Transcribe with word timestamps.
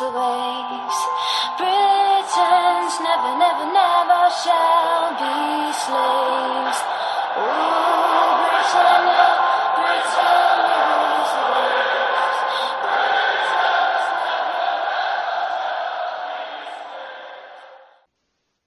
Rules 0.00 0.12
the 0.12 0.18
waves. 0.18 0.98
Britons 1.58 2.94
never, 3.00 3.32
never, 3.38 3.66
never 3.72 4.22
shall 4.42 5.10
be 5.20 5.72
slaves. 5.72 6.80
Ooh, 7.36 8.32
Britannia, 8.40 9.26
Britannia. 9.76 10.70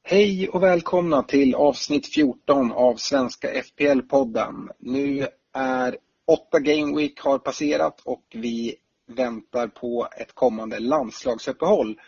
Hej 0.06 0.50
och 0.50 0.64
välkomna 0.64 1.24
till 1.24 1.56
avsnitt 1.56 2.08
14 2.08 2.72
av 2.72 2.96
Svenska 2.96 3.48
FPL-podden. 3.54 4.70
Nu 4.80 5.28
är 5.54 5.98
åtta 6.28 6.60
Game 6.60 6.98
Week 6.98 7.20
har 7.20 7.40
passerat 7.40 8.02
och 8.06 8.24
vi 8.34 8.76
väntar 9.16 9.68
på 9.68 10.08
ett 10.20 10.34
kommande 10.34 10.80
landslagsuppehåll. 10.80 12.00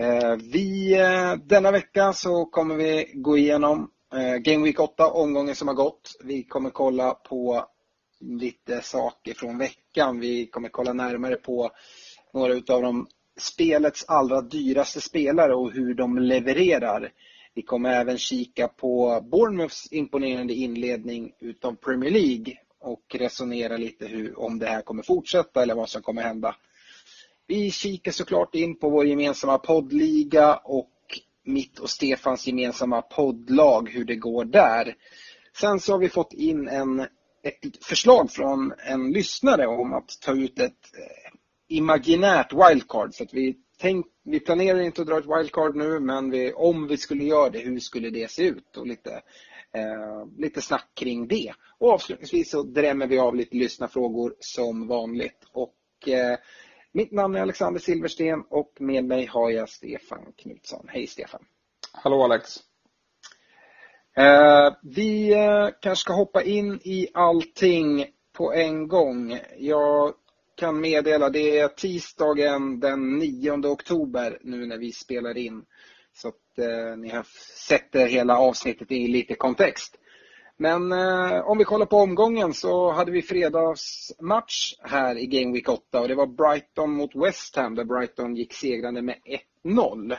Eh, 0.00 0.36
vi, 0.52 0.94
eh, 1.00 1.34
denna 1.34 1.70
vecka 1.70 2.12
så 2.12 2.44
kommer 2.44 2.76
vi 2.76 3.12
gå 3.14 3.38
igenom 3.38 3.90
eh, 4.14 4.36
Game 4.36 4.64
Week 4.64 4.80
8, 4.80 5.06
omgången 5.10 5.54
som 5.54 5.68
har 5.68 5.74
gått. 5.74 6.10
Vi 6.24 6.42
kommer 6.42 6.70
kolla 6.70 7.14
på 7.14 7.66
lite 8.20 8.80
saker 8.80 9.34
från 9.34 9.58
veckan. 9.58 10.20
Vi 10.20 10.46
kommer 10.46 10.68
kolla 10.68 10.92
närmare 10.92 11.36
på 11.36 11.70
några 12.34 12.52
utav 12.52 12.82
de 12.82 13.06
spelets 13.38 14.04
allra 14.08 14.40
dyraste 14.40 15.00
spelare 15.00 15.54
och 15.54 15.72
hur 15.72 15.94
de 15.94 16.18
levererar. 16.18 17.12
Vi 17.54 17.62
kommer 17.62 17.90
även 17.90 18.18
kika 18.18 18.68
på 18.68 19.20
Bournemouths 19.30 19.92
imponerande 19.92 20.54
inledning 20.54 21.32
utav 21.40 21.74
Premier 21.74 22.10
League 22.10 22.54
och 22.80 23.14
resonera 23.14 23.76
lite 23.76 24.06
hur, 24.06 24.38
om 24.38 24.58
det 24.58 24.66
här 24.66 24.82
kommer 24.82 25.02
fortsätta 25.02 25.62
eller 25.62 25.74
vad 25.74 25.88
som 25.88 26.02
kommer 26.02 26.22
hända. 26.22 26.56
Vi 27.46 27.70
kikar 27.70 28.12
såklart 28.12 28.54
in 28.54 28.78
på 28.78 28.90
vår 28.90 29.06
gemensamma 29.06 29.58
poddliga 29.58 30.54
och 30.54 30.90
mitt 31.44 31.78
och 31.78 31.90
Stefans 31.90 32.46
gemensamma 32.46 33.02
poddlag, 33.02 33.90
hur 33.90 34.04
det 34.04 34.16
går 34.16 34.44
där. 34.44 34.94
Sen 35.56 35.80
så 35.80 35.92
har 35.92 35.98
vi 35.98 36.08
fått 36.08 36.32
in 36.32 36.68
en, 36.68 37.00
ett 37.42 37.84
förslag 37.84 38.30
från 38.30 38.72
en 38.78 39.12
lyssnare 39.12 39.66
om 39.66 39.92
att 39.94 40.20
ta 40.20 40.32
ut 40.32 40.58
ett 40.58 40.94
eh, 40.98 41.32
imaginärt 41.68 42.52
wildcard. 42.52 43.14
Så 43.14 43.22
att 43.22 43.34
vi, 43.34 43.56
tänk, 43.78 44.06
vi 44.24 44.40
planerar 44.40 44.80
inte 44.80 45.00
att 45.00 45.08
dra 45.08 45.18
ett 45.18 45.38
wildcard 45.38 45.76
nu 45.76 46.00
men 46.00 46.30
vi, 46.30 46.52
om 46.52 46.86
vi 46.86 46.96
skulle 46.96 47.24
göra 47.24 47.50
det, 47.50 47.58
hur 47.58 47.80
skulle 47.80 48.10
det 48.10 48.30
se 48.30 48.42
ut? 48.42 48.76
Och 48.76 48.86
lite, 48.86 49.22
lite 50.38 50.62
snack 50.62 50.90
kring 50.94 51.28
det. 51.28 51.52
Och 51.78 51.90
avslutningsvis 51.90 52.50
så 52.50 52.62
drämmer 52.62 53.06
vi 53.06 53.18
av 53.18 53.34
lite 53.34 53.56
lyssnarfrågor 53.56 54.34
som 54.40 54.88
vanligt. 54.88 55.44
Och, 55.52 56.08
eh, 56.08 56.38
mitt 56.92 57.12
namn 57.12 57.36
är 57.36 57.40
Alexander 57.40 57.80
Silversten 57.80 58.44
och 58.50 58.72
med 58.78 59.04
mig 59.04 59.26
har 59.26 59.50
jag 59.50 59.68
Stefan 59.68 60.32
Knutsson. 60.36 60.86
Hej 60.88 61.06
Stefan! 61.06 61.44
Hallå 61.92 62.24
Alex. 62.24 62.56
Eh, 64.16 64.74
vi 64.82 65.32
eh, 65.32 65.68
kanske 65.80 66.02
ska 66.02 66.12
hoppa 66.12 66.42
in 66.42 66.80
i 66.84 67.08
allting 67.14 68.06
på 68.32 68.52
en 68.52 68.88
gång. 68.88 69.38
Jag 69.58 70.14
kan 70.56 70.80
meddela, 70.80 71.30
det 71.30 71.58
är 71.58 71.68
tisdagen 71.68 72.80
den 72.80 73.18
9 73.18 73.66
oktober 73.66 74.38
nu 74.42 74.66
när 74.66 74.78
vi 74.78 74.92
spelar 74.92 75.36
in. 75.36 75.64
Så 76.20 76.28
att 76.28 76.58
eh, 76.58 76.96
ni 76.96 77.08
har 77.08 77.26
sett 77.68 77.92
det 77.92 78.06
hela 78.06 78.38
avsnittet 78.38 78.92
i 78.92 79.08
lite 79.08 79.34
kontext. 79.34 79.96
Men 80.56 80.92
eh, 80.92 81.40
om 81.40 81.58
vi 81.58 81.64
kollar 81.64 81.86
på 81.86 81.96
omgången 81.96 82.54
så 82.54 82.92
hade 82.92 83.10
vi 83.10 83.22
fredagsmatch 83.22 84.74
här 84.80 85.18
i 85.18 85.26
Game 85.26 85.52
Week 85.52 85.68
8 85.68 86.00
och 86.00 86.08
det 86.08 86.14
var 86.14 86.26
Brighton 86.26 86.90
mot 86.90 87.14
West 87.14 87.56
Ham 87.56 87.74
där 87.74 87.84
Brighton 87.84 88.36
gick 88.36 88.52
segrande 88.52 89.02
med 89.02 89.16
1-0. 89.64 90.16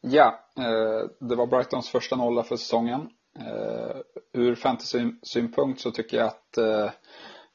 Ja, 0.00 0.40
eh, 0.58 1.10
det 1.20 1.34
var 1.34 1.46
Brightons 1.46 1.88
första 1.88 2.16
nolla 2.16 2.42
för 2.42 2.56
säsongen. 2.56 3.00
Eh, 3.38 3.96
ur 4.32 4.54
fantasy-synpunkt 4.54 5.80
så 5.80 5.90
tycker 5.90 6.16
jag 6.16 6.26
att 6.26 6.58
eh, 6.58 6.90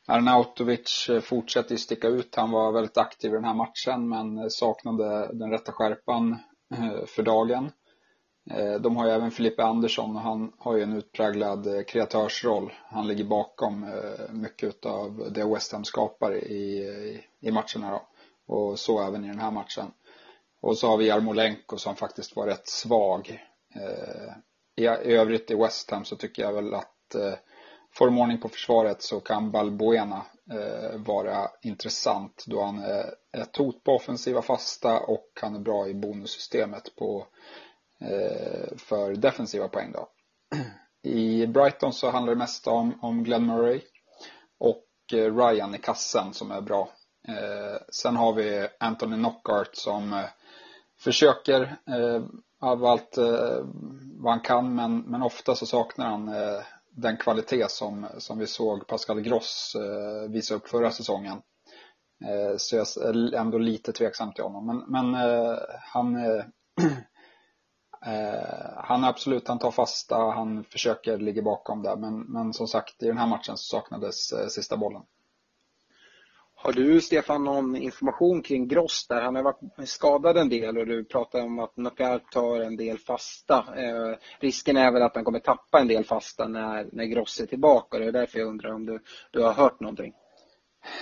Arnautovic 0.07 1.09
fortsätter 1.21 1.75
sticka 1.75 2.07
ut. 2.07 2.35
Han 2.35 2.51
var 2.51 2.71
väldigt 2.71 2.97
aktiv 2.97 3.31
i 3.31 3.35
den 3.35 3.43
här 3.43 3.53
matchen 3.53 4.09
men 4.09 4.49
saknade 4.49 5.29
den 5.33 5.51
rätta 5.51 5.71
skärpan 5.71 6.37
Eh, 6.71 7.05
för 7.05 7.23
dagen. 7.23 7.71
Eh, 8.51 8.73
de 8.73 8.97
har 8.97 9.05
ju 9.05 9.11
även 9.11 9.31
Filippe 9.31 9.63
Andersson 9.63 10.15
och 10.15 10.21
han 10.21 10.53
har 10.57 10.75
ju 10.75 10.83
en 10.83 10.97
utpräglad 10.97 11.67
eh, 11.67 11.83
kreatörsroll. 11.83 12.73
Han 12.85 13.07
ligger 13.07 13.23
bakom 13.23 13.85
mycket 14.29 14.85
av 14.85 15.31
det 15.31 15.45
West 15.45 15.71
Ham 15.71 15.83
skapar 15.83 16.35
i, 16.35 16.77
i, 16.77 17.23
i 17.39 17.51
matcherna 17.51 17.91
då. 17.91 18.01
Och 18.53 18.79
så 18.79 19.07
även 19.07 19.25
i 19.25 19.27
den 19.27 19.39
här 19.39 19.51
matchen. 19.51 19.91
Och 20.61 20.77
så 20.77 20.87
har 20.87 20.97
vi 20.97 21.07
Jarmolenko 21.07 21.77
som 21.77 21.95
faktiskt 21.95 22.35
var 22.35 22.47
rätt 22.47 22.67
svag. 22.67 23.41
I, 24.75 24.83
I 24.83 25.15
övrigt 25.15 25.51
i 25.51 25.55
West 25.55 25.91
Ham 25.91 26.05
så 26.05 26.15
tycker 26.15 26.43
jag 26.43 26.53
väl 26.53 26.73
att 26.73 27.15
eh, 27.15 27.33
får 27.93 28.05
de 28.05 28.17
ordning 28.17 28.37
på 28.37 28.49
försvaret 28.49 29.01
så 29.01 29.19
kan 29.19 29.51
Balbuena 29.51 30.25
eh, 30.51 30.99
vara 30.99 31.49
intressant 31.61 32.43
då 32.47 32.63
han 32.63 32.79
är 32.79 33.13
ett 33.37 33.57
hot 33.57 33.83
på 33.83 33.91
offensiva 33.91 34.41
fasta 34.41 34.99
och 34.99 35.27
han 35.41 35.55
är 35.55 35.59
bra 35.59 35.87
i 35.87 35.93
bonussystemet 35.93 36.95
på 36.95 37.25
eh, 38.01 38.77
för 38.77 39.15
defensiva 39.15 39.67
poäng 39.67 39.91
då. 39.91 40.09
I 41.03 41.47
Brighton 41.47 41.93
så 41.93 42.09
handlar 42.09 42.33
det 42.33 42.39
mest 42.39 42.67
om, 42.67 42.99
om 43.01 43.23
Glenn 43.23 43.45
Murray 43.45 43.81
och 44.59 45.13
eh, 45.13 45.35
Ryan 45.35 45.75
i 45.75 45.77
kassen 45.77 46.33
som 46.33 46.51
är 46.51 46.61
bra. 46.61 46.89
Eh, 47.27 47.81
sen 47.89 48.15
har 48.15 48.33
vi 48.33 48.67
Anthony 48.79 49.15
Knockart 49.15 49.75
som 49.75 50.13
eh, 50.13 50.25
försöker 50.99 51.61
eh, 51.87 52.23
av 52.59 52.85
allt 52.85 53.17
eh, 53.17 53.57
vad 54.17 54.33
han 54.33 54.41
kan 54.41 54.75
men, 54.75 54.99
men 54.99 55.23
ofta 55.23 55.55
så 55.55 55.65
saknar 55.65 56.05
han 56.05 56.27
eh, 56.27 56.61
den 57.01 57.17
kvalitet 57.17 57.69
som, 57.69 58.07
som 58.17 58.37
vi 58.37 58.47
såg 58.47 58.87
Pascal 58.87 59.21
Gross 59.21 59.75
eh, 59.75 60.29
visa 60.29 60.55
upp 60.55 60.69
förra 60.69 60.91
säsongen. 60.91 61.41
Eh, 62.25 62.57
så 62.57 62.75
jag 62.75 62.87
är 62.97 63.35
ändå 63.35 63.57
lite 63.57 63.93
tveksam 63.93 64.33
till 64.33 64.43
honom. 64.43 64.65
Men, 64.65 64.77
men 64.87 65.29
eh, 65.29 65.57
han, 65.93 66.15
eh, 66.15 66.45
eh 68.13 68.73
han 68.75 69.03
absolut, 69.03 69.47
han 69.47 69.59
tar 69.59 69.71
fasta, 69.71 70.15
han 70.15 70.63
försöker 70.63 71.17
ligga 71.17 71.41
bakom 71.41 71.83
där. 71.83 71.95
Men, 71.95 72.19
men 72.19 72.53
som 72.53 72.67
sagt, 72.67 73.03
i 73.03 73.07
den 73.07 73.17
här 73.17 73.27
matchen 73.27 73.57
så 73.57 73.77
saknades 73.77 74.31
eh, 74.31 74.47
sista 74.47 74.77
bollen. 74.77 75.01
Har 76.61 76.71
du 76.73 77.01
Stefan 77.01 77.43
någon 77.43 77.75
information 77.75 78.41
kring 78.41 78.67
Gross 78.67 79.07
där? 79.07 79.21
Han 79.21 79.35
har 79.35 79.43
varit 79.43 79.89
skadad 79.89 80.37
en 80.37 80.49
del 80.49 80.77
och 80.77 80.85
du 80.85 81.03
pratar 81.03 81.41
om 81.41 81.59
att 81.59 81.73
Knockout 81.73 82.31
tar 82.31 82.59
en 82.59 82.77
del 82.77 82.97
fasta. 82.97 83.65
Eh, 83.77 84.15
risken 84.39 84.77
är 84.77 84.91
väl 84.91 85.01
att 85.01 85.15
han 85.15 85.23
kommer 85.23 85.39
tappa 85.39 85.79
en 85.79 85.87
del 85.87 86.03
fasta 86.03 86.47
när, 86.47 86.89
när 86.91 87.05
Gross 87.05 87.39
är 87.39 87.45
tillbaka. 87.45 87.99
Det 87.99 88.05
är 88.05 88.11
därför 88.11 88.39
jag 88.39 88.47
undrar 88.47 88.73
om 88.73 88.85
du, 88.85 88.99
du 89.31 89.43
har 89.43 89.53
hört 89.53 89.79
någonting. 89.79 90.13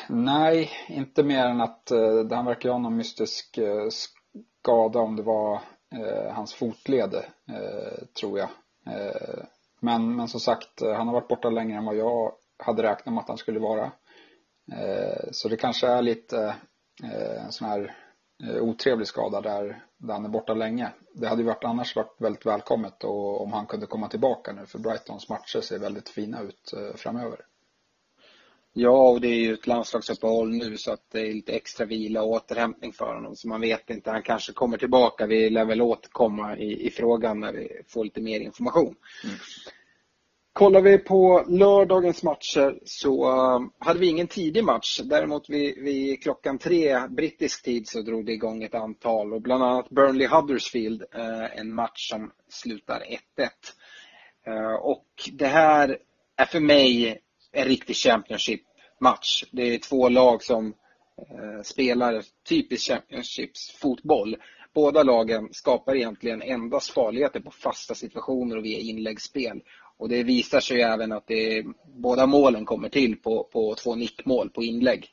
Nej, 0.09 0.69
inte 0.89 1.23
mer 1.23 1.45
än 1.45 1.61
att 1.61 1.91
eh, 1.91 2.27
han 2.31 2.45
verkar 2.45 2.69
ha 2.69 2.77
någon 2.77 2.97
mystisk 2.97 3.57
eh, 3.57 3.87
skada 3.89 4.99
om 4.99 5.15
det 5.15 5.23
var 5.23 5.61
eh, 5.95 6.33
hans 6.33 6.53
fotled, 6.53 7.13
eh, 7.49 8.05
tror 8.19 8.39
jag. 8.39 8.49
Eh, 8.85 9.43
men, 9.79 10.15
men 10.15 10.27
som 10.27 10.39
sagt, 10.39 10.81
eh, 10.81 10.93
han 10.93 11.07
har 11.07 11.13
varit 11.13 11.27
borta 11.27 11.49
längre 11.49 11.77
än 11.77 11.85
vad 11.85 11.95
jag 11.95 12.31
hade 12.57 12.83
räknat 12.83 13.13
med 13.13 13.21
att 13.21 13.27
han 13.27 13.37
skulle 13.37 13.59
vara. 13.59 13.91
Eh, 14.71 15.31
så 15.31 15.49
det 15.49 15.57
kanske 15.57 15.87
är 15.87 16.01
lite 16.01 16.55
eh, 17.03 17.45
en 17.45 17.51
sån 17.51 17.67
här 17.67 17.95
eh, 18.43 18.63
otrevlig 18.63 19.07
skada 19.07 19.41
där, 19.41 19.83
där 19.97 20.13
han 20.13 20.25
är 20.25 20.29
borta 20.29 20.53
länge. 20.53 20.91
Det 21.13 21.27
hade 21.27 21.41
ju 21.41 21.47
varit, 21.47 21.63
annars 21.63 21.95
varit 21.95 22.15
väldigt 22.17 22.45
välkommet 22.45 23.03
och, 23.03 23.41
om 23.41 23.53
han 23.53 23.65
kunde 23.65 23.85
komma 23.85 24.07
tillbaka 24.07 24.51
nu 24.53 24.65
för 24.65 24.79
Brightons 24.79 25.29
matcher 25.29 25.61
ser 25.61 25.79
väldigt 25.79 26.09
fina 26.09 26.41
ut 26.41 26.73
framöver. 26.95 27.39
Ja, 28.79 29.09
och 29.09 29.21
det 29.21 29.27
är 29.27 29.39
ju 29.39 29.53
ett 29.53 29.67
landslagsuppehåll 29.67 30.49
nu 30.49 30.77
så 30.77 30.91
att 30.91 31.11
det 31.11 31.19
är 31.19 31.33
lite 31.33 31.53
extra 31.53 31.85
vila 31.85 32.21
och 32.21 32.29
återhämtning 32.29 32.93
för 32.93 33.13
honom. 33.13 33.35
Så 33.35 33.47
man 33.47 33.61
vet 33.61 33.89
inte, 33.89 34.11
han 34.11 34.23
kanske 34.23 34.53
kommer 34.53 34.77
tillbaka. 34.77 35.25
Vi 35.25 35.49
lär 35.49 35.65
väl 35.65 35.81
återkomma 35.81 36.57
i, 36.57 36.87
i 36.87 36.89
frågan 36.89 37.39
när 37.39 37.53
vi 37.53 37.81
får 37.87 38.03
lite 38.03 38.21
mer 38.21 38.39
information. 38.39 38.95
Mm. 39.23 39.35
Kollar 40.57 40.81
vi 40.81 40.97
på 40.97 41.45
lördagens 41.47 42.23
matcher 42.23 42.79
så 42.85 43.31
um, 43.31 43.71
hade 43.79 43.99
vi 43.99 44.07
ingen 44.07 44.27
tidig 44.27 44.63
match. 44.63 45.01
Däremot 45.03 45.49
vid, 45.49 45.83
vid 45.83 46.23
klockan 46.23 46.57
tre 46.57 47.07
brittisk 47.07 47.63
tid 47.63 47.87
så 47.87 48.01
drog 48.01 48.25
det 48.25 48.31
igång 48.31 48.63
ett 48.63 48.75
antal 48.75 49.33
och 49.33 49.41
bland 49.41 49.63
annat 49.63 49.89
Burnley 49.89 50.27
Huddersfield, 50.27 51.03
eh, 51.13 51.59
en 51.59 51.73
match 51.73 52.09
som 52.09 52.31
slutar 52.49 52.99
1-1. 52.99 53.49
Eh, 54.47 54.73
och 54.73 55.07
det 55.31 55.47
här 55.47 55.97
är 56.37 56.45
för 56.45 56.59
mig 56.59 57.19
en 57.51 57.65
riktig 57.65 57.95
Championship-match. 57.95 59.43
Det 59.51 59.73
är 59.73 59.79
två 59.79 60.09
lag 60.09 60.43
som 60.43 60.73
eh, 61.17 61.61
spelar 61.63 62.23
typisk 62.49 62.91
Championships-fotboll. 62.91 64.35
Båda 64.73 65.03
lagen 65.03 65.49
skapar 65.51 65.95
egentligen 65.95 66.41
endast 66.41 66.89
farligheter 66.89 67.39
på 67.39 67.51
fasta 67.51 67.95
situationer 67.95 68.57
och 68.57 68.65
via 68.65 68.79
inläggsspel. 68.79 69.61
Och 69.99 70.09
det 70.09 70.23
visar 70.23 70.59
sig 70.59 70.81
även 70.81 71.11
att 71.11 71.27
det, 71.27 71.65
båda 71.85 72.25
målen 72.25 72.65
kommer 72.65 72.89
till 72.89 73.15
på, 73.15 73.43
på 73.43 73.75
två 73.75 73.95
nickmål 73.95 74.49
på 74.49 74.63
inlägg. 74.63 75.09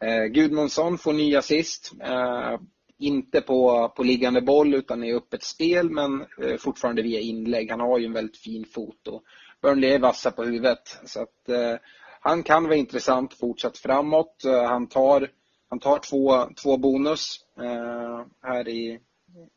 Eh, 0.00 0.24
Gudmundsson 0.24 0.98
får 0.98 1.12
ny 1.12 1.36
assist. 1.36 1.92
Eh, 2.02 2.58
inte 2.98 3.40
på, 3.40 3.92
på 3.96 4.02
liggande 4.02 4.40
boll 4.40 4.74
utan 4.74 5.04
i 5.04 5.14
öppet 5.14 5.42
spel 5.42 5.90
men 5.90 6.20
eh, 6.42 6.56
fortfarande 6.58 7.02
via 7.02 7.20
inlägg. 7.20 7.70
Han 7.70 7.80
har 7.80 7.98
ju 7.98 8.06
en 8.06 8.12
väldigt 8.12 8.38
fin 8.38 8.64
fot 8.64 9.08
och 9.08 9.22
Burnley 9.62 9.90
är 9.90 9.98
vassa 9.98 10.30
på 10.30 10.44
huvudet. 10.44 11.00
Så 11.04 11.22
att, 11.22 11.48
eh, 11.48 11.74
han 12.20 12.42
kan 12.42 12.64
vara 12.64 12.74
intressant 12.76 13.34
fortsatt 13.34 13.78
framåt. 13.78 14.44
Eh, 14.44 14.64
han 14.64 14.86
tar, 14.86 15.30
han 15.68 15.78
tar 15.78 15.98
två, 15.98 16.54
två 16.62 16.76
bonus 16.76 17.40
eh, 17.58 18.26
här 18.42 18.68
i, 18.68 19.00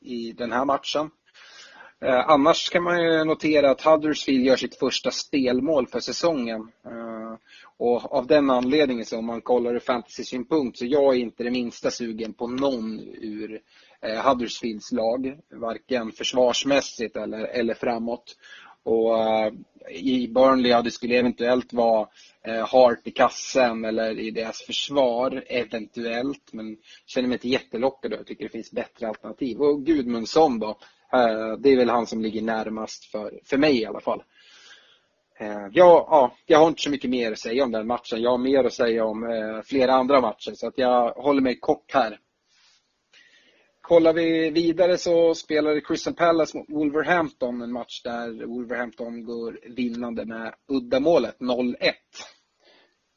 i 0.01 0.31
den 0.31 0.51
här 0.51 0.65
matchen. 0.65 1.09
Eh, 2.01 2.29
annars 2.29 2.69
kan 2.69 2.83
man 2.83 3.03
ju 3.03 3.23
notera 3.23 3.71
att 3.71 3.81
Huddersfield 3.81 4.45
gör 4.45 4.55
sitt 4.55 4.75
första 4.75 5.11
spelmål 5.11 5.87
för 5.87 5.99
säsongen. 5.99 6.71
Eh, 6.85 7.35
och 7.77 8.13
av 8.13 8.27
den 8.27 8.49
anledningen 8.49 9.05
så 9.05 9.17
om 9.17 9.25
man 9.25 9.41
kollar 9.41 9.75
ur 9.75 9.79
fantasy-synpunkt 9.79 10.77
så 10.77 10.85
jag 10.85 11.15
är 11.15 11.19
inte 11.19 11.43
det 11.43 11.51
minsta 11.51 11.91
sugen 11.91 12.33
på 12.33 12.47
någon 12.47 12.99
ur 13.21 13.61
eh, 14.01 14.29
Huddersfields 14.29 14.91
lag. 14.91 15.37
Varken 15.51 16.11
försvarsmässigt 16.11 17.15
eller, 17.15 17.39
eller 17.39 17.73
framåt. 17.73 18.35
Och 18.83 19.23
eh, 19.23 19.53
i 19.89 20.27
Burnley, 20.27 20.71
ja 20.71 20.81
det 20.81 20.91
skulle 20.91 21.15
eventuellt 21.15 21.73
vara 21.73 22.07
eh, 22.47 22.67
Hart 22.67 23.07
i 23.07 23.11
kassen 23.11 23.85
eller 23.85 24.19
i 24.19 24.31
deras 24.31 24.61
försvar, 24.61 25.43
eventuellt. 25.47 26.53
Men 26.53 26.77
känner 27.05 27.27
mig 27.27 27.35
inte 27.35 27.49
jättelockad 27.49 28.13
och 28.13 28.25
tycker 28.25 28.43
det 28.43 28.49
finns 28.49 28.71
bättre 28.71 29.07
alternativ. 29.07 29.61
Och 29.61 29.85
Gudmundsson 29.85 30.59
då, 30.59 30.77
Eh, 31.13 31.57
det 31.59 31.69
är 31.69 31.77
väl 31.77 31.89
han 31.89 32.07
som 32.07 32.21
ligger 32.21 32.41
närmast 32.41 33.05
för, 33.05 33.39
för 33.45 33.57
mig 33.57 33.81
i 33.81 33.85
alla 33.85 33.99
fall. 33.99 34.23
Eh, 35.39 35.67
ja, 35.71 36.07
ja, 36.11 36.35
jag 36.45 36.59
har 36.59 36.67
inte 36.67 36.81
så 36.81 36.89
mycket 36.89 37.09
mer 37.09 37.31
att 37.31 37.39
säga 37.39 37.63
om 37.63 37.71
den 37.71 37.87
matchen. 37.87 38.21
Jag 38.21 38.31
har 38.31 38.37
mer 38.37 38.63
att 38.63 38.73
säga 38.73 39.05
om 39.05 39.23
eh, 39.23 39.61
flera 39.63 39.93
andra 39.93 40.21
matcher 40.21 40.51
så 40.55 40.67
att 40.67 40.77
jag 40.77 41.11
håller 41.11 41.41
mig 41.41 41.59
kort 41.59 41.93
här. 41.93 42.19
Kollar 43.81 44.13
vi 44.13 44.49
vidare 44.49 44.97
så 44.97 45.35
spelade 45.35 45.81
Crystal 45.81 46.13
Palace 46.13 46.57
mot 46.57 46.69
Wolverhampton 46.69 47.61
en 47.61 47.71
match 47.71 48.01
där 48.03 48.45
Wolverhampton 48.45 49.23
går 49.23 49.59
vinnande 49.75 50.25
med 50.25 50.53
uddamålet 50.67 51.39
0-1. 51.39 51.75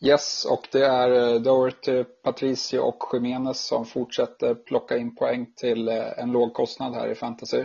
Yes, 0.04 0.44
och 0.44 0.68
det 0.72 0.86
är 0.86 1.38
Doherty, 1.38 2.04
Patricio 2.04 2.78
och 2.78 3.02
Jiménez 3.12 3.60
som 3.60 3.86
fortsätter 3.86 4.54
plocka 4.54 4.96
in 4.96 5.16
poäng 5.16 5.52
till 5.56 5.88
en 5.88 6.32
låg 6.32 6.54
kostnad 6.54 6.94
här 6.94 7.08
i 7.08 7.14
fantasy. 7.14 7.64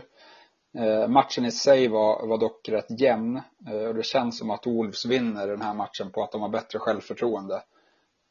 Eh, 0.73 1.07
matchen 1.07 1.45
i 1.45 1.51
sig 1.51 1.87
var, 1.87 2.27
var 2.27 2.37
dock 2.37 2.69
rätt 2.69 3.01
jämn 3.01 3.41
eh, 3.67 3.87
och 3.87 3.95
det 3.95 4.05
känns 4.05 4.37
som 4.37 4.51
att 4.51 4.67
Wolves 4.67 5.05
vinner 5.05 5.47
den 5.47 5.61
här 5.61 5.73
matchen 5.73 6.11
på 6.11 6.23
att 6.23 6.31
de 6.31 6.41
har 6.41 6.49
bättre 6.49 6.79
självförtroende. 6.79 7.55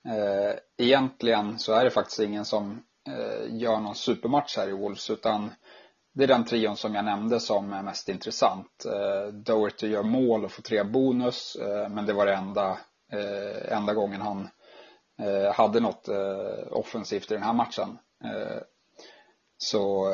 Eh, 0.09 0.55
egentligen 0.77 1.59
så 1.59 1.73
är 1.73 1.85
det 1.85 1.91
faktiskt 1.91 2.21
ingen 2.21 2.45
som 2.45 2.83
gör 3.49 3.81
någon 3.81 3.95
supermatch 3.95 4.57
här 4.57 4.69
i 4.69 4.73
Wolves 4.73 5.11
utan 5.11 5.51
det 6.15 6.25
är 6.25 6.29
den 6.29 6.45
trion 6.45 6.77
som 6.77 6.95
jag 6.95 7.05
nämnde 7.05 7.41
som 7.41 7.73
är 7.73 7.83
mest 7.83 8.09
intressant. 8.09 8.87
Doherty 9.33 9.89
gör 9.89 10.03
mål 10.03 10.45
och 10.45 10.53
får 10.53 10.63
tre 10.63 10.83
bonus 10.83 11.57
men 11.91 12.07
det 12.07 12.13
var 12.13 12.27
det 12.27 12.35
enda, 12.35 12.79
enda 13.69 13.95
gången 13.95 14.21
han 14.21 14.49
hade 15.55 15.81
något 15.81 16.09
offensivt 16.71 17.31
i 17.31 17.35
den 17.35 17.43
här 17.43 17.53
matchen. 17.53 17.99
Så 19.59 20.09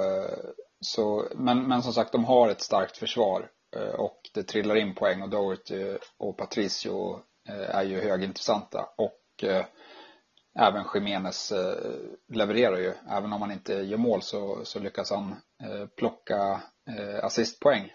så, 0.82 1.28
men, 1.34 1.68
men 1.68 1.82
som 1.82 1.92
sagt, 1.92 2.12
de 2.12 2.24
har 2.24 2.48
ett 2.48 2.60
starkt 2.60 2.96
försvar 2.96 3.50
eh, 3.76 3.94
och 3.94 4.20
det 4.34 4.42
trillar 4.42 4.76
in 4.76 4.94
poäng 4.94 5.22
och 5.22 5.28
Doherty 5.28 5.82
eh, 5.82 5.96
och 6.18 6.36
Patricio 6.36 7.20
eh, 7.48 7.76
är 7.76 7.82
ju 7.82 8.00
högintressanta 8.00 8.88
och 8.96 9.44
eh, 9.44 9.64
även 10.58 10.84
Jiménez 10.94 11.52
levererar 12.32 12.78
ju. 12.78 12.92
Även 13.10 13.32
om 13.32 13.42
han 13.42 13.52
inte 13.52 13.74
gör 13.74 13.98
mål 13.98 14.22
så, 14.22 14.64
så 14.64 14.78
lyckas 14.78 15.10
han 15.10 15.34
plocka 15.96 16.60
assistpoäng. 17.22 17.90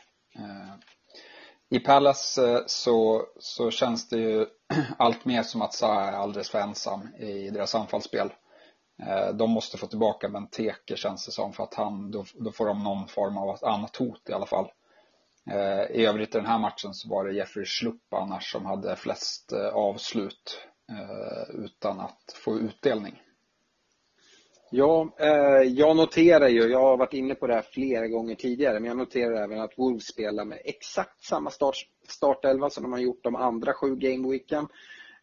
I 1.70 1.80
Palace 1.80 2.64
så, 2.68 3.26
så 3.40 3.72
känns 3.72 4.10
det 4.10 4.18
ju 4.18 4.46
allt 4.98 5.26
mer 5.26 5.44
som 5.44 5.62
att 5.62 5.74
Sa 5.74 6.02
är 6.02 6.12
alldeles 6.12 6.50
för 6.50 6.60
ensam 6.60 7.08
i 7.20 7.50
deras 7.50 7.76
anfallsspel. 7.76 8.30
Eh, 9.04 9.34
de 9.34 9.52
måste 9.52 9.78
få 9.78 9.88
tillbaka 9.88 10.30
Benteke 10.30 10.98
känns 10.98 11.26
det 11.26 11.32
som 11.32 11.54
för 11.54 11.64
att 11.64 11.74
han, 11.74 12.12
då, 12.12 12.26
då 12.34 12.52
får 12.52 12.66
de 12.66 12.84
någon 12.84 13.08
form 13.08 13.38
av 13.38 13.58
annat 13.62 13.96
hot 13.96 14.30
i 14.30 14.34
alla 14.34 14.46
fall. 14.46 14.72
Eh, 15.50 15.96
I 15.96 16.06
övrigt 16.06 16.36
i 16.36 16.38
den 16.38 16.48
här 16.48 16.60
matchen 16.60 16.94
så 16.94 17.10
var 17.10 17.26
det 17.26 17.34
Jeffrey 17.34 17.66
Schlupp 17.66 18.14
annars 18.14 18.52
som 18.52 18.66
hade 18.66 18.96
flest 18.96 19.54
eh, 19.54 19.68
avslut 19.68 20.64
utan 21.50 22.00
att 22.00 22.36
få 22.36 22.60
utdelning. 22.60 23.22
Ja, 24.72 25.10
jag 25.66 25.96
noterar 25.96 26.48
ju, 26.48 26.62
jag 26.62 26.80
har 26.80 26.98
varit 26.98 27.14
inne 27.14 27.36
på 27.36 27.48
det 27.48 27.54
här 27.54 27.62
flera 27.62 28.08
gånger 28.08 28.36
tidigare, 28.36 28.80
men 28.80 28.88
jag 28.88 28.98
noterar 28.98 29.44
även 29.44 29.62
att 29.62 29.78
Wolves 29.78 30.08
spelar 30.08 30.46
med 30.46 30.62
exakt 30.66 31.24
samma 31.24 31.50
start, 31.50 31.76
startelva 32.08 32.70
som 32.70 32.84
de 32.84 32.92
har 32.92 33.00
gjort 33.00 33.24
de 33.24 33.36
andra 33.36 33.74
sju 33.74 33.96
gameweeken. 33.96 34.68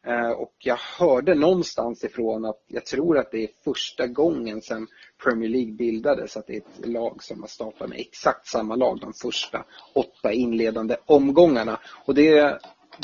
Eh, 0.07 0.31
och 0.31 0.55
jag 0.59 0.77
hörde 0.77 1.35
någonstans 1.35 2.05
ifrån 2.05 2.45
att 2.45 2.63
jag 2.67 2.87
tror 2.87 3.19
att 3.19 3.31
det 3.31 3.45
är 3.45 3.49
första 3.65 4.07
gången 4.07 4.63
sedan 4.63 4.87
Premier 5.25 5.51
League 5.51 5.73
bildades 5.73 6.37
att 6.37 6.47
det 6.47 6.53
är 6.57 6.61
ett 6.61 6.87
lag 6.87 7.23
som 7.23 7.41
har 7.41 7.49
startat 7.49 7.89
med 7.89 8.01
exakt 8.01 8.47
samma 8.47 8.77
lag 8.77 9.01
de 9.01 9.13
första 9.13 9.65
åtta 9.93 10.33
inledande 10.33 10.97
omgångarna. 11.07 11.81
Och 12.05 12.15
det, 12.15 12.59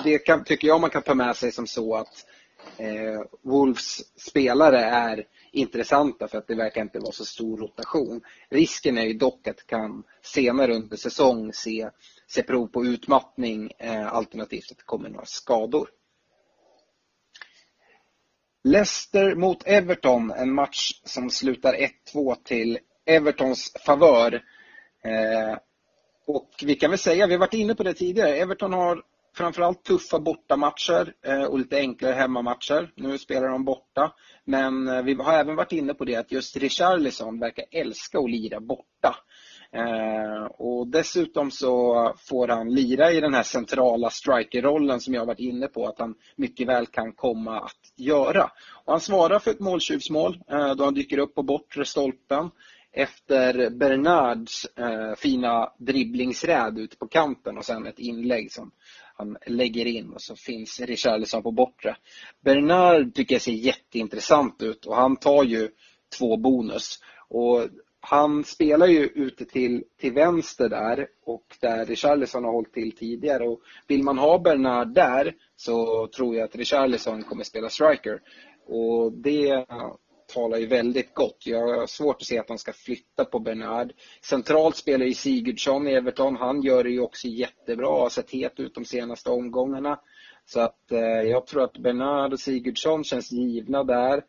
det 0.04 0.18
kan, 0.18 0.44
tycker 0.44 0.68
jag 0.68 0.80
man 0.80 0.90
kan 0.90 1.02
ta 1.02 1.14
med 1.14 1.36
sig 1.36 1.52
som 1.52 1.66
så 1.66 1.94
att 1.94 2.26
eh, 2.76 3.22
Wolves 3.42 4.20
spelare 4.20 4.80
är 4.80 5.24
intressanta 5.52 6.28
för 6.28 6.38
att 6.38 6.48
det 6.48 6.54
verkar 6.54 6.82
inte 6.82 6.98
vara 6.98 7.12
så 7.12 7.24
stor 7.24 7.56
rotation. 7.56 8.20
Risken 8.50 8.98
är 8.98 9.06
ju 9.06 9.14
dock 9.14 9.48
att 9.48 9.56
det 9.56 9.66
kan 9.66 10.02
senare 10.22 10.74
under 10.74 10.96
säsong 10.96 11.52
se, 11.52 11.90
se 12.26 12.42
prov 12.42 12.66
på 12.66 12.84
utmattning 12.84 13.72
eh, 13.78 14.14
alternativt 14.14 14.70
att 14.70 14.78
det 14.78 14.84
kommer 14.84 15.08
några 15.08 15.26
skador. 15.26 15.88
Leicester 18.64 19.34
mot 19.34 19.66
Everton, 19.66 20.30
en 20.30 20.54
match 20.54 20.92
som 21.04 21.30
slutar 21.30 21.74
1-2 22.14 22.36
till 22.44 22.78
Evertons 23.06 23.72
favör. 23.86 24.34
Eh, 25.04 25.58
och 26.26 26.50
vi 26.62 26.74
kan 26.74 26.90
väl 26.90 26.98
säga, 26.98 27.26
vi 27.26 27.32
har 27.32 27.40
varit 27.40 27.54
inne 27.54 27.74
på 27.74 27.82
det 27.82 27.94
tidigare, 27.94 28.36
Everton 28.36 28.72
har 28.72 29.02
framförallt 29.36 29.84
tuffa 29.84 30.18
bortamatcher 30.18 31.14
eh, 31.26 31.42
och 31.42 31.58
lite 31.58 31.76
enklare 31.76 32.12
hemmamatcher. 32.12 32.92
Nu 32.96 33.18
spelar 33.18 33.48
de 33.48 33.64
borta. 33.64 34.12
Men 34.44 34.88
eh, 34.88 35.02
vi 35.02 35.14
har 35.14 35.32
även 35.32 35.56
varit 35.56 35.72
inne 35.72 35.94
på 35.94 36.04
det 36.04 36.16
att 36.16 36.32
just 36.32 36.56
Richarlison 36.56 37.40
verkar 37.40 37.64
älska 37.70 38.18
att 38.18 38.30
lira 38.30 38.60
borta. 38.60 39.16
Eh, 39.72 40.44
och 40.44 40.86
dessutom 40.86 41.50
så 41.50 42.14
får 42.18 42.48
han 42.48 42.74
lira 42.74 43.12
i 43.12 43.20
den 43.20 43.34
här 43.34 43.42
centrala 43.42 44.10
strikerrollen 44.10 45.00
som 45.00 45.14
jag 45.14 45.26
varit 45.26 45.40
inne 45.40 45.66
på 45.66 45.86
att 45.86 45.98
han 45.98 46.14
mycket 46.36 46.68
väl 46.68 46.86
kan 46.86 47.12
komma 47.12 47.60
att 47.60 47.92
göra. 47.96 48.50
Och 48.84 48.92
han 48.92 49.00
svarar 49.00 49.38
för 49.38 49.50
ett 49.50 49.60
måltjuvsmål 49.60 50.42
eh, 50.50 50.74
då 50.74 50.84
han 50.84 50.94
dyker 50.94 51.18
upp 51.18 51.34
på 51.34 51.42
bortre 51.42 51.84
stolpen 51.84 52.50
efter 52.92 53.70
Bernards 53.70 54.66
eh, 54.76 55.14
fina 55.16 55.72
dribblingsräd 55.78 56.78
ute 56.78 56.96
på 56.96 57.08
kanten 57.08 57.58
och 57.58 57.64
sen 57.64 57.86
ett 57.86 57.98
inlägg 57.98 58.52
som 58.52 58.70
han 59.14 59.36
lägger 59.46 59.86
in 59.86 60.12
och 60.12 60.22
så 60.22 60.36
finns 60.36 60.80
Richarlison 60.80 61.42
på 61.42 61.50
bortre. 61.50 61.96
Bernard 62.40 63.14
tycker 63.14 63.34
jag 63.34 63.42
ser 63.42 63.52
jätteintressant 63.52 64.62
ut 64.62 64.86
och 64.86 64.96
han 64.96 65.16
tar 65.16 65.44
ju 65.44 65.68
två 66.18 66.36
bonus. 66.36 66.98
Och 67.28 67.68
han 68.00 68.44
spelar 68.44 68.86
ju 68.86 69.06
ute 69.06 69.44
till, 69.44 69.84
till 70.00 70.12
vänster 70.12 70.68
där 70.68 71.06
och 71.24 71.56
där 71.60 71.86
Richarlison 71.86 72.44
har 72.44 72.52
hållit 72.52 72.72
till 72.72 72.96
tidigare. 72.96 73.48
Och 73.48 73.60
vill 73.86 74.02
man 74.02 74.18
ha 74.18 74.38
Bernard 74.38 74.94
där 74.94 75.34
så 75.56 76.06
tror 76.06 76.36
jag 76.36 76.44
att 76.44 76.56
Richarlison 76.56 77.22
kommer 77.22 77.44
spela 77.44 77.68
striker. 77.68 78.20
Och 78.66 79.12
det 79.12 79.66
talar 80.34 80.58
ju 80.58 80.66
väldigt 80.66 81.14
gott. 81.14 81.42
Jag 81.46 81.78
har 81.78 81.86
svårt 81.86 82.16
att 82.16 82.26
se 82.26 82.38
att 82.38 82.48
de 82.48 82.58
ska 82.58 82.72
flytta 82.72 83.24
på 83.24 83.38
Bernard. 83.38 83.92
Centralt 84.24 84.76
spelar 84.76 85.06
ju 85.06 85.14
Sigurdsson 85.14 85.88
i 85.88 85.92
Everton. 85.92 86.36
Han 86.36 86.62
gör 86.62 86.84
det 86.84 86.90
ju 86.90 87.00
också 87.00 87.28
jättebra. 87.28 87.86
Har 87.86 88.08
sett 88.08 88.30
het 88.30 88.60
ut 88.60 88.74
de 88.74 88.84
senaste 88.84 89.30
omgångarna. 89.30 90.00
Så 90.46 90.60
att 90.60 90.92
eh, 90.92 91.00
jag 91.00 91.46
tror 91.46 91.62
att 91.62 91.78
Bernard 91.78 92.32
och 92.32 92.40
Sigurdsson 92.40 93.04
känns 93.04 93.32
givna 93.32 93.84
där. 93.84 94.22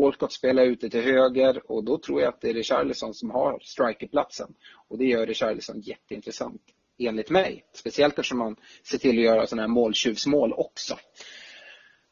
Walcott 0.00 0.32
spelar 0.32 0.62
ute 0.64 0.90
till 0.90 1.02
höger 1.02 1.70
och 1.70 1.84
då 1.84 1.98
tror 1.98 2.20
jag 2.20 2.28
att 2.28 2.40
det 2.40 2.50
är 2.50 2.54
Richarlison 2.54 3.14
som 3.14 3.30
har 3.30 3.58
strikerplatsen. 3.62 4.54
Och 4.88 4.98
det 4.98 5.04
gör 5.04 5.26
Richarlison 5.26 5.80
jätteintressant, 5.80 6.62
enligt 6.98 7.30
mig. 7.30 7.64
Speciellt 7.74 8.12
eftersom 8.12 8.38
man 8.38 8.56
ser 8.82 8.98
till 8.98 9.18
att 9.18 9.24
göra 9.24 9.46
sådana 9.46 9.62
här 9.62 9.68
måltjuvsmål 9.68 10.52
också. 10.52 10.96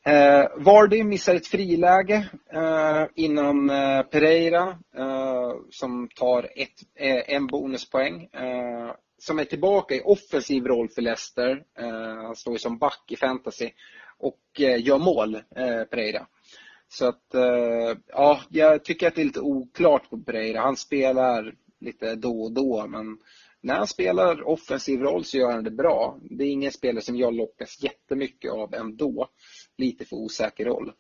Eh, 0.07 0.45
Vardy 0.57 1.05
missar 1.05 1.35
ett 1.35 1.47
friläge 1.47 2.29
eh, 2.53 3.05
innan 3.15 3.71
eh, 3.71 4.03
Pereira 4.03 4.79
eh, 4.97 5.53
som 5.71 6.09
tar 6.09 6.43
ett, 6.57 6.83
eh, 6.95 7.35
en 7.35 7.47
bonuspoäng. 7.47 8.25
Eh, 8.25 8.93
som 9.19 9.39
är 9.39 9.45
tillbaka 9.45 9.95
i 9.95 10.03
offensiv 10.05 10.65
roll 10.65 10.89
för 10.89 11.03
Leicester. 11.03 11.63
Eh, 11.79 12.25
han 12.25 12.37
står 12.37 12.53
ju 12.53 12.59
som 12.59 12.79
back 12.79 13.05
i 13.09 13.17
fantasy 13.17 13.71
och 14.19 14.61
eh, 14.61 14.87
gör 14.87 14.99
mål, 14.99 15.35
eh, 15.35 15.85
Pereira. 15.91 16.27
Så 16.89 17.09
att, 17.09 17.35
eh, 17.35 17.99
ja, 18.07 18.41
jag 18.49 18.85
tycker 18.85 19.09
att 19.09 19.15
det 19.15 19.21
är 19.21 19.25
lite 19.25 19.41
oklart 19.41 20.11
på 20.11 20.19
Pereira. 20.19 20.61
Han 20.61 20.77
spelar 20.77 21.55
lite 21.81 22.15
då 22.15 22.43
och 22.43 22.53
då 22.53 22.87
men 22.87 23.19
när 23.61 23.75
han 23.75 23.87
spelar 23.87 24.49
offensiv 24.49 25.01
roll 25.01 25.25
så 25.25 25.37
gör 25.37 25.53
han 25.53 25.65
det 25.65 25.71
bra. 25.71 26.19
Det 26.23 26.45
är 26.45 26.49
ingen 26.49 26.73
spelare 26.73 27.03
som 27.03 27.17
jag 27.17 27.35
lockas 27.35 27.83
jättemycket 27.83 28.53
av 28.53 28.75
ändå 28.75 29.29
lite 29.79 30.05
för 30.05 30.17
osäker 30.17 30.65
roll. 30.65 30.93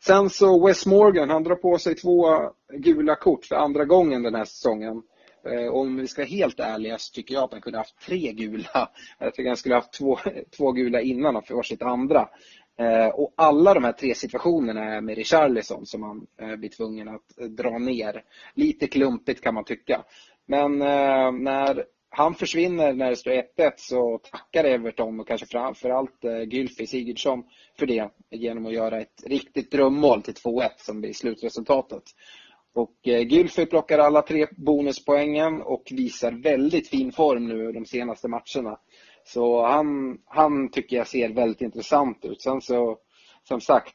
Sen 0.00 0.30
så 0.30 0.66
Wes 0.66 0.86
Morgan, 0.86 1.30
han 1.30 1.44
drar 1.44 1.56
på 1.56 1.78
sig 1.78 1.94
två 1.94 2.26
gula 2.72 3.14
kort 3.14 3.44
för 3.44 3.54
andra 3.56 3.84
gången 3.84 4.22
den 4.22 4.34
här 4.34 4.44
säsongen. 4.44 5.02
Eh, 5.46 5.72
om 5.72 5.96
vi 5.96 6.06
ska 6.08 6.22
vara 6.22 6.28
helt 6.28 6.60
ärliga 6.60 6.98
så 6.98 7.12
tycker 7.12 7.34
jag 7.34 7.44
att 7.44 7.52
han 7.52 7.60
kunde 7.60 7.78
haft 7.78 8.00
tre 8.06 8.32
gula. 8.32 8.90
Jag 9.18 9.34
tycker 9.34 9.48
han 9.48 9.56
skulle 9.56 9.74
haft 9.74 9.92
två, 9.92 10.18
två 10.56 10.72
gula 10.72 11.00
innan 11.00 11.36
och 11.36 11.46
för 11.46 11.62
sitt 11.62 11.82
andra. 11.82 12.28
Eh, 12.80 13.08
och 13.08 13.34
alla 13.36 13.74
de 13.74 13.84
här 13.84 13.92
tre 13.92 14.14
situationerna 14.14 14.84
är 14.84 15.00
med 15.00 15.16
Richarlison 15.16 15.86
som 15.86 16.02
han 16.02 16.26
eh, 16.40 16.56
blir 16.56 16.68
tvungen 16.68 17.08
att 17.08 17.38
eh, 17.40 17.46
dra 17.46 17.78
ner. 17.78 18.24
Lite 18.54 18.86
klumpigt 18.86 19.40
kan 19.40 19.54
man 19.54 19.64
tycka. 19.64 20.04
Men 20.46 20.78
när 21.44 21.84
han 22.10 22.34
försvinner 22.34 22.92
när 22.92 23.10
det 23.10 23.16
står 23.16 23.30
1-1 23.30 23.72
så 23.76 24.18
tackar 24.18 24.64
Everton 24.64 25.20
och 25.20 25.28
kanske 25.28 25.46
framförallt 25.46 26.24
Gylfi 26.46 26.86
Sigurdsson 26.86 27.44
för 27.78 27.86
det 27.86 28.10
genom 28.30 28.66
att 28.66 28.72
göra 28.72 29.00
ett 29.00 29.22
riktigt 29.26 29.70
drömmål 29.70 30.22
till 30.22 30.34
2-1 30.34 30.68
som 30.76 31.00
blir 31.00 31.12
slutresultatet. 31.12 32.02
Och 32.74 33.08
eh, 33.08 33.20
Gylfi 33.20 33.66
plockar 33.66 33.98
alla 33.98 34.22
tre 34.22 34.46
bonuspoängen 34.56 35.62
och 35.62 35.82
visar 35.90 36.32
väldigt 36.32 36.88
fin 36.88 37.12
form 37.12 37.48
nu 37.48 37.72
de 37.72 37.86
senaste 37.86 38.28
matcherna. 38.28 38.78
Så 39.24 39.66
han, 39.66 40.18
han 40.24 40.70
tycker 40.70 40.96
jag 40.96 41.06
ser 41.06 41.28
väldigt 41.28 41.60
intressant 41.60 42.24
ut. 42.24 42.42
Sen 42.42 42.60
så, 42.60 42.98
som 43.48 43.60
sagt, 43.60 43.94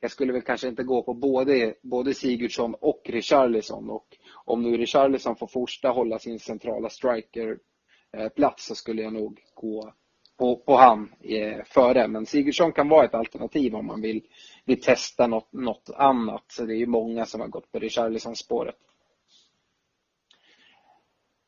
jag 0.00 0.10
skulle 0.10 0.32
väl 0.32 0.42
kanske 0.42 0.68
inte 0.68 0.82
gå 0.82 1.02
på 1.02 1.14
både, 1.14 1.74
både 1.82 2.14
Sigurdsson 2.14 2.74
och 2.80 3.02
Richarlison. 3.04 3.90
Och 3.90 4.06
om 4.44 4.62
nu 4.62 4.76
Richarlison 4.76 5.36
får 5.36 5.46
fortsätta 5.46 5.88
hålla 5.88 6.18
sin 6.18 6.38
centrala 6.38 6.90
strikerplats 6.90 8.36
eh, 8.36 8.68
så 8.68 8.74
skulle 8.74 9.02
jag 9.02 9.12
nog 9.12 9.40
gå 9.54 9.92
på, 10.38 10.56
på 10.56 10.76
han 10.76 11.12
eh, 11.20 11.64
före. 11.64 12.08
Men 12.08 12.26
Sigurdsson 12.26 12.72
kan 12.72 12.88
vara 12.88 13.04
ett 13.04 13.14
alternativ 13.14 13.74
om 13.74 13.86
man 13.86 14.00
vill, 14.00 14.22
vill 14.64 14.80
testa 14.80 15.26
något, 15.26 15.52
något 15.52 15.90
annat. 15.96 16.44
Så 16.48 16.64
det 16.64 16.74
är 16.74 16.78
ju 16.78 16.86
många 16.86 17.26
som 17.26 17.40
har 17.40 17.48
gått 17.48 17.72
på 17.72 17.78
Richarlison-spåret. 17.78 18.76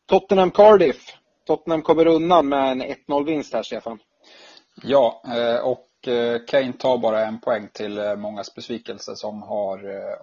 Tottenham 0.07 0.51
Cardiff. 0.51 1.17
Tottenham 1.47 1.83
kommer 1.83 2.07
undan 2.07 2.49
med 2.49 2.73
en 2.73 2.83
1-0-vinst 2.83 3.55
här, 3.55 3.63
Stefan. 3.63 3.99
Ja, 4.83 5.23
eh, 5.27 5.67
och 5.67 6.09
eh, 6.09 6.41
Kane 6.47 6.73
tar 6.73 6.99
bara 6.99 7.27
en 7.27 7.41
poäng 7.41 7.69
till 7.73 7.99
eh, 7.99 8.17
mångas 8.17 8.55
besvikelse 8.55 9.17
som 9.17 9.43
har 9.43 9.81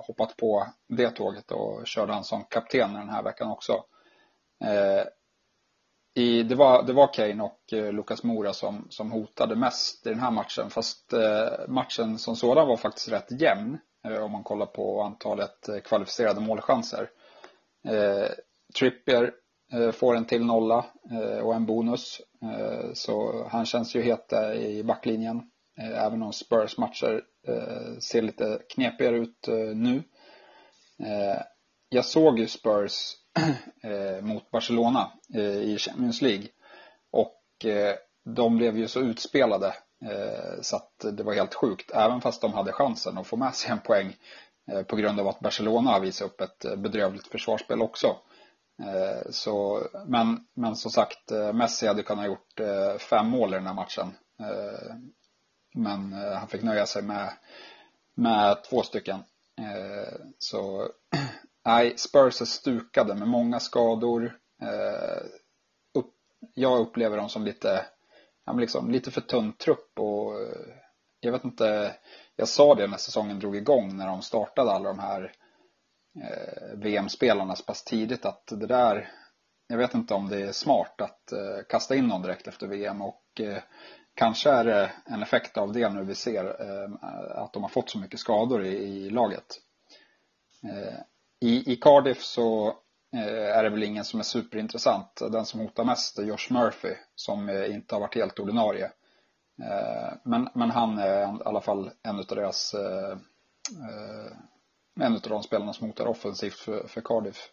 hoppat 0.07 0.38
på 0.38 0.67
det 0.88 1.09
tåget 1.09 1.51
och 1.51 1.88
körde 1.88 2.13
han 2.13 2.24
som 2.24 2.43
kapten 2.43 2.93
den 2.93 3.09
här 3.09 3.24
veckan 3.24 3.51
också. 3.51 3.83
I, 6.17 6.43
det, 6.43 6.55
var, 6.55 6.83
det 6.83 6.93
var 6.93 7.13
Kane 7.13 7.43
och 7.43 7.74
eh, 7.74 7.93
Lucas 7.93 8.24
Mora 8.24 8.53
som, 8.53 8.88
som 8.89 9.12
hotade 9.12 9.55
mest 9.55 10.07
i 10.07 10.09
den 10.09 10.19
här 10.19 10.31
matchen 10.31 10.69
fast 10.69 11.13
eh, 11.13 11.67
matchen 11.67 12.17
som 12.17 12.36
sådan 12.36 12.67
var 12.67 12.77
faktiskt 12.77 13.12
rätt 13.12 13.41
jämn 13.41 13.77
eh, 14.05 14.24
om 14.24 14.31
man 14.31 14.43
kollar 14.43 14.65
på 14.65 15.01
antalet 15.01 15.69
kvalificerade 15.83 16.41
målchanser. 16.41 17.09
Trippier 18.79 19.33
får 19.91 20.15
en 20.15 20.25
till 20.25 20.45
nolla 20.45 20.86
och 21.43 21.55
en 21.55 21.65
bonus 21.65 22.21
så 22.93 23.47
han 23.51 23.65
känns 23.65 23.95
ju 23.95 24.01
het 24.01 24.33
i 24.55 24.83
backlinjen 24.83 25.41
Eh, 25.77 26.05
även 26.05 26.24
om 26.24 26.33
Spurs 26.33 26.77
matcher 26.77 27.21
eh, 27.47 27.97
ser 28.00 28.21
lite 28.21 28.59
knepigare 28.69 29.17
ut 29.17 29.47
eh, 29.47 29.75
nu. 29.75 30.03
Jag 31.89 32.06
såg 32.06 32.39
ju 32.39 32.48
Spurs 32.48 33.15
eh, 33.84 34.22
mot 34.22 34.51
Barcelona 34.51 35.12
eh, 35.34 35.58
i 35.58 35.77
Champions 35.77 36.22
League 36.22 36.48
och 37.12 37.65
eh, 37.65 37.96
de 38.25 38.58
blev 38.58 38.77
ju 38.77 38.88
så 38.88 39.00
utspelade 39.00 39.74
så 40.62 40.75
att 40.75 41.06
det 41.13 41.24
var 41.24 41.34
helt 41.34 41.53
sjukt. 41.53 41.91
Även 41.91 42.22
fast 42.22 42.41
de 42.41 42.53
hade 42.53 42.72
chansen 42.72 43.17
att 43.17 43.27
få 43.27 43.38
med 43.38 43.56
sig 43.56 43.72
en 43.72 43.79
poäng 43.79 44.15
på 44.88 44.96
grund 44.96 45.20
av 45.20 45.27
att 45.27 45.39
Barcelona 45.39 45.91
har 45.91 46.00
visat 46.00 46.27
upp 46.27 46.41
ett 46.41 46.79
bedrövligt 46.79 47.27
försvarsspel 47.27 47.82
också. 47.82 48.15
Så, 49.29 49.88
men, 50.06 50.46
men 50.53 50.75
som 50.75 50.91
sagt, 50.91 51.32
Messi 51.53 51.88
hade 51.88 52.03
kunnat 52.03 52.25
ha 52.25 52.32
gjort 52.32 52.60
fem 53.01 53.27
mål 53.27 53.53
i 53.53 53.58
den 53.58 53.67
här 53.67 53.74
matchen. 53.74 54.13
Men 55.75 56.13
han 56.13 56.48
fick 56.48 56.63
nöja 56.63 56.86
sig 56.86 57.01
med, 57.01 57.34
med 58.13 58.63
två 58.63 58.84
stycken. 58.84 59.24
Så 60.38 60.89
nej, 61.67 61.97
Spurs 61.97 62.41
är 62.41 62.45
stukade 62.45 63.15
med 63.15 63.27
många 63.27 63.59
skador. 63.59 64.38
Eh, 64.62 65.24
jag 66.53 66.79
upplever 66.79 67.17
dem 67.17 67.29
som 67.29 67.43
lite, 67.43 67.86
liksom, 68.57 68.91
lite 68.91 69.12
för 69.12 69.21
tunn 69.21 69.53
trupp 69.53 70.00
och 70.00 70.41
eh, 70.41 70.75
jag 71.19 71.31
vet 71.31 71.43
inte, 71.43 71.95
jag 72.36 72.47
sa 72.47 72.75
det 72.75 72.88
när 72.88 72.97
säsongen 72.97 73.39
drog 73.39 73.55
igång 73.55 73.97
när 73.97 74.07
de 74.07 74.21
startade 74.21 74.71
alla 74.71 74.89
de 74.89 75.00
här 75.00 75.33
eh, 76.24 76.77
VM-spelarna 76.77 77.55
så 77.55 77.63
pass 77.63 77.83
tidigt 77.83 78.25
att 78.25 78.47
det 78.47 78.67
där, 78.67 79.12
jag 79.67 79.77
vet 79.77 79.93
inte 79.93 80.13
om 80.13 80.29
det 80.29 80.41
är 80.41 80.51
smart 80.51 81.01
att 81.01 81.31
eh, 81.31 81.63
kasta 81.69 81.95
in 81.95 82.07
någon 82.07 82.21
direkt 82.21 82.47
efter 82.47 82.67
VM 82.67 83.01
och 83.01 83.24
Kanske 84.17 84.50
är 84.50 84.63
det 84.63 84.91
en 85.05 85.24
effekt 85.24 85.57
av 85.57 85.74
det 85.74 85.89
nu 85.89 86.03
vi 86.03 86.15
ser 86.15 86.45
eh, 86.45 86.89
att 87.43 87.53
de 87.53 87.63
har 87.63 87.69
fått 87.69 87.89
så 87.89 88.00
mycket 88.00 88.19
skador 88.19 88.65
i, 88.65 88.75
i 88.75 89.09
laget. 89.09 89.59
I, 91.39 91.74
I 91.74 91.75
Cardiff 91.75 92.24
så 92.24 92.67
eh, 93.13 93.58
är 93.58 93.63
det 93.63 93.70
väl 93.70 93.84
ingen 93.84 94.06
som 94.06 94.20
är 94.20 94.24
superintressant. 94.24 95.22
Den 95.32 95.46
som 95.46 95.60
hotar 95.60 95.84
mest 95.84 96.20
är 96.20 96.24
Josh 96.24 96.51
Murphy 96.53 96.94
som 97.15 97.50
eh, 97.50 97.75
inte 97.75 97.96
har 97.96 98.00
varit 98.00 98.15
helt 98.15 98.39
ordinarie. 98.39 98.91
Eh, 99.62 100.13
men, 100.24 100.50
men 100.53 100.72
han 100.72 100.98
är 100.98 101.22
i 101.22 101.39
alla 101.46 101.62
fall 101.62 101.91
en 102.03 102.20
av 102.20 102.25
deras 102.25 102.74
eh, 102.74 103.17
en 105.00 105.13
av 105.13 105.22
de 105.22 105.44
spelarna 105.44 105.74
som 105.74 105.88
hotar 105.88 106.08
offensivt 106.08 106.60
för, 106.60 106.88
för 106.88 107.01
Cardiff. 107.01 107.50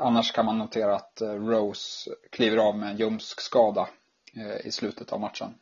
annars 0.00 0.32
kan 0.32 0.46
man 0.46 0.58
notera 0.58 0.94
att 0.94 1.22
Rose 1.22 2.10
kliver 2.30 2.56
av 2.56 2.78
med 2.78 2.90
en 2.90 2.96
ljumskskada 2.96 3.88
Eh, 4.36 4.66
i 4.66 4.70
slutet 4.70 5.12
av 5.12 5.20
matchen. 5.20 5.54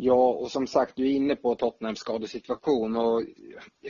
Ja, 0.00 0.28
och 0.28 0.50
som 0.50 0.66
sagt, 0.66 0.96
du 0.96 1.06
är 1.06 1.10
inne 1.10 1.36
på 1.36 1.54
Tottenhams 1.54 1.98
skadesituation 1.98 2.96
och 2.96 3.22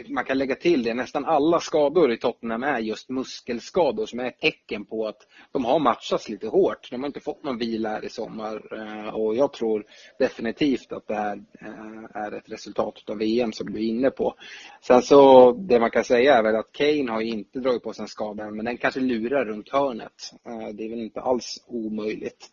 man 0.08 0.24
kan 0.24 0.38
lägga 0.38 0.54
till 0.54 0.82
det, 0.82 0.94
nästan 0.94 1.24
alla 1.24 1.60
skador 1.60 2.12
i 2.12 2.16
Tottenham 2.16 2.62
är 2.62 2.78
just 2.78 3.08
muskelskador 3.08 4.06
som 4.06 4.20
är 4.20 4.24
ett 4.24 4.40
tecken 4.40 4.84
på 4.84 5.06
att 5.06 5.26
de 5.52 5.64
har 5.64 5.78
matchats 5.78 6.28
lite 6.28 6.48
hårt. 6.48 6.90
De 6.90 7.00
har 7.00 7.06
inte 7.06 7.20
fått 7.20 7.44
någon 7.44 7.58
vila 7.58 7.88
här 7.88 8.04
i 8.04 8.08
sommar 8.08 8.62
eh, 8.72 9.14
och 9.14 9.36
jag 9.36 9.52
tror 9.52 9.84
definitivt 10.18 10.92
att 10.92 11.06
det 11.06 11.14
här 11.14 11.42
eh, 11.60 12.22
är 12.22 12.32
ett 12.32 12.50
resultat 12.50 13.10
av 13.10 13.18
VM 13.18 13.52
som 13.52 13.72
du 13.72 13.78
är 13.78 13.88
inne 13.88 14.10
på. 14.10 14.34
Sen 14.82 15.02
så, 15.02 15.52
det 15.52 15.80
man 15.80 15.90
kan 15.90 16.04
säga 16.04 16.34
är 16.34 16.42
väl 16.42 16.56
att 16.56 16.72
Kane 16.72 17.12
har 17.12 17.20
inte 17.20 17.60
dragit 17.60 17.82
på 17.82 17.92
sig 17.92 18.02
en 18.02 18.08
skada 18.08 18.50
men 18.50 18.64
den 18.64 18.76
kanske 18.76 19.00
lurar 19.00 19.44
runt 19.44 19.68
hörnet. 19.68 20.32
Eh, 20.46 20.68
det 20.74 20.84
är 20.84 20.90
väl 20.90 21.00
inte 21.00 21.20
alls 21.20 21.64
omöjligt. 21.66 22.50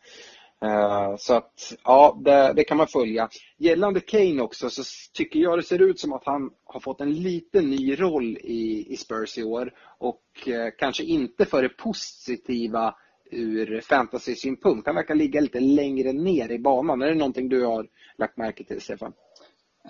Eh, 0.64 1.16
så 1.18 1.34
att, 1.34 1.74
ja, 1.84 2.18
det, 2.26 2.54
det, 2.56 2.64
kan 2.64 2.78
man 2.78 2.88
följa. 2.88 3.30
Gällande 3.58 4.00
Kane 4.00 4.42
också 4.42 4.70
så 4.70 4.84
tycker 5.14 5.40
jag 5.40 5.58
det 5.58 5.64
ser 5.64 5.82
ut 5.82 6.00
som 6.00 6.14
att 6.14 6.26
han 6.26 6.50
har 6.66 6.80
fått 6.80 7.02
en 7.02 7.14
liten 7.14 7.70
ny 7.70 7.96
roll 7.96 8.38
i, 8.38 8.94
i 8.94 8.98
Spurs 8.98 9.38
i 9.38 9.44
år 9.44 9.74
och 9.98 10.48
eh, 10.48 10.70
kanske 10.78 11.04
inte 11.04 11.46
för 11.46 11.62
det 11.62 11.70
positiva 11.70 12.96
ur 13.32 13.82
fantasy-synpunkt. 13.82 14.86
Han 14.86 14.96
verkar 14.96 15.16
ligga 15.16 15.42
lite 15.42 15.60
längre 15.60 16.14
ner 16.14 16.52
i 16.52 16.60
banan. 16.60 17.02
Är 17.02 17.08
det 17.08 17.16
någonting 17.16 17.50
du 17.50 17.66
har 17.66 17.88
lagt 18.18 18.38
märke 18.38 18.64
till, 18.64 18.82
Stefan? 18.82 19.14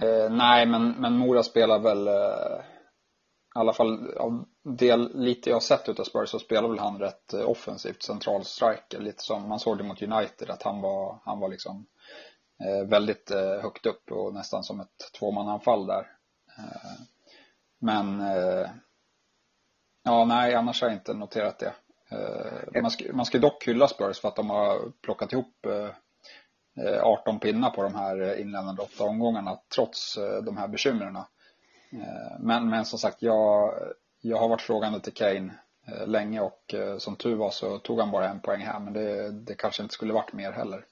Eh, 0.01 0.35
nej, 0.35 0.65
men, 0.65 0.91
men 0.91 1.17
Mora 1.17 1.43
spelar 1.43 1.79
väl 1.79 2.07
eh, 2.07 2.63
i 3.55 3.59
alla 3.59 3.73
fall 3.73 4.17
av 4.17 4.45
det 4.63 4.95
lite 4.97 5.49
jag 5.49 5.55
har 5.55 5.61
sett 5.61 5.89
utav 5.89 6.03
Spurs 6.03 6.29
så 6.29 6.39
spelar 6.39 6.69
väl 6.69 6.79
han 6.79 6.99
rätt 6.99 7.33
eh, 7.33 7.49
offensivt 7.49 8.03
central 8.03 8.45
striker. 8.45 8.99
Lite 8.99 9.23
som 9.23 9.49
man 9.49 9.59
såg 9.59 9.77
det 9.77 9.83
mot 9.83 10.01
United 10.01 10.49
att 10.49 10.63
han 10.63 10.81
var, 10.81 11.19
han 11.23 11.39
var 11.39 11.49
liksom 11.49 11.85
eh, 12.63 12.87
väldigt 12.87 13.31
eh, 13.31 13.61
högt 13.61 13.85
upp 13.85 14.11
och 14.11 14.33
nästan 14.33 14.63
som 14.63 14.79
ett 14.79 15.11
tvåmananfall 15.19 15.87
där. 15.87 16.11
Men 17.79 18.21
ja, 20.03 20.25
nej, 20.25 20.55
annars 20.55 20.81
har 20.81 20.87
jag 20.87 20.97
inte 20.97 21.13
noterat 21.13 21.59
det. 21.59 21.73
Man, 22.81 22.91
ska, 22.91 23.13
man 23.13 23.25
ska 23.25 23.39
dock 23.39 23.67
hylla 23.67 23.87
Spurs 23.87 24.19
för 24.19 24.27
att 24.27 24.35
de 24.35 24.49
har 24.49 24.91
plockat 25.01 25.33
ihop 25.33 25.65
18 27.01 27.39
pinnar 27.39 27.69
på 27.69 27.83
de 27.83 27.95
här 27.95 28.39
inlämnade 28.39 28.81
åtta 28.81 29.03
omgångarna 29.03 29.59
trots 29.75 30.15
de 30.43 30.57
här 30.57 30.67
bekymren. 30.67 31.17
Eh, 31.89 32.39
men, 32.39 32.69
men 32.69 32.85
som 32.85 32.99
sagt, 32.99 33.21
jag, 33.21 33.73
jag 34.21 34.37
har 34.37 34.49
varit 34.49 34.61
frågande 34.61 34.99
till 34.99 35.13
Kane 35.13 35.53
eh, 35.87 36.07
länge 36.07 36.39
och 36.39 36.73
eh, 36.73 36.97
som 36.97 37.15
tur 37.15 37.35
var 37.35 37.51
så 37.51 37.77
tog 37.77 37.99
han 37.99 38.11
bara 38.11 38.29
en 38.29 38.39
poäng 38.39 38.61
här 38.61 38.79
men 38.79 38.93
det, 38.93 39.31
det 39.31 39.55
kanske 39.55 39.83
inte 39.83 39.93
skulle 39.93 40.13
varit 40.13 40.33
mer 40.33 40.51
heller. 40.51 40.85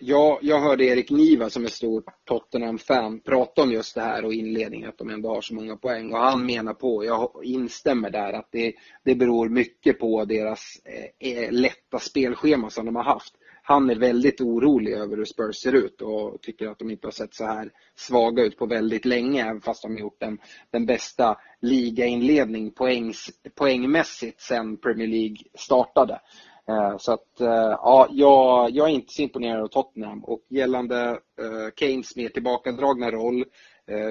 Ja, 0.00 0.38
jag 0.42 0.60
hörde 0.60 0.84
Erik 0.84 1.10
Niva 1.10 1.50
som 1.50 1.64
är 1.64 1.68
stor 1.68 2.04
Tottenham-fan 2.24 3.20
prata 3.20 3.62
om 3.62 3.72
just 3.72 3.94
det 3.94 4.00
här 4.00 4.24
och 4.24 4.34
inledningen 4.34 4.88
att 4.88 4.98
de 4.98 5.10
ändå 5.10 5.28
har 5.28 5.40
så 5.40 5.54
många 5.54 5.76
poäng 5.76 6.12
och 6.12 6.18
han 6.18 6.46
menar 6.46 6.74
på, 6.74 7.04
jag 7.04 7.30
instämmer 7.42 8.10
där, 8.10 8.32
att 8.32 8.48
det, 8.50 8.72
det 9.04 9.14
beror 9.14 9.48
mycket 9.48 9.98
på 9.98 10.24
deras 10.24 10.80
eh, 11.18 11.52
lätta 11.52 11.98
spelschema 11.98 12.70
som 12.70 12.86
de 12.86 12.96
har 12.96 13.04
haft 13.04 13.34
han 13.66 13.90
är 13.90 13.94
väldigt 13.94 14.40
orolig 14.40 14.92
över 14.92 15.16
hur 15.16 15.24
Spurs 15.24 15.56
ser 15.56 15.72
ut 15.72 16.02
och 16.02 16.42
tycker 16.42 16.68
att 16.68 16.78
de 16.78 16.90
inte 16.90 17.06
har 17.06 17.12
sett 17.12 17.34
så 17.34 17.44
här 17.44 17.70
svaga 17.94 18.42
ut 18.42 18.58
på 18.58 18.66
väldigt 18.66 19.04
länge, 19.04 19.42
även 19.42 19.60
fast 19.60 19.82
de 19.82 19.92
har 19.92 20.00
gjort 20.00 20.20
den, 20.20 20.38
den 20.70 20.86
bästa 20.86 21.36
ligainledning 21.60 22.70
poängs, 22.70 23.30
poängmässigt 23.54 24.40
sedan 24.40 24.76
Premier 24.76 25.08
League 25.08 25.36
startade. 25.54 26.20
Eh, 26.68 26.96
så 26.98 27.12
att 27.12 27.40
eh, 27.40 27.48
ja, 27.82 28.08
jag, 28.10 28.70
jag 28.70 28.88
är 28.88 28.92
inte 28.92 29.12
så 29.12 29.22
imponerad 29.22 29.62
av 29.62 29.68
Tottenham 29.68 30.24
och 30.24 30.40
gällande 30.48 31.10
eh, 31.40 31.74
Keynes 31.76 32.16
mer 32.16 32.28
tillbakadragna 32.28 33.10
roll. 33.10 33.44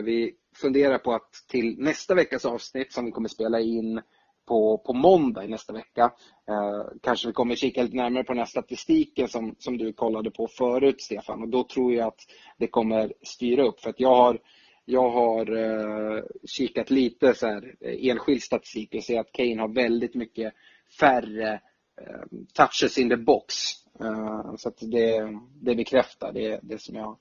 Vi 0.03 0.35
funderar 0.55 0.97
på 0.97 1.13
att 1.13 1.31
till 1.47 1.75
nästa 1.79 2.15
veckas 2.15 2.45
avsnitt 2.45 2.93
som 2.93 3.05
vi 3.05 3.11
kommer 3.11 3.29
spela 3.29 3.59
in 3.59 4.01
på, 4.45 4.77
på 4.77 4.93
måndag 4.93 5.45
i 5.45 5.47
nästa 5.47 5.73
vecka. 5.73 6.11
Eh, 6.49 6.85
kanske 7.01 7.27
vi 7.27 7.33
kommer 7.33 7.55
kika 7.55 7.83
lite 7.83 7.95
närmare 7.95 8.23
på 8.23 8.33
den 8.33 8.39
här 8.39 8.45
statistiken 8.45 9.27
som, 9.27 9.55
som 9.59 9.77
du 9.77 9.93
kollade 9.93 10.31
på 10.31 10.47
förut 10.47 11.01
Stefan 11.01 11.41
och 11.41 11.49
då 11.49 11.63
tror 11.63 11.93
jag 11.93 12.07
att 12.07 12.19
det 12.57 12.67
kommer 12.67 13.13
styra 13.21 13.63
upp 13.63 13.79
för 13.79 13.89
att 13.89 13.99
jag 13.99 14.15
har 14.15 14.39
jag 14.85 15.09
har 15.09 15.57
eh, 15.57 16.23
kikat 16.45 16.89
lite 16.89 17.33
så 17.33 17.47
här, 17.47 17.75
eh, 17.81 18.09
enskild 18.09 18.43
statistik 18.43 18.95
och 18.95 19.03
ser 19.03 19.19
att 19.19 19.31
Kane 19.31 19.61
har 19.61 19.67
väldigt 19.67 20.15
mycket 20.15 20.53
färre 20.99 21.53
eh, 22.01 22.39
touches 22.53 22.97
in 22.97 23.09
the 23.09 23.17
box. 23.17 23.55
Eh, 23.99 24.55
så 24.57 24.69
att 24.69 24.77
det, 24.77 25.39
det 25.61 25.75
bekräftar 25.75 26.33
det, 26.33 26.59
det 26.63 26.81
som 26.81 26.95
jag 26.95 27.17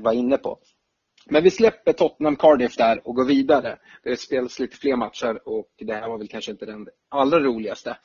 var 0.00 0.12
inne 0.12 0.36
på. 0.36 0.58
Men 1.30 1.42
vi 1.42 1.50
släpper 1.50 1.92
Tottenham 1.92 2.36
Cardiff 2.36 2.76
där 2.76 3.08
och 3.08 3.14
går 3.14 3.24
vidare. 3.24 3.78
Det 4.02 4.16
spelas 4.16 4.58
lite 4.58 4.76
fler 4.76 4.96
matcher 4.96 5.48
och 5.48 5.68
det 5.78 5.94
här 5.94 6.08
var 6.08 6.18
väl 6.18 6.28
kanske 6.28 6.50
inte 6.50 6.66
den 6.66 6.88
allra 7.08 7.40
roligaste. 7.40 7.96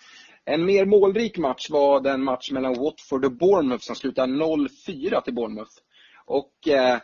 En 0.45 0.65
mer 0.65 0.85
målrik 0.85 1.37
match 1.37 1.69
var 1.69 2.01
den 2.01 2.23
match 2.23 2.51
mellan 2.51 2.73
Watford 2.73 3.25
och 3.25 3.31
Bournemouth 3.31 3.83
som 3.83 3.95
slutade 3.95 4.33
0-4 4.33 5.21
till 5.21 5.33
Bournemouth. 5.33 5.71
Och 6.25 6.67
eh, 6.67 6.97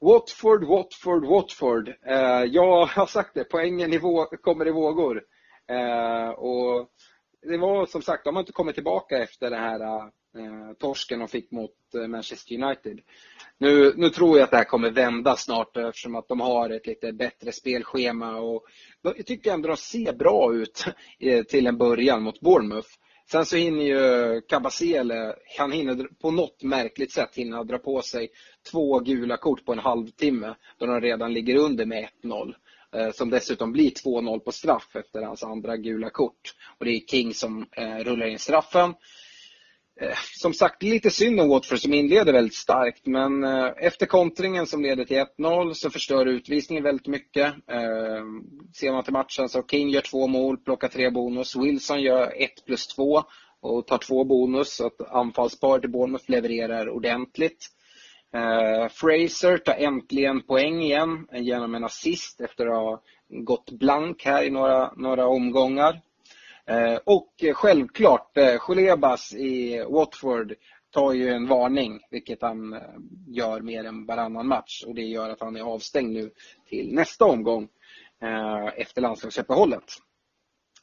Watford, 0.00 0.64
Watford, 0.64 1.24
Watford. 1.24 1.88
Eh, 1.88 2.44
jag 2.44 2.86
har 2.86 3.06
sagt 3.06 3.34
det, 3.34 3.44
poängen 3.44 3.92
i 3.92 4.00
kommer 4.42 4.68
i 4.68 4.70
vågor. 4.70 5.22
Eh, 5.70 6.28
och 6.28 6.88
det 7.42 7.58
var 7.58 7.86
som 7.86 8.02
sagt, 8.02 8.24
de 8.24 8.34
har 8.34 8.42
inte 8.42 8.52
kommit 8.52 8.74
tillbaka 8.74 9.18
efter 9.18 9.50
det 9.50 9.56
här 9.56 9.80
eh, 9.80 10.08
Eh, 10.38 10.72
torsken 10.78 11.18
de 11.18 11.28
fick 11.28 11.50
mot 11.50 11.94
eh, 11.94 12.06
Manchester 12.06 12.62
United. 12.62 13.00
Nu, 13.58 13.94
nu 13.96 14.10
tror 14.10 14.38
jag 14.38 14.44
att 14.44 14.50
det 14.50 14.56
här 14.56 14.64
kommer 14.64 14.90
vända 14.90 15.36
snart 15.36 15.76
eftersom 15.76 16.14
att 16.14 16.28
de 16.28 16.40
har 16.40 16.70
ett 16.70 16.86
lite 16.86 17.12
bättre 17.12 17.52
spelschema 17.52 18.36
och 18.36 18.64
jag 19.02 19.26
tycker 19.26 19.52
ändå 19.52 19.68
de 19.68 19.76
ser 19.76 20.12
bra 20.12 20.54
ut 20.54 20.84
eh, 21.18 21.42
till 21.42 21.66
en 21.66 21.78
början 21.78 22.22
mot 22.22 22.40
Bournemouth. 22.40 22.88
Sen 23.30 23.46
så 23.46 23.56
hinner 23.56 23.84
ju 23.84 24.40
Kabasele, 24.40 25.34
han 25.58 25.72
hinner 25.72 26.08
på 26.22 26.30
något 26.30 26.62
märkligt 26.62 27.12
sätt 27.12 27.30
hinna 27.34 27.64
dra 27.64 27.78
på 27.78 28.02
sig 28.02 28.28
två 28.70 28.98
gula 28.98 29.36
kort 29.36 29.64
på 29.64 29.72
en 29.72 29.78
halvtimme 29.78 30.54
då 30.78 30.86
de 30.86 31.00
redan 31.00 31.32
ligger 31.32 31.56
under 31.56 31.86
med 31.86 32.08
1-0. 32.22 32.54
Eh, 32.96 33.10
som 33.10 33.30
dessutom 33.30 33.72
blir 33.72 33.90
2-0 33.90 34.38
på 34.38 34.52
straff 34.52 34.96
efter 34.96 35.22
hans 35.22 35.42
andra 35.42 35.76
gula 35.76 36.10
kort. 36.10 36.54
Och 36.78 36.84
det 36.84 36.90
är 36.90 37.00
King 37.00 37.34
som 37.34 37.66
rullar 38.04 38.26
in 38.26 38.38
straffen. 38.38 38.94
Eh, 40.00 40.16
som 40.40 40.54
sagt, 40.54 40.82
lite 40.82 41.10
synd 41.10 41.40
om 41.40 41.48
Watford 41.48 41.78
som 41.78 41.94
inleder 41.94 42.32
väldigt 42.32 42.54
starkt 42.54 43.06
men 43.06 43.44
eh, 43.44 43.70
efter 43.76 44.06
kontringen 44.06 44.66
som 44.66 44.82
leder 44.82 45.04
till 45.04 45.24
1-0 45.38 45.72
så 45.72 45.90
förstör 45.90 46.26
utvisningen 46.26 46.84
väldigt 46.84 47.06
mycket. 47.06 47.46
Eh, 47.46 48.24
ser 48.76 48.92
man 48.92 49.04
till 49.04 49.12
matchen 49.12 49.48
så 49.48 49.62
King 49.62 49.88
gör 49.88 50.00
två 50.00 50.26
mål, 50.26 50.56
plockar 50.56 50.88
tre 50.88 51.10
bonus. 51.10 51.56
Wilson 51.56 52.02
gör 52.02 52.42
1 52.42 52.50
plus 52.66 52.86
2 52.86 53.22
och 53.60 53.86
tar 53.86 53.98
två 53.98 54.24
bonus 54.24 54.76
så 54.76 54.86
att 54.86 55.00
anfallsparet 55.10 55.84
i 55.84 55.88
Bournemouth 55.88 56.30
levererar 56.30 56.88
ordentligt. 56.88 57.70
Fraser 58.90 59.58
tar 59.58 59.74
äntligen 59.74 60.42
poäng 60.42 60.82
igen 60.82 61.26
genom 61.32 61.74
en 61.74 61.84
assist 61.84 62.40
efter 62.40 62.66
att 62.66 62.72
ha 62.72 63.02
gått 63.28 63.70
blank 63.70 64.24
här 64.24 64.42
i 64.42 64.50
några, 64.50 64.92
några 64.96 65.26
omgångar. 65.26 66.00
Eh, 66.66 66.98
och 67.04 67.44
självklart, 67.54 68.36
eh, 68.36 68.58
Chulebas 68.58 69.34
i 69.34 69.84
Watford 69.88 70.54
tar 70.90 71.12
ju 71.12 71.28
en 71.28 71.46
varning, 71.48 72.00
vilket 72.10 72.42
han 72.42 72.72
eh, 72.72 72.80
gör 73.26 73.60
mer 73.60 73.84
än 73.84 74.06
varannan 74.06 74.48
match. 74.48 74.84
Och 74.86 74.94
det 74.94 75.02
gör 75.02 75.30
att 75.30 75.40
han 75.40 75.56
är 75.56 75.62
avstängd 75.62 76.12
nu 76.12 76.30
till 76.68 76.94
nästa 76.94 77.24
omgång 77.24 77.68
efter 78.76 79.00
landslagsuppehållet. 79.00 79.84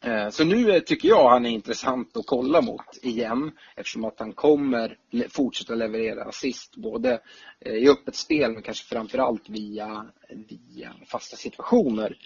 Eh, 0.04 0.30
så 0.30 0.44
nu 0.44 0.80
tycker 0.80 1.08
jag 1.10 1.30
han 1.30 1.46
är 1.46 1.50
intressant 1.50 2.18
att 2.18 2.26
kolla 2.26 2.62
mot 2.62 2.98
igen 3.02 3.52
eftersom 3.76 4.06
att 4.06 4.20
han 4.20 4.34
kommer 4.34 4.98
fortsätta 5.30 5.76
leverera 5.76 6.24
assist 6.24 6.76
både 6.76 7.22
eh, 7.60 7.74
i 7.74 7.90
öppet 7.90 8.16
spel 8.16 8.52
men 8.52 8.62
kanske 8.62 8.96
framförallt 8.96 9.50
via, 9.50 10.06
via 10.30 10.94
fasta 11.06 11.38
situationer. 11.38 12.18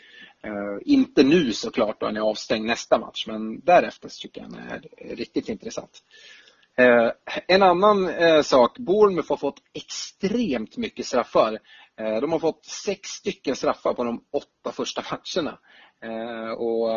Eh, 0.43 0.93
inte 0.93 1.23
nu 1.23 1.53
såklart 1.53 1.99
då 1.99 2.05
han 2.05 2.17
är 2.17 2.21
avstängd 2.21 2.65
nästa 2.65 2.99
match, 2.99 3.27
men 3.27 3.59
därefter 3.59 4.09
tycker 4.09 4.41
jag 4.41 4.49
han 4.49 4.67
är 4.69 5.15
riktigt 5.15 5.49
intressant. 5.49 6.03
En 7.47 7.63
annan 7.63 8.09
sak, 8.43 8.77
Bournemouth 8.77 9.29
har 9.29 9.37
fått 9.37 9.61
extremt 9.73 10.77
mycket 10.77 11.05
straffar. 11.05 11.59
de 12.21 12.31
har 12.31 12.39
fått 12.39 12.65
sex 12.65 13.09
stycken 13.09 13.55
straffar 13.55 13.93
på 13.93 14.03
de 14.03 14.23
åtta 14.31 14.71
första 14.71 15.03
matcherna. 15.11 15.59
och 16.57 16.89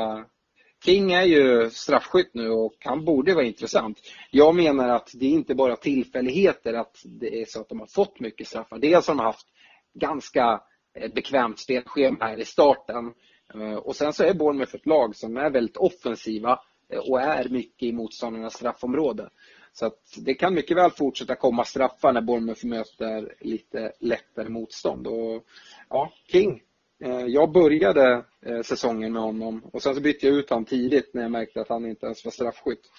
King 0.84 1.12
är 1.12 1.22
ju 1.22 1.70
straffskytt 1.70 2.34
nu 2.34 2.50
och 2.50 2.74
han 2.80 3.04
borde 3.04 3.34
vara 3.34 3.44
intressant. 3.44 3.98
Jag 4.30 4.54
menar 4.54 4.88
att 4.88 5.10
det 5.14 5.26
är 5.26 5.30
inte 5.30 5.54
bara 5.54 5.76
tillfälligheter 5.76 6.74
att 6.74 6.96
det 7.04 7.40
är 7.40 7.44
så 7.44 7.60
att 7.60 7.68
de 7.68 7.80
har 7.80 7.86
fått 7.86 8.20
mycket 8.20 8.48
straffar. 8.48 8.78
Dels 8.78 9.08
har 9.08 9.14
de 9.14 9.24
haft 9.24 9.46
ganska 9.94 10.60
eh, 10.94 11.12
bekvämt 11.14 11.58
spelschema 11.58 12.24
här 12.24 12.40
i 12.40 12.44
starten. 12.44 13.12
Eh, 13.54 13.74
och 13.74 13.96
sen 13.96 14.12
så 14.12 14.24
är 14.24 14.34
Bournemouth 14.34 14.74
ett 14.74 14.86
lag 14.86 15.16
som 15.16 15.36
är 15.36 15.50
väldigt 15.50 15.76
offensiva 15.76 16.60
eh, 16.88 16.98
och 16.98 17.20
är 17.20 17.48
mycket 17.48 17.82
i 17.82 17.92
motståndarnas 17.92 18.54
straffområde. 18.54 19.30
Så 19.72 19.86
att 19.86 20.14
det 20.16 20.34
kan 20.34 20.54
mycket 20.54 20.76
väl 20.76 20.90
fortsätta 20.90 21.34
komma 21.34 21.64
straffar 21.64 22.12
när 22.12 22.20
Bournemouth 22.20 22.66
möter 22.66 23.34
lite 23.40 23.92
lättare 24.00 24.48
motstånd. 24.48 25.06
Och, 25.06 25.44
ja, 25.88 26.12
King. 26.32 26.62
Eh, 27.00 27.26
jag 27.26 27.52
började 27.52 28.24
eh, 28.46 28.62
säsongen 28.62 29.12
med 29.12 29.22
honom 29.22 29.64
och 29.72 29.82
sen 29.82 29.94
så 29.94 30.00
bytte 30.00 30.26
jag 30.26 30.36
ut 30.36 30.50
honom 30.50 30.64
tidigt 30.64 31.10
när 31.14 31.22
jag 31.22 31.30
märkte 31.30 31.60
att 31.60 31.68
han 31.68 31.86
inte 31.86 32.06
ens 32.06 32.24
var 32.24 32.32
straffskytt. 32.32 32.90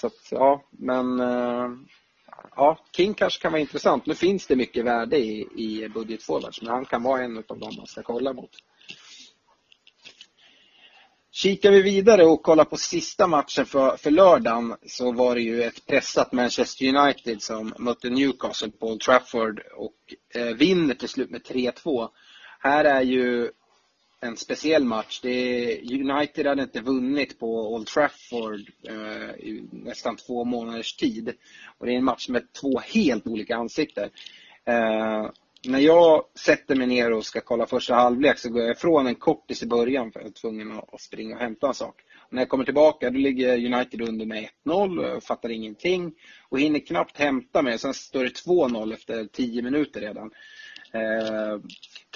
Så 0.00 0.06
att, 0.06 0.28
ja, 0.30 0.62
men 0.70 1.20
eh, 1.20 1.70
ja, 2.56 2.78
King 2.96 3.14
kanske 3.14 3.42
kan 3.42 3.52
vara 3.52 3.60
intressant. 3.60 4.06
Nu 4.06 4.14
finns 4.14 4.46
det 4.46 4.56
mycket 4.56 4.84
värde 4.84 5.18
i, 5.18 5.48
i 5.56 5.88
budgetforwards 5.88 6.62
men 6.62 6.70
han 6.70 6.84
kan 6.84 7.02
vara 7.02 7.22
en 7.22 7.36
av 7.36 7.58
dem 7.58 7.72
man 7.76 7.86
ska 7.86 8.02
kolla 8.02 8.32
mot. 8.32 8.50
Kikar 11.32 11.70
vi 11.70 11.82
vidare 11.82 12.24
och 12.24 12.42
kollar 12.42 12.64
på 12.64 12.76
sista 12.76 13.26
matchen 13.26 13.66
för, 13.66 13.96
för 13.96 14.10
lördagen 14.10 14.76
så 14.86 15.12
var 15.12 15.34
det 15.34 15.40
ju 15.40 15.62
ett 15.62 15.86
pressat 15.86 16.32
Manchester 16.32 16.96
United 16.96 17.42
som 17.42 17.74
mötte 17.78 18.10
Newcastle 18.10 18.70
på 18.70 18.86
Old 18.86 19.00
Trafford 19.00 19.60
och 19.76 19.94
eh, 20.34 20.56
vinner 20.56 20.94
till 20.94 21.08
slut 21.08 21.30
med 21.30 21.42
3-2. 21.42 22.08
Här 22.66 22.84
är 22.84 23.02
ju 23.02 23.50
en 24.20 24.36
speciell 24.36 24.84
match. 24.84 25.20
Det 25.22 25.30
är, 25.30 25.92
United 25.92 26.46
hade 26.46 26.62
inte 26.62 26.80
vunnit 26.80 27.38
på 27.38 27.74
Old 27.74 27.86
Trafford 27.86 28.60
eh, 28.88 29.30
i 29.30 29.68
nästan 29.72 30.16
två 30.16 30.44
månaders 30.44 30.96
tid. 30.96 31.32
Och 31.78 31.86
det 31.86 31.92
är 31.92 31.96
en 31.96 32.04
match 32.04 32.28
med 32.28 32.52
två 32.52 32.78
helt 32.78 33.26
olika 33.26 33.56
ansikten. 33.56 34.10
Eh, 34.64 35.30
när 35.64 35.78
jag 35.78 36.24
sätter 36.34 36.76
mig 36.76 36.86
ner 36.86 37.12
och 37.12 37.26
ska 37.26 37.40
kolla 37.40 37.66
första 37.66 37.94
halvlek 37.94 38.38
så 38.38 38.50
går 38.50 38.62
jag 38.62 38.76
ifrån 38.76 39.06
en 39.06 39.14
kortis 39.14 39.62
i 39.62 39.66
början 39.66 40.12
för 40.12 40.20
jag 40.20 40.28
är 40.28 40.32
tvungen 40.32 40.80
att 40.92 41.00
springa 41.00 41.34
och 41.34 41.40
hämta 41.42 41.68
en 41.68 41.74
sak. 41.74 41.94
Och 42.26 42.32
när 42.32 42.42
jag 42.42 42.48
kommer 42.48 42.64
tillbaka 42.64 43.10
då 43.10 43.18
ligger 43.18 43.74
United 43.74 44.08
under 44.08 44.26
med 44.26 44.48
1-0 44.66 45.16
och 45.16 45.22
fattar 45.22 45.48
ingenting 45.48 46.12
och 46.48 46.60
hinner 46.60 46.86
knappt 46.86 47.18
hämta 47.18 47.62
mig. 47.62 47.78
Sen 47.78 47.94
står 47.94 48.24
det 48.24 48.30
2-0 48.30 48.94
efter 48.94 49.24
10 49.24 49.62
minuter 49.62 50.00
redan. 50.00 50.30
Eh, 50.96 51.60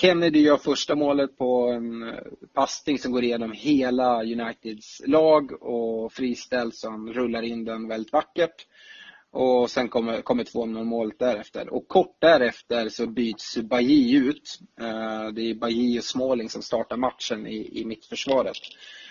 Kennedy 0.01 0.41
gör 0.41 0.57
första 0.57 0.95
målet 0.95 1.39
på 1.39 1.69
en 1.69 2.03
eh, 2.03 2.15
passning 2.55 2.99
som 2.99 3.13
går 3.13 3.25
igenom 3.25 3.53
hela 3.53 4.23
Uniteds 4.23 5.03
lag 5.07 5.63
och 5.63 6.13
friställs 6.13 6.81
så 6.81 6.91
han 6.91 7.13
rullar 7.13 7.43
in 7.43 7.65
den 7.65 7.89
väldigt 7.89 8.13
vackert. 8.13 8.67
Och 9.33 9.71
sen 9.71 9.89
kommer, 9.89 10.23
kommer 10.23 10.45
2-0 10.45 10.85
målet 10.85 11.19
därefter. 11.19 11.75
Och 11.75 11.89
kort 11.89 12.17
därefter 12.21 12.89
så 12.89 13.07
byts 13.07 13.57
Bailly 13.57 14.17
ut. 14.17 14.59
Eh, 14.81 15.29
det 15.35 15.51
är 15.51 15.55
Bailly 15.55 15.99
och 15.99 16.05
Småling 16.05 16.49
som 16.49 16.63
startar 16.63 16.97
matchen 16.97 17.47
i, 17.47 17.81
i 17.81 17.85
mittförsvaret. 17.85 18.57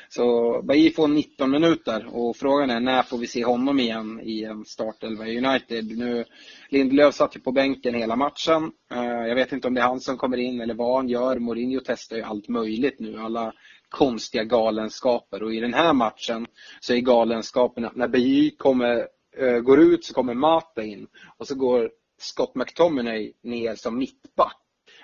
Så 0.09 0.61
Bailly 0.63 0.91
får 0.91 1.07
19 1.07 1.51
minuter 1.51 2.07
och 2.11 2.37
frågan 2.37 2.69
är 2.69 2.79
när 2.79 3.03
får 3.03 3.17
vi 3.17 3.27
se 3.27 3.45
honom 3.45 3.79
igen 3.79 4.21
i 4.23 4.43
en 4.43 4.65
startelva 4.65 5.27
i 5.27 5.37
United. 5.37 5.97
Nu, 5.97 6.25
Lindelöf 6.69 7.15
satt 7.15 7.35
ju 7.35 7.39
på 7.39 7.51
bänken 7.51 7.95
hela 7.95 8.15
matchen. 8.15 8.71
Eh, 8.93 9.27
jag 9.27 9.35
vet 9.35 9.51
inte 9.51 9.67
om 9.67 9.73
det 9.73 9.81
är 9.81 9.85
han 9.85 9.99
som 9.99 10.17
kommer 10.17 10.37
in 10.37 10.61
eller 10.61 10.73
vad 10.73 10.95
han 10.95 11.09
gör. 11.09 11.39
Mourinho 11.39 11.81
testar 11.85 12.15
ju 12.15 12.23
allt 12.23 12.47
möjligt 12.47 12.99
nu. 12.99 13.19
Alla 13.19 13.53
konstiga 13.89 14.43
galenskaper 14.43 15.43
och 15.43 15.53
i 15.53 15.59
den 15.59 15.73
här 15.73 15.93
matchen 15.93 16.45
så 16.79 16.93
är 16.93 16.99
galenskapen 16.99 17.85
att 17.85 17.95
när 17.95 18.07
Bailly 18.07 18.55
kommer 18.55 19.07
Eh, 19.37 19.59
går 19.59 19.79
ut 19.79 20.05
så 20.05 20.13
kommer 20.13 20.33
Mata 20.33 20.83
in 20.83 21.07
och 21.37 21.47
så 21.47 21.55
går 21.55 21.91
Scott 22.17 22.55
McTominay 22.55 23.33
ner 23.43 23.75
som 23.75 23.97
mittback. 23.97 24.57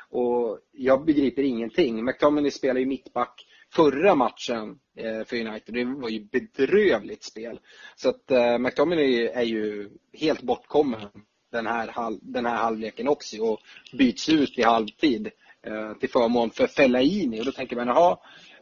Och 0.10 0.60
jag 0.72 1.06
begriper 1.06 1.44
ingenting. 1.44 2.06
McTominay 2.06 2.52
spelar 2.52 2.80
ju 2.80 2.86
mittback 2.86 3.46
förra 3.74 4.16
matchen 4.16 4.80
eh, 4.98 5.24
för 5.26 5.48
United. 5.48 5.74
Det 5.76 5.84
var 5.84 6.10
ju 6.10 6.24
bedrövligt 6.24 7.24
spel. 7.24 7.60
Så 7.96 8.10
att 8.10 8.32
eh, 8.32 8.58
McTominay 8.58 9.28
är 9.28 9.44
ju 9.44 9.90
helt 10.14 10.42
bortkommen 10.42 11.10
den 11.52 11.68
här, 11.68 11.92
den 12.22 12.46
här 12.46 12.56
halvleken 12.56 13.08
också 13.08 13.42
och 13.44 13.60
byts 13.98 14.30
ut 14.30 14.60
i 14.60 14.64
halvtid 14.64 15.32
till 16.00 16.10
förmån 16.10 16.52
för 16.52 16.68
Fellaini. 16.68 17.42
Och 17.42 17.46
då 17.46 17.52
tänker 17.52 17.76
man, 17.76 17.88
jaha, 17.88 18.18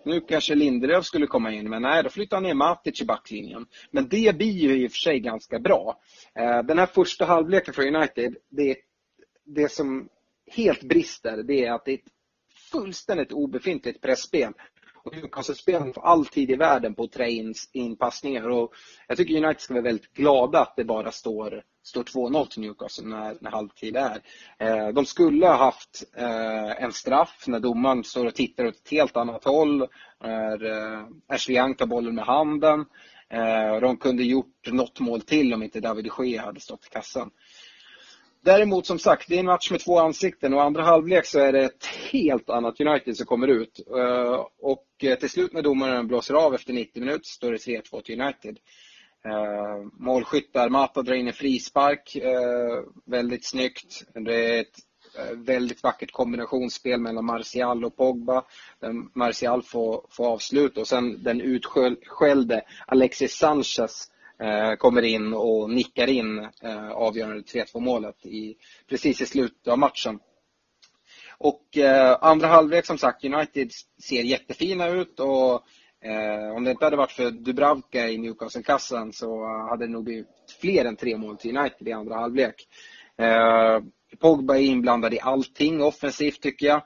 nu 0.06 0.22
kanske 0.22 0.56
Lindelöf 0.56 1.06
skulle 1.06 1.28
komma 1.28 1.52
in, 1.52 1.70
men 1.70 1.82
nej, 1.82 2.04
då 2.04 2.10
flyttar 2.10 2.38
han 2.38 2.44
ner 2.44 2.54
Matic 2.54 3.02
i 3.02 3.06
backlinjen. 3.06 3.66
Men 3.92 4.08
det 4.10 4.38
blir 4.38 4.52
ju 4.52 4.84
i 4.84 4.88
och 4.88 4.92
för 4.92 4.98
sig 4.98 5.20
ganska 5.20 5.60
bra. 5.60 6.00
Eh, 6.36 6.64
den 6.64 6.80
här 6.80 6.86
första 6.86 7.26
halvleken 7.26 7.74
för 7.74 7.96
United, 7.96 8.36
det, 8.50 8.78
det 9.46 9.72
som 9.72 10.10
helt 10.52 10.84
brister, 10.84 11.44
det 11.44 11.66
är 11.66 11.72
att 11.72 11.86
det 11.86 11.92
är 11.92 11.98
ett 11.98 12.12
fullständigt 12.72 13.32
obefintligt 13.32 14.02
pressspel. 14.02 14.54
Och 15.04 15.16
Newcastle-spelarna 15.16 15.94
får 15.94 16.06
all 16.06 16.26
tid 16.26 16.52
i 16.52 16.56
världen 16.56 16.96
på 16.96 17.04
att 17.04 17.12
trä 17.12 17.30
in, 17.30 17.54
in 17.72 17.96
passningar. 17.98 18.50
Och 18.50 18.74
jag 19.08 19.18
tycker 19.18 19.38
United 19.44 19.62
ska 19.62 19.74
vara 19.74 19.84
väldigt 19.84 20.14
glada 20.14 20.60
att 20.60 20.76
det 20.76 20.84
bara 20.84 21.12
står, 21.12 21.64
står 21.84 22.04
2-0 22.04 22.46
till 22.46 22.62
Newcastle 22.62 23.08
när, 23.08 23.38
när 23.42 23.52
halvtid 23.52 23.96
är. 23.96 24.22
Eh, 24.60 24.88
de 24.88 25.06
skulle 25.06 25.48
ha 25.48 25.56
haft 25.56 26.04
eh, 26.18 26.84
en 26.84 26.92
straff 26.92 27.44
när 27.48 27.60
domaren 27.60 28.04
står 28.04 28.26
och 28.26 28.36
tittar 28.36 28.66
åt 28.66 28.76
ett 28.76 28.92
helt 28.92 29.18
annat 29.18 29.44
håll. 29.44 29.88
När 30.24 30.66
eh, 30.66 31.04
Ashley 31.28 31.58
Young 31.58 31.76
tar 31.76 31.86
bollen 31.86 32.16
med 32.16 32.26
handen. 32.26 32.86
Eh, 33.30 33.80
de 33.82 33.98
kunde 33.98 34.24
gjort 34.24 34.72
något 34.72 35.00
mål 35.00 35.22
till 35.22 35.54
om 35.54 35.64
inte 35.64 35.80
David 35.80 36.12
de 36.18 36.28
Gea 36.28 36.42
hade 36.42 36.60
stått 36.60 36.86
i 36.86 36.90
kassan. 36.90 37.32
Däremot 38.46 38.86
som 38.86 39.00
sagt, 39.00 39.30
det 39.30 39.36
är 39.36 39.40
en 39.40 39.46
match 39.46 39.72
med 39.72 39.80
två 39.80 40.00
ansikten 40.00 40.54
och 40.54 40.64
andra 40.64 40.84
halvlek 40.84 41.26
så 41.26 41.40
är 41.40 41.52
det 41.52 41.64
ett 41.64 41.86
helt 42.12 42.50
annat 42.50 42.82
United 42.82 43.18
som 43.18 43.26
kommer 43.26 43.48
ut. 43.48 43.80
Eh, 43.98 44.46
och 44.62 44.88
eh, 45.04 45.16
till 45.16 45.30
slut 45.30 45.54
när 45.54 45.62
domaren 45.62 46.08
blåser 46.08 46.34
av 46.34 46.56
efter 46.56 46.74
90 46.74 47.00
minuter 47.00 47.26
står 47.26 47.52
det 47.52 47.58
3-2 47.58 48.02
till 48.02 48.22
United. 48.22 48.58
Eh, 49.26 49.86
målskyttar, 50.00 50.70
Mata 50.70 51.02
drar 51.02 51.16
in 51.16 51.28
en 51.28 51.34
frispark, 51.34 52.16
eh, 52.16 52.84
väldigt 53.06 53.46
snyggt. 53.46 54.04
Det 54.14 54.56
är 54.56 54.62
ett 54.62 54.80
eh, 55.18 55.38
väldigt 55.38 55.84
vackert 55.84 56.12
kombinationsspel 56.12 57.00
mellan 57.00 57.26
Martial 57.26 57.86
och 57.86 57.98
Pogba. 57.98 58.44
Martial 59.16 59.64
får, 59.64 60.06
får 60.10 60.28
avslut 60.28 60.78
och 60.78 60.88
sen 60.88 61.24
den 61.24 61.42
utskällde 61.42 62.62
Alexis 62.88 63.38
Sanchez 63.38 64.10
Eh, 64.44 64.76
kommer 64.76 65.02
in 65.02 65.34
och 65.34 65.70
nickar 65.70 66.10
in 66.10 66.50
eh, 66.62 66.90
avgörande 66.92 67.42
3-2 67.42 67.80
målet 67.80 68.26
i, 68.26 68.56
precis 68.90 69.22
i 69.22 69.26
slutet 69.26 69.68
av 69.68 69.80
matchen. 69.80 70.20
Och 71.38 71.78
eh, 71.78 72.18
andra 72.22 72.48
halvlek 72.48 72.86
som 72.86 72.98
sagt, 72.98 73.24
United 73.24 73.72
ser 74.04 74.24
jättefina 74.24 74.88
ut 74.88 75.20
och 75.20 75.64
Eh, 76.04 76.56
om 76.56 76.64
det 76.64 76.72
inte 76.72 76.86
hade 76.86 76.98
varit 76.98 77.12
för 77.12 77.32
Dubravka 77.32 78.10
i 78.10 78.18
Newcastle-kassan 78.18 79.14
så 79.14 79.46
hade 79.70 79.86
det 79.86 79.92
nog 79.92 80.04
blivit 80.04 80.28
fler 80.62 80.86
än 80.86 80.96
tre 80.96 81.18
mål 81.18 81.38
till 81.38 81.58
United 81.58 81.88
i 81.88 81.92
andra 81.92 82.16
halvlek. 82.16 82.56
Eh, 83.18 83.80
Pogba 84.20 84.56
är 84.56 84.62
inblandad 84.62 85.14
i 85.14 85.20
allting 85.20 85.84
offensivt 85.84 86.42
tycker 86.42 86.66
jag. 86.66 86.82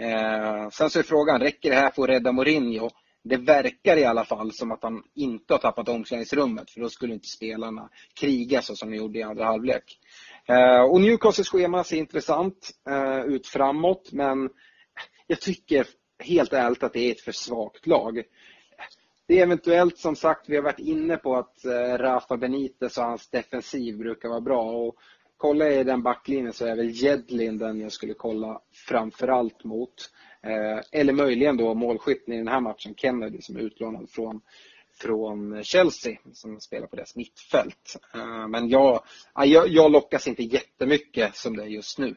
Eh, 0.00 0.68
sen 0.68 0.90
så 0.90 0.98
är 0.98 1.02
frågan, 1.02 1.40
räcker 1.40 1.70
det 1.70 1.76
här 1.76 1.90
för 1.90 2.02
att 2.02 2.08
rädda 2.08 2.32
Mourinho? 2.32 2.90
det 3.22 3.36
verkar 3.36 3.96
i 3.96 4.04
alla 4.04 4.24
fall 4.24 4.52
som 4.52 4.72
att 4.72 4.82
han 4.82 5.02
inte 5.14 5.54
har 5.54 5.58
tappat 5.58 5.88
omklädningsrummet 5.88 6.70
för 6.70 6.80
då 6.80 6.88
skulle 6.88 7.14
inte 7.14 7.28
spelarna 7.28 7.90
kriga 8.14 8.62
så 8.62 8.76
som 8.76 8.90
de 8.90 8.96
gjorde 8.96 9.18
i 9.18 9.22
andra 9.22 9.44
halvlek. 9.44 9.98
Eh, 10.46 10.82
och 10.82 11.00
Newcastles 11.00 11.48
schema 11.48 11.84
ser 11.84 11.96
intressant 11.96 12.70
eh, 12.88 13.20
ut 13.20 13.46
framåt 13.46 14.12
men 14.12 14.50
jag 15.26 15.40
tycker 15.40 15.86
helt 16.18 16.52
ärligt 16.52 16.82
att 16.82 16.92
det 16.92 17.00
är 17.00 17.10
ett 17.10 17.20
för 17.20 17.32
svagt 17.32 17.86
lag. 17.86 18.22
Det 19.30 19.38
är 19.38 19.42
eventuellt 19.42 19.98
som 19.98 20.16
sagt, 20.16 20.48
vi 20.48 20.56
har 20.56 20.62
varit 20.62 20.78
inne 20.78 21.16
på 21.16 21.36
att 21.36 21.64
eh, 21.64 21.98
Rafa 21.98 22.36
Benitez 22.36 22.98
och 22.98 23.04
hans 23.04 23.28
defensiv 23.28 23.98
brukar 23.98 24.28
vara 24.28 24.40
bra. 24.40 24.62
Och 24.62 24.96
kollar 25.36 25.66
jag 25.66 25.80
i 25.80 25.84
den 25.84 26.02
backlinjen 26.02 26.52
så 26.52 26.66
är 26.66 26.76
väl 26.76 26.90
Jedlin 26.90 27.58
den 27.58 27.80
jag 27.80 27.92
skulle 27.92 28.14
kolla 28.14 28.60
framförallt 28.88 29.64
mot. 29.64 29.94
Eh, 30.42 31.00
eller 31.00 31.12
möjligen 31.12 31.56
då 31.56 31.74
målskytten 31.74 32.34
i 32.34 32.36
den 32.36 32.48
här 32.48 32.60
matchen, 32.60 32.94
Kennedy 32.94 33.40
som 33.40 33.56
är 33.56 33.60
utlånad 33.60 34.10
från, 34.10 34.40
från 35.00 35.64
Chelsea 35.64 36.18
som 36.32 36.60
spelar 36.60 36.86
på 36.86 36.96
deras 36.96 37.16
mittfält. 37.16 37.96
Eh, 38.14 38.48
men 38.48 38.68
jag, 38.68 39.02
jag, 39.34 39.68
jag 39.68 39.92
lockas 39.92 40.28
inte 40.28 40.42
jättemycket 40.42 41.36
som 41.36 41.56
det 41.56 41.62
är 41.62 41.66
just 41.66 41.98
nu. 41.98 42.16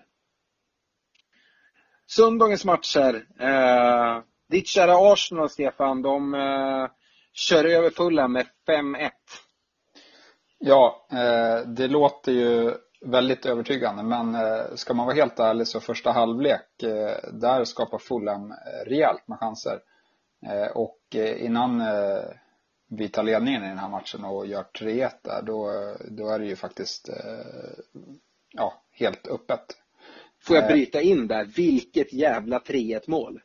Söndagens 2.07 2.65
matcher. 2.65 3.27
Eh, 3.39 4.23
ditt 4.49 4.67
kära 4.67 5.13
Arsenal, 5.13 5.49
Stefan, 5.49 6.01
de 6.01 6.33
kör 7.33 7.65
över 7.65 7.89
fulla 7.89 8.27
med 8.27 8.47
5-1. 8.67 9.11
Ja, 10.59 11.07
eh, 11.11 11.67
det 11.67 11.87
låter 11.87 12.31
ju 12.31 12.73
väldigt 13.01 13.45
övertygande. 13.45 14.03
Men 14.03 14.35
eh, 14.35 14.75
ska 14.75 14.93
man 14.93 15.05
vara 15.05 15.15
helt 15.15 15.39
ärlig 15.39 15.67
så 15.67 15.79
första 15.79 16.11
halvlek, 16.11 16.83
eh, 16.83 17.31
där 17.31 17.63
skapar 17.63 17.97
Fulham 17.97 18.53
rejält 18.85 19.27
med 19.27 19.39
chanser. 19.39 19.79
Och 20.73 20.99
innan 21.37 21.83
vi 22.89 23.09
tar 23.09 23.23
ledningen 23.23 23.63
i 23.63 23.67
den 23.67 23.77
här 23.77 23.89
matchen 23.89 24.25
och 24.25 24.47
gör 24.47 24.63
3-1 24.79 25.11
där, 25.21 25.41
då, 25.41 25.71
då 26.09 26.29
är 26.29 26.39
det 26.39 26.45
ju 26.45 26.55
faktiskt 26.55 27.09
ja, 28.53 28.81
helt 28.91 29.27
öppet. 29.27 29.77
Får 30.41 30.55
jag 30.55 30.67
bryta 30.67 31.01
in 31.01 31.27
där? 31.27 31.45
Vilket 31.45 32.13
jävla 32.13 32.59
3-1 32.59 33.01
mål! 33.07 33.41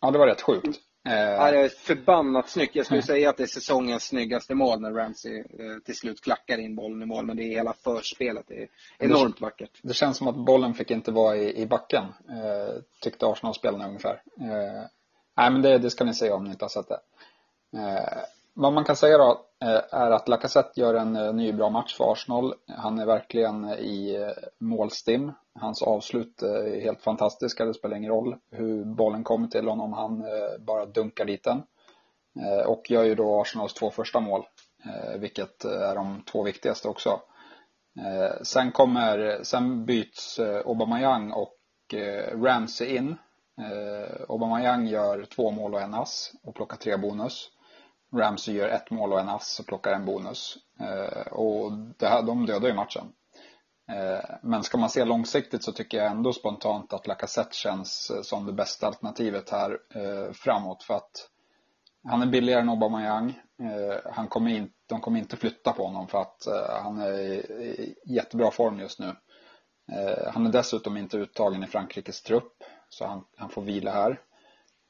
Ja, 0.00 0.10
det 0.10 0.18
var 0.18 0.26
rätt 0.26 0.42
sjukt. 0.42 0.80
Eh, 1.08 1.14
ja, 1.14 1.50
det 1.50 1.58
är 1.58 1.68
förbannat 1.68 2.48
snyggt. 2.48 2.76
Jag 2.76 2.86
skulle 2.86 3.02
säga 3.02 3.30
att 3.30 3.36
det 3.36 3.42
är 3.42 3.46
säsongens 3.46 4.04
snyggaste 4.04 4.54
mål 4.54 4.80
när 4.80 4.92
Ramsey 4.92 5.38
eh, 5.38 5.78
till 5.84 5.96
slut 5.96 6.20
klackar 6.20 6.58
in 6.58 6.76
bollen 6.76 7.02
i 7.02 7.06
mål. 7.06 7.26
Men 7.26 7.36
det 7.36 7.42
är 7.42 7.48
hela 7.48 7.72
förspelet. 7.72 8.44
Det 8.48 8.62
är 8.62 8.68
enormt 8.98 9.40
vackert. 9.40 9.78
Det 9.82 9.94
känns 9.94 10.16
som 10.16 10.28
att 10.28 10.36
bollen 10.36 10.74
fick 10.74 10.90
inte 10.90 11.12
vara 11.12 11.36
i, 11.36 11.62
i 11.62 11.66
backen. 11.66 12.04
Eh, 12.04 12.82
tyckte 13.00 13.26
Arsenal-spelarna 13.26 13.88
ungefär. 13.88 14.22
Nej, 15.36 15.50
men 15.50 15.62
det, 15.62 15.78
det, 15.78 15.90
ska 15.90 16.04
ni 16.04 16.14
se 16.14 16.30
om 16.30 16.44
ni 16.44 16.50
inte 16.50 16.64
har 16.64 16.68
sett 16.68 16.88
det. 16.88 17.00
Vad 18.56 18.72
man 18.72 18.84
kan 18.84 18.96
säga 18.96 19.18
då 19.18 19.46
eh, 19.64 20.00
är 20.00 20.10
att 20.10 20.28
Lacazette 20.28 20.80
gör 20.80 20.94
en 20.94 21.16
eh, 21.16 21.32
ny 21.32 21.52
bra 21.52 21.70
match 21.70 21.96
för 21.96 22.12
Arsenal. 22.12 22.54
Han 22.68 22.98
är 22.98 23.06
verkligen 23.06 23.64
eh, 23.64 23.78
i 23.78 24.32
målstim. 24.58 25.32
Hans 25.60 25.82
avslut 25.82 26.42
är 26.42 26.80
helt 26.80 27.02
fantastiska. 27.02 27.64
Det 27.64 27.74
spelar 27.74 27.96
ingen 27.96 28.10
roll 28.10 28.36
hur 28.50 28.84
bollen 28.84 29.24
kommer 29.24 29.48
till 29.48 29.68
honom. 29.68 29.92
Han 29.92 30.24
bara 30.60 30.86
dunkar 30.86 31.24
dit 31.24 31.44
den. 31.44 31.62
och 32.66 32.90
gör 32.90 33.04
ju 33.04 33.14
då 33.14 33.40
Arsenals 33.40 33.74
två 33.74 33.90
första 33.90 34.20
mål, 34.20 34.42
vilket 35.18 35.64
är 35.64 35.94
de 35.94 36.22
två 36.32 36.42
viktigaste 36.42 36.88
också. 36.88 37.20
Sen, 38.42 38.72
kommer, 38.72 39.42
sen 39.42 39.84
byts 39.86 40.38
Aubameyang 40.64 41.32
och 41.32 41.54
Ramsey 42.32 42.96
in. 42.96 43.16
Aubameyang 44.28 44.86
gör 44.86 45.24
två 45.24 45.50
mål 45.50 45.74
och 45.74 45.80
en 45.80 45.94
ass 45.94 46.32
och 46.42 46.54
plockar 46.54 46.76
tre 46.76 46.96
bonus. 46.96 47.50
Ramsey 48.14 48.54
gör 48.54 48.68
ett 48.68 48.90
mål 48.90 49.12
och 49.12 49.20
en 49.20 49.28
ass 49.28 49.60
och 49.60 49.66
plockar 49.66 49.92
en 49.92 50.04
bonus. 50.04 50.56
Eh, 50.80 51.32
och 51.32 51.72
det 51.98 52.06
här, 52.06 52.22
de 52.22 52.46
dödar 52.46 52.68
ju 52.68 52.74
matchen. 52.74 53.12
Eh, 53.92 54.36
men 54.42 54.62
ska 54.62 54.78
man 54.78 54.90
se 54.90 55.04
långsiktigt 55.04 55.64
så 55.64 55.72
tycker 55.72 55.98
jag 55.98 56.10
ändå 56.10 56.32
spontant 56.32 56.92
att 56.92 57.06
Lacazette 57.06 57.56
känns 57.56 58.10
eh, 58.10 58.22
som 58.22 58.46
det 58.46 58.52
bästa 58.52 58.86
alternativet 58.86 59.50
här 59.50 59.78
framåt 60.32 60.82
för 60.82 60.94
att 60.94 61.30
han 62.08 62.22
är 62.22 62.26
billigare 62.26 62.60
än 62.60 62.68
Aubameyang. 62.68 63.40
Han 64.04 64.28
kommer 64.28 64.50
in, 64.50 64.70
de 64.88 65.00
kommer 65.00 65.18
inte 65.18 65.36
flytta 65.36 65.72
på 65.72 65.84
honom 65.86 66.08
för 66.08 66.18
att 66.18 66.46
han 66.82 66.98
är 66.98 67.18
i 67.20 67.94
jättebra 68.06 68.50
form 68.50 68.80
just 68.80 68.98
nu. 68.98 69.16
Han 70.32 70.46
är 70.46 70.52
dessutom 70.52 70.96
inte 70.96 71.16
uttagen 71.16 71.64
i 71.64 71.66
Frankrikes 71.66 72.22
trupp 72.22 72.52
så 72.88 73.06
han, 73.06 73.24
han 73.36 73.48
får 73.48 73.62
vila 73.62 73.90
här. 73.90 74.20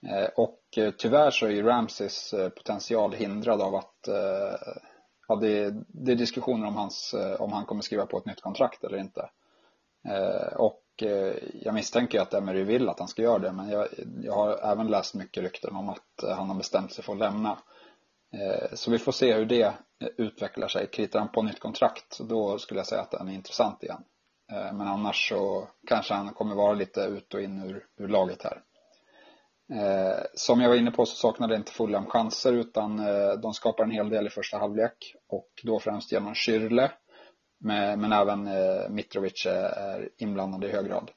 Eh, 0.08 0.28
och 0.36 0.60
eh, 0.76 0.90
tyvärr 0.90 1.30
så 1.30 1.46
är 1.46 1.50
ju 1.50 1.62
Ramses 1.62 2.32
eh, 2.32 2.48
potential 2.48 3.12
hindrad 3.12 3.60
av 3.60 3.74
att 3.74 4.08
ja, 5.28 5.36
det, 5.36 5.74
det 5.88 6.12
är 6.12 6.16
diskussioner 6.16 6.66
om, 6.66 6.76
hans, 6.76 7.14
om 7.38 7.52
han 7.52 7.64
kommer 7.64 7.82
skriva 7.82 8.06
på 8.06 8.18
ett 8.18 8.26
nytt 8.26 8.40
kontrakt 8.40 8.84
eller 8.84 8.98
inte. 8.98 9.30
Och 10.56 10.82
jag 11.52 11.74
misstänker 11.74 12.20
att 12.20 12.34
Emery 12.34 12.64
vill 12.64 12.88
att 12.88 12.98
han 12.98 13.08
ska 13.08 13.22
göra 13.22 13.38
det 13.38 13.52
men 13.52 13.68
jag, 13.68 13.88
jag 14.22 14.32
har 14.32 14.72
även 14.72 14.86
läst 14.86 15.14
mycket 15.14 15.42
rykten 15.42 15.76
om 15.76 15.88
att 15.88 16.36
han 16.36 16.48
har 16.48 16.56
bestämt 16.56 16.92
sig 16.92 17.04
för 17.04 17.12
att 17.12 17.18
lämna. 17.18 17.58
Så 18.72 18.90
vi 18.90 18.98
får 18.98 19.12
se 19.12 19.34
hur 19.34 19.46
det 19.46 19.72
utvecklar 20.16 20.68
sig. 20.68 20.86
Kritar 20.86 21.18
han 21.18 21.32
på 21.32 21.42
nytt 21.42 21.60
kontrakt 21.60 22.18
då 22.20 22.58
skulle 22.58 22.80
jag 22.80 22.86
säga 22.86 23.00
att 23.00 23.14
han 23.14 23.28
är 23.28 23.34
intressant 23.34 23.82
igen. 23.82 24.04
Men 24.48 24.80
annars 24.80 25.28
så 25.28 25.68
kanske 25.86 26.14
han 26.14 26.34
kommer 26.34 26.54
vara 26.54 26.74
lite 26.74 27.00
ut 27.00 27.34
och 27.34 27.40
in 27.40 27.62
ur, 27.62 27.86
ur 27.96 28.08
laget 28.08 28.42
här. 28.42 28.62
Eh, 29.72 30.24
som 30.34 30.60
jag 30.60 30.68
var 30.68 30.76
inne 30.76 30.90
på 30.90 31.06
så 31.06 31.16
saknade 31.16 31.56
inte 31.56 31.72
Fulham 31.72 32.06
chanser 32.06 32.52
utan 32.52 32.98
eh, 32.98 33.32
de 33.32 33.54
skapar 33.54 33.84
en 33.84 33.90
hel 33.90 34.08
del 34.08 34.26
i 34.26 34.30
första 34.30 34.58
halvlek 34.58 35.14
och 35.28 35.48
då 35.62 35.80
främst 35.80 36.12
genom 36.12 36.34
Schürrle 36.34 36.90
med, 37.60 37.98
men 37.98 38.12
även 38.12 38.46
eh, 38.46 38.88
Mitrovic 38.88 39.46
är 39.46 40.08
inblandad 40.18 40.64
i 40.64 40.68
hög 40.68 40.86
grad. 40.86 41.10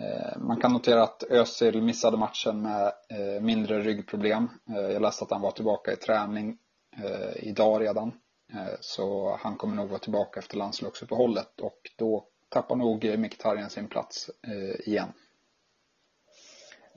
Eh, 0.00 0.38
man 0.38 0.60
kan 0.60 0.72
notera 0.72 1.02
att 1.02 1.22
Özil 1.22 1.82
missade 1.82 2.16
matchen 2.16 2.62
med 2.62 2.86
eh, 2.86 3.42
mindre 3.42 3.82
ryggproblem. 3.82 4.48
Eh, 4.70 4.90
jag 4.92 5.02
läste 5.02 5.24
att 5.24 5.30
han 5.30 5.40
var 5.40 5.50
tillbaka 5.50 5.92
i 5.92 5.96
träning 5.96 6.58
eh, 6.96 7.48
idag 7.48 7.80
redan. 7.80 8.12
Eh, 8.52 8.74
så 8.80 9.36
han 9.40 9.56
kommer 9.56 9.76
nog 9.76 9.88
vara 9.88 9.98
tillbaka 9.98 10.40
efter 10.40 10.56
landslagsuppehållet 10.56 11.60
och 11.60 11.80
då 11.96 12.24
tappar 12.48 12.76
nog 12.76 13.18
Mkhitaryan 13.18 13.70
sin 13.70 13.88
plats 13.88 14.30
eh, 14.46 14.88
igen. 14.88 15.12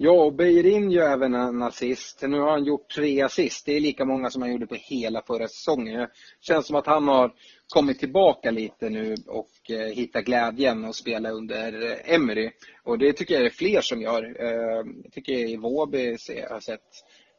Ja, 0.03 0.11
och 0.11 0.33
Beirin 0.33 0.91
gör 0.91 1.13
även 1.13 1.33
en 1.33 1.61
assist. 1.61 2.21
Nu 2.21 2.39
har 2.39 2.51
han 2.51 2.65
gjort 2.65 2.89
tre 2.95 3.21
assist. 3.21 3.65
Det 3.65 3.75
är 3.75 3.79
lika 3.79 4.05
många 4.05 4.29
som 4.29 4.41
han 4.41 4.51
gjorde 4.51 4.67
på 4.67 4.75
hela 4.75 5.21
förra 5.21 5.47
säsongen. 5.47 5.99
Det 5.99 6.09
känns 6.41 6.67
som 6.67 6.75
att 6.75 6.87
han 6.87 7.07
har 7.07 7.33
kommit 7.73 7.99
tillbaka 7.99 8.51
lite 8.51 8.89
nu 8.89 9.15
och 9.27 9.49
eh, 9.69 9.93
hittat 9.93 10.25
glädjen 10.25 10.85
att 10.85 10.95
spela 10.95 11.29
under 11.29 11.91
eh, 11.91 12.13
Emery. 12.15 12.51
Och 12.83 12.97
det 12.97 13.13
tycker 13.13 13.33
jag 13.33 13.45
är 13.45 13.49
fler 13.49 13.81
som 13.81 14.01
gör. 14.01 14.23
Eh, 14.43 14.85
jag 15.03 15.13
tycker 15.13 15.57
Våby 15.57 16.09
har 16.49 16.59
sett, 16.59 16.81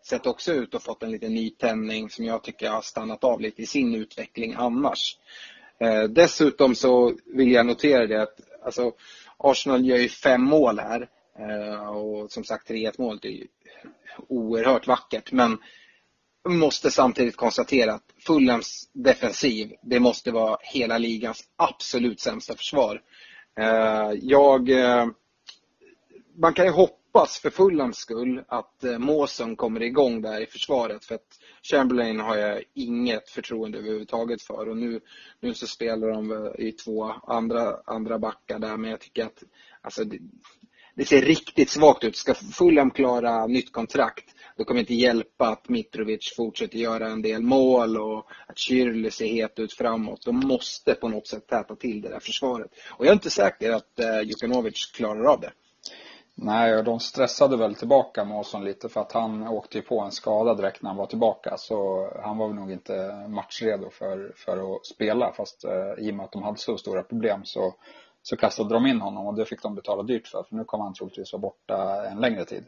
sett 0.07 0.27
också 0.27 0.53
ut 0.53 0.75
och 0.75 0.83
fått 0.83 1.03
en 1.03 1.11
liten 1.11 1.35
nytändning 1.35 2.11
som 2.11 2.25
jag 2.25 2.43
tycker 2.43 2.69
har 2.69 2.83
stannat 2.83 3.25
av 3.25 3.41
lite 3.41 3.63
i 3.63 3.67
sin 3.67 3.95
utveckling 3.95 4.55
annars. 4.59 5.19
Dessutom 6.09 6.75
så 6.75 7.13
vill 7.25 7.53
jag 7.53 7.67
notera 7.67 8.07
det 8.07 8.23
att 8.23 8.41
alltså, 8.65 8.93
Arsenal 9.39 9.87
gör 9.87 9.97
ju 9.97 10.09
fem 10.09 10.43
mål 10.43 10.79
här. 10.79 11.09
Eh, 11.39 11.89
och 11.89 12.33
som 12.33 12.45
sagt 12.45 12.71
3-1 12.71 12.95
målet 12.99 13.25
är 13.25 13.29
ju 13.29 13.47
oerhört 14.29 14.87
vackert 14.87 15.33
men 15.33 15.59
måste 16.49 16.91
samtidigt 16.91 17.37
konstatera 17.37 17.95
att 17.95 18.15
Fulhams 18.19 18.91
defensiv, 18.93 19.73
det 19.83 20.01
måste 20.01 20.31
vara 20.31 20.57
hela 20.61 20.99
ligans 20.99 21.45
absolut 21.57 22.21
sämsta 22.21 22.57
försvar. 22.57 23.03
Eh, 23.59 24.13
jag, 24.23 24.71
eh, 24.71 25.07
man 26.37 26.55
kan 26.55 26.67
ju 26.67 26.73
hoppas 26.73 27.39
för 27.39 27.51
Fulhams 27.51 27.97
skull 27.97 28.45
att 28.49 28.85
Måsen 28.99 29.57
kommer 29.57 29.83
igång 29.83 30.23
där 30.23 30.41
i 30.41 30.47
försvaret 30.47 31.05
för 31.05 31.15
att 31.15 31.39
Chamberlain 31.63 32.21
har 32.21 32.37
jag 32.37 32.63
inget 32.75 33.31
förtroende 33.31 33.79
överhuvudtaget 33.79 34.43
för 34.43 34.69
och 34.69 34.77
nu, 34.77 35.01
nu 35.41 35.55
så 35.55 35.67
spelar 35.67 36.09
de 36.09 36.53
i 36.59 36.73
två 36.73 37.05
andra, 37.27 37.77
andra 37.87 38.19
backar 38.19 38.59
där 38.59 38.77
men 38.77 38.91
jag 38.91 39.01
tycker 39.01 39.25
att 39.25 39.43
alltså, 39.81 40.05
det 40.95 41.05
ser 41.05 41.23
riktigt 41.23 41.71
svagt 41.71 42.05
ut. 42.05 42.17
Ska 42.17 42.35
Fulham 42.35 42.91
klara 42.91 43.47
nytt 43.47 43.73
kontrakt, 43.73 44.25
då 44.57 44.65
kommer 44.65 44.79
det 44.79 44.81
inte 44.81 44.95
hjälpa 44.95 45.49
att 45.49 45.69
Mitrovic 45.69 46.35
fortsätter 46.37 46.79
göra 46.79 47.07
en 47.07 47.23
del 47.23 47.43
mål 47.43 47.97
och 47.97 48.27
att 48.47 48.57
Schürrle 48.57 49.11
ser 49.11 49.27
het 49.27 49.59
ut 49.59 49.73
framåt. 49.73 50.25
De 50.25 50.37
måste 50.37 50.95
på 50.95 51.09
något 51.09 51.27
sätt 51.27 51.47
täta 51.47 51.77
till 51.77 52.03
det 52.03 52.09
där 52.09 52.21
försvaret. 52.21 52.71
Och 52.91 53.05
jag 53.05 53.11
är 53.11 53.15
inte 53.15 53.31
säker 53.31 53.73
att 53.73 54.01
eh, 54.01 54.21
Jukanovic 54.21 54.93
klarar 54.95 55.25
av 55.25 55.41
det. 55.41 55.53
Nej, 56.35 56.77
och 56.77 56.85
de 56.85 57.01
stressade 57.01 57.57
väl 57.57 57.75
tillbaka 57.75 58.25
Måsson 58.25 58.65
lite 58.65 58.89
för 58.89 59.01
att 59.01 59.13
han 59.13 59.49
åkte 59.49 59.79
ju 59.79 59.83
på 59.83 60.01
en 60.01 60.13
skada 60.13 60.55
direkt 60.55 60.83
när 60.83 60.91
han 60.91 60.97
var 60.97 61.07
tillbaka. 61.07 61.57
Så 61.57 62.09
han 62.25 62.39
var 62.39 62.49
väl 62.49 62.57
nog 62.57 62.73
inte 62.73 63.27
matchredo 63.29 63.91
för, 63.91 64.33
för 64.37 64.77
att 64.77 64.87
spela. 64.87 65.33
Fast 65.33 65.65
eh, 65.65 66.05
i 66.07 66.11
och 66.11 66.15
med 66.15 66.25
att 66.25 66.33
de 66.33 66.43
hade 66.43 66.59
så 66.59 66.77
stora 66.77 67.03
problem 67.03 67.41
så 67.45 67.75
så 68.23 68.37
kastade 68.37 68.75
de 68.75 68.87
in 68.87 69.01
honom 69.01 69.27
och 69.27 69.35
det 69.35 69.45
fick 69.45 69.63
de 69.63 69.75
betala 69.75 70.03
dyrt 70.03 70.29
för. 70.29 70.43
För 70.43 70.57
nu 70.57 70.65
kommer 70.65 70.85
han 70.85 70.95
troligtvis 70.95 71.33
vara 71.33 71.41
borta 71.41 72.07
en 72.11 72.21
längre 72.21 72.45
tid. 72.45 72.65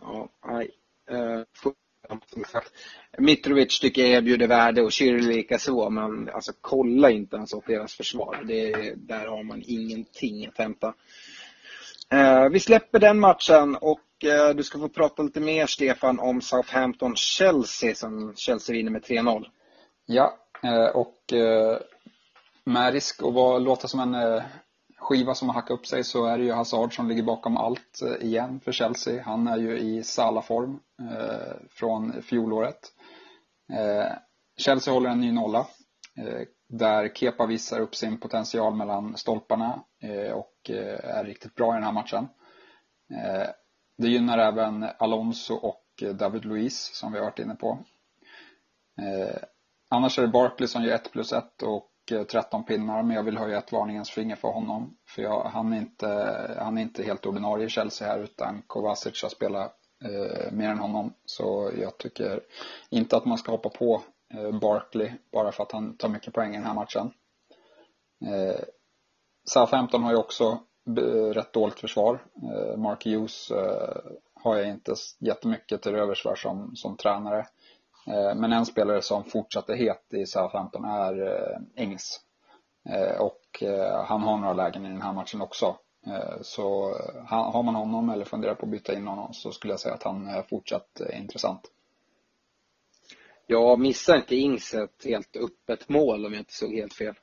Ja, 0.00 0.28
nej. 0.46 0.70
Uh, 1.10 1.42
Mitrovic 3.18 3.80
tycker 3.80 4.02
jag 4.02 4.10
erbjuder 4.10 4.46
värde 4.46 4.82
och 4.82 4.90
Schürrle 4.90 5.26
likaså. 5.26 5.90
Men 5.90 6.28
alltså 6.28 6.52
kolla 6.60 7.10
inte 7.10 7.36
ens 7.36 7.52
åt 7.52 7.66
deras 7.66 7.94
försvar. 7.94 8.44
Det, 8.44 8.94
där 8.96 9.26
har 9.26 9.42
man 9.42 9.62
ingenting 9.66 10.46
att 10.46 10.58
hämta. 10.58 10.94
Uh, 12.14 12.48
vi 12.48 12.60
släpper 12.60 12.98
den 12.98 13.20
matchen 13.20 13.76
och 13.76 14.00
uh, 14.24 14.56
du 14.56 14.62
ska 14.62 14.78
få 14.78 14.88
prata 14.88 15.22
lite 15.22 15.40
mer 15.40 15.66
Stefan 15.66 16.20
om 16.20 16.40
Southampton-Chelsea 16.40 17.94
som 17.94 18.34
Chelsea 18.36 18.74
vinner 18.76 18.90
med 18.90 19.02
3-0. 19.02 19.44
Ja, 20.06 20.38
och 20.94 21.32
med 22.66 22.92
risk 22.92 23.22
att 23.22 23.34
vara, 23.34 23.58
låta 23.58 23.88
som 23.88 24.00
en 24.00 24.14
eh, 24.14 24.42
skiva 24.96 25.34
som 25.34 25.48
har 25.48 25.54
hackat 25.54 25.70
upp 25.70 25.86
sig 25.86 26.04
så 26.04 26.26
är 26.26 26.38
det 26.38 26.44
ju 26.44 26.52
Hazard 26.52 26.96
som 26.96 27.08
ligger 27.08 27.22
bakom 27.22 27.56
allt 27.56 28.02
eh, 28.02 28.26
igen 28.26 28.60
för 28.60 28.72
Chelsea. 28.72 29.22
Han 29.22 29.46
är 29.46 29.56
ju 29.56 29.78
i 29.78 30.02
Salah-form 30.02 30.80
eh, 31.00 31.56
från 31.70 32.22
fjolåret. 32.22 32.92
Chelsea 34.56 34.94
håller 34.94 35.10
en 35.10 35.20
ny 35.20 35.32
nolla 35.32 35.66
där 36.68 37.08
Kepa 37.08 37.46
visar 37.46 37.80
upp 37.80 37.94
sin 37.94 38.20
potential 38.20 38.74
mellan 38.74 39.16
stolparna 39.16 39.80
och 40.34 40.70
är 40.70 41.24
riktigt 41.24 41.54
bra 41.54 41.72
i 41.72 41.74
den 41.74 41.82
här 41.82 41.92
matchen. 41.92 42.28
det 43.98 44.08
gynnar 44.08 44.38
även 44.38 44.86
Alonso 44.98 45.54
och 45.54 46.02
David 46.14 46.44
Luiz 46.44 46.90
som 46.94 47.12
vi 47.12 47.18
har 47.18 47.24
varit 47.24 47.38
inne 47.38 47.54
på. 47.54 47.78
annars 49.88 50.18
är 50.18 50.22
det 50.22 50.28
Barkley 50.28 50.68
som 50.68 50.82
gör 50.82 50.94
1 50.94 51.12
plus 51.12 51.32
1 51.32 51.62
och 51.62 51.90
Eh, 52.12 52.24
13 52.24 52.64
pinnar 52.64 53.02
men 53.02 53.16
jag 53.16 53.22
vill 53.22 53.38
höja 53.38 53.58
ett 53.58 53.72
varningens 53.72 54.10
finger 54.10 54.36
för 54.36 54.48
honom. 54.48 54.96
För 55.08 55.22
jag, 55.22 55.42
han, 55.42 55.72
är 55.72 55.76
inte, 55.76 56.08
han 56.58 56.78
är 56.78 56.82
inte 56.82 57.02
helt 57.02 57.26
ordinarie 57.26 57.66
i 57.66 57.68
Chelsea 57.68 58.08
här 58.08 58.18
utan 58.18 58.62
Kovacic 58.66 59.22
har 59.22 59.28
spelat 59.28 59.76
eh, 60.04 60.52
mer 60.52 60.68
än 60.68 60.78
honom. 60.78 61.12
Så 61.24 61.70
jag 61.78 61.98
tycker 61.98 62.40
inte 62.90 63.16
att 63.16 63.24
man 63.24 63.38
ska 63.38 63.52
hoppa 63.52 63.68
på 63.68 64.02
eh, 64.34 64.58
Barkley 64.58 65.12
bara 65.32 65.52
för 65.52 65.62
att 65.62 65.72
han 65.72 65.96
tar 65.96 66.08
mycket 66.08 66.34
poäng 66.34 66.54
i 66.54 66.56
den 66.56 66.66
här 66.66 66.74
matchen. 66.74 67.10
Eh, 68.24 68.60
Southampton 69.44 70.02
har 70.02 70.10
ju 70.10 70.18
också 70.18 70.58
eh, 70.98 71.32
rätt 71.32 71.52
dåligt 71.52 71.80
försvar. 71.80 72.18
Eh, 72.42 72.76
Mark 72.76 73.04
Hughes 73.04 73.50
eh, 73.50 73.96
har 74.34 74.56
jag 74.56 74.68
inte 74.68 74.94
jättemycket 75.18 75.82
till 75.82 75.94
övers 75.94 76.22
för 76.22 76.34
som, 76.34 76.76
som 76.76 76.96
tränare. 76.96 77.46
Eh, 78.06 78.34
men 78.34 78.52
en 78.52 78.66
spelare 78.66 79.02
som 79.02 79.24
fortsatte 79.24 79.74
het 79.74 80.14
i 80.14 80.26
Southampton 80.26 80.84
är 80.84 81.26
eh, 81.26 81.82
Ings. 81.84 82.20
Eh, 82.88 83.20
och 83.20 83.62
han 84.06 84.22
har 84.22 84.38
några 84.38 84.52
lägen 84.52 84.86
i 84.86 84.88
den 84.88 85.02
här 85.02 85.12
matchen 85.12 85.40
också. 85.40 85.76
Så 86.42 86.94
har 87.26 87.62
man 87.62 87.74
honom 87.74 88.10
eller 88.10 88.24
funderar 88.24 88.54
på 88.54 88.66
att 88.66 88.72
byta 88.72 88.94
in 88.94 89.06
honom 89.06 89.34
så 89.34 89.52
skulle 89.52 89.72
jag 89.72 89.80
säga 89.80 89.94
att 89.94 90.02
han 90.02 90.28
är 90.28 90.42
fortsatt 90.42 91.00
intressant. 91.12 91.60
Ja, 93.46 93.76
missar 93.76 94.16
inte 94.16 94.36
Ings 94.36 94.74
ett 94.74 95.04
helt 95.04 95.36
öppet 95.36 95.88
mål 95.88 96.26
om 96.26 96.32
jag 96.32 96.40
inte 96.40 96.52
såg 96.52 96.74
helt 96.74 96.94
fel? 96.94 97.14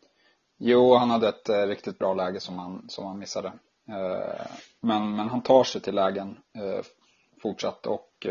Jo, 0.57 0.95
han 0.95 1.09
hade 1.09 1.29
ett 1.29 1.49
riktigt 1.49 1.99
bra 1.99 2.13
läge 2.13 2.39
som 2.39 2.59
han, 2.59 2.85
som 2.89 3.05
han 3.05 3.19
missade. 3.19 3.53
Men, 4.79 5.15
men 5.15 5.29
han 5.29 5.41
tar 5.41 5.63
sig 5.63 5.81
till 5.81 5.95
lägen 5.95 6.37
fortsatt 7.41 7.85
och 7.85 8.27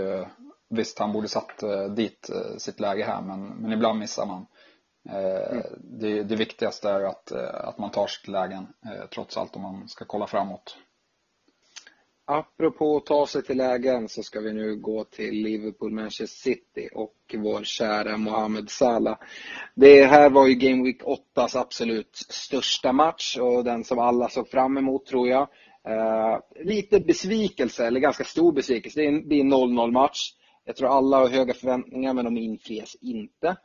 visst, 0.72 0.98
han 0.98 1.12
borde 1.12 1.28
satt 1.28 1.62
dit 1.96 2.30
sitt 2.58 2.80
läge 2.80 3.04
här, 3.04 3.22
men, 3.22 3.46
men 3.46 3.72
ibland 3.72 3.98
missar 3.98 4.26
man. 4.26 4.46
Mm. 5.08 5.62
Det, 5.78 6.22
det 6.22 6.36
viktigaste 6.36 6.90
är 6.90 7.00
att, 7.00 7.32
att 7.32 7.78
man 7.78 7.90
tar 7.90 8.06
sitt 8.06 8.28
lägen, 8.28 8.66
trots 9.14 9.36
allt, 9.36 9.56
om 9.56 9.62
man 9.62 9.88
ska 9.88 10.04
kolla 10.04 10.26
framåt. 10.26 10.76
Apropå 12.24 12.96
att 12.96 13.06
ta 13.06 13.26
sig 13.26 13.42
till 13.42 13.56
lägen 13.56 14.08
så 14.08 14.22
ska 14.22 14.40
vi 14.40 14.52
nu 14.52 14.76
gå 14.76 15.04
till 15.04 15.34
Liverpool 15.34 15.92
Manchester 15.92 16.26
City 16.26 16.88
och 16.94 17.14
vår 17.34 17.64
kära 17.64 18.16
Mohamed 18.16 18.70
Salah. 18.70 19.18
Det 19.74 20.04
här 20.04 20.30
var 20.30 20.46
ju 20.46 20.54
Game 20.54 20.84
Week 20.84 21.00
8 21.04 21.48
absolut 21.54 22.16
största 22.16 22.92
match 22.92 23.38
och 23.38 23.64
den 23.64 23.84
som 23.84 23.98
alla 23.98 24.28
såg 24.28 24.48
fram 24.48 24.76
emot 24.76 25.06
tror 25.06 25.28
jag. 25.28 25.48
Uh, 25.88 26.64
lite 26.64 27.00
besvikelse, 27.00 27.86
eller 27.86 28.00
ganska 28.00 28.24
stor 28.24 28.52
besvikelse. 28.52 29.00
Det 29.00 29.26
blir 29.26 29.40
en 29.40 29.52
0-0 29.52 29.90
match. 29.90 30.34
Jag 30.64 30.76
tror 30.76 30.88
alla 30.88 31.16
har 31.16 31.28
höga 31.28 31.54
förväntningar 31.54 32.14
men 32.14 32.24
de 32.24 32.36
infrias 32.36 32.96
inte. 33.00 33.56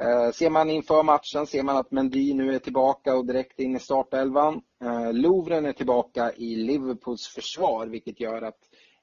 Eh, 0.00 0.30
ser 0.30 0.50
man 0.50 0.70
inför 0.70 1.02
matchen 1.02 1.46
ser 1.46 1.62
man 1.62 1.76
att 1.76 1.90
Mendy 1.90 2.34
nu 2.34 2.54
är 2.54 2.58
tillbaka 2.58 3.14
och 3.14 3.26
direkt 3.26 3.60
in 3.60 3.76
i 3.76 3.78
startelvan. 3.78 4.62
Eh, 4.84 5.12
Lovren 5.12 5.66
är 5.66 5.72
tillbaka 5.72 6.32
i 6.32 6.56
Liverpools 6.56 7.26
försvar 7.26 7.86
vilket 7.86 8.20
gör 8.20 8.42
att 8.42 8.58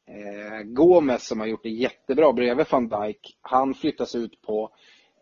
eh, 0.07 0.63
Gomes 0.63 1.27
som 1.27 1.39
har 1.39 1.47
gjort 1.47 1.63
det 1.63 1.69
jättebra 1.69 2.33
bredvid 2.33 2.65
van 2.69 2.89
Dijk, 2.89 3.37
han 3.41 3.73
flyttas 3.73 4.15
ut 4.15 4.41
på, 4.41 4.69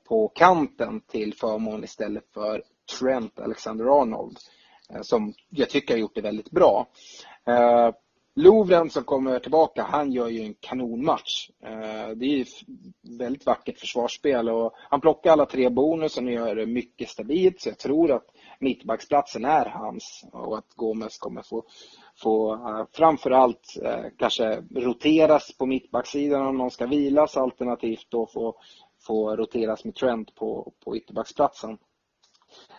på 0.07 0.27
kanten 0.27 1.01
till 1.01 1.33
förmån 1.33 1.83
istället 1.83 2.33
för 2.33 2.63
Trent 2.99 3.39
Alexander-Arnold 3.39 4.37
som 5.01 5.33
jag 5.49 5.69
tycker 5.69 5.93
har 5.93 5.99
gjort 5.99 6.15
det 6.15 6.21
väldigt 6.21 6.51
bra. 6.51 6.87
Lovren 8.39 8.89
som 8.89 9.03
kommer 9.03 9.39
tillbaka, 9.39 9.83
han 9.83 10.11
gör 10.11 10.27
ju 10.27 10.41
en 10.41 10.53
kanonmatch. 10.59 11.49
Eh, 11.63 12.09
det 12.15 12.25
är 12.25 12.37
ju 12.37 12.45
väldigt 13.19 13.45
vackert 13.45 13.79
försvarsspel 13.79 14.49
och 14.49 14.73
han 14.89 15.01
plockar 15.01 15.31
alla 15.31 15.45
tre 15.45 15.69
bonusen 15.69 16.25
och 16.25 16.33
gör 16.33 16.55
det 16.55 16.65
mycket 16.65 17.09
stabilt 17.09 17.61
så 17.61 17.69
jag 17.69 17.77
tror 17.77 18.11
att 18.11 18.25
mittbacksplatsen 18.59 19.45
är 19.45 19.65
hans 19.65 20.25
och 20.31 20.57
att 20.57 20.73
Gomes 20.75 21.17
kommer 21.17 21.41
få, 21.41 21.63
få 22.15 22.53
eh, 22.53 22.85
framförallt 22.93 23.77
eh, 23.83 24.05
kanske 24.17 24.63
roteras 24.75 25.57
på 25.57 25.65
mittbacksidan 25.65 26.47
om 26.47 26.57
någon 26.57 26.71
ska 26.71 26.85
vilas 26.85 27.37
alternativt 27.37 28.07
då 28.09 28.27
få, 28.27 28.55
få 29.07 29.35
roteras 29.35 29.85
med 29.85 29.95
Trent 29.95 30.35
på, 30.35 30.73
på 30.85 30.97
ytterbacksplatsen. 30.97 31.77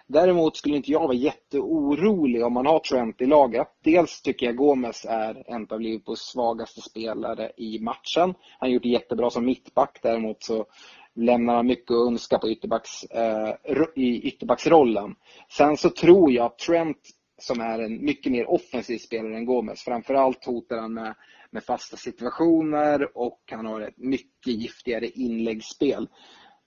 Däremot 0.07 0.57
skulle 0.57 0.77
inte 0.77 0.93
jag 0.93 1.01
vara 1.01 1.15
jätteorolig 1.15 2.45
om 2.45 2.53
man 2.53 2.67
har 2.67 2.79
Trent 2.79 3.21
i 3.21 3.27
laget. 3.27 3.69
Dels 3.85 4.23
tycker 4.23 4.47
jag 4.47 4.57
Gomes 4.57 5.07
är 5.09 5.45
en 5.47 5.67
av 5.71 5.81
Liverpools 5.81 6.21
svagaste 6.21 6.81
spelare 6.81 7.53
i 7.57 7.79
matchen. 7.79 8.23
Han 8.23 8.35
har 8.59 8.69
gjort 8.69 8.83
det 8.83 8.89
jättebra 8.89 9.31
som 9.31 9.45
mittback. 9.45 9.99
Däremot 10.03 10.45
så 10.45 10.67
lämnar 11.15 11.55
han 11.55 11.67
mycket 11.67 11.91
att 11.91 12.07
önska 12.07 12.39
på 12.39 12.49
ytterbacks, 12.49 13.05
eh, 13.05 13.55
i 13.95 14.21
ytterbacksrollen. 14.21 15.15
Sen 15.53 15.77
så 15.77 15.91
tror 15.91 16.33
jag 16.33 16.47
att 16.47 16.59
Trent 16.59 16.99
som 17.39 17.61
är 17.61 17.79
en 17.79 18.05
mycket 18.05 18.33
mer 18.33 18.51
offensiv 18.51 18.99
spelare 18.99 19.37
än 19.37 19.47
Gomes. 19.47 19.83
Framförallt 19.83 20.45
hotar 20.45 20.79
han 20.79 20.95
med, 20.95 21.15
med 21.51 21.65
fasta 21.65 21.97
situationer 21.97 23.19
och 23.19 23.41
han 23.51 23.67
har 23.67 23.81
ett 23.81 23.99
mycket 23.99 24.47
giftigare 24.47 25.07
inläggsspel. 25.09 26.09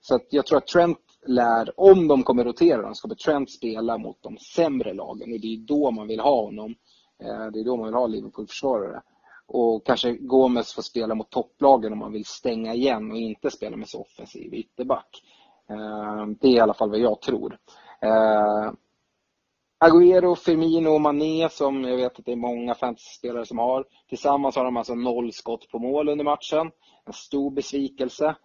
Så 0.00 0.14
att 0.14 0.26
jag 0.30 0.46
tror 0.46 0.58
att 0.58 0.66
Trent 0.66 0.98
lär, 1.26 1.80
om 1.80 2.08
de 2.08 2.22
kommer 2.22 2.44
rotera, 2.44 2.94
så 2.94 3.02
kommer 3.02 3.14
Trent 3.14 3.50
spela 3.50 3.98
mot 3.98 4.22
de 4.22 4.38
sämre 4.38 4.94
lagen 4.94 5.32
och 5.32 5.40
det 5.40 5.54
är 5.54 5.66
då 5.66 5.90
man 5.90 6.08
vill 6.08 6.20
ha 6.20 6.44
honom. 6.44 6.74
Eh, 7.22 7.46
det 7.52 7.60
är 7.60 7.64
då 7.64 7.76
man 7.76 7.86
vill 7.86 7.94
ha 7.94 8.06
Liverpool-försvarare. 8.06 9.02
Och 9.46 9.86
kanske 9.86 10.12
Gomes 10.12 10.74
får 10.74 10.82
spela 10.82 11.14
mot 11.14 11.30
topplagen 11.30 11.92
om 11.92 11.98
man 11.98 12.12
vill 12.12 12.24
stänga 12.24 12.74
igen 12.74 13.10
och 13.10 13.16
inte 13.16 13.50
spela 13.50 13.76
med 13.76 13.88
så 13.88 14.00
offensiv 14.00 14.54
ytterback. 14.54 15.22
Eh, 15.70 16.26
det 16.40 16.48
är 16.48 16.56
i 16.56 16.60
alla 16.60 16.74
fall 16.74 16.90
vad 16.90 17.00
jag 17.00 17.20
tror. 17.20 17.58
Eh, 18.00 18.72
Agüero, 19.84 20.34
Firmino 20.34 20.88
och 20.88 21.00
Mané 21.00 21.48
som 21.48 21.84
jag 21.84 21.96
vet 21.96 22.18
att 22.18 22.24
det 22.24 22.32
är 22.32 22.36
många 22.36 22.74
fantasyspelare 22.74 23.46
som 23.46 23.58
har. 23.58 23.84
Tillsammans 24.08 24.56
har 24.56 24.64
de 24.64 24.76
alltså 24.76 24.94
noll 24.94 25.32
skott 25.32 25.68
på 25.70 25.78
mål 25.78 26.08
under 26.08 26.24
matchen. 26.24 26.70
En 27.06 27.12
stor 27.12 27.50
besvikelse. 27.50 28.36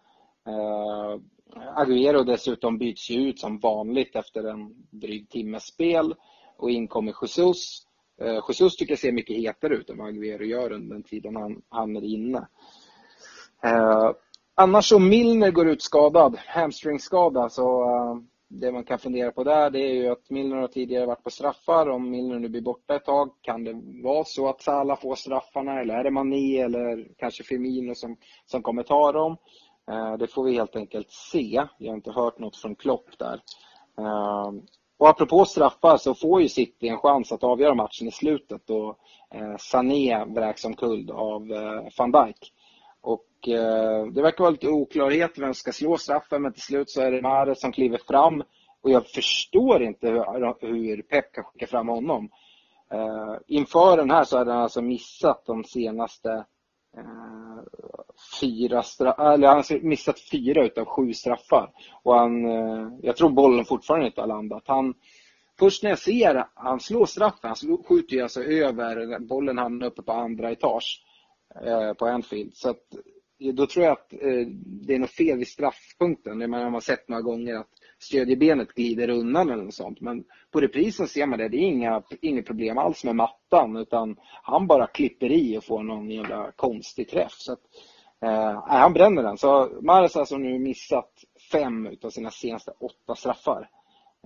Agüero 1.55 2.23
dessutom 2.23 2.77
byts 2.77 3.09
ju 3.09 3.29
ut 3.29 3.39
som 3.39 3.59
vanligt 3.59 4.15
efter 4.15 4.43
en 4.43 4.75
dryg 4.89 5.29
timmes 5.29 5.63
spel 5.63 6.15
och 6.57 6.71
in 6.71 6.87
kommer 6.87 7.15
Jesus. 7.21 7.87
Eh, 8.21 8.43
Jesus 8.49 8.75
tycker 8.75 8.91
jag 8.91 8.99
ser 8.99 9.11
mycket 9.11 9.37
hetare 9.37 9.75
ut 9.75 9.89
än 9.89 9.97
vad 9.97 10.07
Agüero 10.07 10.43
gör 10.43 10.71
under 10.71 10.95
den 10.95 11.03
tiden 11.03 11.35
han, 11.35 11.61
han 11.69 11.95
är 11.95 12.03
inne. 12.03 12.47
Eh, 13.63 14.11
annars 14.55 14.85
så 14.85 14.99
Milner 14.99 15.51
går 15.51 15.67
ut 15.67 15.81
skadad, 15.81 16.37
hamstringskada, 16.37 17.49
så 17.49 17.83
eh, 17.83 18.21
det 18.49 18.71
man 18.71 18.83
kan 18.83 18.99
fundera 18.99 19.31
på 19.31 19.43
där 19.43 19.69
det 19.69 19.79
är 19.79 19.93
ju 19.93 20.07
att 20.07 20.29
Milner 20.29 20.55
har 20.55 20.67
tidigare 20.67 21.05
varit 21.05 21.23
på 21.23 21.29
straffar. 21.29 21.89
Om 21.89 22.09
Milner 22.09 22.39
nu 22.39 22.49
blir 22.49 22.61
borta 22.61 22.95
ett 22.95 23.05
tag, 23.05 23.29
kan 23.41 23.63
det 23.63 23.81
vara 24.03 24.23
så 24.23 24.49
att 24.49 24.61
Salah 24.61 25.01
får 25.01 25.15
straffarna 25.15 25.81
eller 25.81 25.93
är 25.93 26.03
det 26.03 26.11
Mané 26.11 26.57
eller 26.57 27.07
kanske 27.17 27.43
Firmino 27.43 27.95
som, 27.95 28.17
som 28.45 28.61
kommer 28.61 28.83
ta 28.83 29.11
dem? 29.11 29.37
Eh, 29.91 30.17
det 30.17 30.27
får 30.27 30.43
vi 30.43 30.53
helt 30.53 30.75
enkelt 30.75 31.11
se. 31.11 31.63
Jag 31.77 31.91
har 31.91 31.95
inte 31.95 32.11
hört 32.11 32.39
något 32.39 32.57
från 32.57 32.75
Klopp 32.75 33.17
där. 33.17 33.41
Eh, 33.97 34.51
och 34.97 35.09
apropå 35.09 35.45
straffar 35.45 35.97
så 35.97 36.15
får 36.15 36.41
ju 36.41 36.49
City 36.49 36.87
en 36.87 36.97
chans 36.97 37.31
att 37.31 37.43
avgöra 37.43 37.73
matchen 37.73 38.07
i 38.07 38.11
slutet 38.11 38.61
då 38.65 38.95
eh, 39.31 39.57
Sané 39.57 40.25
vräks 40.25 40.65
omkull 40.65 41.11
av 41.11 41.47
van 41.97 42.11
Dijk. 42.11 42.53
Och 43.01 43.25
det 44.11 44.21
verkar 44.21 44.43
vara 44.43 44.51
lite 44.51 44.67
oklarhet 44.67 45.31
vem 45.37 45.53
som 45.53 45.53
ska 45.53 45.71
slå 45.71 45.97
straffen 45.97 46.41
men 46.41 46.53
till 46.53 46.61
slut 46.61 46.89
så 46.89 47.01
är 47.01 47.11
det 47.11 47.21
Mahrez 47.21 47.61
som 47.61 47.71
kliver 47.71 47.97
fram 47.97 48.43
och 48.81 48.91
jag 48.91 49.07
förstår 49.07 49.83
inte 49.83 50.09
hur 50.61 51.01
Pep 51.01 51.33
kan 51.33 51.43
skicka 51.43 51.67
fram 51.67 51.87
honom. 51.87 52.29
Inför 53.47 53.97
den 53.97 54.11
här 54.11 54.23
så 54.23 54.37
hade 54.37 54.51
han 54.51 54.61
alltså 54.61 54.81
missat 54.81 55.45
de 55.45 55.63
senaste 55.63 56.45
fyra 58.41 58.83
straffar, 58.83 59.33
eller 59.33 59.47
han 59.47 59.57
har 59.57 59.79
missat 59.83 60.19
fyra 60.19 60.65
utav 60.65 60.85
sju 60.85 61.13
straffar. 61.13 61.71
Och 62.03 62.15
han, 62.15 62.45
eh, 62.45 62.87
jag 63.01 63.15
tror 63.15 63.29
bollen 63.29 63.65
fortfarande 63.65 64.05
inte 64.05 64.21
har 64.21 64.27
landat. 64.27 64.63
Han, 64.65 64.93
först 65.59 65.83
när 65.83 65.89
jag 65.89 65.99
ser 65.99 66.45
han 66.53 66.79
slår 66.79 67.05
straffen, 67.05 67.49
han 67.49 67.77
skjuter 67.83 68.15
ju 68.15 68.21
alltså 68.21 68.43
över, 68.43 69.19
bollen 69.19 69.57
hamnar 69.57 69.87
uppe 69.87 70.01
på 70.01 70.11
andra 70.11 70.51
etage 70.51 71.03
eh, 71.65 71.93
på 71.93 72.05
Anfield. 72.05 72.55
Så 72.55 72.69
att, 72.69 72.83
då 73.53 73.67
tror 73.67 73.85
jag 73.85 73.93
att 73.93 74.13
eh, 74.13 74.47
det 74.57 74.95
är 74.95 74.99
något 74.99 75.09
fel 75.11 75.37
vid 75.37 75.47
straffpunkten. 75.47 76.39
Det 76.39 76.45
har 76.45 76.49
man 76.49 76.73
har 76.73 76.79
sett 76.79 77.09
några 77.09 77.21
gånger 77.21 77.55
att 77.55 77.71
stödjebenet 77.99 78.73
glider 78.73 79.09
undan 79.09 79.49
eller 79.49 79.63
något 79.63 79.73
sånt. 79.73 80.01
Men 80.01 80.23
på 80.51 80.61
reprisen 80.61 81.07
ser 81.07 81.25
man 81.25 81.39
det. 81.39 81.49
Det 81.49 81.57
är 81.57 81.61
inga, 81.61 82.03
inget 82.21 82.45
problem 82.45 82.77
alls 82.77 83.03
med 83.03 83.15
mattan 83.15 83.77
utan 83.77 84.15
han 84.43 84.67
bara 84.67 84.87
klipper 84.87 85.31
i 85.31 85.57
och 85.57 85.63
får 85.63 85.83
någon 85.83 86.11
jävla 86.11 86.51
konstig 86.51 87.09
träff. 87.09 87.31
Så 87.31 87.53
att, 87.53 87.61
eh, 88.21 88.63
han 88.67 88.93
bränner 88.93 89.23
den. 89.23 89.37
Så 89.37 89.69
Mares 89.81 90.13
har 90.13 90.21
alltså 90.21 90.37
nu 90.37 90.59
missat 90.59 91.11
fem 91.51 91.89
av 92.01 92.09
sina 92.09 92.31
senaste 92.31 92.71
åtta 92.79 93.15
straffar. 93.15 93.69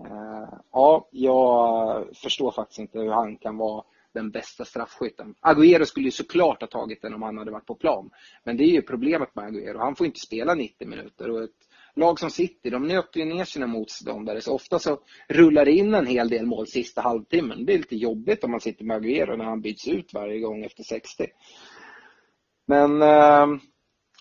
Eh, 0.06 0.54
ja, 0.72 1.08
jag 1.12 2.06
förstår 2.16 2.52
faktiskt 2.52 2.80
inte 2.80 3.00
hur 3.00 3.12
han 3.12 3.38
kan 3.38 3.58
vara 3.58 3.84
den 4.14 4.32
bästa 4.32 4.66
straffskytten. 4.66 5.36
Agüero 5.42 5.86
skulle 5.86 6.06
ju 6.06 6.12
såklart 6.12 6.62
ha 6.62 6.68
tagit 6.68 7.02
den 7.02 7.14
om 7.14 7.22
han 7.22 7.38
hade 7.38 7.52
varit 7.52 7.66
på 7.66 7.76
plan. 7.76 8.10
Men 8.44 8.58
det 8.58 8.64
är 8.64 8.72
ju 8.72 8.82
problemet 8.82 9.36
med 9.36 9.46
Agüero. 9.46 9.78
Han 9.78 9.96
får 9.96 10.06
inte 10.06 10.20
spela 10.20 10.54
90 10.54 10.88
minuter 10.88 11.30
och 11.30 11.44
ett 11.44 11.68
lag 11.96 12.20
som 12.20 12.30
City, 12.30 12.70
de 12.70 12.88
nöter 12.88 13.20
ju 13.20 13.26
ner 13.26 13.46
sina 13.46 13.68
motståndare. 13.68 14.42
Så 14.42 14.54
ofta 14.54 14.80
så 14.80 15.00
rullar 15.28 15.66
det 15.66 15.72
in 15.72 15.94
en 15.94 16.06
hel 16.06 16.30
del 16.30 16.46
mål 16.46 16.68
sista 16.68 17.02
halvtimmen. 17.02 17.66
Det 17.66 17.74
är 17.74 17.78
lite 17.78 17.96
jobbigt 17.96 18.44
om 18.44 18.52
man 18.52 18.62
sitter 18.62 18.86
med 18.86 19.02
Agüero 19.02 19.38
när 19.38 19.46
han 19.46 19.62
byts 19.62 19.88
ut 19.88 20.14
varje 20.14 20.40
gång 20.40 20.64
efter 20.64 20.84
60. 20.84 21.28
Men 22.68 23.02
äh, 23.02 23.48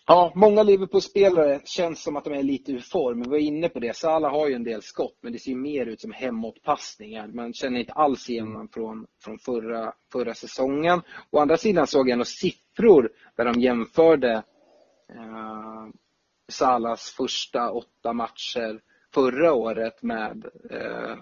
ja, 0.07 0.33
många 0.35 0.63
Liverpool-spelare 0.63 1.61
känns 1.65 2.03
som 2.03 2.17
att 2.17 2.25
de 2.25 2.35
är 2.35 2.43
lite 2.43 2.73
ur 2.73 2.79
form. 2.79 3.23
Vi 3.23 3.29
var 3.29 3.39
inne 3.39 3.69
på 3.69 3.81
det. 3.81 3.97
Salah 3.97 4.33
har 4.33 4.49
ju 4.49 4.55
en 4.55 4.65
del 4.65 4.83
skott, 4.83 5.19
men 5.21 5.33
det 5.33 5.39
ser 5.39 5.55
mer 5.55 5.87
ut 5.87 6.01
som 6.01 6.13
hemåtpassningar. 6.13 7.29
Man 7.29 7.53
känner 7.53 7.81
inte 7.81 7.93
alls 7.93 8.31
igen 8.31 8.47
honom 8.47 8.69
från, 8.69 9.07
från 9.25 9.39
förra, 9.39 9.93
förra 10.13 10.35
säsongen. 10.35 11.03
Å 11.31 11.39
andra 11.39 11.57
sidan 11.57 11.87
såg 11.87 12.09
jag 12.09 12.17
några 12.17 12.25
siffror 12.25 13.11
där 13.37 13.45
de 13.45 13.61
jämförde 13.61 14.33
äh, 15.15 15.87
Salas 16.51 17.11
första 17.11 17.71
åtta 17.71 18.13
matcher 18.13 18.81
förra 19.15 19.53
året 19.53 20.03
med 20.03 20.45
eh, 20.71 21.17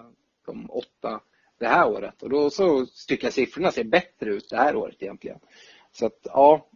de 0.45 0.71
åtta 0.71 1.19
det 1.59 1.67
här 1.67 1.87
året. 1.87 2.23
Och 2.23 2.29
då 2.29 2.49
så 2.49 2.85
tycker 3.07 3.25
jag 3.25 3.33
siffrorna 3.33 3.71
ser 3.71 3.83
bättre 3.83 4.29
ut 4.29 4.49
det 4.49 4.57
här 4.57 4.75
året 4.75 4.95
egentligen. 4.99 5.39
Så 5.91 6.05
att 6.05 6.19
ja, 6.23 6.69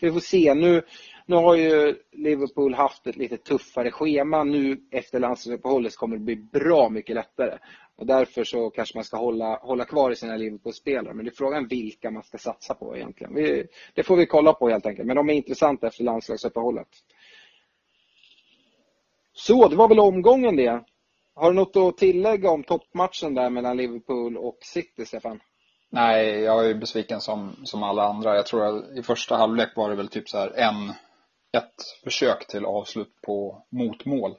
vi 0.00 0.12
får 0.12 0.20
se. 0.20 0.54
Nu, 0.54 0.82
nu 1.26 1.36
har 1.36 1.54
ju 1.54 1.96
Liverpool 2.12 2.74
haft 2.74 3.06
ett 3.06 3.16
lite 3.16 3.36
tuffare 3.36 3.90
schema. 3.90 4.44
Nu 4.44 4.80
efter 4.90 5.20
landslagsuppehållet 5.20 5.96
kommer 5.96 6.16
det 6.16 6.22
bli 6.22 6.36
bra 6.36 6.88
mycket 6.88 7.16
lättare. 7.16 7.58
Och 7.96 8.06
därför 8.06 8.44
så 8.44 8.70
kanske 8.70 8.98
man 8.98 9.04
ska 9.04 9.16
hålla, 9.16 9.56
hålla 9.56 9.84
kvar 9.84 10.10
i 10.10 10.16
sina 10.16 10.36
Liverpool-spelare. 10.36 11.14
Men 11.14 11.24
det 11.24 11.30
är 11.30 11.36
frågan 11.36 11.68
vilka 11.68 12.10
man 12.10 12.22
ska 12.22 12.38
satsa 12.38 12.74
på 12.74 12.96
egentligen. 12.96 13.34
Vi, 13.34 13.66
det 13.94 14.02
får 14.02 14.16
vi 14.16 14.26
kolla 14.26 14.52
på 14.52 14.68
helt 14.68 14.86
enkelt. 14.86 15.06
Men 15.06 15.16
de 15.16 15.30
är 15.30 15.34
intressanta 15.34 15.86
efter 15.86 16.04
landslagsuppehållet. 16.04 16.88
Så, 19.38 19.68
det 19.68 19.76
var 19.76 19.88
väl 19.88 20.00
omgången 20.00 20.56
det. 20.56 20.84
Har 21.34 21.50
du 21.50 21.56
något 21.56 21.76
att 21.76 21.98
tillägga 21.98 22.50
om 22.50 22.64
toppmatchen 22.64 23.34
där 23.34 23.50
mellan 23.50 23.76
Liverpool 23.76 24.36
och 24.36 24.58
City, 24.60 25.06
Stefan? 25.06 25.40
Nej, 25.90 26.40
jag 26.40 26.70
är 26.70 26.74
besviken 26.74 27.20
som, 27.20 27.56
som 27.64 27.82
alla 27.82 28.04
andra. 28.08 28.36
Jag 28.36 28.46
tror 28.46 28.64
att 28.64 28.98
i 28.98 29.02
första 29.02 29.36
halvlek 29.36 29.76
var 29.76 29.90
det 29.90 29.96
väl 29.96 30.08
typ 30.08 30.28
så 30.28 30.38
här 30.38 30.52
en, 30.56 30.88
ett 31.52 31.74
försök 32.04 32.46
till 32.46 32.64
avslut 32.64 33.20
på 33.26 33.62
motmål. 33.70 34.34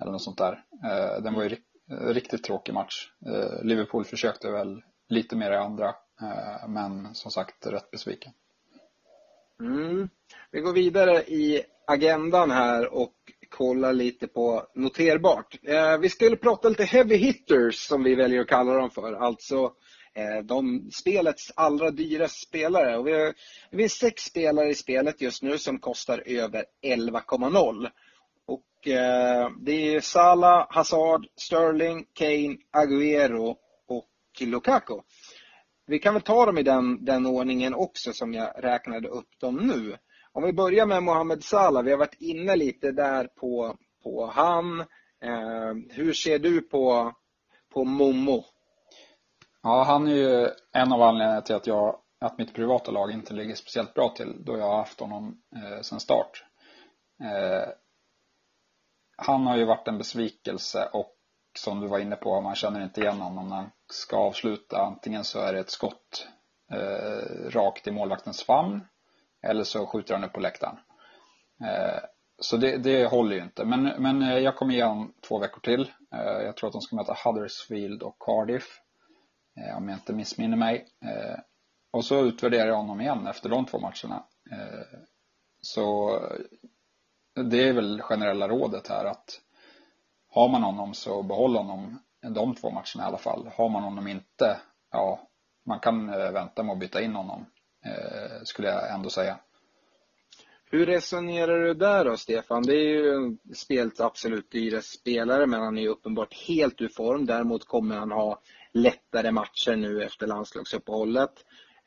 Eller 0.00 0.12
något 0.12 0.22
sånt 0.22 0.38
där. 0.38 0.64
Eh, 0.84 1.22
den 1.22 1.34
var 1.34 1.42
ju 1.42 1.56
riktigt 1.88 2.44
tråkig 2.44 2.74
match. 2.74 3.10
Eh, 3.26 3.64
Liverpool 3.64 4.04
försökte 4.04 4.50
väl 4.50 4.82
lite 5.08 5.36
mer 5.36 5.52
i 5.52 5.56
andra. 5.56 5.88
Eh, 6.22 6.68
men 6.68 7.14
som 7.14 7.30
sagt 7.30 7.66
rätt 7.66 7.90
besviken. 7.90 8.32
Mm. 9.60 10.08
Vi 10.50 10.60
går 10.60 10.72
vidare 10.72 11.22
i 11.22 11.62
agendan 11.86 12.50
här 12.50 12.94
och 12.94 13.14
kolla 13.50 13.92
lite 13.92 14.26
på 14.26 14.66
noterbart. 14.74 15.58
Eh, 15.62 15.98
vi 15.98 16.08
skulle 16.08 16.36
prata 16.36 16.68
lite 16.68 16.84
heavy 16.84 17.16
hitters 17.16 17.74
som 17.74 18.02
vi 18.02 18.14
väljer 18.14 18.40
att 18.40 18.48
kalla 18.48 18.72
dem 18.72 18.90
för. 18.90 19.12
Alltså 19.12 19.72
eh, 20.14 20.44
de 20.44 20.90
spelets 20.92 21.52
allra 21.56 21.90
dyraste 21.90 22.46
spelare. 22.46 22.96
Och 22.96 23.06
vi, 23.06 23.12
har, 23.12 23.34
vi 23.70 23.84
är 23.84 23.88
sex 23.88 24.22
spelare 24.22 24.68
i 24.68 24.74
spelet 24.74 25.20
just 25.20 25.42
nu 25.42 25.58
som 25.58 25.78
kostar 25.78 26.22
över 26.26 26.64
11,0. 26.82 27.90
Och 28.46 28.88
eh, 28.88 29.50
det 29.60 29.94
är 29.94 30.00
Salah, 30.00 30.66
Hazard, 30.70 31.26
Sterling, 31.36 32.06
Kane, 32.12 32.56
Agüero 32.72 33.56
och 33.88 34.08
Lukaku. 34.40 35.00
Vi 35.86 35.98
kan 35.98 36.14
väl 36.14 36.22
ta 36.22 36.46
dem 36.46 36.58
i 36.58 36.62
den, 36.62 37.04
den 37.04 37.26
ordningen 37.26 37.74
också 37.74 38.12
som 38.12 38.34
jag 38.34 38.52
räknade 38.64 39.08
upp 39.08 39.40
dem 39.40 39.56
nu. 39.56 39.96
Om 40.32 40.42
vi 40.42 40.52
börjar 40.52 40.86
med 40.86 41.02
Mohamed 41.02 41.44
Salah, 41.44 41.82
vi 41.82 41.90
har 41.90 41.98
varit 41.98 42.20
inne 42.20 42.56
lite 42.56 42.92
där 42.92 43.24
på, 43.24 43.76
på 44.02 44.26
han. 44.26 44.80
Eh, 45.22 45.74
hur 45.90 46.12
ser 46.12 46.38
du 46.38 46.60
på, 46.60 47.12
på 47.72 47.84
Momo? 47.84 48.44
Ja, 49.62 49.82
han 49.82 50.08
är 50.08 50.14
ju 50.14 50.48
en 50.72 50.92
av 50.92 51.02
anledningarna 51.02 51.40
till 51.40 51.54
att, 51.54 51.66
jag, 51.66 51.96
att 52.20 52.38
mitt 52.38 52.54
privata 52.54 52.90
lag 52.90 53.10
inte 53.10 53.34
ligger 53.34 53.54
speciellt 53.54 53.94
bra 53.94 54.08
till 54.08 54.44
då 54.44 54.58
jag 54.58 54.64
har 54.64 54.76
haft 54.76 55.00
honom 55.00 55.42
eh, 55.56 55.80
sedan 55.80 56.00
start. 56.00 56.44
Eh, 57.22 57.68
han 59.16 59.46
har 59.46 59.56
ju 59.56 59.64
varit 59.64 59.88
en 59.88 59.98
besvikelse 59.98 60.88
och 60.92 61.16
som 61.58 61.80
du 61.80 61.86
var 61.86 61.98
inne 61.98 62.16
på, 62.16 62.40
man 62.40 62.54
känner 62.54 62.84
inte 62.84 63.00
igen 63.00 63.20
honom 63.20 63.48
när 63.48 63.56
han 63.56 63.70
ska 63.92 64.16
avsluta. 64.16 64.82
Antingen 64.82 65.24
så 65.24 65.38
är 65.38 65.52
det 65.52 65.60
ett 65.60 65.70
skott 65.70 66.28
eh, 66.72 67.50
rakt 67.50 67.86
i 67.86 67.90
målvaktens 67.90 68.42
famn 68.42 68.80
eller 69.42 69.64
så 69.64 69.86
skjuter 69.86 70.14
han 70.14 70.24
upp 70.24 70.32
på 70.32 70.40
läktaren. 70.40 70.76
Eh, 71.64 72.00
så 72.38 72.56
det, 72.56 72.76
det 72.76 73.06
håller 73.06 73.36
ju 73.36 73.42
inte. 73.42 73.64
Men, 73.64 73.82
men 73.82 74.22
eh, 74.22 74.38
jag 74.38 74.56
kommer 74.56 74.74
ge 74.74 74.84
honom 74.84 75.14
två 75.28 75.38
veckor 75.38 75.60
till. 75.60 75.92
Eh, 76.14 76.44
jag 76.44 76.56
tror 76.56 76.68
att 76.68 76.72
de 76.72 76.82
ska 76.82 76.96
möta 76.96 77.16
Huddersfield 77.24 78.02
och 78.02 78.16
Cardiff. 78.18 78.80
Om 79.76 79.88
jag 79.88 79.96
inte 79.96 80.12
missminner 80.12 80.56
mig. 80.56 80.86
Och 81.92 82.04
så 82.04 82.24
utvärderar 82.24 82.66
jag 82.66 82.76
honom 82.76 83.00
igen 83.00 83.26
efter 83.26 83.48
de 83.48 83.66
två 83.66 83.78
matcherna. 83.78 84.24
så 85.62 86.18
det 87.34 87.68
är 87.68 87.72
väl 87.72 88.02
generella 88.02 88.48
rådet 88.48 88.88
här 88.88 89.04
att 89.04 89.40
har 90.30 90.48
man 90.48 90.62
honom 90.62 90.94
så 90.94 91.22
behåll 91.22 91.56
honom 91.56 92.02
de 92.34 92.54
två 92.54 92.70
matcherna 92.70 93.02
i 93.04 93.06
alla 93.06 93.18
fall. 93.18 93.50
Har 93.56 93.68
man 93.68 93.82
honom 93.82 94.08
inte, 94.08 94.60
ja, 94.90 95.20
man 95.66 95.80
kan 95.80 96.06
vänta 96.06 96.62
med 96.62 96.72
att 96.72 96.78
byta 96.78 97.02
in 97.02 97.14
honom, 97.14 97.46
Eh, 97.84 98.42
skulle 98.44 98.68
jag 98.68 98.94
ändå 98.94 99.10
säga. 99.10 99.38
Hur 100.72 100.86
resonerar 100.86 101.64
du 101.64 101.74
där 101.74 102.04
då, 102.04 102.16
Stefan? 102.16 102.62
Det 102.62 102.72
är 102.72 102.88
ju 102.88 103.36
spelets 103.54 104.00
absolut 104.00 104.50
dyraste 104.50 104.98
spelare, 104.98 105.46
men 105.46 105.60
han 105.60 105.78
är 105.78 105.82
ju 105.82 105.88
uppenbart 105.88 106.34
helt 106.34 106.80
ur 106.80 106.88
form. 106.88 107.26
Däremot 107.26 107.64
kommer 107.64 107.96
han 107.96 108.10
ha 108.10 108.40
lättare 108.72 109.30
matcher 109.30 109.76
nu 109.76 110.04
efter 110.04 110.26
landslagsuppehållet. 110.26 111.32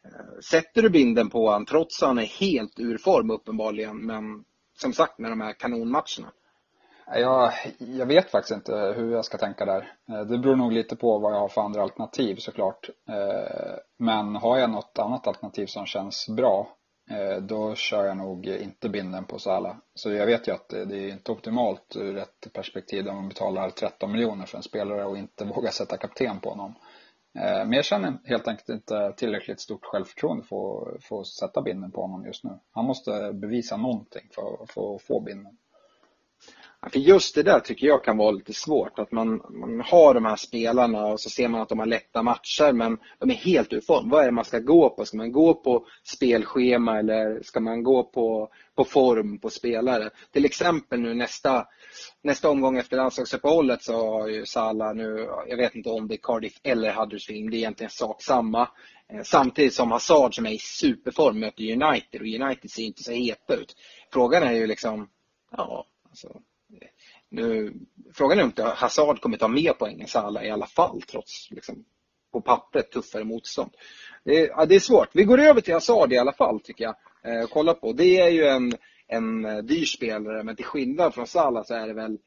Eh, 0.06 0.39
sätter 0.44 0.82
du 0.82 0.89
binden 0.89 1.30
på 1.30 1.46
honom, 1.46 1.66
trots 1.66 2.04
att 2.04 2.08
han 2.08 2.20
är 2.20 2.26
helt 2.26 2.80
ur 2.80 2.98
form 2.98 3.32
uppenbarligen, 3.32 3.98
men 3.98 4.44
som 4.78 4.94
sagt 4.94 5.20
med 5.20 5.32
de 5.32 5.41
här 5.41 5.54
kanonmatcherna? 5.54 6.32
Jag, 7.08 7.54
jag 7.78 8.06
vet 8.06 8.32
faktiskt 8.32 8.56
inte 8.56 8.93
hur 8.97 9.12
jag 9.12 9.26
ska 9.26 9.38
tänka 9.38 9.66
där. 9.66 9.93
Eh, 10.10 10.22
det 10.22 10.38
beror 10.38 10.56
nog 10.56 10.72
lite 10.72 10.95
på 10.95 11.20
vad 11.20 11.34
jag 11.34 11.39
har 11.39 11.47
för 11.47 11.62
andra 11.62 11.82
alternativ 11.82 12.36
såklart. 12.36 12.89
Eh, 13.10 13.76
men 13.99 14.36
har 14.36 14.58
jag 14.58 14.70
något 14.70 14.99
annat 14.99 15.28
alternativ 15.28 15.66
som 15.66 15.86
känns 15.86 16.30
bra 16.30 16.68
eh, 17.12 17.43
då 17.43 17.76
kör 17.76 18.06
jag 18.06 18.18
nog 18.18 18.47
inte 18.47 18.89
binden 18.89 19.26
på 19.26 19.39
Sala. 19.39 19.78
Så 19.95 20.12
jag 20.12 20.26
vet 20.26 20.47
ju 20.47 20.51
att 20.51 20.70
det 20.70 20.97
är 20.97 21.10
inte 21.10 21.32
optimalt 21.32 21.95
ur 21.95 22.18
ett 22.18 22.54
perspektiv 22.54 23.04
där 23.04 23.14
man 23.14 23.30
betalar 23.30 23.70
13 23.70 24.12
miljoner 24.12 24.45
för 24.45 24.58
en 24.58 24.64
spelare 24.64 25.06
och 25.06 25.18
inte 25.18 25.45
vågar 25.56 25.72
sätta 25.72 25.97
kapten 25.97 26.39
på 26.39 26.49
honom. 26.49 26.74
Men 27.36 27.72
jag 27.72 27.86
känner 27.86 28.14
helt 28.26 28.47
enkelt 28.47 28.70
inte 28.70 29.14
tillräckligt 29.18 29.60
stort 29.60 29.86
självförtroende 29.86 30.43
för 30.43 31.22
att 31.22 31.28
sätta 31.28 31.62
binden 31.62 31.91
på 31.91 32.01
honom 32.01 32.26
just 32.26 32.43
nu. 32.43 32.60
Han 32.72 32.86
måste 32.86 33.34
bevisa 33.34 33.78
någonting 33.78 34.30
för 34.36 34.64
att 34.64 35.01
få 35.01 35.20
binden. 35.20 35.58
För 36.91 36.99
just 36.99 37.36
det 37.36 37.43
där 37.43 37.59
tycker 37.59 37.88
jag 37.88 38.03
kan 38.03 38.17
vara 38.17 38.31
lite 38.31 38.53
svårt. 38.53 38.99
Att 38.99 39.11
man, 39.11 39.41
man 39.49 39.81
har 39.81 40.13
de 40.13 40.25
här 40.25 40.36
spelarna 40.36 41.05
och 41.05 41.19
så 41.19 41.29
ser 41.29 41.47
man 41.47 41.61
att 41.61 41.69
de 41.69 41.79
har 41.79 41.86
lätta 41.86 42.23
matcher 42.23 42.73
men 42.73 42.97
de 43.19 43.29
är 43.29 43.34
helt 43.34 43.73
ur 43.73 43.81
form. 43.81 44.09
Vad 44.09 44.21
är 44.21 44.25
det 44.25 44.31
man 44.31 44.45
ska 44.45 44.59
gå 44.59 44.89
på? 44.89 45.05
Ska 45.05 45.17
man 45.17 45.31
gå 45.31 45.53
på 45.53 45.86
spelschema 46.03 46.99
eller 46.99 47.43
ska 47.43 47.59
man 47.59 47.84
gå 47.84 48.03
på, 48.03 48.49
på 48.75 48.84
form 48.84 49.39
på 49.39 49.49
spelare? 49.49 50.09
Till 50.31 50.45
exempel 50.45 50.99
nu 50.99 51.13
nästa, 51.13 51.67
nästa 52.21 52.49
omgång 52.49 52.77
efter 52.77 52.97
landslagsuppehållet 52.97 53.84
så 53.84 54.11
har 54.11 54.27
ju 54.27 54.45
Salah 54.45 54.95
nu, 54.95 55.29
jag 55.47 55.57
vet 55.57 55.75
inte 55.75 55.89
om 55.89 56.07
det 56.07 56.15
är 56.15 56.19
Cardiff 56.23 56.59
eller 56.63 56.93
Huddersfield, 56.93 57.51
det 57.51 57.57
är 57.57 57.59
egentligen 57.59 57.89
sak 57.89 58.23
samma. 58.23 58.61
Eh, 59.13 59.21
samtidigt 59.23 59.73
som 59.73 59.91
Hazard 59.91 60.36
som 60.36 60.45
är 60.45 60.51
i 60.51 60.57
superform 60.57 61.39
möter 61.39 61.63
United 61.63 62.21
och 62.21 62.41
United 62.41 62.71
ser 62.71 62.84
inte 62.84 63.03
så 63.03 63.11
heta 63.11 63.55
ut. 63.55 63.75
Frågan 64.13 64.43
är 64.43 64.53
ju 64.53 64.67
liksom, 64.67 65.09
ja, 65.51 65.86
alltså 66.09 66.41
nu, 67.34 67.73
frågan 68.13 68.39
är 68.39 68.43
om 68.43 68.49
inte 68.49 68.63
Hazard 68.63 69.21
kommer 69.21 69.38
ta 69.38 69.47
mer 69.47 69.73
poäng 69.73 70.01
än 70.01 70.07
Salah 70.07 70.45
i 70.45 70.49
alla 70.49 70.65
fall 70.65 71.01
trots 71.01 71.51
liksom, 71.51 71.86
på 72.31 72.41
pappret 72.41 72.91
tuffare 72.91 73.23
motstånd. 73.23 73.71
Det 74.23 74.39
är, 74.39 74.47
ja, 74.47 74.65
det 74.65 74.75
är 74.75 74.79
svårt. 74.79 75.09
Vi 75.13 75.23
går 75.23 75.39
över 75.39 75.61
till 75.61 75.73
Hazard 75.73 76.13
i 76.13 76.17
alla 76.17 76.34
fall 76.34 76.59
tycker 76.59 76.84
jag. 76.84 76.95
Eh, 77.23 77.47
kolla 77.47 77.73
på. 77.73 77.93
Det 77.93 78.19
är 78.19 78.29
ju 78.29 78.45
en, 78.45 78.73
en 79.07 79.45
eh, 79.45 79.57
dyr 79.57 79.86
spelare 79.86 80.43
men 80.43 80.55
till 80.55 80.65
skillnad 80.65 81.13
från 81.13 81.27
Salah 81.27 81.63
så 81.63 81.73
är 81.73 81.88
det 81.88 81.93
väl 81.93 82.17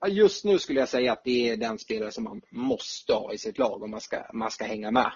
ja, 0.00 0.08
Just 0.08 0.44
nu 0.44 0.58
skulle 0.58 0.80
jag 0.80 0.88
säga 0.88 1.12
att 1.12 1.24
det 1.24 1.50
är 1.50 1.56
den 1.56 1.78
spelare 1.78 2.12
som 2.12 2.24
man 2.24 2.42
måste 2.50 3.12
ha 3.12 3.32
i 3.32 3.38
sitt 3.38 3.58
lag 3.58 3.82
om 3.82 3.90
man 3.90 4.00
ska, 4.00 4.22
man 4.32 4.50
ska 4.50 4.64
hänga 4.64 4.90
med. 4.90 5.12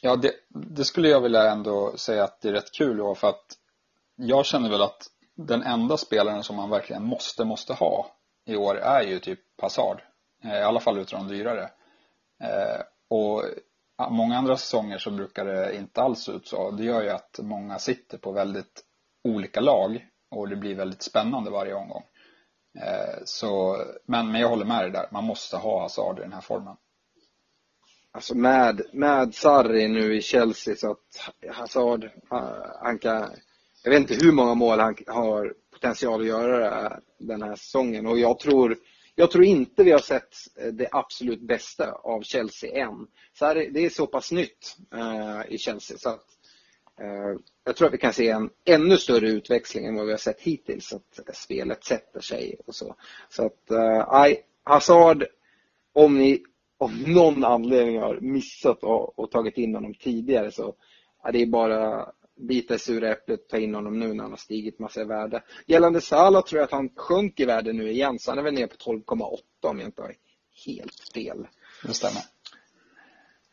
Ja, 0.00 0.16
det, 0.16 0.32
det 0.48 0.84
skulle 0.84 1.08
jag 1.08 1.20
vilja 1.20 1.50
ändå 1.50 1.96
säga 1.96 2.24
att 2.24 2.40
det 2.40 2.48
är 2.48 2.52
rätt 2.52 2.72
kul 2.72 2.96
då 2.96 3.14
för 3.14 3.28
att 3.28 3.56
jag 4.16 4.46
känner 4.46 4.70
väl 4.70 4.82
att 4.82 5.10
den 5.46 5.62
enda 5.62 5.96
spelaren 5.96 6.42
som 6.42 6.56
man 6.56 6.70
verkligen 6.70 7.04
måste, 7.04 7.44
måste 7.44 7.72
ha 7.72 8.06
i 8.44 8.56
år 8.56 8.76
är 8.78 9.02
ju 9.02 9.18
typ 9.18 9.40
Passard. 9.56 10.02
Eh, 10.44 10.58
I 10.58 10.62
alla 10.62 10.80
fall 10.80 10.98
utav 10.98 11.18
de 11.18 11.28
dyrare. 11.28 11.70
Eh, 12.42 12.80
och 13.08 13.44
många 14.10 14.38
andra 14.38 14.56
säsonger 14.56 14.98
så 14.98 15.10
brukar 15.10 15.44
det 15.44 15.76
inte 15.76 16.02
alls 16.02 16.28
ut 16.28 16.48
så. 16.48 16.70
Det 16.70 16.84
gör 16.84 17.02
ju 17.02 17.10
att 17.10 17.38
många 17.42 17.78
sitter 17.78 18.18
på 18.18 18.32
väldigt 18.32 18.84
olika 19.24 19.60
lag 19.60 20.06
och 20.30 20.48
det 20.48 20.56
blir 20.56 20.74
väldigt 20.74 21.02
spännande 21.02 21.50
varje 21.50 21.74
omgång. 21.74 22.02
Eh, 22.78 23.18
så, 23.24 23.84
men, 24.04 24.32
men 24.32 24.40
jag 24.40 24.48
håller 24.48 24.64
med 24.64 24.82
dig 24.82 24.90
där, 24.90 25.08
man 25.10 25.24
måste 25.24 25.56
ha 25.56 25.82
Hazard 25.82 26.18
i 26.18 26.22
den 26.22 26.32
här 26.32 26.40
formen. 26.40 26.76
Alltså 28.12 28.34
med, 28.34 28.82
med 28.92 29.34
Sarri 29.34 29.88
nu 29.88 30.16
i 30.16 30.22
Chelsea 30.22 30.76
så 30.76 30.90
att 30.90 31.30
Hazard, 31.54 32.10
han 32.80 32.98
kan, 32.98 33.30
jag 33.82 33.90
vet 33.90 34.00
inte 34.00 34.26
hur 34.26 34.32
många 34.32 34.54
mål 34.54 34.80
han 34.80 34.96
har 35.06 35.54
potential 35.72 36.20
att 36.20 36.26
göra 36.26 37.00
den 37.18 37.42
här 37.42 37.56
säsongen 37.56 38.06
och 38.06 38.18
jag 38.18 38.38
tror, 38.38 38.76
jag 39.14 39.30
tror 39.30 39.44
inte 39.44 39.84
vi 39.84 39.92
har 39.92 39.98
sett 39.98 40.34
eh, 40.56 40.66
det 40.66 40.88
absolut 40.92 41.40
bästa 41.40 41.92
av 41.92 42.22
Chelsea 42.22 42.84
än. 42.84 43.06
Så 43.32 43.46
här, 43.46 43.54
det 43.54 43.84
är 43.84 43.90
så 43.90 44.06
pass 44.06 44.32
nytt 44.32 44.76
uh, 44.94 45.52
i 45.52 45.58
Chelsea 45.58 45.98
så 45.98 46.08
att 46.08 46.26
uh, 47.00 47.40
jag 47.64 47.76
tror 47.76 47.88
att 47.88 47.94
vi 47.94 47.98
kan 47.98 48.12
se 48.12 48.28
en 48.28 48.50
ännu 48.64 48.96
större 48.96 49.28
utväxling 49.28 49.86
än 49.86 49.94
vad 49.94 50.06
vi 50.06 50.12
har 50.12 50.18
sett 50.18 50.40
hittills. 50.40 50.92
Att 50.92 51.36
spelet 51.36 51.84
sätter 51.84 52.20
sig 52.20 52.56
och 52.66 52.74
så. 52.74 52.96
Så 53.28 53.46
att, 53.46 53.70
uh, 53.70 54.34
Hazard, 54.64 55.24
om 55.92 56.18
ni 56.18 56.44
av 56.78 57.08
någon 57.08 57.44
anledning 57.44 58.00
har 58.00 58.20
missat 58.20 58.82
och, 58.82 59.18
och 59.18 59.30
tagit 59.30 59.58
in 59.58 59.74
honom 59.74 59.94
tidigare 59.94 60.50
så 60.50 60.74
ja, 61.22 61.30
det 61.32 61.42
är 61.42 61.46
bara 61.46 62.12
bita 62.40 62.74
i 62.74 62.78
sura 62.78 63.12
äpplet 63.12 63.48
ta 63.48 63.58
in 63.58 63.74
honom 63.74 63.98
nu 63.98 64.14
när 64.14 64.22
han 64.22 64.32
har 64.32 64.38
stigit 64.38 64.78
massa 64.78 65.00
i 65.00 65.04
värde. 65.04 65.42
Gällande 65.66 66.00
Salah 66.00 66.42
tror 66.42 66.58
jag 66.58 66.64
att 66.64 66.72
han 66.72 66.88
sjönk 66.96 67.40
i 67.40 67.44
värde 67.44 67.72
nu 67.72 67.90
igen, 67.90 68.18
så 68.18 68.30
han 68.30 68.38
är 68.38 68.42
väl 68.42 68.54
nere 68.54 68.66
på 68.66 68.76
12,8 68.76 69.38
om 69.60 69.78
jag 69.78 69.88
inte 69.88 70.02
har 70.02 70.14
helt 70.66 71.12
fel. 71.14 71.46
Det 71.84 71.94
stämmer. 71.94 72.22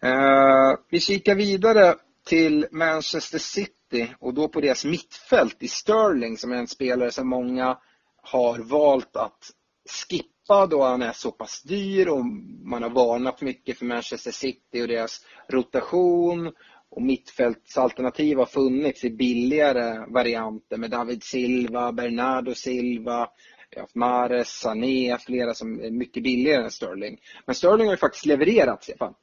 Uh, 0.03 0.77
vi 0.89 0.99
kikar 0.99 1.35
vidare 1.35 1.95
till 2.25 2.67
Manchester 2.71 3.39
City 3.39 4.13
och 4.19 4.33
då 4.33 4.47
på 4.47 4.61
deras 4.61 4.85
mittfält 4.85 5.63
i 5.63 5.67
Sterling 5.67 6.37
som 6.37 6.51
är 6.51 6.55
en 6.55 6.67
spelare 6.67 7.11
som 7.11 7.27
många 7.27 7.77
har 8.21 8.59
valt 8.59 9.15
att 9.15 9.51
skippa 9.89 10.67
då 10.67 10.83
han 10.83 11.01
är 11.01 11.11
så 11.11 11.31
pass 11.31 11.61
dyr 11.61 12.07
och 12.07 12.25
man 12.63 12.83
har 12.83 12.89
varnat 12.89 13.41
mycket 13.41 13.77
för 13.77 13.85
Manchester 13.85 14.31
City 14.31 14.81
och 14.81 14.87
deras 14.87 15.25
rotation 15.49 16.51
och 16.89 17.01
mittfältsalternativ 17.01 18.37
har 18.37 18.45
funnits 18.45 19.03
i 19.03 19.09
billigare 19.09 20.13
varianter 20.13 20.77
med 20.77 20.91
David 20.91 21.23
Silva, 21.23 21.91
Bernardo 21.91 22.53
Silva, 22.53 23.29
vi 23.75 23.99
Mahrez, 23.99 24.47
Sané, 24.47 25.17
flera 25.17 25.53
som 25.53 25.81
är 25.81 25.91
mycket 25.91 26.23
billigare 26.23 26.63
än 26.63 26.71
Sterling. 26.71 27.17
Men 27.45 27.55
Sterling 27.55 27.87
har 27.87 27.93
ju 27.93 27.97
faktiskt 27.97 28.25
levererat, 28.25 28.83
Stefan. 28.83 29.13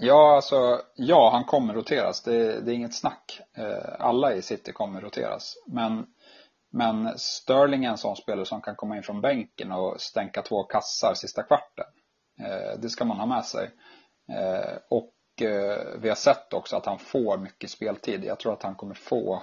Ja, 0.00 0.34
alltså, 0.34 0.80
ja, 0.96 1.30
han 1.32 1.44
kommer 1.44 1.74
roteras. 1.74 2.22
Det, 2.22 2.60
det 2.60 2.72
är 2.72 2.74
inget 2.74 2.94
snack. 2.94 3.40
Eh, 3.56 3.94
alla 3.98 4.34
i 4.34 4.42
City 4.42 4.72
kommer 4.72 5.00
roteras. 5.00 5.54
Men, 5.66 6.06
men 6.72 7.18
Sterling 7.18 7.84
är 7.84 7.90
en 7.90 7.98
sån 7.98 8.16
spelare 8.16 8.46
som 8.46 8.60
kan 8.60 8.76
komma 8.76 8.96
in 8.96 9.02
från 9.02 9.20
bänken 9.20 9.72
och 9.72 10.00
stänka 10.00 10.42
två 10.42 10.62
kassar 10.62 11.14
sista 11.14 11.42
kvarten. 11.42 11.86
Eh, 12.40 12.80
det 12.80 12.88
ska 12.88 13.04
man 13.04 13.18
ha 13.18 13.26
med 13.26 13.44
sig. 13.44 13.70
Eh, 14.28 14.76
och 14.90 15.12
Eh, 15.42 15.78
vi 15.98 16.08
har 16.08 16.16
sett 16.16 16.52
också 16.52 16.76
att 16.76 16.86
han 16.86 16.98
får 16.98 17.38
mycket 17.38 17.70
speltid. 17.70 18.24
Jag 18.24 18.38
tror 18.38 18.52
att 18.52 18.62
han 18.62 18.74
kommer 18.74 18.94
få 18.94 19.42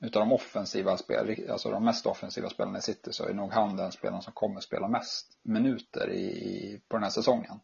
utav 0.00 0.20
de 0.20 0.32
offensiva 0.32 0.96
spel, 0.96 1.46
alltså 1.50 1.70
de 1.70 1.84
mest 1.84 2.06
offensiva 2.06 2.48
spelarna 2.48 2.78
i 2.78 2.82
City 2.82 3.12
så 3.12 3.24
är 3.24 3.34
nog 3.34 3.52
han 3.52 3.76
den 3.76 3.92
spelaren 3.92 4.22
som 4.22 4.32
kommer 4.32 4.60
spela 4.60 4.88
mest 4.88 5.38
minuter 5.42 6.10
i, 6.10 6.80
på 6.88 6.96
den 6.96 7.02
här 7.02 7.10
säsongen. 7.10 7.60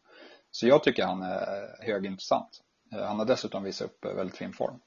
Så 0.51 0.67
jag 0.67 0.83
tycker 0.83 1.05
han 1.05 1.21
är 1.21 1.75
högintressant. 1.79 2.61
Eh, 2.91 3.05
han 3.05 3.19
har 3.19 3.25
dessutom 3.25 3.63
visat 3.63 3.87
upp 3.87 4.05
eh, 4.05 4.13
väldigt 4.13 4.37
fin 4.37 4.53
form. 4.53 4.79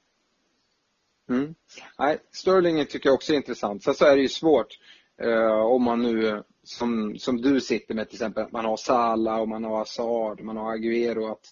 Mm. 1.29 1.55
Nej, 1.99 2.17
Sterling 2.31 2.85
tycker 2.85 3.09
jag 3.09 3.15
också 3.15 3.33
är 3.33 3.37
intressant. 3.37 3.83
Sen 3.83 3.93
så 3.93 4.05
är 4.05 4.15
det 4.15 4.21
ju 4.21 4.29
svårt 4.29 4.79
eh, 5.21 5.59
om 5.59 5.83
man 5.83 6.01
nu, 6.01 6.43
som, 6.63 7.19
som 7.19 7.41
du 7.41 7.61
sitter 7.61 7.95
med 7.95 8.09
till 8.09 8.15
exempel, 8.15 8.45
man 8.51 8.65
har 8.65 8.77
Salah 8.77 9.39
och 9.39 9.47
man 9.47 9.63
har 9.63 9.77
Hazard, 9.77 10.41
man 10.41 10.57
har 10.57 10.73
Aguero, 10.73 11.31
att 11.31 11.45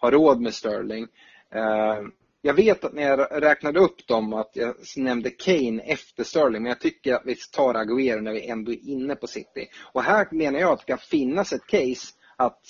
ha 0.00 0.10
råd 0.10 0.40
med 0.40 0.54
Sterling. 0.54 1.06
Eh, 1.54 2.02
jag 2.42 2.54
vet 2.54 2.84
att 2.84 2.92
när 2.92 3.02
jag 3.02 3.42
räknade 3.42 3.80
upp 3.80 4.06
dem 4.06 4.32
att 4.32 4.50
jag 4.52 4.74
nämnde 4.96 5.30
Kane 5.30 5.82
efter 5.82 6.24
Sterling, 6.24 6.62
men 6.62 6.70
jag 6.70 6.80
tycker 6.80 7.14
att 7.14 7.22
vi 7.24 7.34
tar 7.34 7.74
Aguero 7.74 8.20
när 8.20 8.32
vi 8.32 8.48
ändå 8.48 8.72
är 8.72 8.88
inne 8.88 9.16
på 9.16 9.26
City. 9.26 9.68
Och 9.92 10.02
här 10.02 10.28
menar 10.30 10.58
jag 10.58 10.72
att 10.72 10.78
det 10.78 10.92
kan 10.92 10.98
finnas 10.98 11.52
ett 11.52 11.66
case 11.66 12.14
att 12.36 12.62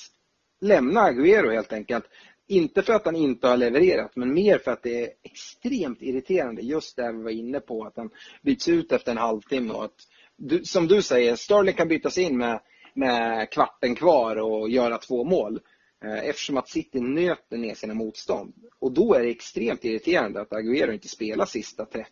lämna 0.60 1.00
Aguero 1.00 1.50
helt 1.50 1.72
enkelt. 1.72 2.04
Inte 2.46 2.82
för 2.82 2.92
att 2.92 3.04
han 3.04 3.16
inte 3.16 3.48
har 3.48 3.56
levererat, 3.56 4.16
men 4.16 4.34
mer 4.34 4.58
för 4.58 4.70
att 4.70 4.82
det 4.82 5.04
är 5.04 5.10
extremt 5.22 6.02
irriterande 6.02 6.62
just 6.62 6.96
det 6.96 7.12
vi 7.12 7.22
var 7.22 7.30
inne 7.30 7.60
på, 7.60 7.84
att 7.84 7.96
han 7.96 8.10
byts 8.42 8.68
ut 8.68 8.92
efter 8.92 9.12
en 9.12 9.18
halvtimme 9.18 9.72
och 9.72 9.84
att, 9.84 10.06
du, 10.36 10.64
som 10.64 10.86
du 10.86 11.02
säger, 11.02 11.36
Sterling 11.36 11.74
kan 11.74 11.88
bytas 11.88 12.18
in 12.18 12.38
med, 12.38 12.60
med 12.94 13.50
kvarten 13.50 13.94
kvar 13.94 14.36
och 14.36 14.70
göra 14.70 14.98
två 14.98 15.24
mål. 15.24 15.60
Eh, 16.04 16.28
eftersom 16.28 16.56
att 16.56 16.68
City 16.68 17.00
nöter 17.00 17.56
ner 17.56 17.74
sina 17.74 17.94
motstånd. 17.94 18.54
Och 18.78 18.92
då 18.92 19.14
är 19.14 19.22
det 19.22 19.30
extremt 19.30 19.84
irriterande 19.84 20.40
att 20.40 20.50
Agüero 20.50 20.92
inte 20.92 21.08
spelar 21.08 21.46
sista 21.46 21.84
30. 21.84 22.08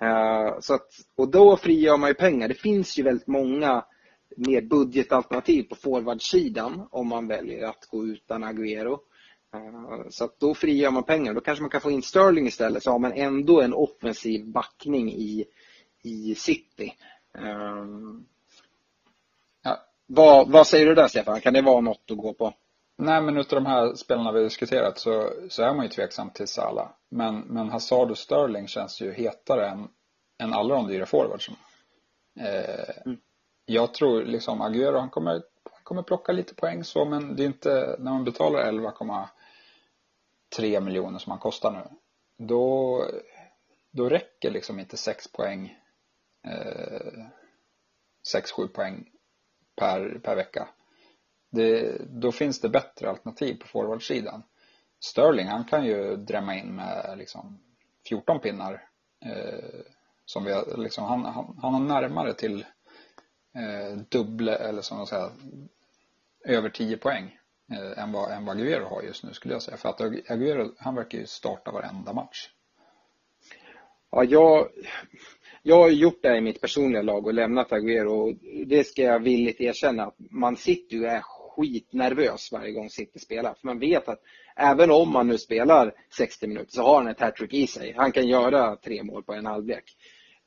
Eh, 0.00 0.60
så 0.60 0.74
att, 0.74 0.88
och 1.16 1.30
då 1.30 1.56
frigör 1.56 1.96
man 1.96 2.10
ju 2.10 2.14
pengar. 2.14 2.48
Det 2.48 2.54
finns 2.54 2.98
ju 2.98 3.02
väldigt 3.02 3.26
många 3.26 3.84
mer 4.36 4.60
budgetalternativ 4.60 5.62
på 5.62 5.74
forwardsidan 5.74 6.88
om 6.90 7.08
man 7.08 7.28
väljer 7.28 7.68
att 7.68 7.86
gå 7.86 8.06
utan 8.06 8.44
Agüero. 8.44 8.98
Eh, 9.54 10.08
så 10.10 10.24
att 10.24 10.40
då 10.40 10.54
frigör 10.54 10.90
man 10.90 11.02
pengar. 11.04 11.34
Då 11.34 11.40
kanske 11.40 11.62
man 11.62 11.70
kan 11.70 11.80
få 11.80 11.90
in 11.90 12.02
Sterling 12.02 12.46
istället 12.46 12.82
så 12.82 12.90
har 12.90 12.98
man 12.98 13.12
ändå 13.12 13.60
en 13.60 13.74
offensiv 13.74 14.46
backning 14.46 15.12
i, 15.12 15.44
i 16.02 16.34
City. 16.34 16.94
Ja. 19.62 19.84
Vad, 20.06 20.50
vad 20.50 20.66
säger 20.66 20.86
du 20.86 20.94
där 20.94 21.08
Stefan? 21.08 21.40
Kan 21.40 21.54
det 21.54 21.62
vara 21.62 21.80
något 21.80 22.10
att 22.10 22.16
gå 22.16 22.34
på? 22.34 22.54
Nej, 23.00 23.22
men 23.22 23.36
utav 23.36 23.56
de 23.56 23.66
här 23.66 23.94
spelarna 23.94 24.32
vi 24.32 24.38
har 24.38 24.44
diskuterat 24.44 24.98
så, 24.98 25.32
så 25.48 25.62
är 25.62 25.74
man 25.74 25.84
ju 25.84 25.90
tveksam 25.90 26.30
till 26.30 26.48
Salah. 26.48 26.88
Men, 27.08 27.40
men 27.40 27.68
Hazard 27.68 28.10
och 28.10 28.18
Sterling 28.18 28.68
känns 28.68 29.00
ju 29.00 29.12
hetare 29.12 29.68
än, 29.68 29.88
än 30.38 30.52
alla 30.52 30.74
de 30.74 30.86
dyra 30.86 31.06
forwardsen. 31.06 31.56
Eh, 32.40 32.96
mm. 33.06 33.20
Jag 33.64 33.94
tror 33.94 34.24
liksom 34.24 34.62
Agüero, 34.62 34.98
han 34.98 35.10
kommer, 35.10 35.42
han 35.72 35.82
kommer 35.82 36.02
plocka 36.02 36.32
lite 36.32 36.54
poäng 36.54 36.84
så, 36.84 37.04
men 37.04 37.36
det 37.36 37.42
är 37.42 37.46
inte, 37.46 37.96
när 37.98 38.12
man 38.12 38.24
betalar 38.24 38.72
11,3 38.72 40.80
miljoner 40.80 41.18
som 41.18 41.30
han 41.30 41.40
kostar 41.40 41.72
nu, 41.72 41.82
då, 42.46 43.04
då 43.90 44.08
räcker 44.08 44.50
liksom 44.50 44.78
inte 44.78 44.96
6 44.96 45.32
poäng, 45.32 45.78
eh, 46.46 47.24
6-7 48.34 48.68
poäng 48.68 49.10
per, 49.76 50.18
per 50.18 50.36
vecka 50.36 50.68
det, 51.50 51.96
då 52.08 52.32
finns 52.32 52.60
det 52.60 52.68
bättre 52.68 53.10
alternativ 53.10 53.54
på 53.54 53.68
forwardsidan. 53.68 54.42
Sterling, 55.00 55.46
han 55.46 55.64
kan 55.64 55.86
ju 55.86 56.16
drämma 56.16 56.54
in 56.54 56.74
med 56.74 57.14
liksom 57.18 57.58
14 58.08 58.40
pinnar. 58.40 58.88
Eh, 59.24 59.80
som 60.24 60.44
vi 60.44 60.52
har, 60.52 60.76
liksom, 60.76 61.04
han, 61.04 61.24
han, 61.24 61.58
han 61.62 61.74
har 61.74 61.80
närmare 61.80 62.34
till 62.34 62.64
eh, 63.54 63.96
dubbla, 64.08 64.56
eller 64.56 64.82
som 64.82 64.96
man 64.96 65.06
säger, 65.06 65.30
över 66.44 66.68
10 66.68 66.96
poäng 66.96 67.38
eh, 67.72 68.02
än, 68.02 68.12
vad, 68.12 68.32
än 68.32 68.44
vad 68.44 68.56
Aguero 68.56 68.84
har 68.84 69.02
just 69.02 69.24
nu 69.24 69.32
skulle 69.32 69.54
jag 69.54 69.62
säga. 69.62 69.76
För 69.76 69.88
att 69.88 70.00
Aguero, 70.30 70.74
han 70.78 70.94
verkar 70.94 71.18
ju 71.18 71.26
starta 71.26 71.70
varenda 71.70 72.12
match. 72.12 72.48
Ja, 74.10 74.24
jag, 74.24 74.68
jag 75.62 75.76
har 75.76 75.88
gjort 75.88 76.22
det 76.22 76.36
i 76.36 76.40
mitt 76.40 76.60
personliga 76.60 77.02
lag 77.02 77.26
och 77.26 77.34
lämnat 77.34 77.72
Aguero 77.72 78.12
och 78.12 78.34
det 78.66 78.84
ska 78.84 79.02
jag 79.02 79.20
villigt 79.20 79.60
erkänna 79.60 80.12
man 80.16 80.56
sitter 80.56 80.96
ju 80.96 81.04
är 81.04 81.20
skitnervös 81.58 82.52
varje 82.52 82.72
gång 82.72 82.90
City 82.90 83.18
spelar. 83.18 83.54
För 83.54 83.66
man 83.66 83.78
vet 83.78 84.08
att 84.08 84.22
även 84.56 84.90
om 84.90 85.12
man 85.12 85.28
nu 85.28 85.38
spelar 85.38 85.92
60 86.16 86.46
minuter 86.46 86.70
så 86.70 86.82
har 86.82 86.96
han 86.96 87.08
ett 87.08 87.20
hattrick 87.20 87.54
i 87.54 87.66
sig. 87.66 87.94
Han 87.96 88.12
kan 88.12 88.28
göra 88.28 88.76
tre 88.76 89.02
mål 89.02 89.22
på 89.22 89.32
en 89.32 89.46
halvlek. 89.46 89.84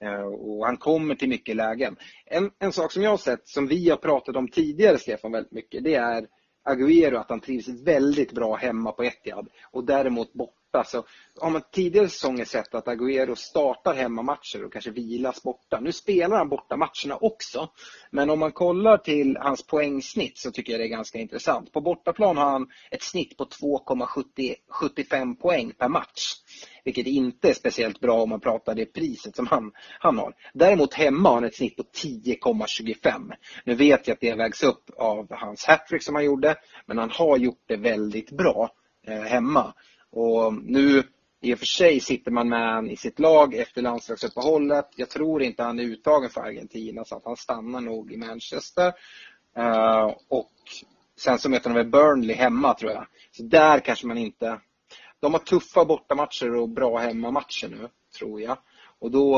Eh, 0.04 0.24
och 0.24 0.66
han 0.66 0.78
kommer 0.78 1.16
till 1.16 1.30
mycket 1.30 1.56
lägen. 1.56 1.96
En, 2.26 2.52
en 2.60 2.72
sak 2.72 2.92
som 2.92 3.04
jag 3.04 3.10
har 3.10 3.18
sett, 3.18 3.48
som 3.48 3.68
vi 3.68 3.90
har 3.90 3.98
pratat 3.98 4.36
om 4.36 4.48
tidigare 4.48 4.98
Stefan 4.98 5.32
väldigt 5.32 5.52
mycket, 5.52 5.84
det 5.84 5.96
är 5.96 6.28
Agüero 6.70 7.18
att 7.18 7.30
han 7.30 7.40
trivs 7.40 7.68
väldigt 7.68 8.32
bra 8.32 8.56
hemma 8.56 8.92
på 8.92 9.04
Etihad 9.04 9.50
och 9.72 9.86
däremot 9.86 10.34
borta 10.34 10.61
borta 10.72 10.84
så 10.90 11.06
har 11.40 11.50
man 11.50 11.62
tidigare 11.72 12.10
säsonger 12.10 12.46
sett 12.46 12.76
att 12.76 12.88
Agüero 12.88 13.36
startar 13.36 13.94
hemmamatcher 13.94 14.66
och 14.66 14.74
kanske 14.74 14.92
vilas 14.92 15.44
borta. 15.44 15.80
Nu 15.80 15.92
spelar 15.92 16.38
han 16.38 16.50
borta 16.50 16.78
matcherna 16.78 17.18
också. 17.22 17.70
Men 18.12 18.30
om 18.30 18.40
man 18.40 18.52
kollar 18.52 18.98
till 18.98 19.38
hans 19.38 19.68
poängsnitt 19.68 20.38
så 20.38 20.52
tycker 20.52 20.72
jag 20.72 20.80
det 20.82 20.86
är 20.86 20.88
ganska 20.88 21.20
intressant. 21.20 21.72
På 21.72 21.82
bortaplan 21.82 22.38
har 22.38 22.52
han 22.52 22.68
ett 22.92 23.04
snitt 23.04 23.38
på 23.38 23.46
2,75 23.46 25.36
poäng 25.36 25.74
per 25.78 25.90
match. 25.90 26.34
Vilket 26.84 27.08
inte 27.08 27.50
är 27.50 27.54
speciellt 27.54 28.00
bra 28.00 28.22
om 28.22 28.30
man 28.30 28.40
pratar 28.40 28.76
det 28.76 28.86
priset 28.86 29.36
som 29.36 29.48
han, 29.48 29.72
han 30.00 30.18
har. 30.18 30.34
Däremot 30.54 30.94
hemma 30.94 31.30
har 31.30 31.36
han 31.36 31.44
ett 31.44 31.56
snitt 31.56 31.78
på 31.78 31.84
10,25. 31.84 33.34
Nu 33.66 33.76
vet 33.76 34.08
jag 34.08 34.14
att 34.14 34.22
det 34.22 34.36
vägs 34.36 34.64
upp 34.64 34.90
av 34.98 35.28
hans 35.30 35.66
hattrick 35.66 36.04
som 36.04 36.16
han 36.16 36.26
gjorde. 36.26 36.56
Men 36.86 36.98
han 36.98 37.10
har 37.10 37.38
gjort 37.38 37.64
det 37.68 37.78
väldigt 37.78 38.32
bra 38.32 38.70
eh, 39.08 39.22
hemma. 39.22 39.74
Och 40.12 40.54
nu 40.54 41.04
i 41.42 41.54
och 41.54 41.60
för 41.60 41.66
sig 41.66 42.00
sitter 42.00 42.32
man 42.32 42.50
med 42.50 42.74
han 42.74 42.90
i 42.90 42.96
sitt 42.96 43.20
lag 43.20 43.56
efter 43.56 43.82
landslagsuppehållet. 43.82 44.90
Jag 44.96 45.10
tror 45.10 45.44
inte 45.44 45.64
han 45.64 45.80
är 45.80 45.84
uttagen 45.84 46.30
för 46.30 46.42
Argentina 46.42 47.06
så 47.06 47.16
att 47.16 47.26
han 47.26 47.38
stannar 47.38 47.82
nog 47.82 48.12
i 48.12 48.18
Manchester. 48.18 48.94
Uh, 49.58 50.16
och 50.28 50.52
sen 51.18 51.40
så 51.40 51.50
möter 51.50 51.70
de 51.70 51.76
väl 51.76 51.90
Burnley 51.90 52.36
hemma 52.36 52.74
tror 52.74 52.92
jag. 52.92 53.08
Så 53.32 53.44
där 53.44 53.80
kanske 53.80 54.08
man 54.08 54.18
inte... 54.18 54.60
De 55.20 55.34
har 55.34 55.40
tuffa 55.40 55.86
bortamatcher 55.86 56.56
och 56.56 56.70
bra 56.70 56.98
hemmamatcher 56.98 57.68
nu, 57.68 57.88
tror 58.18 58.42
jag. 58.42 58.58
Och 59.00 59.12
då, 59.12 59.36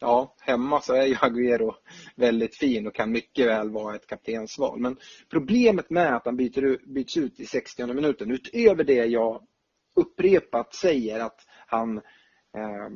ja, 0.00 0.34
hemma 0.40 0.80
så 0.80 0.94
är 0.94 1.06
ju 1.06 1.14
Agüero 1.14 1.74
väldigt 2.16 2.56
fin 2.56 2.86
och 2.86 2.94
kan 2.94 3.12
mycket 3.12 3.46
väl 3.46 3.70
vara 3.70 3.96
ett 3.96 4.06
kaptensval. 4.06 4.80
Men 4.80 4.96
problemet 5.30 5.90
med 5.90 6.16
att 6.16 6.24
han 6.24 6.36
byter, 6.36 6.94
byts 6.94 7.16
ut 7.16 7.40
i 7.40 7.46
60 7.46 7.86
minuten, 7.86 8.30
utöver 8.30 8.84
det 8.84 9.06
jag 9.06 9.42
upprepat 9.94 10.74
säger 10.74 11.20
att 11.20 11.40
han 11.66 11.96
eh, 12.56 12.88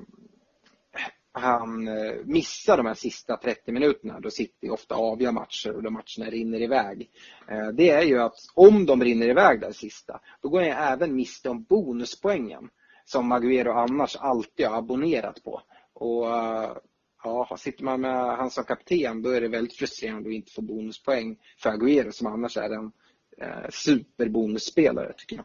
han 1.39 1.89
eh, 1.89 2.15
missar 2.25 2.77
de 2.77 2.87
här 2.87 2.95
sista 2.95 3.37
30 3.37 3.73
minuterna 3.73 4.21
då 4.21 4.31
City 4.31 4.69
ofta 4.69 4.95
avgör 4.95 5.33
matcher 5.33 5.77
och 5.77 5.83
då 5.83 5.91
matcherna 5.91 6.31
rinner 6.31 6.63
iväg. 6.63 7.11
Eh, 7.49 7.69
det 7.69 7.91
är 7.91 8.03
ju 8.03 8.19
att 8.19 8.37
om 8.55 8.87
de 8.87 9.05
rinner 9.05 9.29
iväg 9.29 9.61
där 9.61 9.73
sista, 9.73 10.21
då 10.43 10.49
går 10.49 10.63
jag 10.63 10.93
även 10.93 11.17
miste 11.17 11.49
om 11.49 11.63
bonuspoängen 11.63 12.69
som 13.05 13.33
Agüero 13.33 13.73
annars 13.73 14.17
alltid 14.17 14.67
har 14.67 14.79
abonnerat 14.79 15.45
på. 15.45 15.63
Och 15.93 16.37
eh, 16.37 16.77
ja, 17.25 17.57
sitter 17.59 17.85
man 17.85 18.01
med 18.01 18.37
han 18.37 18.51
som 18.51 18.65
kapten 18.65 19.23
då 19.23 19.31
är 19.31 19.41
det 19.41 19.49
väldigt 19.49 19.77
frustrerande 19.77 20.29
att 20.29 20.35
inte 20.35 20.53
få 20.53 20.63
bonuspoäng 20.63 21.39
för 21.59 21.71
Agüero 21.71 22.11
som 22.11 22.27
annars 22.27 22.57
är 22.57 22.71
en 22.71 22.93
eh, 23.41 23.71
superbonusspelare 23.71 25.13
tycker 25.13 25.37
jag. 25.37 25.45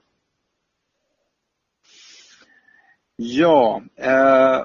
Ja, 3.16 3.82
eh, 3.98 4.64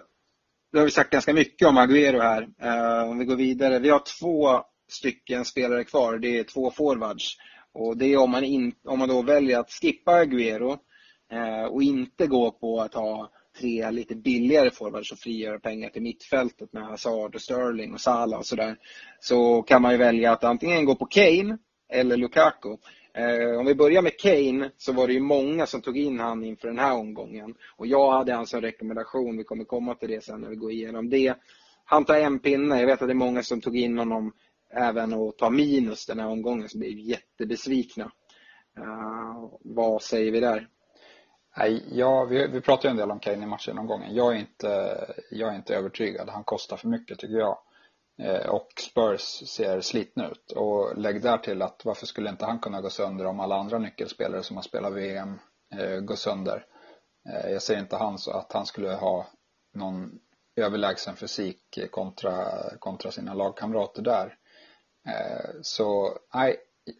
då 0.73 0.79
har 0.79 0.85
vi 0.85 0.91
sagt 0.91 1.11
ganska 1.11 1.35
mycket 1.35 1.69
om 1.69 1.79
Agüero 1.79 2.21
här. 2.21 2.49
Eh, 2.63 3.11
om 3.11 3.19
vi 3.19 3.25
går 3.25 3.37
vidare. 3.37 3.79
Vi 3.79 3.91
har 3.91 4.03
två 4.21 4.65
stycken 4.89 5.45
spelare 5.45 5.85
kvar. 5.85 6.19
Det 6.19 6.39
är 6.39 6.45
två 6.45 6.71
forwards. 6.71 7.37
Och 7.75 7.97
det 7.97 8.13
är 8.13 8.17
om 8.17 8.31
man, 8.31 8.45
in, 8.45 8.73
om 8.85 8.99
man 8.99 9.09
då 9.09 9.23
väljer 9.23 9.59
att 9.59 9.71
skippa 9.71 10.13
Aguero 10.13 10.79
eh, 11.33 11.65
och 11.65 11.83
inte 11.83 12.27
gå 12.27 12.51
på 12.51 12.81
att 12.81 12.95
ha 12.95 13.31
tre 13.59 13.91
lite 13.91 14.15
billigare 14.15 14.71
forwards 14.71 15.13
och 15.13 15.19
frigöra 15.19 15.59
pengar 15.59 15.89
till 15.89 16.03
mittfältet 16.03 16.73
med 16.73 16.83
Hazard 16.83 17.35
och 17.35 17.41
Sterling 17.41 17.93
och 17.93 18.01
Salah 18.01 18.39
och 18.39 18.47
sådär. 18.47 18.77
Så 19.21 19.63
kan 19.63 19.83
man 19.83 19.93
ju 19.93 19.99
välja 19.99 20.33
att 20.33 20.45
antingen 20.45 20.85
gå 20.85 20.95
på 20.95 21.07
Kane 21.07 21.59
eller 21.93 22.17
Lukaku. 22.17 22.77
Eh, 23.19 23.59
om 23.59 23.67
vi 23.67 23.75
börjar 23.75 24.03
med 24.03 24.19
Kane 24.19 24.71
så 24.77 24.93
var 24.93 25.07
det 25.07 25.13
ju 25.13 25.21
många 25.21 25.67
som 25.67 25.81
tog 25.81 25.97
in 25.99 26.21
han 26.21 26.45
inför 26.45 26.69
den 26.69 26.79
här 26.79 26.95
omgången. 26.95 27.55
Och 27.77 27.87
jag 27.87 28.13
hade 28.13 28.37
alltså 28.37 28.37
han 28.37 28.47
som 28.47 28.61
rekommendation, 28.61 29.37
vi 29.37 29.45
kommer 29.45 29.65
komma 29.65 29.95
till 29.95 30.11
det 30.11 30.25
sen 30.25 30.41
när 30.41 30.49
vi 30.49 30.57
går 30.57 30.73
igenom 30.73 31.11
det. 31.11 31.35
Han 31.85 32.05
tar 32.05 32.15
en 32.15 32.39
pinne, 32.39 32.81
jag 32.81 32.87
vet 32.87 33.03
att 33.03 33.09
det 33.09 33.13
är 33.13 33.15
många 33.15 33.43
som 33.43 33.61
tog 33.61 33.77
in 33.77 33.99
honom 33.99 34.33
även 34.71 35.13
och 35.13 35.37
tar 35.37 35.51
minus 35.51 36.07
den 36.07 36.19
här 36.21 36.29
omgången 36.29 36.69
som 36.69 36.81
blev 36.81 36.99
jättebesvikna. 36.99 38.05
Uh, 38.79 39.51
vad 39.61 40.03
säger 40.03 40.33
vi 40.33 40.41
där? 40.41 40.69
Nej, 41.57 41.85
ja, 41.93 42.25
vi, 42.25 42.47
vi 42.47 42.61
pratade 42.61 42.89
ju 42.89 42.91
en 42.91 42.97
del 42.97 43.11
om 43.11 43.19
Kane 43.21 43.43
i 43.43 43.47
matchen 43.47 43.79
omgången. 43.79 44.15
Jag 44.15 44.35
är, 44.35 44.39
inte, 44.39 44.99
jag 45.31 45.53
är 45.53 45.57
inte 45.57 45.75
övertygad. 45.75 46.29
Han 46.29 46.45
kostar 46.45 46.77
för 46.77 46.89
mycket 46.89 47.19
tycker 47.19 47.39
jag. 47.39 47.59
Eh, 48.19 48.49
och 48.49 48.69
Spurs 48.81 49.49
ser 49.49 49.81
slitna 49.81 50.29
ut. 50.29 50.53
Och 50.53 50.99
lägg 50.99 51.23
där 51.23 51.39
till 51.39 51.63
att 51.63 51.85
varför 51.85 52.07
skulle 52.07 52.31
inte 52.31 52.45
han 52.45 52.59
kunna 52.59 52.81
gå 52.81 52.91
sönder 52.91 53.25
om 53.25 53.41
alla 53.41 53.57
andra 53.57 53.79
nyckelspelare 53.79 54.43
som 54.43 54.57
har 54.57 54.63
spelat 54.63 54.93
VM 54.93 55.39
eh, 55.75 56.01
går 56.01 56.15
sönder. 56.15 56.67
Eh, 57.29 57.51
jag 57.51 57.63
ser 57.63 57.79
inte 57.79 57.97
han 57.97 58.19
så 58.19 58.31
att 58.31 58.53
han 58.53 58.67
skulle 58.67 58.91
ha 58.91 59.27
någon 59.75 60.19
överlägsen 60.57 61.17
fysik 61.17 61.79
kontra, 61.91 62.63
kontra 62.79 63.11
sina 63.11 63.35
lagkamrater 63.35 64.03
där. 64.03 64.37
Så 65.63 66.19
nej, 66.35 66.57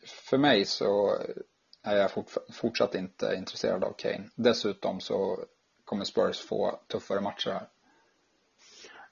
för 0.07 0.39
mig 0.39 0.65
så 0.65 1.17
är 1.83 1.97
jag 1.97 2.11
fortsatt 2.53 2.95
inte 2.95 3.35
intresserad 3.37 3.85
av 3.85 3.93
Kane. 3.93 4.31
Dessutom 4.35 5.01
så 5.01 5.45
kommer 5.85 6.05
Spurs 6.05 6.41
få 6.41 6.81
tuffare 6.93 7.21
matcher 7.21 7.51
här. 7.51 7.69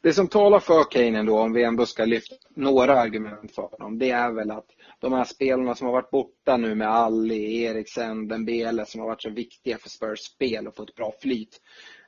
Det 0.03 0.13
som 0.13 0.29
talar 0.29 0.61
för 0.61 0.85
Kane 0.91 1.19
ändå, 1.19 1.39
om 1.39 1.53
vi 1.53 1.63
ändå 1.63 1.87
ska 1.87 2.05
lyfta 2.05 2.35
några 2.55 3.01
argument 3.01 3.55
för 3.55 3.63
honom, 3.63 3.99
det 3.99 4.11
är 4.11 4.33
väl 4.33 4.51
att 4.51 4.67
de 5.01 5.13
här 5.13 5.25
spelarna 5.25 5.75
som 5.75 5.87
har 5.87 5.93
varit 5.93 6.11
borta 6.11 6.57
nu 6.57 6.75
med 6.75 6.89
Alli, 6.89 7.63
Eriksen, 7.63 8.29
Dembele 8.29 8.87
som 8.87 9.01
har 9.01 9.09
varit 9.09 9.23
så 9.23 9.31
viktiga 9.31 9.79
för 9.79 9.89
Spurs 9.89 10.19
spel 10.19 10.67
och 10.67 10.77
fått 10.77 10.95
bra 10.95 11.13
flyt. 11.21 11.61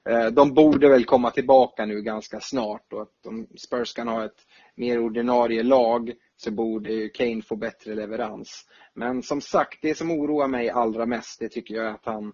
Eh, 0.08 0.26
de 0.26 0.54
borde 0.54 0.88
väl 0.88 1.04
komma 1.04 1.30
tillbaka 1.30 1.86
nu 1.86 2.02
ganska 2.02 2.40
snart 2.40 2.92
och 2.92 3.02
att 3.02 3.26
om 3.26 3.46
Spurs 3.56 3.94
kan 3.94 4.08
ha 4.08 4.24
ett 4.24 4.46
mer 4.74 4.98
ordinarie 4.98 5.62
lag 5.62 6.12
så 6.36 6.50
borde 6.50 7.08
Kane 7.08 7.42
få 7.42 7.56
bättre 7.56 7.94
leverans. 7.94 8.66
Men 8.94 9.22
som 9.22 9.40
sagt, 9.40 9.78
det 9.82 9.94
som 9.94 10.10
oroar 10.10 10.48
mig 10.48 10.70
allra 10.70 11.06
mest 11.06 11.40
det 11.40 11.48
tycker 11.48 11.74
jag 11.74 11.86
är 11.86 11.90
att 11.90 12.06
han 12.06 12.32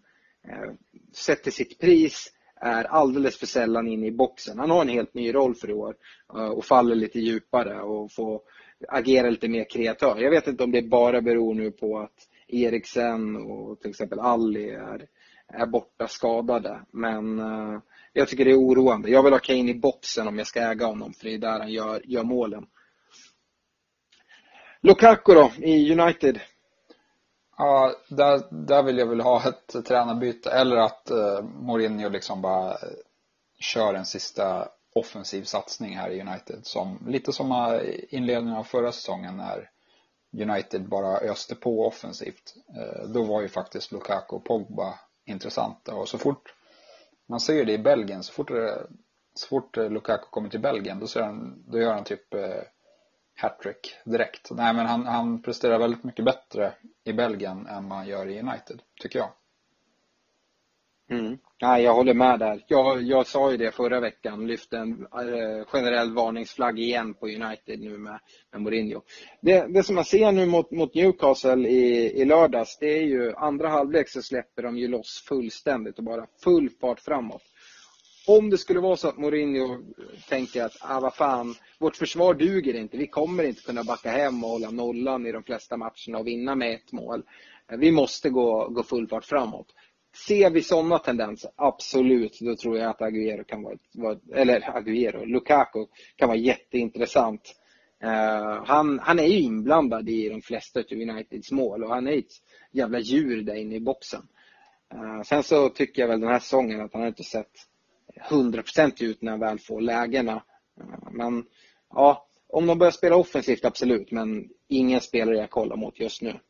eh, 0.48 0.72
sätter 1.12 1.50
sitt 1.50 1.78
pris 1.78 2.32
är 2.64 2.84
alldeles 2.84 3.38
för 3.38 3.46
sällan 3.46 3.88
inne 3.88 4.06
i 4.06 4.12
boxen. 4.12 4.58
Han 4.58 4.70
har 4.70 4.82
en 4.82 4.88
helt 4.88 5.14
ny 5.14 5.34
roll 5.34 5.54
för 5.54 5.70
i 5.70 5.72
år 5.72 5.94
eh, 6.34 6.48
och 6.48 6.64
faller 6.64 6.94
lite 6.94 7.18
djupare 7.18 7.80
och 7.82 8.12
får 8.12 8.40
agera 8.88 9.30
lite 9.30 9.48
mer 9.48 9.70
kreatör. 9.70 10.18
Jag 10.18 10.30
vet 10.30 10.46
inte 10.46 10.64
om 10.64 10.70
det 10.70 10.82
bara 10.82 11.20
beror 11.20 11.54
nu 11.54 11.70
på 11.70 11.98
att 11.98 12.28
Eriksen 12.48 13.36
och 13.36 13.80
till 13.80 13.90
exempel 13.90 14.18
Alli 14.18 14.70
är, 14.70 15.06
är 15.48 15.66
borta 15.66 16.08
skadade. 16.08 16.80
Men 16.90 17.38
uh, 17.38 17.80
jag 18.12 18.28
tycker 18.28 18.44
det 18.44 18.50
är 18.50 18.58
oroande. 18.58 19.10
Jag 19.10 19.22
vill 19.22 19.32
ha 19.32 19.40
Kane 19.40 19.70
i 19.70 19.74
boxen 19.74 20.28
om 20.28 20.38
jag 20.38 20.46
ska 20.46 20.60
äga 20.60 20.86
honom 20.86 21.12
för 21.12 21.24
det 21.24 21.34
är 21.34 21.38
där 21.38 21.58
han 21.58 21.72
gör, 21.72 22.02
gör 22.04 22.22
målen. 22.22 22.66
Lukaku 24.82 25.34
då 25.34 25.52
i 25.58 25.92
United? 25.92 26.40
Ja, 27.56 27.94
där, 28.08 28.42
där 28.50 28.82
vill 28.82 28.98
jag 28.98 29.06
väl 29.06 29.20
ha 29.20 29.48
ett 29.48 29.86
tränarbyte 29.86 30.50
eller 30.50 30.76
att 30.76 31.10
eh, 31.10 31.42
Mourinho 31.42 32.08
liksom 32.08 32.42
bara 32.42 32.70
eh, 32.70 32.78
kör 33.58 33.94
en 33.94 34.06
sista 34.06 34.68
offensiv 34.94 35.42
satsning 35.44 35.96
här 35.96 36.10
i 36.10 36.20
United. 36.20 36.66
Som, 36.66 36.98
lite 37.06 37.32
som 37.32 37.52
eh, 37.52 37.80
inledningen 38.08 38.56
av 38.56 38.64
förra 38.64 38.92
säsongen 38.92 39.36
när 39.36 39.70
United 40.42 40.88
bara 40.88 41.18
öste 41.18 41.54
på 41.54 41.86
offensivt. 41.86 42.54
Eh, 42.76 43.08
då 43.08 43.22
var 43.22 43.42
ju 43.42 43.48
faktiskt 43.48 43.92
Lukaku 43.92 44.36
och 44.36 44.44
Pogba 44.44 44.94
intressanta 45.24 45.94
och 45.94 46.08
så 46.08 46.18
fort 46.18 46.54
man 47.26 47.40
ser 47.40 47.64
det 47.64 47.72
i 47.72 47.78
Belgien, 47.78 48.22
så 48.22 48.32
fort, 48.32 48.48
det, 48.48 48.86
så 49.34 49.48
fort 49.48 49.76
Lukaku 49.76 50.24
kommer 50.30 50.48
till 50.48 50.60
Belgien 50.60 51.00
då, 51.00 51.06
ser 51.06 51.22
han, 51.22 51.64
då 51.66 51.78
gör 51.78 51.92
han 51.92 52.04
typ 52.04 52.34
eh, 52.34 52.62
hattrick 53.36 53.96
direkt. 54.04 54.50
Nej 54.50 54.74
men 54.74 54.86
han, 54.86 55.06
han 55.06 55.42
presterar 55.42 55.78
väldigt 55.78 56.04
mycket 56.04 56.24
bättre 56.24 56.72
i 57.04 57.12
Belgien 57.12 57.66
än 57.66 57.88
vad 57.88 57.98
han 57.98 58.06
gör 58.06 58.28
i 58.28 58.40
United, 58.40 58.82
tycker 59.00 59.18
jag. 59.18 59.30
Mm. 61.10 61.38
Nej, 61.62 61.82
jag 61.82 61.94
håller 61.94 62.14
med 62.14 62.38
där. 62.38 62.64
Jag, 62.66 63.02
jag 63.02 63.26
sa 63.26 63.50
ju 63.50 63.56
det 63.56 63.70
förra 63.70 64.00
veckan, 64.00 64.46
lyfte 64.46 64.78
en 64.78 65.06
äh, 65.12 65.64
generell 65.66 66.14
varningsflagg 66.14 66.78
igen 66.78 67.14
på 67.14 67.26
United 67.26 67.80
nu 67.80 67.98
med, 67.98 68.20
med 68.52 68.60
Mourinho. 68.60 69.00
Det, 69.40 69.66
det 69.68 69.82
som 69.82 69.94
man 69.94 70.04
ser 70.04 70.32
nu 70.32 70.46
mot, 70.46 70.70
mot 70.70 70.94
Newcastle 70.94 71.68
i, 71.68 72.12
i 72.20 72.24
lördags, 72.24 72.78
det 72.80 72.98
är 72.98 73.02
ju 73.02 73.34
andra 73.34 73.68
halvlek 73.68 74.08
så 74.08 74.22
släpper 74.22 74.62
de 74.62 74.78
ju 74.78 74.88
loss 74.88 75.24
fullständigt 75.28 75.98
och 75.98 76.04
bara 76.04 76.26
full 76.44 76.70
fart 76.70 77.00
framåt 77.00 77.42
om 78.26 78.50
det 78.50 78.58
skulle 78.58 78.80
vara 78.80 78.96
så 78.96 79.08
att 79.08 79.18
Mourinho 79.18 79.78
tänker 80.28 80.64
att, 80.64 80.76
ah, 80.80 81.00
vad 81.00 81.14
fan, 81.14 81.54
vårt 81.78 81.96
försvar 81.96 82.34
duger 82.34 82.74
inte. 82.74 82.96
Vi 82.96 83.06
kommer 83.06 83.44
inte 83.44 83.62
kunna 83.62 83.84
backa 83.84 84.10
hem 84.10 84.44
och 84.44 84.50
hålla 84.50 84.70
nollan 84.70 85.26
i 85.26 85.32
de 85.32 85.42
flesta 85.42 85.76
matcherna 85.76 86.18
och 86.18 86.26
vinna 86.26 86.54
med 86.54 86.74
ett 86.74 86.92
mål. 86.92 87.22
Vi 87.78 87.90
måste 87.90 88.30
gå, 88.30 88.68
gå 88.68 88.82
full 88.82 89.08
fart 89.08 89.24
framåt. 89.24 89.66
Ser 90.26 90.50
vi 90.50 90.62
sådana 90.62 90.98
tendenser, 90.98 91.50
absolut, 91.56 92.38
då 92.40 92.56
tror 92.56 92.78
jag 92.78 92.90
att 92.90 93.00
Agüero 93.00 93.44
kan 93.44 93.62
vara, 93.62 94.18
eller 94.34 94.60
Agüero, 94.60 95.26
Lukaku 95.26 95.86
kan 96.16 96.28
vara 96.28 96.38
jätteintressant. 96.38 97.54
Uh, 98.04 98.64
han, 98.64 98.98
han 98.98 99.18
är 99.18 99.26
ju 99.26 99.40
inblandad 99.40 100.08
i 100.08 100.28
de 100.28 100.42
flesta 100.42 100.80
av 100.80 100.84
Uniteds 100.90 101.52
mål 101.52 101.84
och 101.84 101.90
han 101.90 102.06
är 102.06 102.18
ett 102.18 102.32
jävla 102.72 102.98
djur 102.98 103.42
där 103.42 103.54
inne 103.54 103.74
i 103.74 103.80
boxen. 103.80 104.22
Uh, 104.94 105.22
sen 105.22 105.42
så 105.42 105.68
tycker 105.68 106.02
jag 106.02 106.08
väl 106.08 106.20
den 106.20 106.30
här 106.30 106.38
säsongen 106.38 106.80
att 106.80 106.92
han 106.92 107.02
har 107.02 107.08
inte 107.08 107.24
sett 107.24 107.52
100% 108.30 109.02
ut 109.02 109.22
när 109.22 109.30
han 109.30 109.40
väl 109.40 109.58
får 109.58 109.80
lägena. 109.80 110.42
Men 111.10 111.46
ja, 111.94 112.26
om 112.48 112.66
de 112.66 112.78
börjar 112.78 112.90
spela 112.90 113.16
offensivt, 113.16 113.64
absolut. 113.64 114.10
Men 114.10 114.48
ingen 114.68 115.00
spelare 115.00 115.36
jag 115.36 115.50
kollar 115.50 115.76
mot 115.76 116.00
just 116.00 116.22
nu. 116.22 116.40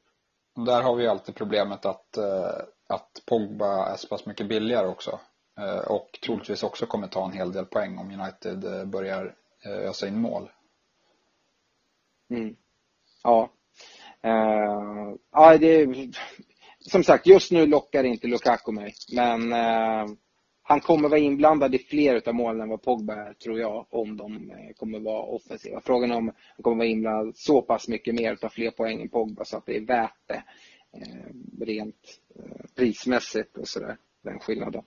Där 0.66 0.82
har 0.82 0.96
vi 0.96 1.06
alltid 1.06 1.34
problemet 1.34 1.86
att, 1.86 2.16
eh, 2.16 2.58
att 2.88 3.22
Pogba 3.26 3.86
är 3.86 3.96
så 3.96 4.08
pass 4.08 4.26
mycket 4.26 4.48
billigare 4.48 4.86
också. 4.86 5.20
Eh, 5.58 5.90
och 5.90 6.18
troligtvis 6.24 6.62
också 6.62 6.86
kommer 6.86 7.08
ta 7.08 7.24
en 7.24 7.32
hel 7.32 7.52
del 7.52 7.64
poäng 7.64 7.98
om 7.98 8.20
United 8.20 8.64
eh, 8.64 8.84
börjar 8.84 9.34
ösa 9.66 10.08
in 10.08 10.20
mål. 10.20 10.50
Mm. 12.30 12.56
Ja. 13.22 13.50
Uh, 14.26 15.14
ja, 15.32 15.58
det, 15.58 15.88
som 16.80 17.04
sagt, 17.04 17.26
just 17.26 17.52
nu 17.52 17.66
lockar 17.66 18.04
inte 18.04 18.26
Lukaku 18.26 18.72
mig. 18.72 18.94
Men 19.12 19.52
uh, 19.52 20.16
han 20.66 20.80
kommer 20.80 21.08
vara 21.08 21.20
inblandad 21.20 21.74
i 21.74 21.78
fler 21.78 22.28
av 22.28 22.34
målen 22.34 22.60
än 22.60 22.68
vad 22.68 22.82
Pogba 22.82 23.14
är, 23.14 23.32
tror 23.32 23.60
jag, 23.60 23.86
om 23.90 24.16
de 24.16 24.50
eh, 24.50 24.74
kommer 24.76 24.98
vara 24.98 25.22
offensiva. 25.22 25.80
Frågan 25.80 26.10
är 26.10 26.16
om 26.16 26.32
han 26.56 26.62
kommer 26.62 26.76
vara 26.76 26.86
inblandad 26.86 27.36
så 27.36 27.62
pass 27.62 27.88
mycket 27.88 28.14
mer 28.14 28.38
av 28.42 28.48
fler 28.48 28.70
poäng 28.70 29.02
än 29.02 29.08
Pogba 29.08 29.44
så 29.44 29.56
att 29.56 29.66
det 29.66 29.76
är 29.76 29.86
värt 29.86 30.16
det 30.26 30.42
eh, 30.92 31.64
rent 31.66 32.20
eh, 32.38 32.66
prismässigt 32.76 33.58
och 33.58 33.68
sådär, 33.68 33.96
den 34.22 34.38
skillnaden. 34.38 34.82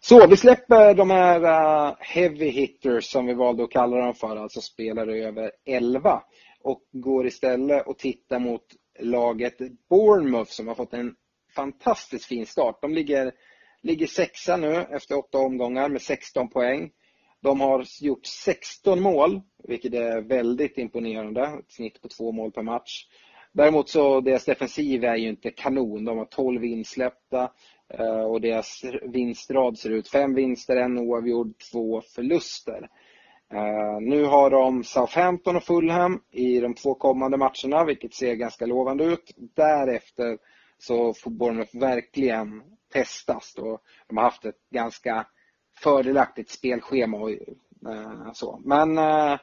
Så 0.00 0.26
vi 0.26 0.36
släpper 0.36 0.94
de 0.94 1.10
här 1.10 1.40
uh, 1.40 1.96
heavy 2.00 2.48
hitters 2.48 3.04
som 3.04 3.26
vi 3.26 3.34
valde 3.34 3.64
att 3.64 3.70
kalla 3.70 3.96
dem 3.96 4.14
för, 4.14 4.36
alltså 4.36 4.60
spelare 4.60 5.18
över 5.18 5.52
11 5.64 6.22
och 6.62 6.82
går 6.92 7.26
istället 7.26 7.86
och 7.86 7.98
tittar 7.98 8.38
mot 8.38 8.64
laget 9.00 9.58
Bournemouth 9.88 10.50
som 10.50 10.68
har 10.68 10.74
fått 10.74 10.94
en 10.94 11.14
fantastiskt 11.54 12.24
fin 12.24 12.46
start. 12.46 12.78
De 12.80 12.94
ligger 12.94 13.32
Ligger 13.88 14.06
sexa 14.06 14.56
nu 14.56 14.74
efter 14.74 15.18
åtta 15.18 15.38
omgångar 15.38 15.88
med 15.88 16.02
16 16.02 16.48
poäng. 16.48 16.90
De 17.40 17.60
har 17.60 17.84
gjort 18.00 18.26
16 18.26 19.00
mål, 19.02 19.40
vilket 19.64 19.94
är 19.94 20.20
väldigt 20.20 20.78
imponerande. 20.78 21.42
Ett 21.42 21.72
snitt 21.72 22.02
på 22.02 22.08
två 22.08 22.32
mål 22.32 22.52
per 22.52 22.62
match. 22.62 23.06
Däremot 23.52 23.88
så 23.88 24.20
deras 24.20 24.44
defensiv 24.44 25.04
är 25.04 25.16
ju 25.16 25.28
inte 25.28 25.50
kanon. 25.50 26.04
De 26.04 26.18
har 26.18 26.24
12 26.24 26.64
insläppta 26.64 27.50
eh, 27.94 28.20
och 28.20 28.40
deras 28.40 28.84
vinstrad 29.02 29.78
ser 29.78 29.90
ut 29.90 30.08
fem 30.08 30.34
vinster, 30.34 30.76
en 30.76 30.98
oavgjord, 30.98 31.54
två 31.72 32.00
förluster. 32.00 32.88
Eh, 33.52 34.00
nu 34.00 34.24
har 34.24 34.50
de 34.50 34.84
Southampton 34.84 35.56
och 35.56 35.64
Fulham 35.64 36.20
i 36.32 36.60
de 36.60 36.74
två 36.74 36.94
kommande 36.94 37.36
matcherna, 37.36 37.84
vilket 37.84 38.14
ser 38.14 38.34
ganska 38.34 38.66
lovande 38.66 39.04
ut. 39.04 39.34
Därefter 39.36 40.38
så 40.78 41.14
får 41.14 41.30
Bournemouth 41.30 41.78
verkligen 41.78 42.62
testas. 42.92 43.54
då 43.56 43.78
de 44.06 44.16
har 44.16 44.24
haft 44.24 44.44
ett 44.44 44.68
ganska 44.70 45.26
fördelaktigt 45.82 46.50
spelschema. 46.50 47.16
Och, 47.16 47.30
eh, 47.30 48.32
så. 48.32 48.60
Men 48.64 48.98
eh, 48.98 49.38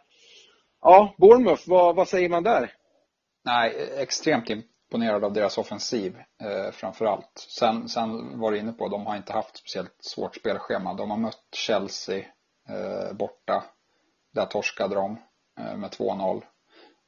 ja, 0.82 1.16
Bournemouth, 1.18 1.70
vad, 1.70 1.96
vad 1.96 2.08
säger 2.08 2.30
man 2.30 2.43
där? 2.43 2.72
Nej, 3.46 3.89
extremt 3.98 4.50
imponerad 4.50 5.24
av 5.24 5.34
deras 5.34 5.58
offensiv 5.58 6.18
eh, 6.43 6.72
framför 6.72 7.06
allt. 7.06 7.48
Sen, 7.60 7.89
sen 7.89 8.39
var 8.39 8.52
du 8.52 8.58
inne 8.60 8.74
på, 8.74 8.88
de 8.88 9.06
har 9.06 9.16
inte 9.16 9.34
haft 9.34 9.58
speciellt 9.58 9.96
svårt 10.00 10.36
spelschema. 10.36 10.93
De 10.93 11.12
har 11.12 11.18
mött 11.18 11.48
Chelsea 11.52 12.26
eh, 12.70 13.14
borta. 13.14 13.64
Där 14.34 14.46
torskade 14.46 14.96
de 14.96 15.18
eh, 15.60 15.78
med 15.78 15.89
2-0. 15.89 16.43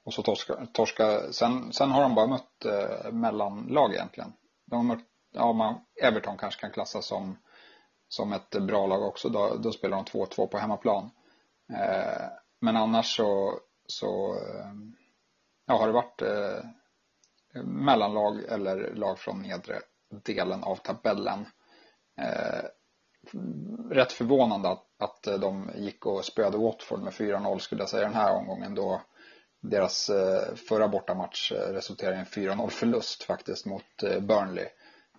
Och 0.06 0.14
så 0.14 0.24
torska, 0.24 0.68
torska 0.74 1.32
sen, 1.32 1.74
sen 1.74 1.92
har 1.92 2.02
de 2.02 2.16
bara 2.16 2.28
mött 2.28 2.66
eh, 2.66 3.12
mellanlag 3.12 3.94
egentligen. 3.94 4.34
De 4.66 4.76
har 4.76 4.84
mött, 4.84 5.06
ja, 5.32 5.54
man, 5.54 5.82
Everton 6.04 6.38
kanske 6.38 6.62
kan 6.62 6.72
klassas 6.72 7.06
som, 7.06 7.38
som 8.08 8.34
ett 8.34 8.50
bra 8.50 8.88
lag 8.88 9.02
också. 9.02 9.30
Då, 9.30 9.56
då 9.60 9.72
spelar 9.72 9.98
de 9.98 10.06
2-2 10.06 10.48
på 10.48 10.58
hemmaplan. 10.58 11.10
Eh, 11.74 12.28
men 12.60 12.78
annars 12.78 13.16
så, 13.16 13.60
så 13.88 14.36
eh, 14.36 14.72
ja, 15.66 15.78
har 15.78 15.88
det 15.88 15.94
varit 15.94 16.22
eh, 16.22 16.70
mellanlag 17.64 18.44
eller 18.44 18.96
lag 18.96 19.20
från 19.20 19.42
nedre 19.42 19.80
delen 20.10 20.64
av 20.64 20.76
tabellen. 20.76 21.46
Eh, 22.22 22.66
rätt 23.90 24.12
förvånande 24.12 24.70
att, 24.70 24.86
att 25.00 25.24
de 25.24 25.72
gick 25.76 26.06
och 26.06 26.26
spöade 26.26 26.58
Watford 26.58 27.00
med 27.00 27.14
4-0 27.14 27.60
skulle 27.60 27.82
jag 27.82 27.90
säga 27.90 28.04
den 28.04 28.14
här 28.14 28.36
omgången 28.36 28.76
då 28.76 29.02
deras 29.62 30.10
eh, 30.10 30.56
förra 30.56 30.88
bortamatch 30.88 31.52
resulterade 31.52 32.16
i 32.16 32.20
en 32.20 32.26
4-0 32.26 32.70
förlust 32.70 33.24
faktiskt 33.24 33.66
mot 33.66 34.04
eh, 34.04 34.20
Burnley. 34.20 34.68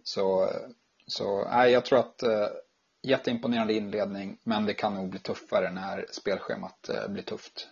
Så, 0.08 0.50
så 1.06 1.44
nej, 1.44 1.72
jag 1.72 1.84
tror 1.84 1.98
att 1.98 2.22
eh, 2.22 2.48
jätteimponerande 3.02 3.74
inledning 3.74 4.38
men 4.42 4.66
det 4.66 4.74
kan 4.74 4.94
nog 4.94 5.10
bli 5.10 5.18
tuffare 5.18 5.70
när 5.70 6.06
spelschemat 6.10 6.88
eh, 6.88 7.08
blir 7.08 7.22
tufft. 7.22 7.68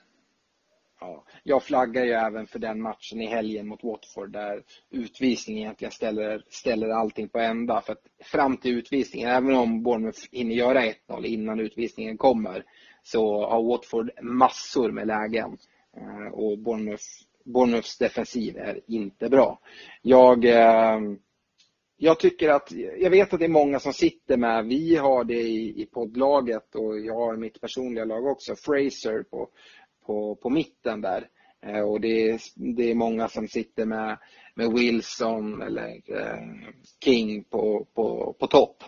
Ja, 1.00 1.24
jag 1.42 1.62
flaggar 1.62 2.04
ju 2.04 2.12
även 2.12 2.46
för 2.46 2.58
den 2.58 2.82
matchen 2.82 3.20
i 3.20 3.26
helgen 3.26 3.68
mot 3.68 3.84
Watford 3.84 4.32
där 4.32 4.62
utvisningen 4.90 5.62
egentligen 5.62 5.92
ställer, 5.92 6.44
ställer 6.48 6.88
allting 6.88 7.28
på 7.28 7.38
ända. 7.38 7.80
För 7.80 7.92
att 7.92 8.06
fram 8.20 8.56
till 8.56 8.78
utvisningen, 8.78 9.28
även 9.28 9.54
om 9.54 9.82
Bournemouth 9.82 10.20
hinner 10.32 10.54
göra 10.54 10.80
1-0 11.08 11.24
innan 11.24 11.60
utvisningen 11.60 12.18
kommer, 12.18 12.64
så 13.02 13.46
har 13.46 13.62
Watford 13.62 14.10
massor 14.22 14.90
med 14.90 15.06
lägen. 15.06 15.58
Eh, 15.96 16.32
och 16.32 16.58
Bournemouth, 16.58 17.04
Bournemouths 17.44 17.98
defensiv 17.98 18.56
är 18.58 18.80
inte 18.86 19.28
bra. 19.28 19.60
Jag, 20.02 20.44
eh, 20.44 21.00
jag 21.96 22.20
tycker 22.20 22.48
att, 22.48 22.72
jag 22.98 23.10
vet 23.10 23.32
att 23.32 23.38
det 23.38 23.46
är 23.46 23.48
många 23.48 23.80
som 23.80 23.92
sitter 23.92 24.36
med, 24.36 24.66
vi 24.66 24.96
har 24.96 25.24
det 25.24 25.40
i, 25.40 25.82
i 25.82 25.86
poddlaget 25.86 26.74
och 26.74 27.00
jag 27.00 27.14
har 27.14 27.36
mitt 27.36 27.60
personliga 27.60 28.04
lag 28.04 28.26
också, 28.26 28.54
Fraser 28.56 29.22
på, 29.22 29.48
på, 30.06 30.36
på 30.36 30.50
mitten 30.50 31.00
där. 31.00 31.28
Eh, 31.66 31.80
och 31.80 32.00
det 32.00 32.30
är, 32.30 32.40
det 32.54 32.90
är 32.90 32.94
många 32.94 33.28
som 33.28 33.48
sitter 33.48 33.84
med, 33.84 34.18
med 34.54 34.72
Wilson 34.72 35.62
eller 35.62 35.88
eh, 35.88 36.70
King 37.04 37.44
på, 37.44 37.86
på, 37.94 38.36
på 38.38 38.46
topp. 38.46 38.84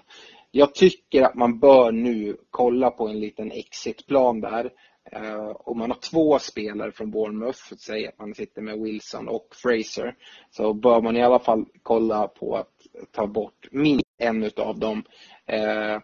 Jag 0.50 0.74
tycker 0.74 1.22
att 1.22 1.34
man 1.34 1.58
bör 1.58 1.92
nu 1.92 2.36
kolla 2.50 2.90
på 2.90 3.08
en 3.08 3.20
liten 3.20 3.52
exitplan 3.52 4.40
där. 4.40 4.70
Eh, 5.12 5.50
Om 5.56 5.78
man 5.78 5.90
har 5.90 5.98
två 5.98 6.38
spelare 6.38 6.92
från 6.92 7.10
Bournemouth, 7.10 7.74
säg 7.78 8.06
att 8.06 8.18
man 8.18 8.34
sitter 8.34 8.62
med 8.62 8.80
Wilson 8.80 9.28
och 9.28 9.48
Fraser, 9.62 10.14
så 10.50 10.74
bör 10.74 11.00
man 11.00 11.16
i 11.16 11.22
alla 11.22 11.38
fall 11.38 11.64
kolla 11.82 12.28
på 12.28 12.56
att 12.56 12.77
ta 13.12 13.26
bort 13.26 13.68
minst 13.70 14.04
en 14.18 14.50
av 14.56 14.78
dem. 14.78 15.04
Eh, 15.46 15.98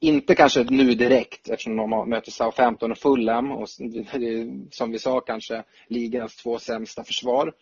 inte 0.00 0.34
kanske 0.34 0.64
nu 0.64 0.94
direkt 0.94 1.48
eftersom 1.48 1.76
de 1.76 2.08
möter 2.10 2.30
Southampton 2.30 2.92
och 2.92 2.98
Fulham 2.98 3.52
och 3.52 3.68
som 4.70 4.92
vi 4.92 4.98
sa 4.98 5.20
kanske 5.20 5.64
ligans 5.88 6.36
två 6.36 6.58
sämsta 6.58 7.04
försvar. 7.04 7.52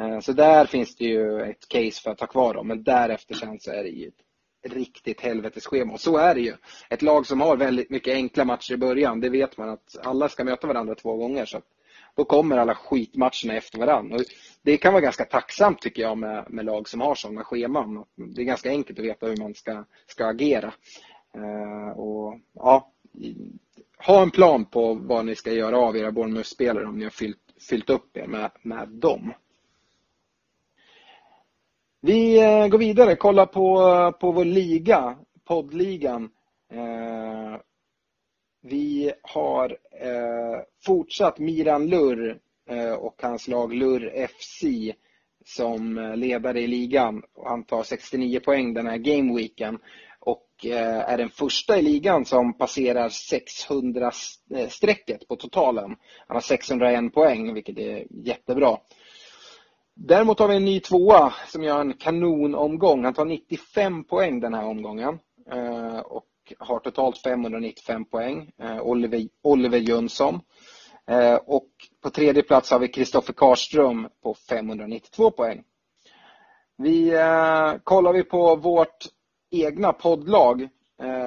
Eh, 0.00 0.20
så 0.20 0.32
där 0.32 0.66
finns 0.66 0.96
det 0.96 1.04
ju 1.04 1.40
ett 1.40 1.68
case 1.68 2.02
för 2.02 2.10
att 2.10 2.18
ta 2.18 2.26
kvar 2.26 2.54
dem 2.54 2.68
men 2.68 2.82
därefter 2.82 3.34
sen 3.34 3.60
så 3.60 3.70
är 3.70 3.82
det 3.82 3.88
ju 3.88 4.08
ett 4.08 4.72
riktigt 4.72 5.20
helvetesschema. 5.20 5.92
Och 5.92 6.00
så 6.00 6.16
är 6.16 6.34
det 6.34 6.40
ju. 6.40 6.54
Ett 6.90 7.02
lag 7.02 7.26
som 7.26 7.40
har 7.40 7.56
väldigt 7.56 7.90
mycket 7.90 8.14
enkla 8.14 8.44
matcher 8.44 8.72
i 8.74 8.76
början, 8.76 9.20
det 9.20 9.28
vet 9.28 9.58
man 9.58 9.68
att 9.68 9.96
alla 10.02 10.28
ska 10.28 10.44
möta 10.44 10.66
varandra 10.66 10.94
två 10.94 11.16
gånger. 11.16 11.44
Så 11.44 11.60
då 12.16 12.24
kommer 12.24 12.56
alla 12.56 12.74
skitmatcherna 12.74 13.54
efter 13.56 13.78
varandra. 13.78 14.16
Och 14.16 14.22
det 14.62 14.76
kan 14.76 14.92
vara 14.92 15.02
ganska 15.02 15.24
tacksamt 15.24 15.80
tycker 15.80 16.02
jag 16.02 16.18
med, 16.18 16.46
med 16.48 16.64
lag 16.64 16.88
som 16.88 17.00
har 17.00 17.14
sådana 17.14 17.44
scheman. 17.44 18.04
Det 18.14 18.42
är 18.42 18.44
ganska 18.44 18.70
enkelt 18.70 18.98
att 18.98 19.04
veta 19.04 19.26
hur 19.26 19.36
man 19.36 19.54
ska, 19.54 19.84
ska 20.06 20.26
agera. 20.26 20.72
Uh, 21.36 21.98
och 21.98 22.38
ja, 22.54 22.92
Ha 23.98 24.22
en 24.22 24.30
plan 24.30 24.64
på 24.64 24.94
vad 24.94 25.24
ni 25.24 25.34
ska 25.34 25.52
göra 25.52 25.78
av 25.78 25.96
era 25.96 26.12
Bournemouth-spelare 26.12 26.86
om 26.86 26.98
ni 26.98 27.04
har 27.04 27.10
fyllt, 27.10 27.38
fyllt 27.70 27.90
upp 27.90 28.16
er 28.16 28.26
med, 28.26 28.50
med 28.62 28.88
dem. 28.88 29.32
Vi 32.00 32.42
eh, 32.44 32.68
går 32.68 32.78
vidare, 32.78 33.16
kolla 33.16 33.46
på, 33.46 34.12
på 34.20 34.32
vår 34.32 34.44
liga, 34.44 35.16
poddligan. 35.44 36.30
Eh, 36.72 37.60
vi 38.68 39.12
har 39.22 39.70
eh, 40.00 40.60
fortsatt 40.84 41.38
Miran 41.38 41.86
Lurr 41.86 42.38
eh, 42.70 42.92
och 42.92 43.22
hans 43.22 43.48
lag 43.48 43.74
Lurr 43.74 44.26
FC 44.26 44.64
som 45.44 46.12
ledare 46.16 46.60
i 46.60 46.66
ligan. 46.66 47.22
Han 47.44 47.64
tar 47.64 47.82
69 47.82 48.40
poäng 48.40 48.74
den 48.74 48.86
här 48.86 48.96
gameweeken 48.96 49.78
och 50.20 50.66
eh, 50.66 51.10
är 51.10 51.18
den 51.18 51.28
första 51.28 51.78
i 51.78 51.82
ligan 51.82 52.24
som 52.24 52.58
passerar 52.58 53.08
600-strecket 53.08 55.22
eh, 55.22 55.26
på 55.28 55.36
totalen. 55.36 55.96
Han 56.26 56.36
har 56.36 56.40
601 56.40 57.14
poäng, 57.14 57.54
vilket 57.54 57.78
är 57.78 58.06
jättebra. 58.10 58.76
Däremot 59.94 60.38
har 60.38 60.48
vi 60.48 60.56
en 60.56 60.64
ny 60.64 60.80
tvåa 60.80 61.34
som 61.46 61.62
gör 61.62 61.80
en 61.80 61.94
kanonomgång. 61.94 63.04
Han 63.04 63.14
tar 63.14 63.24
95 63.24 64.04
poäng 64.04 64.40
den 64.40 64.54
här 64.54 64.64
omgången 64.64 65.18
eh, 65.52 65.98
och 66.58 66.66
har 66.66 66.78
totalt 66.78 67.18
595 67.18 68.04
poäng. 68.04 68.50
Eh, 68.62 68.80
Oliver, 68.80 69.28
Oliver 69.42 69.78
Jönsson. 69.78 70.40
Eh, 71.10 71.34
och 71.34 71.68
på 72.02 72.10
tredje 72.10 72.42
plats 72.42 72.70
har 72.70 72.78
vi 72.78 72.88
Kristoffer 72.88 73.32
Karström 73.32 74.08
på 74.22 74.34
592 74.34 75.30
poäng. 75.30 75.62
Vi 76.76 77.14
eh, 77.14 77.74
kollar 77.84 78.12
vi 78.12 78.22
på 78.22 78.56
vårt 78.56 79.06
egna 79.50 79.92
poddlag 79.92 80.68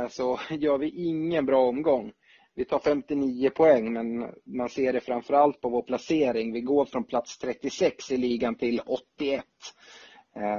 så 0.10 0.40
gör 0.50 0.78
vi 0.78 0.90
ingen 0.90 1.46
bra 1.46 1.68
omgång. 1.68 2.12
Vi 2.56 2.66
tar 2.66 2.80
59 2.80 3.50
poäng 3.50 3.94
men 3.94 4.32
man 4.46 4.70
ser 4.70 4.94
det 4.94 5.00
framförallt 5.00 5.62
på 5.62 5.70
vår 5.70 5.82
placering. 5.82 6.54
Vi 6.54 6.62
går 6.62 6.86
från 6.86 7.04
plats 7.04 7.38
36 7.38 8.12
i 8.12 8.18
ligan 8.18 8.56
till 8.56 8.82
81. 8.86 9.44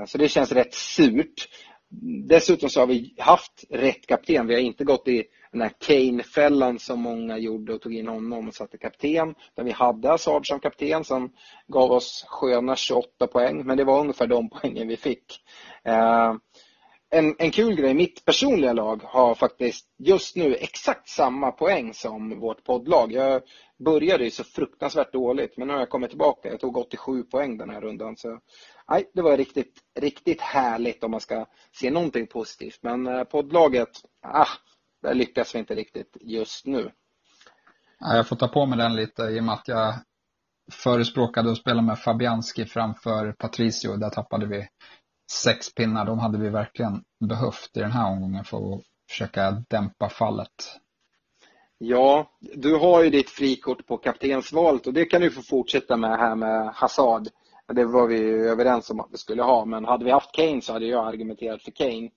Så 0.06 0.18
det 0.18 0.28
känns 0.28 0.52
rätt 0.52 0.74
surt. 0.74 1.48
Dessutom 2.28 2.68
så 2.68 2.80
har 2.80 2.86
vi 2.86 3.14
haft 3.18 3.64
rätt 3.70 4.07
kapten. 4.07 4.47
Vi 4.47 4.55
har 4.55 4.61
inte 4.61 4.84
gått 4.84 5.09
i 5.09 5.24
den 5.53 5.61
här 5.61 5.72
Kane-fällan 5.78 6.78
som 6.78 7.01
många 7.01 7.38
gjorde 7.38 7.74
och 7.74 7.80
tog 7.80 7.95
in 7.95 8.09
honom 8.09 8.49
och 8.49 8.55
satte 8.55 8.78
kapten. 8.78 9.34
Där 9.55 9.64
vi 9.64 9.70
hade 9.70 10.09
Hazard 10.09 10.47
som 10.47 10.61
kapten 10.61 11.05
som 11.05 11.32
gav 11.66 11.91
oss 11.93 12.24
sköna 12.28 12.76
28 12.76 13.26
poäng. 13.26 13.66
Men 13.66 13.76
det 13.76 13.84
var 13.84 14.01
ungefär 14.01 14.26
de 14.26 14.49
poängen 14.49 14.88
vi 14.88 14.97
fick. 14.97 15.41
Eh, 15.84 16.34
en, 17.12 17.34
en 17.38 17.51
kul 17.51 17.74
grej, 17.74 17.95
mitt 17.95 18.24
personliga 18.24 18.72
lag 18.72 19.03
har 19.05 19.34
faktiskt 19.34 19.86
just 19.99 20.36
nu 20.36 20.55
exakt 20.55 21.09
samma 21.09 21.53
poäng 21.53 21.95
som 21.95 22.41
vårt 22.41 22.64
poddlag. 22.64 23.12
Jag 23.12 23.43
började 23.84 24.24
ju 24.24 24.30
så 24.30 24.45
fruktansvärt 24.45 25.12
dåligt 25.12 25.57
men 25.57 25.68
nu 25.68 25.74
har 25.74 25.80
jag 25.80 25.91
kommit 25.91 26.11
tillbaka. 26.11 26.49
Jag 26.49 26.61
tog 26.61 26.76
87 26.76 27.22
poäng 27.22 27.59
den 27.59 27.70
här 27.70 27.80
rundan. 27.80 28.16
Så, 28.16 28.38
nej, 28.91 29.11
det 29.14 29.22
var 29.22 29.36
riktigt, 29.36 29.78
riktigt 30.01 30.41
härligt 30.41 31.05
om 31.05 31.11
man 31.11 31.20
ska 31.20 31.47
se 31.72 31.91
någonting 31.91 32.26
positivt. 32.26 32.78
Men 32.82 33.07
eh, 33.07 33.24
poddlaget, 33.24 33.91
ah, 34.22 34.49
där 35.03 35.14
lyckas 35.14 35.55
vi 35.55 35.59
inte 35.59 35.74
riktigt 35.74 36.16
just 36.20 36.66
nu. 36.66 36.91
Jag 37.99 38.28
får 38.28 38.36
ta 38.36 38.49
på 38.49 38.66
mig 38.66 38.78
den 38.78 38.97
lite 38.97 39.22
i 39.22 39.41
och 39.41 39.45
med 39.45 39.55
att 39.55 39.68
jag 39.68 39.95
förespråkade 40.72 41.51
att 41.51 41.59
spela 41.59 41.82
med 41.82 41.99
Fabianski 41.99 42.64
framför 42.64 43.32
Patricio. 43.32 43.97
Där 43.97 44.11
tappade 44.11 44.47
vi 44.47 44.68
sex 45.32 45.74
pinnar, 45.74 46.05
de 46.05 46.18
hade 46.18 46.38
vi 46.38 46.49
verkligen 46.49 47.03
behövt 47.28 47.76
i 47.76 47.80
den 47.80 47.93
här 47.93 48.11
omgången 48.11 48.45
för 48.45 48.74
att 48.74 48.82
försöka 49.11 49.51
dämpa 49.51 50.09
fallet. 50.09 50.80
Ja, 51.78 52.30
du 52.41 52.76
har 52.76 53.03
ju 53.03 53.11
ditt 53.11 53.30
frikort 53.30 53.86
på 53.86 53.97
kaptensvalet 53.97 54.86
och 54.86 54.93
det 54.93 55.05
kan 55.05 55.20
du 55.20 55.30
få 55.30 55.43
fortsätta 55.43 55.97
med 55.97 56.18
här 56.18 56.34
med 56.34 56.72
Hazard. 56.74 57.28
Det 57.74 57.84
var 57.84 58.06
vi 58.06 58.48
överens 58.48 58.90
om 58.90 59.00
att 59.00 59.12
vi 59.12 59.16
skulle 59.16 59.42
ha, 59.42 59.64
men 59.64 59.84
hade 59.84 60.04
vi 60.04 60.10
haft 60.10 60.32
Kane 60.32 60.60
så 60.60 60.72
hade 60.72 60.86
jag 60.86 61.08
argumenterat 61.08 61.62
för 61.62 61.70
Kane. 61.70 62.10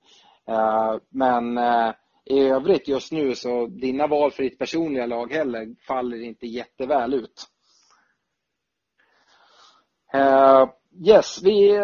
Eh, 0.47 0.95
men 1.09 1.57
eh, 1.57 1.93
i 2.25 2.39
övrigt 2.39 2.87
just 2.87 3.11
nu 3.11 3.35
så 3.35 3.67
dina 3.67 4.07
val 4.07 4.31
för 4.31 4.43
ditt 4.43 4.59
personliga 4.59 5.05
lag 5.05 5.31
heller 5.31 5.75
faller 5.87 6.23
inte 6.23 6.47
jätteväl 6.47 7.13
ut. 7.13 7.47
Eh, 10.13 10.69
yes, 11.07 11.43
vi, 11.43 11.79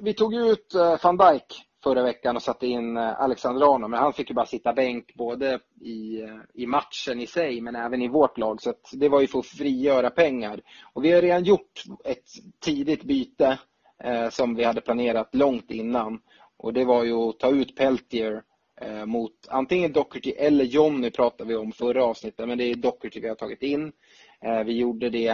vi 0.00 0.14
tog 0.14 0.34
ut 0.34 0.74
van 1.02 1.16
Dijk 1.16 1.67
förra 1.88 2.02
veckan 2.02 2.36
och 2.36 2.42
satte 2.42 2.66
in 2.66 2.96
eh, 2.96 3.20
Alexander 3.20 3.74
Arnold, 3.74 3.90
men 3.90 4.00
han 4.00 4.12
fick 4.12 4.28
ju 4.28 4.34
bara 4.34 4.46
sitta 4.46 4.72
bänk 4.72 5.14
både 5.14 5.60
i, 5.80 6.20
eh, 6.22 6.36
i 6.54 6.66
matchen 6.66 7.20
i 7.20 7.26
sig 7.26 7.60
men 7.60 7.76
även 7.76 8.02
i 8.02 8.08
vårt 8.08 8.38
lag. 8.38 8.62
Så 8.62 8.74
det 8.92 9.08
var 9.08 9.20
ju 9.20 9.26
för 9.26 9.38
att 9.38 9.46
frigöra 9.46 10.10
pengar. 10.10 10.60
Och 10.92 11.04
vi 11.04 11.12
har 11.12 11.22
redan 11.22 11.44
gjort 11.44 11.82
ett 12.04 12.24
tidigt 12.60 13.02
byte 13.02 13.58
eh, 14.04 14.28
som 14.28 14.54
vi 14.54 14.64
hade 14.64 14.80
planerat 14.80 15.34
långt 15.34 15.70
innan. 15.70 16.20
Och 16.56 16.72
det 16.72 16.84
var 16.84 17.04
ju 17.04 17.14
att 17.14 17.38
ta 17.38 17.50
ut 17.50 17.76
Peltier 17.76 18.42
eh, 18.80 19.04
mot 19.04 19.32
antingen 19.48 19.92
Docherty 19.92 20.30
eller 20.30 20.64
Jonny 20.64 21.10
pratade 21.10 21.48
vi 21.48 21.56
om 21.56 21.72
förra 21.72 22.04
avsnittet, 22.04 22.48
men 22.48 22.58
det 22.58 22.64
är 22.64 22.74
Docherty 22.74 23.20
vi 23.20 23.28
har 23.28 23.34
tagit 23.36 23.62
in. 23.62 23.92
Eh, 24.40 24.64
vi 24.64 24.78
gjorde 24.78 25.10
det 25.10 25.28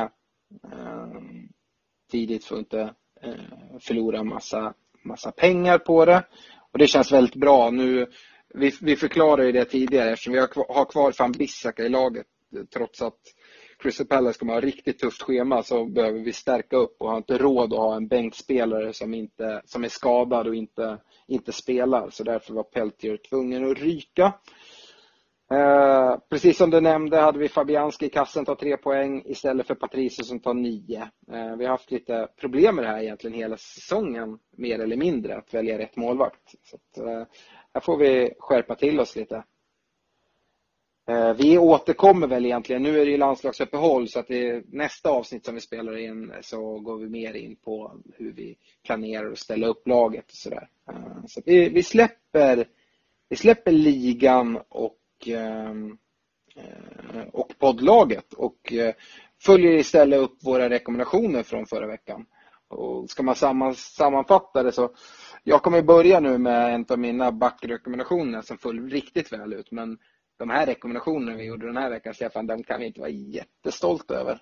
eh, 0.72 1.20
tidigt 2.10 2.44
för 2.44 2.54
att 2.54 2.58
inte 2.58 2.94
eh, 3.22 3.78
förlora 3.80 4.22
massa, 4.22 4.74
massa 5.04 5.32
pengar 5.32 5.78
på 5.78 6.04
det. 6.04 6.22
Och 6.72 6.78
det 6.78 6.86
känns 6.86 7.12
väldigt 7.12 7.34
bra. 7.34 7.70
Nu, 7.70 8.06
vi, 8.54 8.72
vi 8.80 8.96
förklarade 8.96 9.46
ju 9.46 9.52
det 9.52 9.64
tidigare 9.64 10.10
eftersom 10.10 10.32
vi 10.32 10.38
har 10.38 10.46
kvar, 10.46 10.66
har 10.68 10.84
kvar 10.84 11.14
van 11.18 11.32
Bissaka 11.32 11.82
i 11.82 11.88
laget 11.88 12.26
trots 12.74 13.02
att 13.02 13.18
Crystal 13.78 14.06
Palace 14.06 14.38
kommer 14.38 14.52
ha 14.52 14.60
riktigt 14.60 14.98
tufft 14.98 15.22
schema 15.22 15.62
så 15.62 15.84
behöver 15.84 16.20
vi 16.20 16.32
stärka 16.32 16.76
upp 16.76 16.96
och 17.00 17.10
har 17.10 17.16
inte 17.16 17.38
råd 17.38 17.72
att 17.72 17.78
ha 17.78 17.96
en 17.96 18.08
bänkspelare 18.08 18.92
som, 18.92 19.14
inte, 19.14 19.62
som 19.64 19.84
är 19.84 19.88
skadad 19.88 20.46
och 20.46 20.54
inte, 20.54 20.98
inte 21.28 21.52
spelar. 21.52 22.10
Så 22.10 22.24
därför 22.24 22.54
var 22.54 22.62
Peltier 22.62 23.16
tvungen 23.16 23.70
att 23.70 23.78
ryka. 23.78 24.32
Eh, 25.50 26.16
precis 26.30 26.56
som 26.56 26.70
du 26.70 26.80
nämnde 26.80 27.20
hade 27.20 27.38
vi 27.38 27.48
Fabianski 27.48 28.06
i 28.06 28.10
kassen 28.10 28.44
tar 28.44 28.54
tre 28.54 28.76
poäng 28.76 29.22
istället 29.26 29.66
för 29.66 29.74
Patricio 29.74 30.24
som 30.24 30.40
tar 30.40 30.54
nio. 30.54 31.02
Eh, 31.32 31.56
vi 31.56 31.64
har 31.64 31.70
haft 31.70 31.90
lite 31.90 32.28
problem 32.40 32.76
med 32.76 32.84
det 32.84 32.88
här 32.88 33.02
egentligen 33.02 33.36
hela 33.36 33.56
säsongen, 33.56 34.38
mer 34.56 34.78
eller 34.78 34.96
mindre, 34.96 35.36
att 35.36 35.54
välja 35.54 35.78
rätt 35.78 35.96
målvakt. 35.96 36.54
Så 36.62 36.76
att, 36.76 37.06
eh, 37.06 37.26
här 37.74 37.80
får 37.80 37.96
vi 37.96 38.34
skärpa 38.38 38.74
till 38.74 39.00
oss 39.00 39.16
lite. 39.16 39.44
Eh, 41.08 41.34
vi 41.34 41.58
återkommer 41.58 42.26
väl 42.26 42.46
egentligen, 42.46 42.82
nu 42.82 43.00
är 43.00 43.04
det 43.04 43.10
ju 43.10 43.16
landslagsuppehåll 43.16 44.08
så 44.08 44.20
att 44.20 44.30
i 44.30 44.62
nästa 44.66 45.10
avsnitt 45.10 45.44
som 45.44 45.54
vi 45.54 45.60
spelar 45.60 45.96
in 45.96 46.32
så 46.40 46.78
går 46.78 46.96
vi 46.96 47.08
mer 47.08 47.34
in 47.34 47.56
på 47.56 48.00
hur 48.14 48.32
vi 48.32 48.56
planerar 48.86 49.32
att 49.32 49.38
ställa 49.38 49.66
upp 49.66 49.88
laget 49.88 50.24
och 50.24 50.36
sådär. 50.36 50.68
Eh, 50.90 51.24
så 51.26 51.40
vi, 51.46 51.68
vi, 51.68 51.82
släpper, 51.82 52.68
vi 53.28 53.36
släpper 53.36 53.72
ligan 53.72 54.58
och, 54.68 54.96
Ehm, 55.28 55.98
eh, 56.56 57.28
och 57.32 57.58
poddlaget 57.58 58.32
och 58.32 58.72
eh, 58.72 58.94
följer 59.42 59.72
istället 59.72 60.20
upp 60.20 60.44
våra 60.44 60.70
rekommendationer 60.70 61.42
från 61.42 61.66
förra 61.66 61.86
veckan. 61.86 62.26
Och 62.68 63.10
ska 63.10 63.22
man 63.22 63.74
sammanfatta 63.74 64.62
det 64.62 64.72
så 64.72 64.94
jag 65.42 65.62
kommer 65.62 65.82
börja 65.82 66.20
nu 66.20 66.38
med 66.38 66.74
en 66.74 66.86
av 66.88 66.98
mina 66.98 67.32
backrekommendationer 67.32 68.42
som 68.42 68.58
föll 68.58 68.90
riktigt 68.90 69.32
väl 69.32 69.52
ut 69.52 69.70
men 69.70 69.98
de 70.38 70.50
här 70.50 70.66
rekommendationerna 70.66 71.36
vi 71.36 71.44
gjorde 71.44 71.66
den 71.66 71.76
här 71.76 71.90
veckan, 71.90 72.14
Stefan, 72.14 72.46
de 72.46 72.62
kan 72.62 72.80
vi 72.80 72.86
inte 72.86 73.00
vara 73.00 73.10
jättestolta 73.10 74.14
över. 74.14 74.38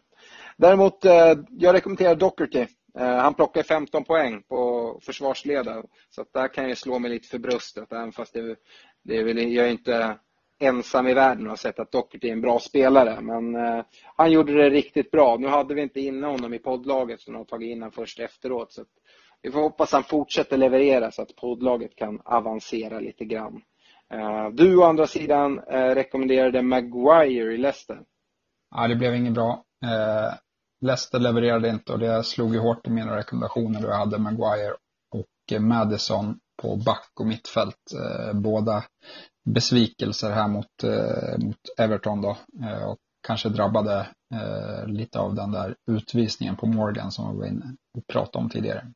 Däremot, 0.56 1.04
eh, 1.04 1.34
jag 1.50 1.74
rekommenderar 1.74 2.14
Docherty. 2.14 2.66
Han 2.94 3.34
plockar 3.34 3.62
15 3.62 4.04
poäng 4.04 4.42
på 4.42 4.98
försvarsledaren. 5.02 5.86
Så 6.10 6.22
att 6.22 6.32
där 6.32 6.48
kan 6.48 6.68
jag 6.68 6.78
slå 6.78 6.98
mig 6.98 7.10
lite 7.10 7.28
för 7.28 7.38
bröstet, 7.38 7.92
även 7.92 8.12
fast 8.12 8.34
det, 8.34 8.56
det 9.04 9.16
är 9.16 9.24
väl, 9.24 9.52
jag 9.52 9.66
är 9.66 9.70
inte 9.70 10.18
ensam 10.62 11.08
i 11.08 11.14
världen 11.14 11.44
och 11.44 11.50
har 11.50 11.56
sett 11.56 11.78
att 11.78 11.92
Docherty 11.92 12.28
är 12.28 12.32
en 12.32 12.40
bra 12.40 12.58
spelare. 12.58 13.20
Men 13.20 13.54
eh, 13.54 13.84
han 14.16 14.32
gjorde 14.32 14.52
det 14.52 14.70
riktigt 14.70 15.10
bra. 15.10 15.36
Nu 15.36 15.48
hade 15.48 15.74
vi 15.74 15.82
inte 15.82 16.00
inne 16.00 16.26
honom 16.26 16.54
i 16.54 16.58
poddlaget, 16.58 17.20
så 17.20 17.30
de 17.30 17.36
har 17.36 17.44
tagit 17.44 17.70
in 17.70 17.78
honom 17.82 17.92
först 17.92 18.20
efteråt. 18.20 18.72
Så 18.72 18.84
vi 19.42 19.50
får 19.50 19.60
hoppas 19.60 19.92
han 19.92 20.04
fortsätter 20.04 20.56
leverera 20.56 21.10
så 21.10 21.22
att 21.22 21.36
poddlaget 21.36 21.96
kan 21.96 22.20
avancera 22.24 23.00
lite 23.00 23.24
grann. 23.24 23.62
Eh, 24.12 24.48
du 24.52 24.76
å 24.76 24.84
andra 24.84 25.06
sidan 25.06 25.58
eh, 25.58 25.94
rekommenderade 25.94 26.62
Maguire 26.62 27.54
i 27.54 27.56
Leicester. 27.56 28.00
Ja, 28.70 28.88
det 28.88 28.96
blev 28.96 29.14
inget 29.14 29.32
bra. 29.34 29.64
Eh, 29.84 30.34
Leicester 30.80 31.18
levererade 31.18 31.68
inte 31.68 31.92
och 31.92 31.98
det 31.98 32.24
slog 32.24 32.54
ju 32.54 32.60
hårt 32.60 32.86
i 32.86 32.90
mina 32.90 33.16
rekommendationer 33.16 33.80
då 33.82 33.88
jag 33.88 33.96
hade 33.96 34.18
Maguire 34.18 34.74
och 35.10 35.60
Madison 35.60 36.38
på 36.62 36.76
back 36.76 37.10
och 37.20 37.26
mittfält. 37.26 37.92
Eh, 37.94 38.40
båda 38.40 38.84
besvikelser 39.44 40.30
här 40.30 40.48
mot, 40.48 40.84
eh, 40.84 41.38
mot 41.38 41.78
Everton 41.78 42.20
då 42.20 42.36
eh, 42.62 42.90
och 42.90 42.98
kanske 43.26 43.48
drabbade 43.48 44.06
eh, 44.34 44.86
lite 44.86 45.18
av 45.18 45.34
den 45.34 45.50
där 45.50 45.76
utvisningen 45.86 46.56
på 46.56 46.66
Morgan 46.66 47.12
som 47.12 47.32
vi 47.32 47.38
var 47.38 47.46
inne 47.46 47.76
och 47.98 48.06
pratade 48.06 48.44
om 48.44 48.50
tidigare. 48.50 48.86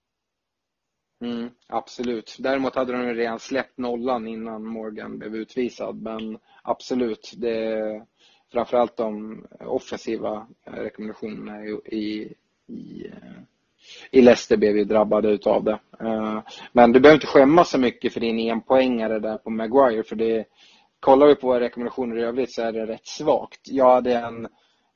Mm, 1.25 1.51
absolut. 1.67 2.37
Däremot 2.39 2.75
hade 2.75 2.93
de 2.93 3.15
redan 3.15 3.39
släppt 3.39 3.79
nollan 3.79 4.29
innan 4.29 4.67
Morgan 4.67 5.19
blev 5.19 5.37
utvisad. 5.37 6.03
Men 6.03 6.39
absolut, 6.63 7.33
det 7.37 8.07
framförallt 8.53 8.97
de 8.97 9.47
offensiva 9.61 10.47
rekommendationerna 10.65 11.65
i, 11.65 11.71
i, 11.97 12.35
i 12.73 13.11
i 14.11 14.23
Leicester 14.23 14.57
blev 14.57 14.75
vi 14.75 14.85
drabbade 14.85 15.29
utav 15.29 15.65
det. 15.65 15.79
Eh, 16.01 16.41
men 16.73 16.93
du 16.93 17.01
behöver 17.01 17.17
inte 17.17 17.27
skämmas 17.27 17.71
så 17.71 17.79
mycket 17.79 18.13
för 18.13 18.21
din 18.21 18.39
enpoängare 18.39 19.19
där 19.19 19.39
på 19.39 19.51
Maguire. 19.51 20.03
För 20.03 20.17
det, 20.17 20.45
kollar 21.01 21.27
vi 21.27 21.35
på 21.35 21.61
rekommendationer 21.61 22.19
i 22.19 22.23
övrigt 22.23 22.53
så 22.53 22.63
är 22.63 22.73
det 22.73 22.87
rätt 22.87 23.07
svagt. 23.07 23.61
Jag 23.65 23.95
hade 23.95 24.15
en 24.15 24.49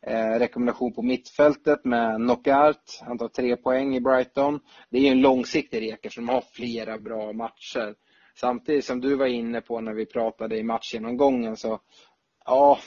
Eh, 0.03 0.39
rekommendation 0.39 0.93
på 0.93 1.03
mittfältet 1.03 1.85
med 1.85 2.17
knockout. 2.17 3.01
Han 3.07 3.19
tar 3.19 3.29
tre 3.29 3.57
poäng 3.57 3.97
i 3.97 4.01
Brighton. 4.01 4.61
Det 4.91 4.99
är 4.99 5.03
ju 5.03 5.09
en 5.09 5.21
långsiktig 5.21 5.83
rek 5.83 6.13
som 6.13 6.29
har 6.29 6.45
flera 6.53 6.99
bra 6.99 7.33
matcher. 7.33 7.95
Samtidigt 8.37 8.85
som 8.85 9.01
du 9.01 9.15
var 9.15 9.27
inne 9.27 9.61
på 9.61 9.81
när 9.81 9.95
vi 9.95 10.07
pratade 10.07 10.59
i 10.59 10.63
matchgenomgången 10.63 11.57
så, 11.57 11.81
ja, 12.45 12.79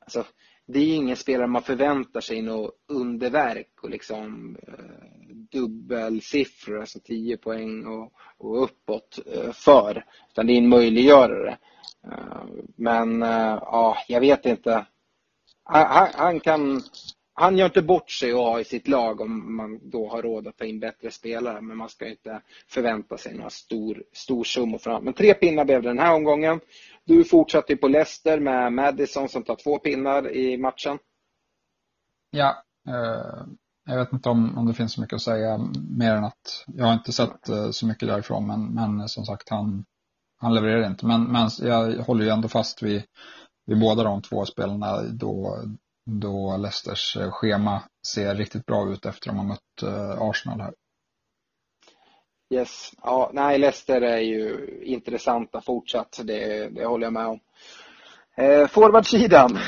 alltså, 0.00 0.24
det 0.66 0.78
är 0.78 0.96
ingen 0.96 1.16
spelare 1.16 1.46
man 1.46 1.62
förväntar 1.62 2.20
sig 2.20 2.42
något 2.42 2.74
underverk 2.88 3.82
och 3.82 3.90
liksom 3.90 4.56
eh, 4.68 5.25
dubbelsiffror, 5.50 6.80
alltså 6.80 7.00
10 7.00 7.36
poäng 7.36 7.86
och, 7.86 8.12
och 8.38 8.62
uppåt 8.64 9.18
eh, 9.34 9.52
för. 9.52 10.04
Utan 10.32 10.46
det 10.46 10.52
är 10.52 10.58
en 10.58 10.68
möjliggörare. 10.68 11.58
Eh, 12.04 12.44
men 12.76 13.22
eh, 13.22 13.58
ja, 13.62 13.96
jag 14.08 14.20
vet 14.20 14.46
inte 14.46 14.86
han, 15.66 16.08
han, 16.14 16.40
kan, 16.40 16.82
han 17.34 17.58
gör 17.58 17.66
inte 17.66 17.82
bort 17.82 18.10
sig 18.10 18.32
att 18.32 18.38
ha 18.38 18.60
i 18.60 18.64
sitt 18.64 18.88
lag 18.88 19.20
om 19.20 19.56
man 19.56 19.90
då 19.90 20.08
har 20.08 20.22
råd 20.22 20.46
att 20.46 20.56
ta 20.56 20.64
in 20.64 20.80
bättre 20.80 21.10
spelare. 21.10 21.60
Men 21.60 21.76
man 21.76 21.88
ska 21.88 22.08
inte 22.08 22.40
förvänta 22.68 23.16
sig 23.18 23.34
några 23.34 23.50
stor, 23.50 24.04
stor 24.12 24.44
summor 24.44 24.78
fram. 24.78 25.04
Men 25.04 25.14
tre 25.14 25.34
pinnar 25.34 25.64
blev 25.64 25.82
det 25.82 25.88
den 25.88 25.98
här 25.98 26.14
omgången. 26.14 26.60
Du 27.04 27.24
fortsatte 27.24 27.76
på 27.76 27.88
Leicester 27.88 28.40
med 28.40 28.72
Madison 28.72 29.28
som 29.28 29.42
tar 29.42 29.56
två 29.56 29.78
pinnar 29.78 30.30
i 30.30 30.56
matchen. 30.56 30.98
Ja, 32.30 32.64
jag 33.86 33.96
vet 33.96 34.12
inte 34.12 34.28
om, 34.28 34.58
om 34.58 34.66
det 34.66 34.74
finns 34.74 34.92
så 34.92 35.00
mycket 35.00 35.16
att 35.16 35.22
säga 35.22 35.58
mer 35.90 36.14
än 36.14 36.24
att 36.24 36.64
jag 36.66 36.84
har 36.86 36.92
inte 36.92 37.12
sett 37.12 37.48
eh, 37.48 37.70
så 37.70 37.86
mycket 37.86 38.08
därifrån. 38.08 38.46
Men, 38.46 38.74
men 38.74 39.08
som 39.08 39.24
sagt, 39.24 39.48
han, 39.48 39.84
han 40.38 40.54
levererar 40.54 40.86
inte. 40.86 41.06
Men, 41.06 41.24
men 41.24 41.50
jag 41.62 42.02
håller 42.02 42.24
ju 42.24 42.30
ändå 42.30 42.48
fast 42.48 42.82
vid 42.82 43.02
vid 43.66 43.80
båda 43.80 44.02
de 44.02 44.22
två 44.22 44.44
spelarna 44.44 45.02
då, 45.02 45.64
då 46.06 46.56
Leicesters 46.56 47.16
eh, 47.16 47.30
schema 47.30 47.82
ser 48.06 48.34
riktigt 48.34 48.66
bra 48.66 48.92
ut 48.92 49.06
efter 49.06 49.30
att 49.30 49.36
de 49.36 49.38
har 49.38 49.44
mött 49.44 49.82
eh, 49.82 50.22
Arsenal 50.22 50.60
här. 50.60 50.74
Yes, 52.54 52.92
ja, 53.02 53.30
nej 53.34 53.58
Leicester 53.58 54.00
är 54.00 54.20
ju 54.20 54.68
intressanta 54.84 55.60
fortsatt, 55.60 56.20
det, 56.24 56.68
det 56.68 56.86
håller 56.86 57.06
jag 57.06 57.12
med 57.12 57.26
om. 57.26 57.40
Eh, 58.36 58.66
Forwardsidan. 58.66 59.58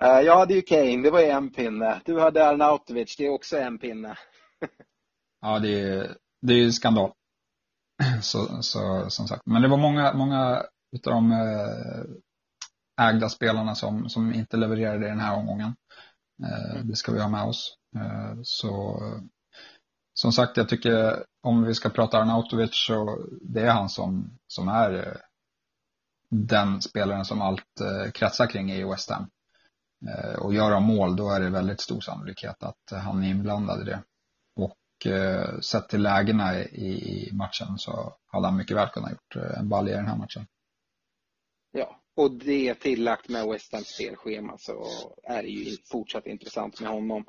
Eh, 0.00 0.20
jag 0.20 0.38
hade 0.38 0.54
ju 0.54 0.62
Kane, 0.62 1.02
det 1.02 1.10
var 1.10 1.20
en 1.20 1.50
pinne. 1.50 2.00
Du 2.04 2.20
hade 2.20 2.46
Arnautovic, 2.46 3.16
det 3.16 3.26
är 3.26 3.30
också 3.30 3.58
en 3.58 3.78
pinne. 3.78 4.18
ja, 5.40 5.58
det 5.58 5.80
är, 5.80 6.16
det 6.42 6.52
är 6.52 6.70
skandal. 6.70 7.12
Så, 8.22 8.62
så, 8.62 9.10
som 9.10 9.28
sagt. 9.28 9.42
Men 9.46 9.62
det 9.62 9.68
var 9.68 9.76
många, 9.76 10.12
många 10.12 10.64
utav 10.96 11.12
de 11.12 11.32
eh, 11.32 13.06
ägda 13.08 13.28
spelarna 13.28 13.74
som, 13.74 14.08
som 14.08 14.34
inte 14.34 14.56
levererade 14.56 15.06
i 15.06 15.08
den 15.08 15.20
här 15.20 15.36
omgången. 15.36 15.76
Eh, 16.42 16.74
mm. 16.74 16.88
Det 16.88 16.96
ska 16.96 17.12
vi 17.12 17.20
ha 17.20 17.28
med 17.28 17.44
oss. 17.44 17.74
Så 18.42 19.02
som 20.14 20.32
sagt, 20.32 20.56
jag 20.56 20.68
tycker 20.68 21.24
om 21.42 21.64
vi 21.64 21.74
ska 21.74 21.88
prata 21.88 22.18
Arnautovic 22.18 22.70
så 22.72 23.26
det 23.40 23.60
är 23.60 23.70
han 23.70 23.88
som, 23.88 24.38
som 24.46 24.68
är 24.68 25.20
den 26.30 26.82
spelaren 26.82 27.24
som 27.24 27.42
allt 27.42 27.82
kretsar 28.14 28.46
kring 28.46 28.72
i 28.72 28.84
West 28.84 29.10
Ham. 29.10 29.30
Eh, 30.06 30.38
och 30.38 30.54
göra 30.54 30.80
mål, 30.80 31.16
då 31.16 31.30
är 31.30 31.40
det 31.40 31.50
väldigt 31.50 31.80
stor 31.80 32.00
sannolikhet 32.00 32.62
att 32.62 33.02
han 33.02 33.24
är 33.24 33.28
inblandad 33.28 33.82
i 33.82 33.84
det. 33.84 34.02
Och 34.56 35.12
eh, 35.12 35.58
sett 35.60 35.88
till 35.88 36.02
lägena 36.02 36.58
i 36.60 37.30
matchen 37.32 37.78
så 37.78 38.16
hade 38.26 38.46
han 38.46 38.56
mycket 38.56 38.76
väl 38.76 38.88
kunnat 38.88 39.10
gjort 39.10 39.36
eh, 39.36 39.58
en 39.58 39.68
balja 39.68 39.94
i 39.94 39.96
den 39.96 40.06
här 40.06 40.16
matchen. 40.16 40.46
Ja, 41.72 42.00
och 42.16 42.30
det 42.30 42.74
tillagt 42.74 43.28
med 43.28 43.46
West 43.46 43.72
Hams 43.72 43.88
spelschema 43.88 44.58
så 44.58 44.86
är 45.22 45.42
det 45.42 45.48
ju 45.48 45.76
fortsatt 45.90 46.26
intressant 46.26 46.80
med 46.80 46.90
honom. 46.90 47.24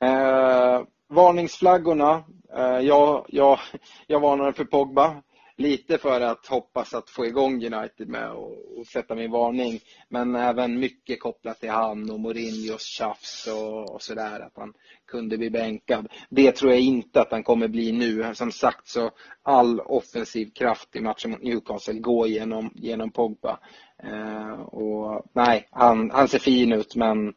Eh, 0.00 0.82
varningsflaggorna. 1.08 2.24
Eh, 2.56 2.78
jag, 2.78 3.26
jag, 3.28 3.58
jag 4.06 4.20
varnade 4.20 4.52
för 4.52 4.64
Pogba 4.64 5.22
lite 5.62 5.98
för 5.98 6.20
att 6.20 6.46
hoppas 6.46 6.94
att 6.94 7.10
få 7.10 7.26
igång 7.26 7.54
United 7.54 8.08
med 8.08 8.30
och, 8.30 8.78
och 8.78 8.86
sätta 8.86 9.14
min 9.14 9.30
varning. 9.30 9.80
Men 10.08 10.34
även 10.34 10.80
mycket 10.80 11.20
kopplat 11.20 11.60
till 11.60 11.70
han 11.70 12.10
och 12.10 12.20
Mourinhos 12.20 12.82
tjafs 12.82 13.46
och, 13.46 13.94
och 13.94 14.02
sådär, 14.02 14.40
att 14.40 14.56
han 14.56 14.72
kunde 15.06 15.38
bli 15.38 15.50
bänkad. 15.50 16.08
Det 16.30 16.52
tror 16.52 16.72
jag 16.72 16.80
inte 16.80 17.20
att 17.20 17.30
han 17.30 17.42
kommer 17.42 17.68
bli 17.68 17.92
nu. 17.92 18.34
Som 18.34 18.52
sagt 18.52 18.88
så 18.88 19.10
all 19.42 19.80
offensiv 19.80 20.50
kraft 20.54 20.96
i 20.96 21.00
matchen 21.00 21.30
mot 21.30 21.42
Newcastle 21.42 21.98
går 21.98 22.28
genom, 22.28 22.70
genom 22.74 23.10
Pogba. 23.10 23.58
Eh, 24.02 24.60
och 24.60 25.26
nej, 25.32 25.68
han, 25.70 26.10
han 26.10 26.28
ser 26.28 26.38
fin 26.38 26.72
ut 26.72 26.96
men 26.96 27.34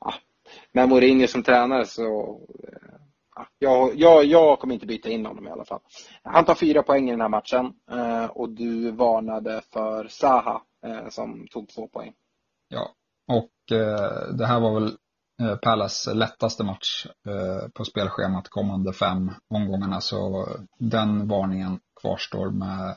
ja, 0.00 0.14
med 0.72 0.88
Mourinho 0.88 1.26
som 1.26 1.42
tränare 1.42 1.86
så 1.86 2.40
eh, 2.64 2.98
jag, 3.58 3.94
jag, 3.94 4.24
jag 4.24 4.58
kommer 4.58 4.74
inte 4.74 4.86
byta 4.86 5.08
in 5.08 5.26
honom 5.26 5.46
i 5.46 5.50
alla 5.50 5.64
fall. 5.64 5.80
Han 6.22 6.44
tar 6.44 6.54
fyra 6.54 6.82
poäng 6.82 7.08
i 7.08 7.10
den 7.10 7.20
här 7.20 7.28
matchen 7.28 7.72
eh, 7.90 8.24
och 8.24 8.50
du 8.50 8.90
varnade 8.90 9.62
för 9.72 10.08
Saha 10.08 10.62
eh, 10.86 11.08
som 11.08 11.46
tog 11.50 11.68
två 11.68 11.88
poäng. 11.88 12.12
Ja, 12.68 12.90
och 13.28 13.76
eh, 13.76 14.34
det 14.34 14.46
här 14.46 14.60
var 14.60 14.80
väl 14.80 14.96
Palace 15.62 16.14
lättaste 16.14 16.64
match 16.64 17.06
på 17.74 17.84
spelschemat 17.84 18.48
kommande 18.48 18.92
fem 18.92 19.30
omgångarna 19.54 20.00
så 20.00 20.48
den 20.78 21.28
varningen 21.28 21.80
kvarstår 22.00 22.50
med 22.50 22.96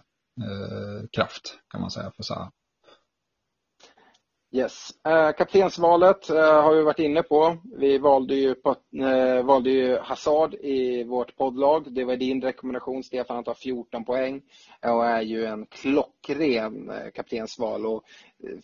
kraft 1.11 1.59
kan 1.71 1.81
man 1.81 1.91
säga 1.91 2.11
för 2.15 2.23
Saha. 2.23 2.51
Yes. 4.53 4.89
Eh, 5.07 5.31
kaptensvalet 5.31 6.29
eh, 6.29 6.61
har 6.63 6.75
vi 6.75 6.83
varit 6.83 6.99
inne 6.99 7.23
på. 7.23 7.57
Vi 7.77 7.97
valde 7.97 8.35
ju, 8.35 8.55
på, 8.55 8.75
eh, 9.01 9.45
valde 9.45 9.69
ju 9.69 9.97
Hazard 9.97 10.53
i 10.53 11.03
vårt 11.03 11.35
poddlag. 11.35 11.93
Det 11.93 12.03
var 12.03 12.15
din 12.15 12.41
rekommendation 12.41 13.03
Stefan, 13.03 13.35
han 13.35 13.43
tar 13.43 13.53
14 13.53 14.05
poäng 14.05 14.41
och 14.81 15.05
är 15.05 15.21
ju 15.21 15.45
en 15.45 15.65
klockren 15.65 16.91
kaptensval. 17.13 17.85
Och 17.85 18.03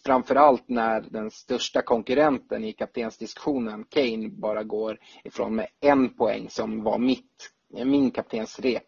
framförallt 0.06 0.70
när 0.70 1.02
den 1.02 1.32
största 1.32 1.82
konkurrenten 1.82 2.64
i 2.64 2.74
kaptensdiskussionen, 2.74 3.84
Kane, 3.90 4.30
bara 4.30 4.64
går 4.64 5.00
ifrån 5.24 5.56
med 5.56 5.68
en 5.80 6.10
poäng 6.10 6.50
som 6.50 6.84
var 6.84 6.98
mitt, 6.98 7.52
min 7.86 8.12
kaptensrek. 8.12 8.88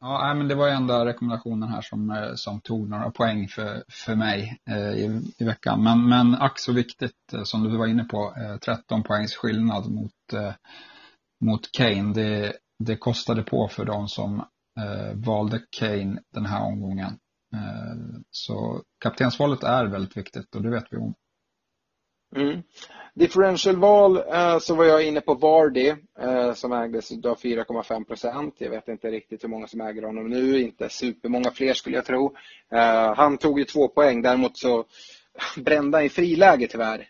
Ja, 0.00 0.34
men 0.34 0.48
det 0.48 0.54
var 0.54 0.66
ju 0.66 0.72
enda 0.72 1.06
rekommendationen 1.06 1.68
här 1.68 1.80
som, 1.80 2.10
eh, 2.10 2.34
som 2.34 2.60
tog 2.60 2.88
några 2.88 3.10
poäng 3.10 3.48
för, 3.48 3.84
för 3.88 4.14
mig 4.14 4.58
eh, 4.70 4.90
i, 4.90 5.20
i 5.38 5.44
veckan. 5.44 5.82
Men, 5.84 6.08
men 6.08 6.34
ack 6.34 6.58
så 6.58 6.72
viktigt, 6.72 7.32
eh, 7.32 7.42
som 7.42 7.62
du 7.62 7.76
var 7.76 7.86
inne 7.86 8.04
på, 8.04 8.34
eh, 8.36 8.56
13 8.56 9.02
poängs 9.02 9.34
skillnad 9.34 9.90
mot, 9.90 10.32
eh, 10.32 10.54
mot 11.44 11.72
Kane. 11.72 12.14
Det, 12.14 12.52
det 12.78 12.96
kostade 12.96 13.42
på 13.42 13.68
för 13.68 13.84
de 13.84 14.08
som 14.08 14.40
eh, 14.80 15.14
valde 15.14 15.60
Kane 15.78 16.20
den 16.34 16.46
här 16.46 16.62
omgången. 16.62 17.18
Eh, 17.54 18.20
så 18.30 18.82
kaptensvalet 19.02 19.62
är 19.62 19.86
väldigt 19.86 20.16
viktigt 20.16 20.54
och 20.54 20.62
det 20.62 20.70
vet 20.70 20.86
vi 20.90 20.96
om. 20.96 21.14
Mm. 22.36 22.62
Differentialval 23.14 24.16
eh, 24.16 24.58
så 24.58 24.74
var 24.74 24.84
jag 24.84 25.06
inne 25.06 25.20
på 25.20 25.34
Vardy 25.34 25.94
eh, 26.20 26.52
som 26.52 26.72
ägdes 26.72 27.12
av 27.12 27.38
4,5 27.38 28.04
procent. 28.04 28.54
Jag 28.58 28.70
vet 28.70 28.88
inte 28.88 29.10
riktigt 29.10 29.44
hur 29.44 29.48
många 29.48 29.66
som 29.66 29.80
äger 29.80 30.02
honom 30.02 30.28
nu, 30.28 30.60
inte 30.60 30.88
supermånga 30.88 31.50
fler 31.50 31.74
skulle 31.74 31.96
jag 31.96 32.04
tro. 32.04 32.36
Eh, 32.72 33.14
han 33.14 33.38
tog 33.38 33.58
ju 33.58 33.64
två 33.64 33.88
poäng, 33.88 34.22
däremot 34.22 34.58
så 34.58 34.84
brände 35.56 35.98
han 35.98 36.04
i 36.04 36.08
friläge 36.08 36.66
tyvärr. 36.66 37.08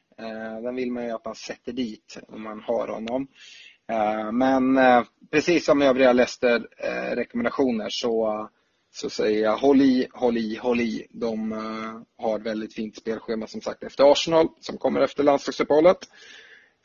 Den 0.62 0.74
vill 0.74 0.92
man 0.92 1.04
ju 1.04 1.10
att 1.10 1.24
han 1.24 1.34
sätter 1.34 1.72
dit 1.72 2.18
om 2.28 2.42
man 2.42 2.60
har 2.60 2.88
honom. 2.88 3.26
Men 4.32 4.80
precis 5.30 5.64
som 5.64 5.82
övriga 5.82 6.12
Leicester-rekommendationer 6.12 7.86
så 7.88 8.48
så 8.92 9.10
säger 9.10 9.42
jag 9.42 9.56
håll 9.56 9.80
i, 9.80 10.08
håll 10.12 10.36
i, 10.36 10.56
håll 10.56 10.80
i. 10.80 11.06
De 11.10 11.52
har 11.52 12.30
har 12.30 12.38
väldigt 12.38 12.74
fint 12.74 12.96
spelschema 12.96 13.46
som 13.46 13.60
sagt 13.60 13.84
efter 13.84 14.12
Arsenal 14.12 14.48
som 14.60 14.78
kommer 14.78 15.00
efter 15.00 15.24
landslagsuppehållet. 15.24 15.98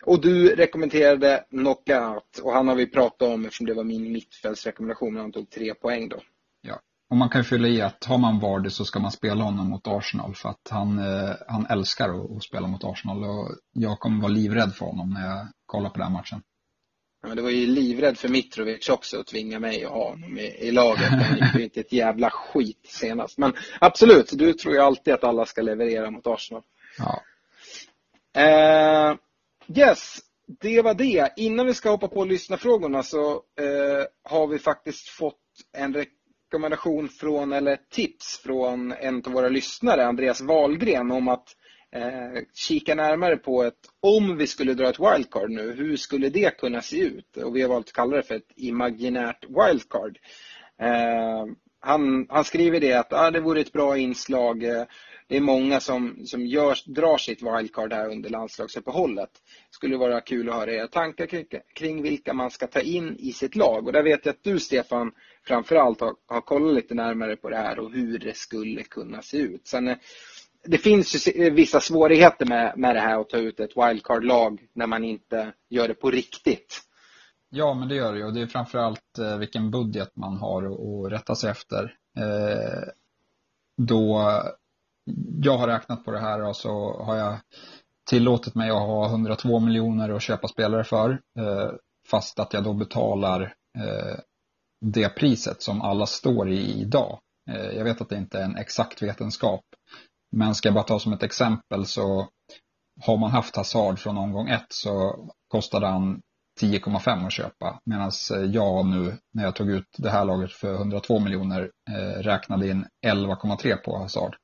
Och 0.06 0.22
du 0.22 0.56
rekommenderade 0.56 1.46
knockout 1.50 2.40
och 2.44 2.54
han 2.54 2.68
har 2.68 2.76
vi 2.76 2.88
pratat 2.88 3.22
om 3.22 3.46
eftersom 3.46 3.66
det 3.66 3.74
var 3.74 3.84
min 3.84 4.12
mittfältsrekommendation. 4.12 5.16
Han 5.16 5.32
tog 5.32 5.50
tre 5.50 5.74
poäng 5.74 6.10
då. 6.10 6.18
Ja, 6.62 6.80
och 7.10 7.18
man 7.18 7.30
kan 7.30 7.44
fylla 7.44 7.68
i 7.68 7.82
att 7.82 8.06
har 8.06 8.18
man 8.18 8.40
Vardy 8.40 8.70
så 8.70 8.86
ska 8.86 9.00
man 9.00 9.12
spela 9.12 9.44
honom 9.44 9.70
mot 9.70 9.88
Arsenal 9.88 10.36
för 10.36 10.50
att 10.50 10.68
han, 10.70 11.00
eh, 11.00 11.36
han 11.48 11.66
älskar 11.66 12.10
att, 12.10 12.32
att 12.32 12.44
spela 12.44 12.68
mot 12.68 12.84
Arsenal 12.84 13.24
och 13.24 13.50
jag 13.74 14.00
kommer 14.00 14.22
vara 14.22 14.32
livrädd 14.32 14.74
för 14.76 14.86
honom 14.86 15.10
när 15.10 15.28
jag 15.28 15.48
kollar 15.66 15.90
på 15.90 16.00
den 16.00 16.14
matchen. 16.14 16.42
Men 17.28 17.36
det 17.36 17.42
var 17.42 17.50
ju 17.50 17.66
livrädd 17.66 18.18
för 18.18 18.30
Mitrovic 18.30 18.90
också 18.90 19.20
att 19.20 19.28
tvinga 19.28 19.60
mig 19.60 19.86
att 19.86 19.92
ha 19.92 20.10
honom 20.10 20.38
i, 20.38 20.68
i 20.68 20.72
laget. 20.72 21.10
Han 21.10 21.38
gick 21.38 21.56
ju 21.56 21.64
inte 21.64 21.80
ett 21.80 21.94
jävla 21.94 22.30
skit 22.30 22.86
senast. 22.88 23.38
Men 23.38 23.54
absolut, 23.80 24.30
du 24.34 24.54
tror 24.54 24.74
ju 24.74 24.80
alltid 24.80 25.14
att 25.14 25.24
alla 25.24 25.46
ska 25.46 25.62
leverera 25.62 26.12
mot 26.12 26.28
Arsenal. 26.28 26.64
Ja. 26.98 27.22
Eh, 28.42 29.16
yes, 29.78 30.20
det 30.62 30.82
var 30.82 30.94
det. 30.94 31.34
Innan 31.38 31.66
vi 31.66 31.74
ska 31.74 31.90
hoppa 31.90 32.08
på 32.08 32.26
lyssnarfrågorna 32.26 33.04
så 33.04 33.32
eh, 33.32 34.06
har 34.24 34.48
vi 34.48 34.60
faktiskt 34.60 35.10
fått 35.10 35.42
en 35.78 35.94
rekommendation 35.94 37.10
från, 37.10 37.54
eller 37.54 37.78
tips 37.92 38.38
från 38.44 38.92
en 38.92 39.24
av 39.26 39.32
våra 39.32 39.50
lyssnare, 39.50 40.06
Andreas 40.06 40.42
Wahlgren, 40.42 41.12
om 41.12 41.28
att 41.28 41.48
eh, 41.96 42.44
kika 42.54 42.96
närmare 42.96 43.38
på 43.38 43.64
ett, 43.64 43.80
om 44.00 44.38
vi 44.38 44.48
skulle 44.48 44.74
dra 44.74 44.90
ett 44.90 45.00
wildcard 45.00 45.50
nu, 45.50 45.72
hur 45.72 45.98
skulle 45.98 46.30
det 46.30 46.58
kunna 46.58 46.82
se 46.82 47.00
ut? 47.00 47.38
Och 47.38 47.56
vi 47.56 47.62
har 47.62 47.70
valt 47.70 47.88
att 47.88 47.94
kalla 47.94 48.18
det 48.18 48.24
för 48.24 48.36
ett 48.36 48.52
imaginärt 48.56 49.46
wildcard. 49.50 50.18
Eh, 50.82 51.46
han, 51.80 52.28
han 52.30 52.44
skriver 52.44 52.80
det 52.80 52.94
att 52.94 53.14
ah, 53.14 53.32
det 53.32 53.40
vore 53.40 53.62
ett 53.62 53.74
bra 53.74 53.98
inslag. 53.98 54.64
Eh, 54.64 54.84
det 55.28 55.38
är 55.38 55.42
många 55.42 55.80
som, 55.80 56.26
som 56.26 56.46
gör, 56.46 56.78
drar 56.86 57.18
sitt 57.18 57.42
wildcard 57.42 57.94
här 57.94 58.10
under 58.10 58.30
landslagsuppehållet. 58.30 59.30
Det 59.34 59.74
skulle 59.74 59.98
vara 59.98 60.22
kul 60.22 60.50
att 60.50 60.56
höra 60.56 60.74
era 60.74 60.88
tankar 60.88 61.26
kring, 61.26 61.46
kring 61.76 62.02
vilka 62.02 62.34
man 62.34 62.52
ska 62.52 62.68
ta 62.68 62.82
in 62.82 63.16
i 63.20 63.32
sitt 63.32 63.56
lag. 63.56 63.88
Och 63.88 63.94
där 63.94 64.04
vet 64.04 64.26
jag 64.26 64.34
att 64.34 64.44
du 64.44 64.60
Stefan 64.60 65.12
framförallt 65.48 66.02
har, 66.02 66.14
har 66.28 66.42
kollat 66.42 66.76
lite 66.76 66.94
närmare 66.94 67.36
på 67.36 67.50
det 67.50 67.58
här 67.58 67.80
och 67.80 67.92
hur 67.92 68.20
det 68.20 68.38
skulle 68.38 68.84
kunna 68.84 69.22
se 69.22 69.38
ut. 69.38 69.68
Sen 69.68 69.88
eh, 69.88 69.98
det 70.66 70.78
finns 70.78 71.28
ju 71.28 71.50
vissa 71.50 71.80
svårigheter 71.80 72.46
med, 72.46 72.74
med 72.78 72.96
det 72.96 73.00
här 73.00 73.22
att 73.22 73.30
ta 73.30 73.38
ut 73.38 73.60
ett 73.60 73.78
wildcard-lag 73.78 74.62
när 74.74 74.88
man 74.88 75.04
inte 75.04 75.54
gör 75.70 75.88
det 75.88 75.94
på 75.94 76.12
riktigt. 76.12 76.82
Ja, 77.50 77.74
men 77.74 77.88
det 77.88 77.96
gör 77.96 78.14
det 78.14 78.20
ju. 78.20 78.26
Och 78.26 78.34
det 78.34 78.42
är 78.42 78.48
framförallt 78.48 79.20
eh, 79.20 79.38
vilken 79.38 79.72
budget 79.72 80.12
man 80.16 80.38
har 80.38 80.64
att 80.64 81.12
rätta 81.12 81.36
sig 81.36 81.50
efter. 81.50 81.94
Eh, 82.18 82.90
då 83.78 84.22
jag 85.42 85.58
har 85.58 85.68
räknat 85.68 86.06
på 86.06 86.12
det 86.12 86.20
här 86.20 86.44
och 86.44 86.56
så 86.56 87.04
har 87.04 87.16
jag 87.16 87.38
tillåtit 88.10 88.56
mig 88.56 88.70
att 88.70 88.78
ha 88.78 89.10
102 89.10 89.60
miljoner 89.60 90.10
att 90.10 90.22
köpa 90.22 90.48
spelare 90.48 90.84
för. 90.84 91.10
Eh, 91.40 91.72
fast 92.08 92.40
att 92.40 92.54
jag 92.54 92.64
då 92.64 92.74
betalar 92.74 93.42
eh, 93.78 94.20
det 94.82 95.10
priset 95.10 95.62
som 95.62 95.82
alla 95.82 96.06
står 96.06 96.50
i 96.50 96.82
idag. 96.82 97.20
Eh, 97.50 97.78
jag 97.78 97.84
vet 97.84 98.02
att 98.02 98.10
det 98.10 98.18
inte 98.18 98.40
är 98.40 98.44
en 98.44 98.58
exakt 98.58 99.02
vetenskap. 99.02 99.64
Men 100.32 100.56
ska 100.56 100.68
jag 100.68 100.74
bara 100.74 100.84
ta 100.84 101.00
som 101.00 101.14
ett 101.14 101.24
exempel 101.24 101.86
så 101.86 102.30
har 103.02 103.18
man 103.18 103.32
haft 103.32 103.56
Hazard 103.56 104.00
från 104.00 104.18
omgång 104.18 104.50
ett 104.50 104.68
så 104.70 105.16
kostade 105.48 105.88
han 105.88 106.22
10,5 106.62 107.26
att 107.26 107.34
köpa. 107.34 107.80
Medan 107.86 108.12
eh, 108.34 108.42
jag 108.42 108.86
nu 108.86 109.18
när 109.34 109.44
jag 109.44 109.56
tog 109.56 109.70
ut 109.70 109.88
det 109.98 110.10
här 110.10 110.26
laget 110.26 110.52
för 110.52 110.74
102 110.74 111.20
miljoner 111.20 111.72
eh, 111.90 112.22
räknade 112.22 112.70
in 112.70 112.86
11,3 113.06 113.76
på 113.76 113.98
Hazard. 113.98 114.36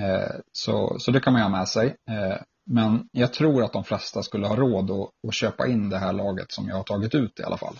Eh, 0.00 0.36
så, 0.52 0.96
så 0.98 1.10
det 1.10 1.20
kan 1.20 1.32
man 1.32 1.42
ha 1.42 1.48
med 1.48 1.68
sig. 1.68 1.86
Eh, 1.86 2.36
men 2.66 3.08
jag 3.12 3.32
tror 3.32 3.64
att 3.64 3.72
de 3.72 3.84
flesta 3.84 4.22
skulle 4.22 4.46
ha 4.46 4.56
råd 4.56 4.90
att, 4.90 5.28
att 5.28 5.34
köpa 5.34 5.68
in 5.68 5.90
det 5.90 5.98
här 5.98 6.12
laget 6.12 6.52
som 6.52 6.68
jag 6.68 6.76
har 6.76 6.82
tagit 6.82 7.14
ut 7.14 7.40
i 7.40 7.42
alla 7.42 7.56
fall. 7.56 7.74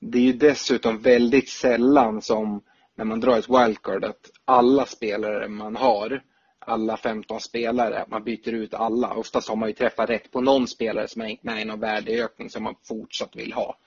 Det 0.00 0.18
är 0.18 0.22
ju 0.22 0.32
dessutom 0.32 0.98
väldigt 0.98 1.48
sällan 1.48 2.22
som 2.22 2.62
när 2.96 3.04
man 3.04 3.20
drar 3.20 3.38
ett 3.38 3.48
wildcard 3.48 4.04
att 4.04 4.30
alla 4.44 4.86
spelare 4.86 5.48
man 5.48 5.76
har 5.76 6.22
alla 6.66 6.96
15 6.96 7.40
spelare. 7.40 8.04
Man 8.08 8.24
byter 8.24 8.52
ut 8.52 8.74
alla. 8.74 9.14
Oftast 9.14 9.48
har 9.48 9.56
man 9.56 9.68
ju 9.68 9.74
träffat 9.74 10.10
rätt 10.10 10.30
på 10.32 10.40
någon 10.40 10.68
spelare 10.68 11.08
som 11.08 11.22
är 11.22 11.36
med 11.40 11.62
i 11.62 11.64
någon 11.64 11.80
värdeökning 11.80 12.50
som 12.50 12.62
man 12.62 12.74
fortsatt 12.82 13.36
vill 13.36 13.52
ha. 13.52 13.78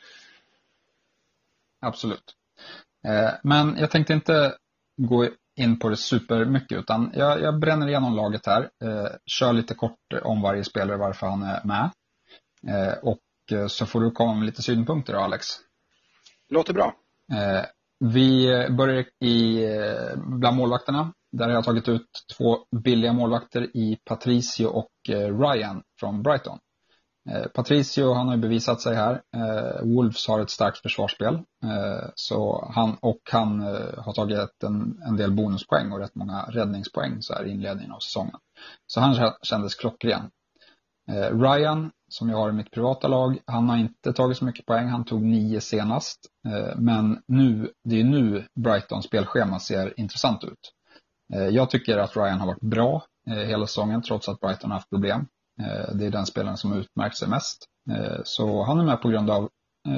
Absolut. 1.79 2.35
Eh, 3.07 3.29
men 3.43 3.77
jag 3.77 3.91
tänkte 3.91 4.13
inte 4.13 4.53
gå 4.97 5.29
in 5.55 5.79
på 5.79 5.89
det 5.89 5.97
supermycket 5.97 6.77
utan 6.77 7.11
jag, 7.13 7.41
jag 7.41 7.59
bränner 7.59 7.87
igenom 7.87 8.15
laget 8.15 8.45
här. 8.45 8.69
Eh, 8.83 9.07
kör 9.25 9.53
lite 9.53 9.73
kort 9.73 10.13
om 10.23 10.41
varje 10.41 10.63
spelare 10.63 10.97
varför 10.97 11.27
han 11.27 11.43
är 11.43 11.61
med. 11.63 11.91
Eh, 12.67 12.97
och 12.97 13.19
så 13.69 13.85
får 13.85 14.01
du 14.01 14.11
komma 14.11 14.33
med 14.33 14.45
lite 14.45 14.61
synpunkter 14.61 15.13
då 15.13 15.19
Alex. 15.19 15.45
Låter 16.49 16.73
bra. 16.73 16.95
Vi 17.99 18.47
börjar 18.69 19.05
i, 19.25 19.65
bland 20.15 20.57
målvakterna. 20.57 21.13
Där 21.31 21.45
har 21.45 21.53
jag 21.53 21.63
tagit 21.63 21.89
ut 21.89 22.07
två 22.37 22.57
billiga 22.83 23.13
målvakter 23.13 23.77
i 23.77 23.97
Patricio 24.05 24.65
och 24.65 24.91
eh, 25.09 25.39
Ryan 25.39 25.83
från 25.99 26.23
Brighton. 26.23 26.59
Eh, 27.29 27.47
Patricio, 27.47 28.13
han 28.13 28.27
har 28.27 28.35
ju 28.35 28.41
bevisat 28.41 28.81
sig 28.81 28.95
här. 28.95 29.21
Eh, 29.35 29.95
Wolves 29.95 30.27
har 30.27 30.39
ett 30.39 30.49
starkt 30.49 30.77
försvarsspel. 30.77 31.39
Så 32.15 32.71
han, 32.75 32.97
och 33.01 33.21
han 33.31 33.59
har 33.97 34.13
tagit 34.13 34.63
en, 34.63 35.01
en 35.07 35.17
del 35.17 35.31
bonuspoäng 35.31 35.91
och 35.91 35.99
rätt 35.99 36.15
många 36.15 36.41
räddningspoäng 36.41 37.21
så 37.21 37.33
här 37.33 37.45
i 37.45 37.51
inledningen 37.51 37.91
av 37.91 37.99
säsongen. 37.99 38.37
Så 38.87 38.99
han 38.99 39.31
kändes 39.43 39.75
klockren. 39.75 40.29
Ryan, 41.31 41.91
som 42.09 42.29
jag 42.29 42.37
har 42.37 42.49
i 42.49 42.53
mitt 42.53 42.71
privata 42.71 43.07
lag, 43.07 43.39
han 43.45 43.69
har 43.69 43.77
inte 43.77 44.13
tagit 44.13 44.37
så 44.37 44.45
mycket 44.45 44.65
poäng. 44.65 44.87
Han 44.87 45.05
tog 45.05 45.21
nio 45.21 45.61
senast. 45.61 46.19
Men 46.75 47.21
nu, 47.27 47.71
det 47.83 47.99
är 47.99 48.03
nu 48.03 48.47
Brightons 48.59 49.05
spelschema 49.05 49.59
ser 49.59 49.99
intressant 49.99 50.43
ut. 50.43 50.73
Eh, 51.33 51.47
jag 51.47 51.69
tycker 51.69 51.97
att 51.97 52.17
Ryan 52.17 52.39
har 52.39 52.47
varit 52.47 52.61
bra 52.61 53.05
eh, 53.27 53.33
hela 53.33 53.67
säsongen 53.67 54.01
trots 54.01 54.29
att 54.29 54.39
Brighton 54.39 54.71
har 54.71 54.77
haft 54.77 54.89
problem. 54.89 55.27
Eh, 55.59 55.95
det 55.95 56.05
är 56.05 56.09
den 56.09 56.25
spelaren 56.25 56.57
som 56.57 56.73
utmärkt 56.73 57.17
sig 57.17 57.27
mest. 57.27 57.65
Så 58.23 58.63
han 58.63 58.79
är 58.79 58.83
med 58.83 59.01
på 59.01 59.09
grund 59.09 59.29
av 59.29 59.49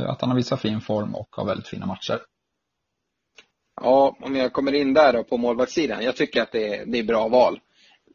att 0.07 0.21
han 0.21 0.29
har 0.29 0.37
visat 0.37 0.61
fin 0.61 0.81
form 0.81 1.15
och 1.15 1.27
har 1.31 1.45
väldigt 1.45 1.67
fina 1.67 1.85
matcher. 1.85 2.21
Ja, 3.81 4.17
om 4.21 4.35
jag 4.35 4.53
kommer 4.53 4.73
in 4.73 4.93
där 4.93 5.13
då 5.13 5.23
på 5.23 5.37
målvaktssidan. 5.37 6.03
Jag 6.03 6.15
tycker 6.15 6.41
att 6.41 6.51
det 6.51 6.75
är, 6.75 6.85
det 6.85 6.99
är 6.99 7.03
bra 7.03 7.27
val. 7.27 7.59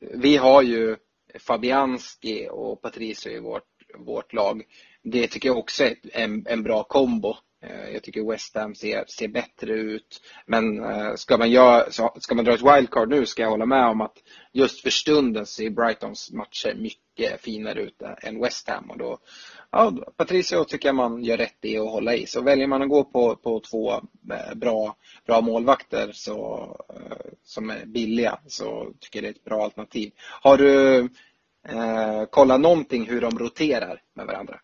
Vi 0.01 0.37
har 0.37 0.63
ju 0.63 0.97
Fabianski 1.41 2.49
och 2.51 2.83
Patricio 2.83 3.33
i 3.33 3.41
vårt, 3.41 3.63
vårt 3.99 4.33
lag. 4.33 4.63
Det 5.03 5.27
tycker 5.27 5.49
jag 5.49 5.59
också 5.59 5.85
är 5.85 5.97
en, 6.13 6.47
en 6.47 6.63
bra 6.63 6.85
kombo. 6.85 7.35
Eh, 7.69 7.91
jag 7.93 8.03
tycker 8.03 8.31
West 8.31 8.55
Ham 8.55 8.75
ser, 8.75 9.05
ser 9.09 9.29
bättre 9.29 9.73
ut. 9.73 10.21
Men 10.47 10.85
eh, 10.85 11.15
ska 11.15 11.39
man, 11.39 11.51
göra, 11.51 11.91
ska 12.19 12.35
man 12.35 12.45
dra 12.45 12.55
ett 12.55 12.77
wildcard 12.77 13.09
nu 13.09 13.27
ska 13.27 13.43
jag 13.43 13.51
hålla 13.51 13.67
med 13.67 13.87
om 13.87 14.01
att 14.01 14.17
just 14.53 14.81
för 14.81 14.91
stunden 14.91 15.47
ser 15.47 15.71
Brightons 15.71 16.33
matcher 16.33 16.75
mycket 16.75 17.41
finare 17.41 17.83
ut 17.83 18.03
än 18.23 18.41
West 18.41 18.69
Ham. 18.69 18.91
Och 18.91 18.99
då, 18.99 19.19
ja, 19.71 19.93
Patricio 20.17 20.65
tycker 20.65 20.89
jag 20.89 20.95
man 20.95 21.25
gör 21.25 21.37
rätt 21.37 21.59
i 21.65 21.79
att 21.79 21.91
hålla 21.91 22.15
i. 22.15 22.27
Så 22.27 22.41
väljer 22.41 22.67
man 22.67 22.83
att 22.83 22.89
gå 22.89 23.05
på, 23.05 23.37
på 23.37 23.61
två 23.61 23.93
eh, 23.93 24.55
bra, 24.55 24.97
bra 25.27 25.41
målvakter 25.41 26.11
så, 26.13 26.69
som 27.45 27.71
är 27.71 27.87
billiga 27.87 28.39
så 28.47 28.93
tycker 29.01 29.19
jag 29.19 29.25
det 29.25 29.29
är 29.29 29.39
ett 29.39 29.45
bra 29.45 29.65
alternativ. 29.65 30.13
Har 30.43 30.57
du 30.57 30.99
eh, 31.69 32.25
kollat 32.31 32.61
någonting 32.61 33.07
hur 33.07 33.21
de 33.21 33.39
roterar 33.39 34.03
med 34.15 34.27
varandra? 34.27 34.61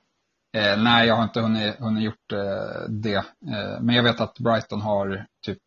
Eh, 0.53 0.83
nej, 0.83 1.09
jag 1.09 1.17
har 1.17 1.23
inte 1.23 1.41
hunnit, 1.41 1.77
hunnit 1.79 2.05
gjort 2.05 2.33
eh, 2.33 2.89
det. 2.89 3.17
Eh, 3.17 3.81
men 3.81 3.95
jag 3.95 4.03
vet 4.03 4.21
att 4.21 4.39
Brighton 4.39 4.81
har 4.81 5.27
typ 5.47 5.59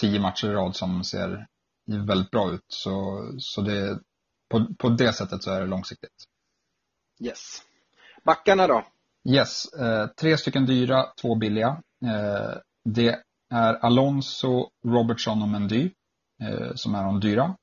tio 0.00 0.20
matcher 0.20 0.46
i 0.46 0.52
rad 0.52 0.76
som 0.76 1.04
ser 1.04 1.46
väldigt 1.86 2.30
bra 2.30 2.52
ut. 2.52 2.64
Så, 2.68 3.24
så 3.38 3.60
det, 3.60 3.98
på, 4.50 4.66
på 4.78 4.88
det 4.88 5.12
sättet 5.12 5.42
så 5.42 5.50
är 5.50 5.60
det 5.60 5.66
långsiktigt. 5.66 6.24
Yes. 7.20 7.62
Backarna 8.24 8.66
då? 8.66 8.84
Yes, 9.28 9.72
eh, 9.72 10.06
tre 10.06 10.38
stycken 10.38 10.66
dyra, 10.66 11.06
två 11.20 11.34
billiga. 11.34 11.82
Eh, 12.04 12.54
det 12.84 13.18
är 13.50 13.74
Alonso, 13.74 14.70
Robertson 14.86 15.42
och 15.42 15.48
Mendy 15.48 15.90
eh, 16.42 16.74
som 16.74 16.94
är 16.94 17.04
de 17.04 17.20
dyra. 17.20 17.56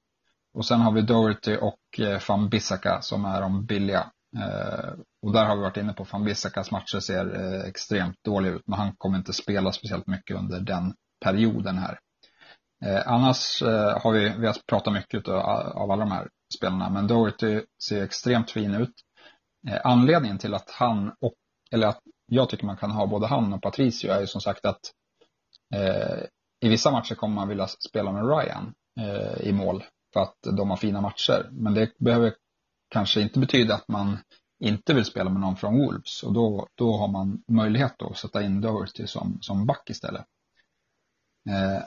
Och 0.54 0.66
sen 0.66 0.82
har 0.82 0.92
vi 0.92 1.02
Doherty 1.02 1.56
och 1.56 1.80
Van 2.28 2.50
Bissaka 2.50 3.02
som 3.02 3.26
är 3.26 3.42
de 3.42 3.66
billiga. 3.66 4.12
Eh, 4.38 4.90
och 5.26 5.34
där 5.34 5.46
har 5.46 5.56
vi 5.56 5.62
varit 5.62 5.78
inne 5.78 5.94
på 5.94 6.06
Van 6.12 6.24
Bissakas 6.24 6.72
matcher 6.72 7.00
ser 7.00 7.36
eh, 7.44 7.70
extremt 7.70 8.24
dåliga 8.24 8.54
ut, 8.54 8.64
men 8.68 8.80
han 8.80 8.96
kommer 8.98 9.18
inte 9.18 9.34
spela 9.34 9.72
speciellt 9.72 10.08
mycket 10.08 10.38
under 10.38 10.60
den 10.60 10.94
perioden 11.26 11.78
här. 11.78 12.00
Eh, 12.86 13.02
annars 13.06 13.62
har 14.02 14.12
vi, 14.12 14.34
vi 14.40 14.48
har 14.48 14.56
pratat 14.68 14.94
mycket 14.94 15.28
av, 15.28 15.92
alla 15.92 15.96
de 15.96 16.12
här 16.12 16.28
spelarna, 16.58 16.90
men 16.90 17.08
Doherty 17.08 17.62
ser 17.84 18.04
extremt 18.04 18.52
fin 18.52 18.76
ut. 18.76 18.94
Anledningen 19.84 20.38
till 20.38 20.54
att 20.54 20.70
han, 20.70 21.12
och, 21.20 21.34
eller 21.72 21.88
att 21.88 22.00
jag 22.30 22.50
tycker 22.50 22.66
man 22.66 22.78
kan 22.78 22.92
ha 22.92 23.08
både 23.08 23.28
han 23.28 23.54
och 23.54 23.62
Patricio 23.62 24.12
är 24.12 24.20
ju 24.20 24.28
som 24.28 24.42
sagt 24.42 24.66
att 24.66 24.80
eh, 25.76 26.24
i 26.62 26.70
vissa 26.70 26.92
matcher 26.92 27.16
kommer 27.16 27.36
man 27.36 27.48
vilja 27.48 27.68
spela 27.68 28.12
med 28.12 28.28
Ryan 28.28 28.74
eh, 29.00 29.48
i 29.48 29.52
mål 29.52 29.84
för 30.14 30.20
att 30.20 30.36
de 30.58 30.70
har 30.70 30.78
fina 30.78 31.02
matcher. 31.02 31.50
Men 31.52 31.74
det 31.74 31.98
behöver 32.00 32.34
kanske 32.90 33.22
inte 33.22 33.40
betyder 33.40 33.76
att 33.76 33.88
man 33.88 34.18
inte 34.60 34.94
vill 34.94 35.06
spela 35.06 35.30
med 35.30 35.42
någon 35.42 35.56
från 35.56 35.78
Wolves 35.78 36.24
och 36.24 36.34
då, 36.34 36.68
då 36.76 36.98
har 36.98 37.08
man 37.08 37.44
möjlighet 37.48 38.02
att 38.02 38.18
sätta 38.18 38.42
in 38.42 38.62
Doherty 38.62 39.08
som, 39.08 39.38
som 39.42 39.66
back 39.66 39.90
istället. 39.90 40.26
Eh, 41.50 41.84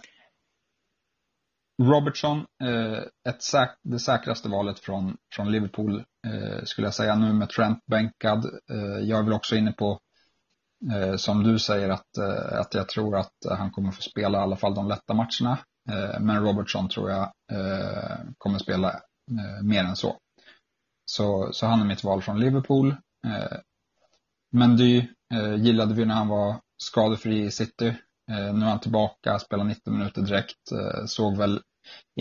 Robertson, 1.82 2.38
eh, 2.62 2.98
ett 3.28 3.42
säk 3.42 3.70
det 3.82 3.98
säkraste 3.98 4.48
valet 4.48 4.78
från, 4.78 5.16
från 5.34 5.52
Liverpool 5.52 6.04
eh, 6.26 6.64
skulle 6.64 6.86
jag 6.86 6.94
säga 6.94 7.14
nu 7.14 7.32
med 7.32 7.50
Trent 7.50 7.86
bänkad. 7.86 8.44
Eh, 8.70 8.98
jag 9.02 9.18
är 9.18 9.22
väl 9.22 9.32
också 9.32 9.56
inne 9.56 9.72
på, 9.72 10.00
eh, 10.92 11.16
som 11.16 11.42
du 11.42 11.58
säger, 11.58 11.88
att, 11.88 12.16
eh, 12.18 12.58
att 12.60 12.74
jag 12.74 12.88
tror 12.88 13.16
att 13.16 13.32
han 13.58 13.70
kommer 13.70 13.90
få 13.90 14.02
spela 14.02 14.38
i 14.38 14.40
alla 14.40 14.56
fall 14.56 14.74
de 14.74 14.88
lätta 14.88 15.14
matcherna. 15.14 15.58
Eh, 15.90 16.20
men 16.20 16.44
Robertson 16.44 16.88
tror 16.88 17.10
jag 17.10 17.32
eh, 17.52 18.18
kommer 18.38 18.58
spela 18.58 18.90
eh, 18.90 19.62
mer 19.62 19.84
än 19.84 19.96
så 19.96 20.18
så. 21.04 21.52
Så 21.52 21.66
han 21.66 21.80
är 21.80 21.84
mitt 21.84 22.04
val 22.04 22.22
från 22.22 22.40
Liverpool. 22.40 22.90
Eh, 23.26 23.58
Mendy 24.52 25.08
eh, 25.34 25.54
gillade 25.54 25.94
vi 25.94 26.04
när 26.04 26.14
han 26.14 26.28
var 26.28 26.56
skadefri 26.82 27.44
i 27.44 27.50
City. 27.50 27.88
Eh, 28.30 28.54
nu 28.54 28.64
är 28.64 28.70
han 28.70 28.80
tillbaka, 28.80 29.38
spelar 29.38 29.64
90 29.64 29.92
minuter 29.92 30.22
direkt. 30.22 30.58
Såg 31.06 31.36
väl 31.36 31.60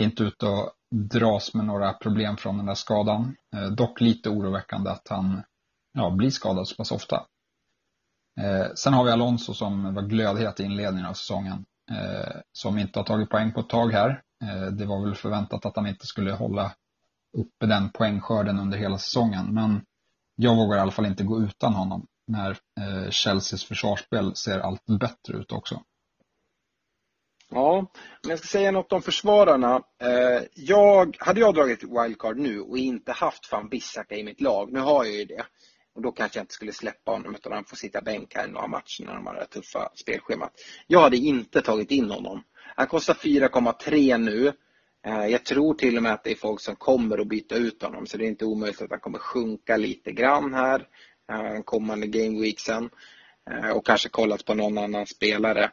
inte 0.00 0.22
ut 0.22 0.42
att 0.42 0.72
dras 0.94 1.54
med 1.54 1.66
några 1.66 1.92
problem 1.92 2.36
från 2.36 2.56
den 2.56 2.66
där 2.66 2.74
skadan. 2.74 3.36
Eh, 3.56 3.66
dock 3.66 4.00
lite 4.00 4.28
oroväckande 4.28 4.90
att 4.90 5.08
han 5.08 5.42
ja, 5.92 6.10
blir 6.10 6.30
skadad 6.30 6.68
så 6.68 6.76
pass 6.76 6.92
ofta. 6.92 7.26
Eh, 8.40 8.66
sen 8.74 8.92
har 8.92 9.04
vi 9.04 9.10
Alonso 9.10 9.54
som 9.54 9.94
var 9.94 10.02
glödhet 10.02 10.60
i 10.60 10.64
inledningen 10.64 11.06
av 11.06 11.14
säsongen. 11.14 11.64
Eh, 11.90 12.36
som 12.52 12.78
inte 12.78 12.98
har 12.98 13.04
tagit 13.04 13.30
poäng 13.30 13.52
på 13.52 13.60
ett 13.60 13.68
tag 13.68 13.92
här. 13.92 14.22
Det 14.72 14.86
var 14.86 15.04
väl 15.04 15.14
förväntat 15.14 15.66
att 15.66 15.76
han 15.76 15.86
inte 15.86 16.06
skulle 16.06 16.32
hålla 16.32 16.74
uppe 17.38 17.66
den 17.66 17.90
poängskörden 17.90 18.58
under 18.58 18.78
hela 18.78 18.98
säsongen. 18.98 19.54
Men 19.54 19.84
jag 20.36 20.56
vågar 20.56 20.76
i 20.76 20.80
alla 20.80 20.90
fall 20.90 21.06
inte 21.06 21.24
gå 21.24 21.42
utan 21.42 21.74
honom 21.74 22.06
när 22.26 22.50
eh, 22.50 23.10
Chelseas 23.10 23.64
försvarsspel 23.64 24.36
ser 24.36 24.58
allt 24.58 24.86
bättre 24.86 25.38
ut 25.38 25.52
också. 25.52 25.82
Ja, 27.50 27.78
om 28.24 28.30
jag 28.30 28.38
ska 28.38 28.48
säga 28.48 28.70
något 28.70 28.92
om 28.92 29.02
försvararna. 29.02 29.82
Eh, 30.02 30.42
jag, 30.54 31.16
hade 31.20 31.40
jag 31.40 31.54
dragit 31.54 31.82
wildcard 31.82 32.36
nu 32.36 32.60
och 32.60 32.78
inte 32.78 33.12
haft 33.12 33.52
van 33.52 33.68
Bissaka 33.68 34.14
i 34.14 34.24
mitt 34.24 34.40
lag, 34.40 34.72
nu 34.72 34.80
har 34.80 35.04
jag 35.04 35.14
ju 35.14 35.24
det. 35.24 35.46
Och 35.94 36.02
då 36.02 36.12
kanske 36.12 36.38
jag 36.38 36.42
inte 36.42 36.54
skulle 36.54 36.72
släppa 36.72 37.12
honom 37.12 37.34
utan 37.34 37.52
han 37.52 37.64
får 37.64 37.76
sitta 37.76 38.00
bänk 38.00 38.34
här 38.34 38.48
i 38.48 38.50
några 38.50 38.66
matcher 38.66 39.04
när 39.04 39.14
de 39.14 39.26
har 39.26 39.34
det 39.34 39.46
tuffa 39.46 39.88
spelschemat. 39.94 40.52
Jag 40.86 41.00
hade 41.00 41.16
inte 41.16 41.60
tagit 41.60 41.90
in 41.90 42.10
honom. 42.10 42.42
Han 42.76 42.86
kostar 42.86 43.14
4,3 43.14 44.18
nu. 44.18 44.52
Eh, 45.06 45.26
jag 45.26 45.44
tror 45.44 45.74
till 45.74 45.96
och 45.96 46.02
med 46.02 46.12
att 46.12 46.24
det 46.24 46.30
är 46.30 46.36
folk 46.36 46.60
som 46.60 46.76
kommer 46.76 47.18
att 47.18 47.26
byta 47.26 47.54
ut 47.54 47.82
honom 47.82 48.06
så 48.06 48.16
det 48.16 48.24
är 48.24 48.28
inte 48.28 48.44
omöjligt 48.44 48.82
att 48.82 48.90
han 48.90 49.00
kommer 49.00 49.18
sjunka 49.18 49.76
lite 49.76 50.12
grann 50.12 50.54
här 50.54 50.86
eh, 51.32 51.62
kommande 51.62 52.06
gameweeksen. 52.06 52.90
Eh, 53.50 53.70
och 53.70 53.86
kanske 53.86 54.08
kollat 54.08 54.44
på 54.44 54.54
någon 54.54 54.78
annan 54.78 55.06
spelare. 55.06 55.70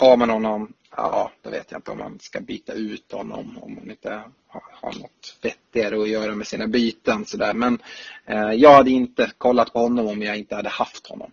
Har 0.00 0.16
man 0.16 0.30
honom, 0.30 0.72
ja, 0.96 1.32
då 1.42 1.50
vet 1.50 1.70
jag 1.70 1.78
inte 1.78 1.90
om 1.90 1.98
man 1.98 2.18
ska 2.20 2.40
byta 2.40 2.72
ut 2.72 3.12
honom 3.12 3.58
om 3.62 3.74
man 3.74 3.90
inte 3.90 4.22
har, 4.46 4.92
något 5.00 5.38
vettigare 5.42 6.02
att 6.02 6.08
göra 6.08 6.34
med 6.34 6.46
sina 6.46 6.66
byten. 6.66 7.24
Sådär. 7.24 7.54
Men 7.54 7.78
jag 8.56 8.72
hade 8.72 8.90
inte 8.90 9.30
kollat 9.38 9.72
på 9.72 9.78
honom 9.78 10.06
om 10.06 10.22
jag 10.22 10.36
inte 10.36 10.54
hade 10.54 10.68
haft 10.68 11.06
honom. 11.06 11.30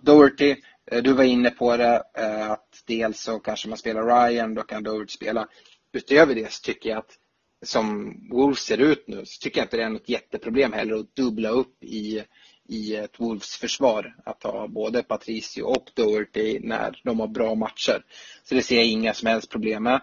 Doherty, 0.00 0.56
Eh, 0.90 1.02
du 1.02 1.12
var 1.12 1.24
inne 1.24 1.50
på 1.50 1.76
det, 1.76 2.02
eh, 2.14 2.50
att 2.50 2.82
dels 2.86 3.20
så 3.20 3.38
kanske 3.38 3.68
man 3.68 3.78
spelar 3.78 4.28
Ryan, 4.28 4.54
då 4.54 4.62
kan 4.62 4.82
Doherty 4.82 5.12
spela. 5.12 5.48
Utöver 5.92 6.34
det 6.34 6.52
så 6.52 6.62
tycker 6.62 6.90
jag 6.90 6.98
att 6.98 7.16
som 7.62 8.14
Wolves 8.30 8.58
ser 8.58 8.78
ut 8.78 9.04
nu 9.08 9.26
så 9.26 9.40
tycker 9.40 9.58
jag 9.58 9.64
inte 9.64 9.76
det 9.76 9.82
är 9.82 9.88
något 9.88 10.08
jätteproblem 10.08 10.72
heller 10.72 10.94
att 10.94 11.16
dubbla 11.16 11.48
upp 11.48 11.84
i 11.84 12.24
i 12.68 12.96
ett 12.96 13.20
Wolves 13.20 13.56
försvar 13.56 14.14
att 14.24 14.42
ha 14.42 14.68
både 14.68 15.02
Patricio 15.02 15.62
och 15.62 15.90
Doherty 15.94 16.58
när 16.60 17.00
de 17.04 17.20
har 17.20 17.28
bra 17.28 17.54
matcher. 17.54 18.04
Så 18.44 18.54
det 18.54 18.62
ser 18.62 18.76
jag 18.76 18.86
inga 18.86 19.14
som 19.14 19.28
helst 19.28 19.50
problem 19.50 19.82
med. 19.82 20.00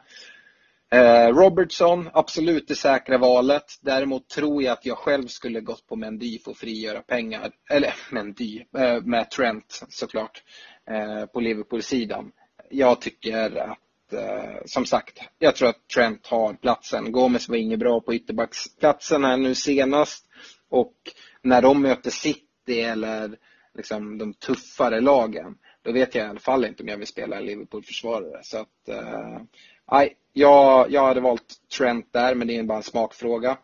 Eh, 0.91 1.27
Robertson, 1.27 2.09
absolut 2.13 2.67
det 2.67 2.75
säkra 2.75 3.17
valet. 3.17 3.63
Däremot 3.81 4.29
tror 4.29 4.63
jag 4.63 4.73
att 4.73 4.85
jag 4.85 4.97
själv 4.97 5.27
skulle 5.27 5.61
gått 5.61 5.87
på 5.87 5.95
Mendy 5.95 6.39
för 6.39 6.51
att 6.51 6.57
frigöra 6.57 7.01
pengar. 7.01 7.51
Eller 7.69 7.93
Mendy, 8.11 8.63
med 9.03 9.31
Trent 9.31 9.83
såklart. 9.89 10.43
Eh, 10.89 11.25
på 11.25 11.39
Liverpool-sidan. 11.39 12.31
Jag 12.69 13.01
tycker 13.01 13.57
att 13.57 14.13
eh, 14.13 14.65
som 14.65 14.85
sagt, 14.85 15.19
jag 15.39 15.55
tror 15.55 15.69
att 15.69 15.87
Trent 15.87 16.27
har 16.27 16.53
platsen. 16.53 17.11
Gomes 17.11 17.49
var 17.49 17.55
inget 17.55 17.79
bra 17.79 18.01
på 18.01 18.13
ytterbacksplatsen 18.13 19.23
här 19.23 19.37
nu 19.37 19.55
senast. 19.55 20.25
Och 20.69 20.93
när 21.41 21.61
de 21.61 21.81
möter 21.81 22.09
City 22.11 22.47
City 22.67 22.81
eller 22.81 23.37
liksom 23.73 24.17
de 24.17 24.33
tuffare 24.33 25.01
lagen, 25.01 25.57
då 25.81 25.91
vet 25.91 26.15
jag 26.15 26.25
i 26.25 26.29
alla 26.29 26.39
fall 26.39 26.65
inte 26.65 26.83
om 26.83 26.89
jag 26.89 26.97
vill 26.97 27.07
spela 27.07 27.39
Liverpool-försvarare. 27.39 28.39
Så 28.43 28.57
att, 28.57 28.89
eh, 28.89 29.41
jag, 30.33 30.91
jag 30.91 31.05
hade 31.05 31.21
valt 31.21 31.55
Trent 31.77 32.13
där, 32.13 32.35
men 32.35 32.47
det 32.47 32.57
är 32.57 32.63
bara 32.63 32.77
en 32.77 32.83
smakfråga. 32.83 33.57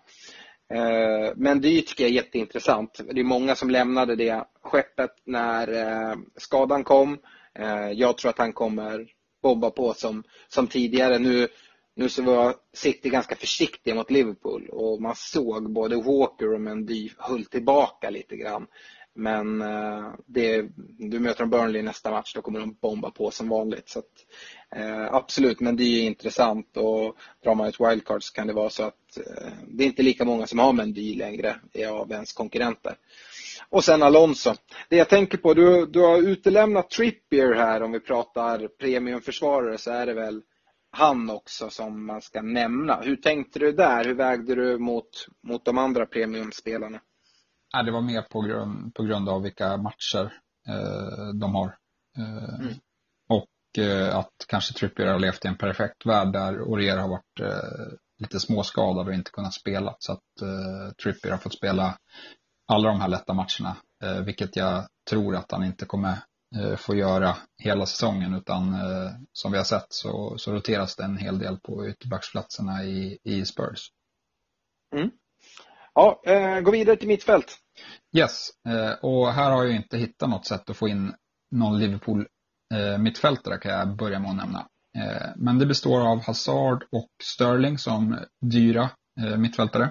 Eh, 0.74 1.34
men 1.36 1.62
det 1.62 1.82
tycker 1.82 2.04
jag 2.04 2.12
är 2.12 2.16
jätteintressant. 2.16 3.02
Det 3.12 3.20
är 3.20 3.24
många 3.24 3.56
som 3.56 3.70
lämnade 3.70 4.16
det 4.16 4.46
skeppet 4.62 5.12
när 5.26 5.68
eh, 5.74 6.18
skadan 6.36 6.84
kom. 6.84 7.18
Eh, 7.60 7.92
jag 7.92 8.18
tror 8.18 8.30
att 8.30 8.38
han 8.38 8.54
kommer 8.54 9.08
bomba 9.42 9.70
på 9.70 9.94
som, 9.94 10.24
som 10.48 10.68
tidigare. 10.68 11.20
Nu, 11.20 11.48
nu 11.96 12.10
så 12.10 12.24
var 12.24 12.56
City 12.74 13.10
ganska 13.10 13.36
försiktiga 13.36 13.96
mot 13.96 14.12
Liverpool 14.12 14.70
och 14.70 15.02
man 15.02 15.16
såg 15.16 15.74
både 15.74 15.96
Walker 15.96 16.54
och 16.54 16.62
Mendy 16.62 17.10
höll 17.18 17.46
tillbaka 17.46 18.10
lite 18.10 18.38
grann. 18.38 18.68
Men 19.16 19.62
eh, 19.62 20.14
det, 20.26 20.66
du 20.98 21.20
möter 21.20 21.40
de 21.40 21.50
Burnley 21.50 21.82
nästa 21.82 22.12
match, 22.12 22.34
då 22.34 22.42
kommer 22.42 22.60
de 22.60 22.74
bomba 22.82 23.12
på 23.12 23.32
som 23.32 23.50
vanligt. 23.50 23.90
Så 23.90 24.00
att, 24.00 24.26
eh, 24.76 25.14
absolut, 25.14 25.60
men 25.60 25.76
det 25.76 25.84
är 25.84 26.04
intressant 26.04 26.78
och 26.78 27.18
drar 27.44 27.56
man 27.56 27.68
ett 27.68 27.80
wildcard 27.80 28.24
så 28.24 28.34
kan 28.34 28.48
det 28.48 28.54
vara 28.54 28.70
så 28.70 28.84
att 28.84 29.18
eh, 29.18 29.52
det 29.68 29.84
är 29.84 29.88
inte 29.88 30.04
lika 30.04 30.26
många 30.26 30.48
som 30.48 30.60
har 30.60 30.74
Mendy 30.74 31.16
längre 31.16 31.56
av 31.90 32.12
ens 32.12 32.34
konkurrenter. 32.34 32.96
Och 33.70 33.84
sen 33.84 34.04
Alonso. 34.04 34.54
Det 34.90 34.96
jag 34.96 35.10
tänker 35.10 35.38
på, 35.38 35.54
du, 35.54 35.86
du 35.86 36.00
har 36.00 36.18
utelämnat 36.18 36.90
Trippier 36.90 37.54
här 37.54 37.84
om 37.84 37.92
vi 37.92 38.00
pratar 38.00 38.68
premiumförsvarare 38.68 39.78
så 39.78 39.92
är 39.92 40.06
det 40.06 40.14
väl 40.14 40.42
han 40.92 41.30
också 41.30 41.70
som 41.70 42.06
man 42.06 42.22
ska 42.22 42.42
nämna. 42.42 43.02
Hur 43.02 43.16
tänkte 43.16 43.60
du 43.60 43.72
där? 43.72 44.06
Hur 44.06 44.14
vägde 44.14 44.56
du 44.56 44.78
mot, 44.78 45.28
mot 45.42 45.66
de 45.66 45.78
andra 45.78 46.06
premiumspelarna? 46.06 47.00
Ja, 47.74 47.84
det 47.84 47.92
var 47.92 48.02
mer 48.02 48.22
på 48.22 48.42
grund, 48.42 48.96
på 48.96 49.04
grund 49.04 49.30
av 49.30 49.42
vilka 49.42 49.78
matcher 49.78 50.34
eh, 50.68 51.28
de 51.40 51.56
har. 51.56 51.78
Eh, 52.18 52.60
mm. 52.60 52.74
Och 53.30 53.84
eh, 53.84 54.16
att 54.16 54.34
kanske 54.48 54.74
Trippier 54.74 55.08
har 55.08 55.20
levt 55.20 55.46
i 55.46 55.48
en 55.48 55.58
perfekt 55.58 56.06
värld 56.06 56.34
där 56.34 56.62
Orier 56.62 56.98
har 56.98 57.08
varit 57.08 57.40
eh, 57.40 57.98
lite 58.20 58.40
småskadad 58.40 59.08
och 59.08 59.14
inte 59.14 59.32
kunnat 59.32 59.54
spela. 59.54 59.96
Så 60.00 60.12
att 60.12 60.42
eh, 60.42 60.94
Trippier 61.04 61.32
har 61.32 61.40
fått 61.40 61.58
spela 61.58 61.98
alla 62.68 62.90
de 62.90 63.02
här 63.02 63.08
lätta 63.08 63.34
matcherna. 63.34 63.78
Eh, 64.04 64.22
vilket 64.22 64.56
jag 64.56 64.88
tror 65.10 65.36
att 65.36 65.52
han 65.52 65.64
inte 65.64 65.86
kommer 65.86 66.18
Eh, 66.56 66.76
får 66.76 66.96
göra 66.96 67.38
hela 67.58 67.86
säsongen 67.86 68.34
utan 68.34 68.76
som 69.32 69.52
vi 69.52 69.58
har 69.58 69.66
sett 69.66 69.86
så, 69.90 70.38
så 70.38 70.54
roteras 70.54 70.96
det 70.96 71.04
en 71.04 71.18
hel 71.18 71.40
del 71.40 71.60
på 71.60 71.88
ytterbacksplatserna 71.88 72.84
i, 72.84 73.20
i 73.24 73.46
Spurs. 73.46 73.92
Mm. 74.96 75.12
Ja, 75.96 76.22
eh, 76.26 76.60
gå 76.60 76.72
vidare 76.72 76.96
till 76.96 77.08
mittfält. 77.08 77.58
Yes, 78.18 78.50
eh, 78.68 78.92
och 78.92 79.34
här 79.34 79.52
har 79.52 79.64
jag 79.64 79.76
inte 79.76 79.98
hittat 79.98 80.30
något 80.30 80.46
sätt 80.46 80.70
att 80.70 80.78
få 80.78 80.88
in 80.88 81.14
någon 81.52 81.80
Liverpool 81.80 82.28
eh, 82.74 82.98
mittfältare 82.98 83.58
kan 83.58 83.72
jag 83.72 83.96
börja 83.96 84.20
med 84.20 84.32
att 84.32 84.38
nämna. 84.38 84.68
Eh, 84.98 85.28
men 85.36 85.60
det 85.60 85.66
består 85.66 86.02
av 86.02 86.22
Hazard 86.24 86.84
och 86.92 87.10
Sterling 87.24 87.78
som 87.78 88.20
dyra 88.42 88.90
eh, 89.20 89.38
mittfältare. 89.38 89.84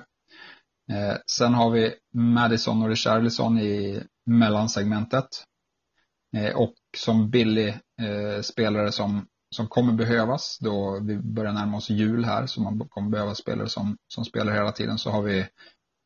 Eh, 0.93 1.17
sen 1.27 1.55
har 1.55 1.71
vi 1.71 1.95
Madison 2.15 2.83
och 2.83 2.89
Richarlison 2.89 3.59
i 3.59 4.03
mellansegmentet. 4.27 5.29
Eh, 6.37 6.57
och 6.57 6.75
som 6.97 7.31
billig 7.31 7.69
eh, 8.03 8.43
spelare 8.43 8.93
som, 8.93 9.27
som 9.55 9.69
kommer 9.69 9.93
behövas 9.93 10.59
då 10.61 11.01
vi 11.03 11.19
börjar 11.19 11.53
närma 11.53 11.77
oss 11.77 11.91
jul 11.91 12.25
här 12.25 12.47
så 12.47 12.61
man 12.61 12.89
kommer 12.89 13.11
behöva 13.11 13.35
spelare 13.35 13.69
som, 13.69 13.97
som 14.09 14.25
spelar 14.25 14.53
hela 14.53 14.73
tiden 14.73 14.99
så 14.99 15.11
har 15.11 15.23
vi 15.23 15.47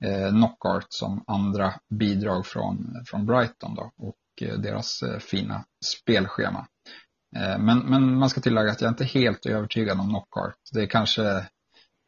eh, 0.04 0.28
Knockart 0.28 0.86
som 0.88 1.24
andra 1.26 1.74
bidrag 1.94 2.46
från, 2.46 3.04
från 3.06 3.26
Brighton 3.26 3.74
då 3.74 3.90
och 3.96 4.42
eh, 4.42 4.58
deras 4.58 5.02
eh, 5.02 5.18
fina 5.18 5.64
spelschema. 5.84 6.66
Eh, 7.36 7.58
men, 7.58 7.78
men 7.78 8.18
man 8.18 8.30
ska 8.30 8.40
tillägga 8.40 8.70
att 8.70 8.80
jag 8.80 8.90
inte 8.90 9.04
är 9.04 9.08
helt 9.08 9.46
övertygad 9.46 10.00
om 10.00 10.08
Knockart. 10.08 10.54
Det 10.72 10.86
kanske 10.86 11.46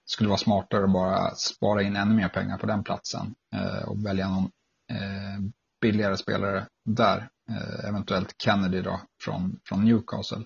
skulle 0.07 0.29
vara 0.29 0.39
smartare 0.39 0.85
att 0.85 0.93
bara 0.93 1.35
spara 1.35 1.83
in 1.83 1.97
ännu 1.97 2.15
mer 2.15 2.29
pengar 2.29 2.59
på 2.59 2.67
den 2.67 2.85
platsen 2.85 3.35
eh, 3.55 3.89
och 3.89 4.07
välja 4.07 4.29
någon 4.29 4.51
eh, 4.93 5.41
billigare 5.81 6.17
spelare 6.17 6.67
där. 6.85 7.29
Eh, 7.51 7.89
eventuellt 7.89 8.35
Kennedy 8.43 8.81
då 8.81 9.01
från, 9.23 9.61
från 9.65 9.85
Newcastle. 9.85 10.45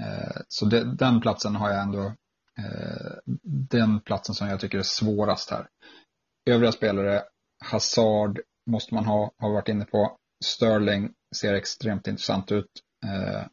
Eh, 0.00 0.40
så 0.48 0.66
det, 0.66 0.94
den 0.94 1.20
platsen 1.20 1.56
har 1.56 1.70
jag 1.70 1.82
ändå, 1.82 2.04
eh, 2.58 3.32
den 3.70 4.00
platsen 4.00 4.34
som 4.34 4.48
jag 4.48 4.60
tycker 4.60 4.78
är 4.78 4.82
svårast 4.82 5.50
här. 5.50 5.68
Övriga 6.50 6.72
spelare, 6.72 7.22
Hazard 7.64 8.40
måste 8.70 8.94
man 8.94 9.04
ha, 9.04 9.32
har 9.38 9.52
varit 9.52 9.68
inne 9.68 9.84
på. 9.84 10.16
Sterling 10.44 11.12
ser 11.36 11.54
extremt 11.54 12.06
intressant 12.06 12.52
ut. 12.52 12.70
Eh, 13.06 13.46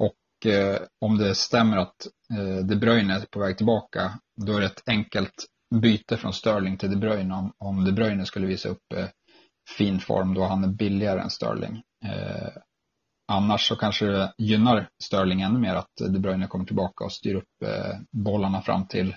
och 0.00 0.50
eh, 0.52 0.80
om 1.00 1.18
det 1.18 1.34
stämmer 1.34 1.76
att 1.76 2.06
eh, 2.38 2.66
De 2.66 2.76
Bruyne 2.76 3.14
är 3.14 3.26
på 3.30 3.40
väg 3.40 3.56
tillbaka, 3.56 4.18
då 4.46 4.56
är 4.56 4.60
det 4.60 4.66
ett 4.66 4.82
enkelt 4.86 5.46
byte 5.74 6.16
från 6.16 6.32
Sterling 6.32 6.78
till 6.78 6.90
De 6.90 6.96
Bruyne 6.96 7.34
om, 7.34 7.52
om 7.58 7.84
De 7.84 7.92
Bruyne 7.92 8.26
skulle 8.26 8.46
visa 8.46 8.68
upp 8.68 8.94
fin 9.78 10.00
form 10.00 10.34
då 10.34 10.44
han 10.44 10.64
är 10.64 10.68
billigare 10.68 11.20
än 11.20 11.30
Sterling. 11.30 11.82
Annars 13.28 13.68
så 13.68 13.76
kanske 13.76 14.06
det 14.06 14.32
gynnar 14.38 14.88
Sterling 15.02 15.42
ännu 15.42 15.58
mer 15.58 15.74
att 15.74 15.92
De 15.96 16.18
Bruyne 16.18 16.46
kommer 16.46 16.64
tillbaka 16.64 17.04
och 17.04 17.12
styr 17.12 17.34
upp 17.34 17.68
bollarna 18.10 18.62
fram 18.62 18.86
till 18.86 19.16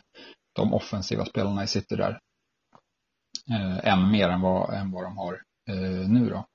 de 0.56 0.74
offensiva 0.74 1.26
spelarna 1.26 1.64
i 1.64 1.68
City 1.68 1.96
där. 1.96 2.20
Eh, 3.52 3.94
än 3.94 4.12
mer 4.12 4.30
än 4.30 4.42
vad, 4.42 4.74
än 4.74 4.92
vad 4.92 5.04
de 5.04 5.18
har 5.18 5.42
eh, 5.70 6.10
nu 6.10 6.30
då. 6.30 6.46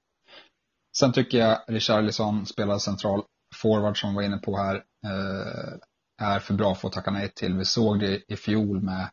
Sen 0.96 1.12
tycker 1.12 1.38
jag 1.38 1.60
Richarlison 1.68 2.46
spelar 2.46 2.78
central 2.78 3.22
forward 3.54 4.00
som 4.00 4.14
var 4.14 4.22
inne 4.22 4.38
på 4.38 4.56
här 4.56 4.74
eh, 5.06 5.72
är 6.22 6.38
för 6.38 6.54
bra 6.54 6.74
för 6.74 6.88
att 6.88 6.94
tacka 6.94 7.10
nej 7.10 7.32
till. 7.34 7.56
Vi 7.56 7.64
såg 7.64 8.00
det 8.00 8.32
i 8.32 8.36
fjol 8.36 8.82
med 8.82 9.10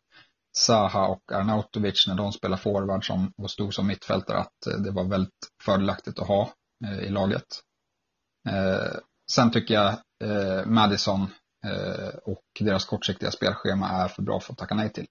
Zaha 0.58 1.06
och 1.06 1.32
Arnautovic 1.32 2.06
när 2.08 2.14
de 2.14 2.32
spelade 2.32 2.62
forward 2.62 3.06
som, 3.06 3.32
och 3.36 3.50
stod 3.50 3.74
som 3.74 3.86
mittfältare 3.86 4.38
att 4.38 4.66
eh, 4.66 4.78
det 4.78 4.90
var 4.90 5.04
väldigt 5.04 5.48
fördelaktigt 5.62 6.18
att 6.18 6.28
ha 6.28 6.52
eh, 6.84 6.98
i 6.98 7.08
laget. 7.08 7.46
Eh, 8.48 8.98
sen 9.32 9.50
tycker 9.50 9.74
jag 9.74 9.88
eh, 10.24 10.66
Madison 10.66 11.26
eh, 11.66 12.14
och 12.24 12.42
deras 12.60 12.84
kortsiktiga 12.84 13.30
spelschema 13.30 13.88
är 13.88 14.08
för 14.08 14.22
bra 14.22 14.40
för 14.40 14.52
att 14.52 14.58
tacka 14.58 14.74
nej 14.74 14.92
till. 14.92 15.06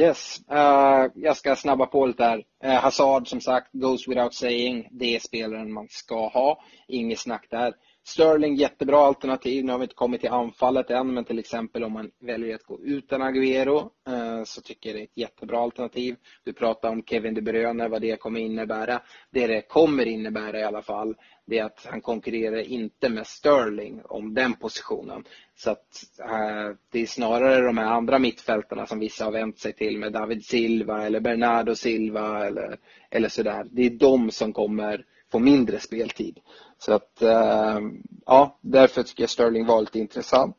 Yes, 0.00 0.40
uh, 0.52 1.06
jag 1.14 1.36
ska 1.36 1.56
snabba 1.56 1.86
på 1.86 2.06
lite 2.06 2.24
här. 2.24 2.44
Uh, 2.64 2.70
Hazard 2.70 3.28
som 3.28 3.40
sagt, 3.40 3.68
goes 3.72 4.08
without 4.08 4.34
saying. 4.34 4.88
Det 4.90 5.16
är 5.16 5.20
spelaren 5.20 5.72
man 5.72 5.86
ska 5.90 6.28
ha. 6.28 6.62
Inget 6.88 7.18
snack 7.18 7.46
där. 7.50 7.74
Sterling 8.08 8.54
jättebra 8.54 8.98
alternativ. 8.98 9.64
Nu 9.64 9.72
har 9.72 9.78
vi 9.78 9.82
inte 9.82 9.94
kommit 9.94 10.20
till 10.20 10.30
anfallet 10.30 10.90
än, 10.90 11.14
men 11.14 11.24
till 11.24 11.38
exempel 11.38 11.84
om 11.84 11.92
man 11.92 12.10
väljer 12.20 12.54
att 12.54 12.62
gå 12.62 12.80
utan 12.82 13.22
Agüero 13.22 13.90
eh, 14.08 14.44
så 14.44 14.60
tycker 14.60 14.90
jag 14.90 14.96
det 14.96 15.00
är 15.00 15.04
ett 15.04 15.16
jättebra 15.16 15.60
alternativ. 15.60 16.16
Du 16.44 16.52
pratar 16.52 16.88
om 16.90 17.02
Kevin 17.02 17.34
De 17.34 17.40
Bruyne, 17.40 17.88
vad 17.88 18.00
det 18.02 18.20
kommer 18.20 18.40
innebära. 18.40 19.02
Det 19.30 19.46
det 19.46 19.68
kommer 19.68 20.06
innebära 20.06 20.60
i 20.60 20.64
alla 20.64 20.82
fall, 20.82 21.14
det 21.46 21.58
är 21.58 21.64
att 21.64 21.86
han 21.90 22.00
konkurrerar 22.00 22.58
inte 22.58 23.08
med 23.08 23.26
Sterling 23.26 24.00
om 24.04 24.34
den 24.34 24.54
positionen. 24.54 25.24
Så 25.56 25.70
att 25.70 26.04
eh, 26.18 26.76
det 26.92 27.00
är 27.02 27.06
snarare 27.06 27.66
de 27.66 27.78
här 27.78 27.86
andra 27.86 28.18
mittfältarna 28.18 28.86
som 28.86 28.98
vissa 28.98 29.24
har 29.24 29.32
vänt 29.32 29.58
sig 29.58 29.72
till 29.72 29.98
med 29.98 30.12
David 30.12 30.44
Silva 30.44 31.06
eller 31.06 31.20
Bernardo 31.20 31.74
Silva 31.74 32.46
eller, 32.46 32.76
eller 33.10 33.28
sådär. 33.28 33.66
Det 33.70 33.86
är 33.86 33.90
de 33.90 34.30
som 34.30 34.52
kommer 34.52 35.04
få 35.32 35.38
mindre 35.38 35.80
speltid. 35.80 36.38
Så 36.78 36.92
att, 36.92 37.22
eh, 37.22 37.78
ja, 38.26 38.58
därför 38.60 39.02
tycker 39.02 39.22
jag 39.22 39.30
Sterling 39.30 39.66
var 39.66 39.80
lite 39.80 39.98
intressant. 39.98 40.56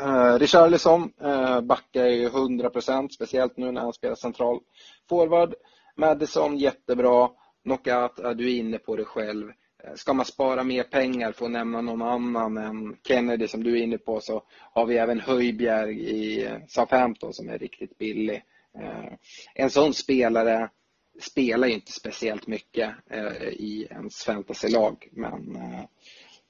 Eh, 0.00 0.38
Richarlison 0.38 1.12
eh, 1.20 1.60
backar 1.60 2.06
ju 2.06 2.26
100 2.26 2.70
procent, 2.70 3.14
speciellt 3.14 3.56
nu 3.56 3.72
när 3.72 3.80
han 3.80 3.92
spelar 3.92 4.14
central 4.14 4.60
forward. 5.08 5.54
Madison 5.96 6.56
jättebra. 6.56 7.30
Knockout, 7.62 8.16
du 8.16 8.52
är 8.52 8.58
inne 8.58 8.78
på 8.78 8.96
det 8.96 9.04
själv. 9.04 9.52
Ska 9.94 10.12
man 10.12 10.26
spara 10.26 10.64
mer 10.64 10.82
pengar 10.82 11.32
för 11.32 11.44
att 11.44 11.50
nämna 11.50 11.80
någon 11.80 12.02
annan 12.02 12.56
än 12.56 12.96
Kennedy 13.08 13.48
som 13.48 13.64
du 13.64 13.78
är 13.78 13.82
inne 13.82 13.98
på 13.98 14.20
så 14.20 14.42
har 14.72 14.86
vi 14.86 14.96
även 14.96 15.20
Höjbjerg 15.20 16.10
i 16.10 16.48
Southampton 16.68 17.32
som 17.32 17.48
är 17.48 17.58
riktigt 17.58 17.98
billig. 17.98 18.42
En 19.54 19.70
sån 19.70 19.94
spelare 19.94 20.70
spelar 21.20 21.68
inte 21.68 21.92
speciellt 21.92 22.46
mycket 22.46 22.94
eh, 23.10 23.48
i 23.48 23.88
ens 23.90 24.24
fantasylag 24.24 25.08
men 25.12 25.56
eh, 25.56 25.84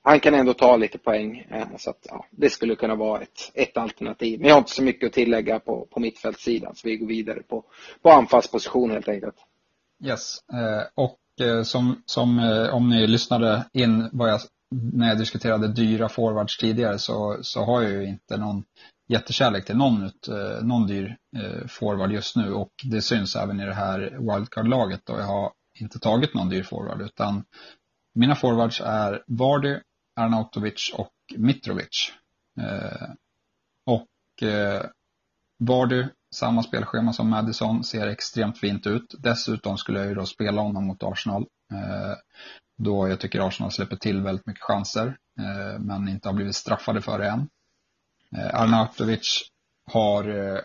han 0.07 0.21
kan 0.21 0.35
ändå 0.35 0.55
ta 0.55 0.77
lite 0.77 0.99
poäng 0.99 1.47
eh, 1.51 1.67
så 1.79 1.91
att 1.91 2.07
ja, 2.09 2.27
det 2.31 2.51
skulle 2.51 2.77
kunna 2.77 2.95
vara 2.95 3.23
ett, 3.23 3.51
ett 3.55 3.77
alternativ. 3.77 4.41
Men 4.41 4.49
jag 4.49 4.55
har 4.55 4.59
inte 4.59 4.71
så 4.71 4.83
mycket 4.83 5.07
att 5.07 5.13
tillägga 5.13 5.59
på, 5.59 5.87
på 5.91 6.01
mittfältssidan 6.01 6.75
så 6.75 6.89
vi 6.89 6.97
går 6.97 7.07
vidare 7.07 7.43
på, 7.43 7.65
på 8.03 8.11
anfallsposition 8.11 8.91
helt 8.91 9.09
enkelt. 9.09 9.35
Yes, 10.05 10.39
eh, 10.53 10.83
och 10.95 11.47
eh, 11.47 11.63
som, 11.63 12.03
som 12.07 12.39
eh, 12.39 12.75
om 12.75 12.91
ni 12.91 13.07
lyssnade 13.07 13.65
in 13.73 14.09
vad 14.13 14.31
jag, 14.31 14.41
när 14.93 15.09
jag 15.09 15.19
diskuterade 15.19 15.69
dyra 15.69 16.09
forwards 16.09 16.59
tidigare 16.59 16.99
så, 16.99 17.39
så 17.43 17.61
har 17.65 17.83
jag 17.83 17.93
ju 17.93 18.09
inte 18.09 18.37
någon 18.37 18.65
jättekärlek 19.07 19.66
till 19.66 19.77
någon, 19.77 20.05
ut, 20.05 20.28
någon 20.62 20.87
dyr 20.87 21.16
eh, 21.37 21.66
forward 21.66 22.12
just 22.12 22.37
nu 22.37 22.53
och 22.53 22.73
det 22.85 23.03
syns 23.03 23.37
även 23.37 23.61
i 23.61 23.66
det 23.66 23.74
här 23.74 24.19
wildcard-laget 24.19 25.01
då 25.05 25.19
jag 25.19 25.27
har 25.27 25.53
inte 25.81 25.99
tagit 25.99 26.35
någon 26.35 26.49
dyr 26.49 26.62
forward 26.62 27.03
utan 27.03 27.45
mina 28.15 28.35
forwards 28.35 28.81
är 28.85 29.23
Vardy, 29.27 29.78
Arnautovic 30.16 30.93
och 30.95 31.12
Mitrovic. 31.37 32.12
Eh, 32.61 33.11
och 33.87 34.09
Vardy 35.59 36.05
samma 36.35 36.62
spelschema 36.62 37.12
som 37.12 37.31
Madison, 37.31 37.85
ser 37.85 38.07
extremt 38.07 38.59
fint 38.59 38.87
ut. 38.87 39.15
Dessutom 39.19 39.78
skulle 39.78 39.99
jag 39.99 40.09
ju 40.09 40.15
då 40.15 40.27
spela 40.27 40.62
honom 40.62 40.87
mot 40.87 41.03
Arsenal. 41.03 41.47
Då 42.78 43.09
jag 43.09 43.20
tycker 43.20 43.49
Arsenal 43.49 43.73
släpper 43.73 43.97
till 43.97 44.23
väldigt 44.23 44.47
mycket 44.47 44.62
chanser, 44.62 45.16
men 45.78 46.09
inte 46.09 46.28
har 46.28 46.35
blivit 46.35 46.57
straffade 46.57 47.03
för 47.03 47.19
det 47.19 47.28
än. 47.28 47.49
Eh, 48.32 48.55
Arnautovic 48.55 49.51
har 49.86 50.28
eh, 50.28 50.61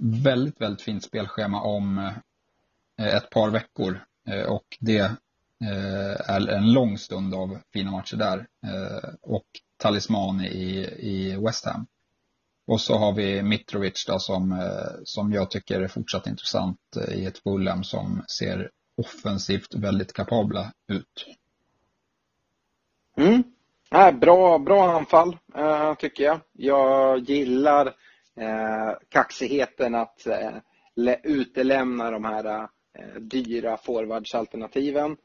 väldigt, 0.00 0.60
väldigt 0.60 0.82
fint 0.82 1.04
spelschema 1.04 1.60
om 1.62 1.98
eh, 2.98 3.06
ett 3.06 3.30
par 3.30 3.50
veckor 3.50 4.00
och 4.48 4.76
det 4.80 5.16
är 5.58 6.48
en 6.48 6.72
lång 6.72 6.98
stund 6.98 7.34
av 7.34 7.58
fina 7.72 7.90
matcher 7.90 8.16
där 8.16 8.46
och 9.20 9.46
talisman 9.76 10.40
i, 10.40 10.88
i 10.98 11.36
West 11.36 11.64
Ham. 11.64 11.86
Och 12.66 12.80
så 12.80 12.98
har 12.98 13.12
vi 13.12 13.42
Mitrovic 13.42 14.04
då 14.06 14.18
som, 14.18 14.70
som 15.04 15.32
jag 15.32 15.50
tycker 15.50 15.80
är 15.80 15.88
fortsatt 15.88 16.26
intressant 16.26 16.78
i 17.12 17.24
ett 17.24 17.38
Fulham 17.38 17.84
som 17.84 18.24
ser 18.38 18.70
offensivt 18.96 19.74
väldigt 19.74 20.12
kapabla 20.12 20.72
ut. 20.86 21.26
Mm. 23.16 23.42
Nej, 23.92 24.12
bra, 24.12 24.58
bra 24.58 24.90
anfall 24.90 25.36
eh, 25.54 25.94
tycker 25.94 26.24
jag. 26.24 26.40
Jag 26.52 27.18
gillar 27.18 27.86
eh, 28.36 28.92
kaxigheten 29.08 29.94
att 29.94 30.26
eh, 30.26 30.52
utelämna 31.22 32.10
de 32.10 32.24
här 32.24 32.44
eh, 32.98 33.20
dyra 33.20 33.76
forwardsalternativen. 33.76 35.16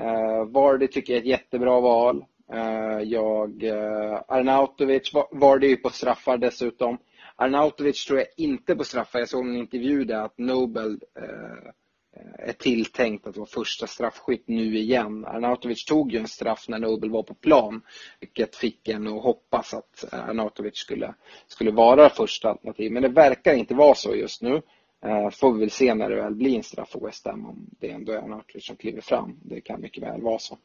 Eh, 0.00 0.44
Vardy 0.44 0.86
tycker 0.88 1.12
jag 1.12 1.18
är 1.18 1.22
ett 1.22 1.28
jättebra 1.28 1.80
val. 1.80 2.24
Eh, 2.52 3.00
jag, 3.02 3.62
eh, 3.62 4.20
Arnautovic, 4.28 5.12
Vardy 5.32 5.66
är 5.66 5.70
ju 5.70 5.76
på 5.76 5.90
straffar 5.90 6.38
dessutom. 6.38 6.98
Arnautovic 7.36 8.04
tror 8.04 8.18
jag 8.18 8.28
inte 8.36 8.76
på 8.76 8.84
straffar. 8.84 9.18
Jag 9.18 9.28
såg 9.28 9.46
en 9.46 9.56
intervju 9.56 10.04
där 10.04 10.24
att 10.24 10.38
Nobel 10.38 10.92
eh, 10.92 11.70
Eh, 12.16 12.48
är 12.48 12.52
tilltänkt 12.52 13.26
att 13.26 13.36
vara 13.36 13.46
första 13.46 13.86
straffskytt 13.86 14.44
nu 14.46 14.78
igen. 14.78 15.24
Arnautovic 15.24 15.84
tog 15.84 16.12
ju 16.12 16.18
en 16.18 16.28
straff 16.28 16.68
när 16.68 16.78
Nobel 16.78 17.10
var 17.10 17.22
på 17.22 17.34
plan, 17.34 17.82
vilket 18.20 18.56
fick 18.56 18.88
en 18.88 19.08
att 19.08 19.22
hoppas 19.22 19.74
att 19.74 20.12
eh, 20.12 20.28
Arnautovic 20.28 20.76
skulle, 20.76 21.14
skulle 21.46 21.70
vara 21.70 22.08
första 22.08 22.50
alternativ. 22.50 22.92
Men 22.92 23.02
det 23.02 23.08
verkar 23.08 23.54
inte 23.54 23.74
vara 23.74 23.94
så 23.94 24.14
just 24.14 24.42
nu. 24.42 24.62
Eh, 25.04 25.30
får 25.30 25.52
vi 25.52 25.60
väl 25.60 25.70
se 25.70 25.94
när 25.94 26.10
det 26.10 26.16
väl 26.16 26.34
blir 26.34 26.56
en 26.56 26.62
straff 26.62 26.90
för 26.90 27.00
West 27.00 27.26
Ham 27.26 27.46
om 27.46 27.66
det 27.80 27.90
ändå 27.90 28.12
är 28.12 28.18
Arnautovic 28.18 28.66
som 28.66 28.76
kliver 28.76 29.00
fram. 29.00 29.38
Det 29.42 29.60
kan 29.60 29.80
mycket 29.80 30.02
väl 30.02 30.22
vara 30.22 30.38
så. 30.38 30.58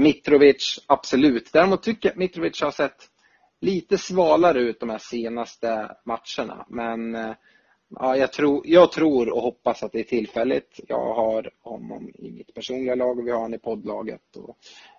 Mitrovic, 0.00 0.84
absolut. 0.86 1.52
Däremot 1.52 1.82
tycker 1.82 2.08
jag 2.08 2.12
att 2.12 2.18
Mitrovic 2.18 2.62
har 2.62 2.70
sett 2.70 3.10
lite 3.64 3.98
svalare 3.98 4.60
ut 4.60 4.80
de 4.80 4.90
här 4.90 4.98
senaste 4.98 5.96
matcherna. 6.04 6.66
Men 6.68 7.14
eh, 7.14 7.30
ja, 7.88 8.16
jag, 8.16 8.32
tror, 8.32 8.62
jag 8.64 8.92
tror 8.92 9.32
och 9.32 9.42
hoppas 9.42 9.82
att 9.82 9.92
det 9.92 10.00
är 10.00 10.04
tillfälligt. 10.04 10.80
Jag 10.88 11.14
har 11.14 11.50
honom 11.62 12.10
i 12.14 12.30
mitt 12.30 12.54
personliga 12.54 12.94
lag 12.94 13.18
och 13.18 13.26
vi 13.26 13.30
har 13.30 13.38
honom 13.38 13.54
i 13.54 13.58
poddlaget. 13.58 14.36
Och 14.36 14.58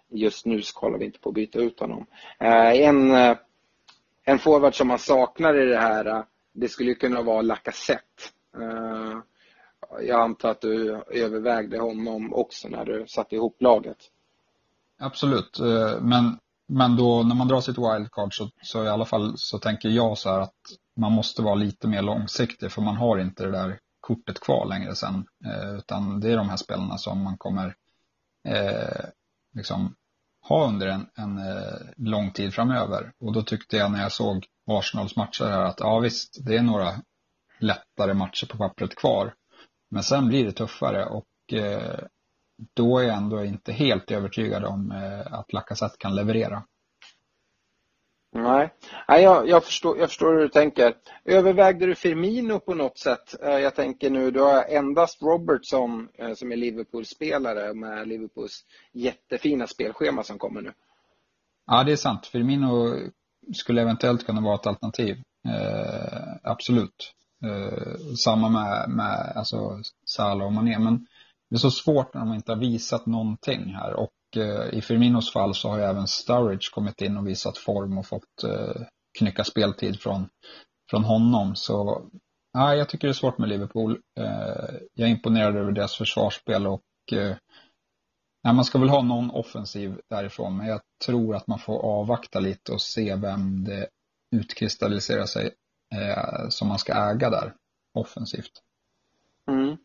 just 0.09 0.45
nu 0.45 0.61
så 0.61 0.79
kollar 0.79 0.97
vi 0.97 1.05
inte 1.05 1.19
på 1.19 1.29
att 1.29 1.35
byta 1.35 1.59
ut 1.59 1.79
honom. 1.79 2.05
Eh, 2.39 2.81
en, 2.81 3.11
eh, 3.11 3.37
en 4.23 4.39
forward 4.39 4.75
som 4.75 4.87
man 4.87 4.99
saknar 4.99 5.61
i 5.61 5.65
det 5.65 5.79
här, 5.79 6.05
eh, 6.05 6.23
det 6.53 6.67
skulle 6.67 6.93
kunna 6.93 7.21
vara 7.21 7.41
Lacazette. 7.41 8.23
Jag 10.01 10.21
antar 10.21 10.49
att 10.49 10.61
du 10.61 11.01
övervägde 11.09 11.79
honom 11.79 12.33
också 12.33 12.67
när 12.67 12.85
du 12.85 13.05
satte 13.07 13.35
ihop 13.35 13.61
laget. 13.61 13.97
Absolut, 14.99 15.59
men, 16.01 16.39
men 16.67 16.97
då 16.97 17.23
när 17.23 17.35
man 17.35 17.47
drar 17.47 17.61
sitt 17.61 17.77
wildcard 17.77 18.37
så, 18.37 18.49
så 18.61 18.83
i 18.83 18.87
alla 18.87 19.05
fall 19.05 19.33
så 19.37 19.59
tänker 19.59 19.89
jag 19.89 20.17
så 20.17 20.29
här 20.29 20.39
att 20.39 20.53
man 20.95 21.11
måste 21.11 21.41
vara 21.41 21.55
lite 21.55 21.87
mer 21.87 22.01
långsiktig 22.01 22.71
för 22.71 22.81
man 22.81 22.95
har 22.95 23.17
inte 23.17 23.43
det 23.43 23.51
där 23.51 23.79
kortet 23.99 24.39
kvar 24.39 24.65
längre 24.65 24.95
sen. 24.95 25.25
Eh, 25.45 25.75
utan 25.75 26.19
det 26.19 26.31
är 26.31 26.37
de 26.37 26.49
här 26.49 26.57
spelarna 26.57 26.97
som 26.97 27.23
man 27.23 27.37
kommer 27.37 27.75
eh, 28.47 29.05
liksom 29.53 29.95
ha 30.47 30.67
under 30.67 30.87
en, 30.87 31.07
en 31.15 31.37
eh, 31.37 31.77
lång 31.97 32.31
tid 32.31 32.53
framöver. 32.53 33.13
Och 33.19 33.33
då 33.33 33.41
tyckte 33.41 33.77
jag 33.77 33.91
när 33.91 34.01
jag 34.01 34.11
såg 34.11 34.45
Arsenals 34.67 35.15
matcher 35.15 35.45
här 35.45 35.61
att 35.61 35.79
ja 35.79 35.99
visst, 35.99 36.45
det 36.45 36.57
är 36.57 36.63
några 36.63 36.91
lättare 37.59 38.13
matcher 38.13 38.47
på 38.47 38.57
pappret 38.57 38.95
kvar. 38.95 39.33
Men 39.89 40.03
sen 40.03 40.27
blir 40.27 40.45
det 40.45 40.51
tuffare 40.51 41.05
och 41.05 41.53
eh, 41.53 41.99
då 42.73 42.99
är 42.99 43.03
jag 43.03 43.17
ändå 43.17 43.43
inte 43.43 43.71
helt 43.71 44.11
övertygad 44.11 44.63
om 44.63 44.91
eh, 44.91 45.33
att 45.33 45.53
Lacazette 45.53 45.95
kan 45.99 46.15
leverera. 46.15 46.63
Nej, 48.35 48.73
Nej 49.07 49.23
jag, 49.23 49.49
jag, 49.49 49.65
förstår, 49.65 49.97
jag 49.97 50.09
förstår 50.09 50.33
hur 50.33 50.41
du 50.41 50.49
tänker. 50.49 50.93
Övervägde 51.25 51.85
du 51.85 51.95
Firmino 51.95 52.59
på 52.59 52.73
något 52.73 52.97
sätt? 52.97 53.43
Eh, 53.43 53.59
jag 53.59 53.75
tänker 53.75 54.09
nu, 54.09 54.31
du 54.31 54.41
har 54.41 54.63
endast 54.63 55.21
Robertson 55.21 56.07
eh, 56.13 56.33
som 56.33 56.51
är 56.51 56.55
Liverpool-spelare 56.55 57.73
med 57.73 58.07
Liverpools 58.07 58.65
jättefina 58.93 59.67
spelschema 59.67 60.23
som 60.23 60.37
kommer 60.37 60.61
nu. 60.61 60.73
Ja, 61.67 61.83
det 61.83 61.91
är 61.91 61.95
sant. 61.95 62.25
Firmino 62.25 62.99
skulle 63.53 63.81
eventuellt 63.81 64.25
kunna 64.25 64.41
vara 64.41 64.55
ett 64.55 64.67
alternativ. 64.67 65.15
Eh, 65.47 66.33
absolut. 66.43 67.13
Eh, 67.43 68.15
samma 68.17 68.49
med, 68.49 68.89
med 68.89 69.33
alltså, 69.35 69.79
Salah 70.05 70.47
och 70.47 70.53
Mané. 70.53 70.79
Men 70.79 71.07
det 71.49 71.55
är 71.55 71.59
så 71.59 71.71
svårt 71.71 72.13
när 72.13 72.21
de 72.21 72.33
inte 72.33 72.51
har 72.51 72.59
visat 72.59 73.05
någonting 73.05 73.73
här. 73.73 73.93
Och 73.93 74.11
Eh, 74.37 74.77
i 74.77 74.81
Firminos 74.81 75.33
fall 75.33 75.55
så 75.55 75.69
har 75.69 75.77
ju 75.77 75.83
även 75.83 76.07
Sturridge 76.07 76.69
kommit 76.73 77.01
in 77.01 77.17
och 77.17 77.27
visat 77.27 77.57
form 77.57 77.97
och 77.97 78.05
fått 78.05 78.43
eh, 78.43 78.81
knycka 79.19 79.43
speltid 79.43 79.99
från, 79.99 80.29
från 80.89 81.03
honom. 81.03 81.55
Så 81.55 82.05
ja, 82.53 82.75
jag 82.75 82.89
tycker 82.89 83.07
det 83.07 83.11
är 83.11 83.13
svårt 83.13 83.37
med 83.37 83.49
Liverpool. 83.49 83.99
Eh, 84.19 84.75
jag 84.93 85.07
är 85.07 85.11
imponerad 85.11 85.55
över 85.55 85.71
deras 85.71 85.95
försvarsspel 85.95 86.67
och 86.67 86.83
ja, 88.41 88.53
man 88.53 88.65
ska 88.65 88.79
väl 88.79 88.89
ha 88.89 89.01
någon 89.01 89.31
offensiv 89.31 89.99
därifrån 90.09 90.57
men 90.57 90.67
jag 90.67 90.81
tror 91.05 91.35
att 91.35 91.47
man 91.47 91.59
får 91.59 91.79
avvakta 91.85 92.39
lite 92.39 92.71
och 92.71 92.81
se 92.81 93.15
vem 93.15 93.63
det 93.63 93.87
utkristalliserar 94.35 95.25
sig 95.25 95.51
som 96.49 96.67
man 96.67 96.79
ska 96.79 96.93
äga 96.93 97.29
där 97.29 97.53
offensivt. 97.93 98.51
Mm. 99.47 99.77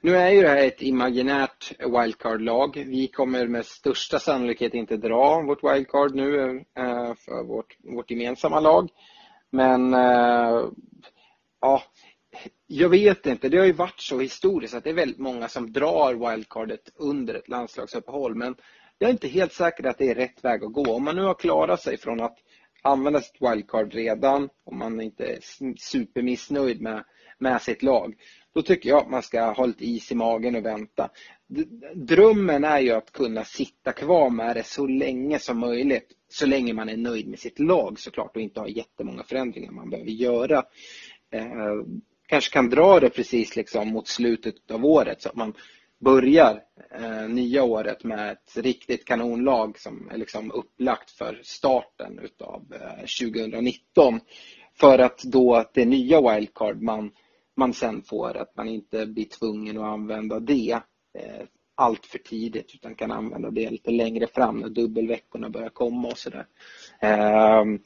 Nu 0.00 0.16
är 0.16 0.30
ju 0.30 0.42
det 0.42 0.48
här 0.48 0.66
ett 0.66 0.82
imaginärt 0.82 1.72
wildcard-lag. 1.78 2.84
Vi 2.86 3.08
kommer 3.08 3.46
med 3.46 3.66
största 3.66 4.18
sannolikhet 4.18 4.74
inte 4.74 4.96
dra 4.96 5.42
vårt 5.42 5.64
wildcard 5.64 6.14
nu 6.14 6.56
eh, 6.78 7.14
för 7.14 7.44
vårt, 7.44 7.76
vårt 7.78 8.10
gemensamma 8.10 8.60
lag. 8.60 8.88
Men 9.50 9.94
eh, 9.94 10.64
ja, 11.60 11.82
jag 12.66 12.88
vet 12.88 13.26
inte. 13.26 13.48
Det 13.48 13.58
har 13.58 13.66
ju 13.66 13.72
varit 13.72 14.00
så 14.00 14.20
historiskt 14.20 14.74
att 14.74 14.84
det 14.84 14.90
är 14.90 14.94
väldigt 14.94 15.18
många 15.18 15.48
som 15.48 15.72
drar 15.72 16.30
wildcardet 16.30 16.92
under 16.96 17.34
ett 17.34 17.48
landslagsuppehåll. 17.48 18.34
Men 18.34 18.56
jag 18.98 19.08
är 19.08 19.12
inte 19.12 19.28
helt 19.28 19.52
säker 19.52 19.86
att 19.86 19.98
det 19.98 20.10
är 20.10 20.14
rätt 20.14 20.44
väg 20.44 20.64
att 20.64 20.72
gå. 20.72 20.94
Om 20.94 21.04
man 21.04 21.16
nu 21.16 21.22
har 21.22 21.34
klarat 21.34 21.82
sig 21.82 21.98
från 21.98 22.20
att 22.20 22.38
använda 22.82 23.20
sitt 23.20 23.42
wildcard 23.42 23.94
redan, 23.94 24.48
om 24.64 24.78
man 24.78 25.00
inte 25.00 25.24
är 25.24 25.38
supermissnöjd 25.78 26.80
med, 26.80 27.04
med 27.38 27.62
sitt 27.62 27.82
lag, 27.82 28.14
då 28.54 28.62
tycker 28.62 28.88
jag 28.88 28.98
att 28.98 29.10
man 29.10 29.22
ska 29.22 29.52
ha 29.52 29.66
lite 29.66 29.84
is 29.84 30.12
i 30.12 30.14
magen 30.14 30.56
och 30.56 30.66
vänta. 30.66 31.10
Drömmen 31.94 32.64
är 32.64 32.80
ju 32.80 32.90
att 32.90 33.12
kunna 33.12 33.44
sitta 33.44 33.92
kvar 33.92 34.30
med 34.30 34.56
det 34.56 34.66
så 34.66 34.86
länge 34.86 35.38
som 35.38 35.58
möjligt. 35.58 36.12
Så 36.28 36.46
länge 36.46 36.72
man 36.72 36.88
är 36.88 36.96
nöjd 36.96 37.28
med 37.28 37.38
sitt 37.38 37.58
lag 37.58 37.98
såklart 37.98 38.36
och 38.36 38.42
inte 38.42 38.60
har 38.60 38.66
jättemånga 38.66 39.22
förändringar 39.22 39.70
man 39.72 39.90
behöver 39.90 40.10
göra. 40.10 40.64
Eh, 41.30 41.44
kanske 42.26 42.52
kan 42.52 42.70
dra 42.70 43.00
det 43.00 43.10
precis 43.10 43.56
liksom 43.56 43.88
mot 43.88 44.08
slutet 44.08 44.70
av 44.70 44.84
året 44.84 45.22
så 45.22 45.28
att 45.28 45.34
man 45.34 45.54
börjar 46.00 46.62
eh, 46.94 47.28
nya 47.28 47.62
året 47.62 48.04
med 48.04 48.32
ett 48.32 48.56
riktigt 48.56 49.04
kanonlag 49.04 49.78
som 49.78 50.10
är 50.10 50.16
liksom 50.16 50.52
upplagt 50.52 51.10
för 51.10 51.40
starten 51.42 52.18
utav 52.18 52.64
eh, 52.72 53.30
2019. 53.30 54.20
För 54.74 54.98
att 54.98 55.22
då 55.22 55.64
det 55.74 55.84
nya 55.84 56.20
wildcard 56.20 56.82
man 56.82 57.10
man 57.58 57.74
sen 57.74 58.02
får, 58.02 58.36
att 58.36 58.56
man 58.56 58.68
inte 58.68 59.06
blir 59.06 59.24
tvungen 59.24 59.78
att 59.78 59.84
använda 59.84 60.40
det 60.40 60.80
eh, 61.18 61.46
allt 61.74 62.06
för 62.06 62.18
tidigt 62.18 62.74
utan 62.74 62.94
kan 62.94 63.10
använda 63.10 63.50
det 63.50 63.70
lite 63.70 63.90
längre 63.90 64.26
fram 64.26 64.60
när 64.60 64.68
dubbelveckorna 64.68 65.50
börjar 65.50 65.68
komma 65.68 66.08
och 66.08 66.18
sådär. 66.18 66.46
Ehm, 67.00 67.78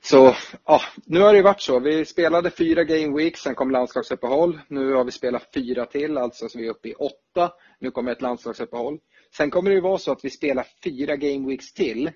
så 0.00 0.34
ja, 0.64 0.80
nu 1.06 1.20
har 1.20 1.34
det 1.34 1.42
varit 1.42 1.60
så. 1.60 1.80
Vi 1.80 2.04
spelade 2.04 2.50
fyra 2.50 2.84
game 2.84 3.16
weeks, 3.16 3.40
sen 3.40 3.54
kom 3.54 3.70
landslagsuppehåll. 3.70 4.60
Nu 4.68 4.92
har 4.92 5.04
vi 5.04 5.10
spelat 5.10 5.54
fyra 5.54 5.86
till, 5.86 6.18
alltså 6.18 6.48
så 6.48 6.58
vi 6.58 6.66
är 6.66 6.70
uppe 6.70 6.88
i 6.88 6.94
åtta. 6.94 7.52
Nu 7.78 7.90
kommer 7.90 8.12
ett 8.12 8.22
landslagsuppehåll. 8.22 8.98
Sen 9.36 9.50
kommer 9.50 9.70
det 9.70 9.80
vara 9.80 9.98
så 9.98 10.12
att 10.12 10.24
vi 10.24 10.30
spelar 10.30 10.66
fyra 10.84 11.16
game 11.16 11.48
weeks 11.48 11.74
till. 11.74 12.06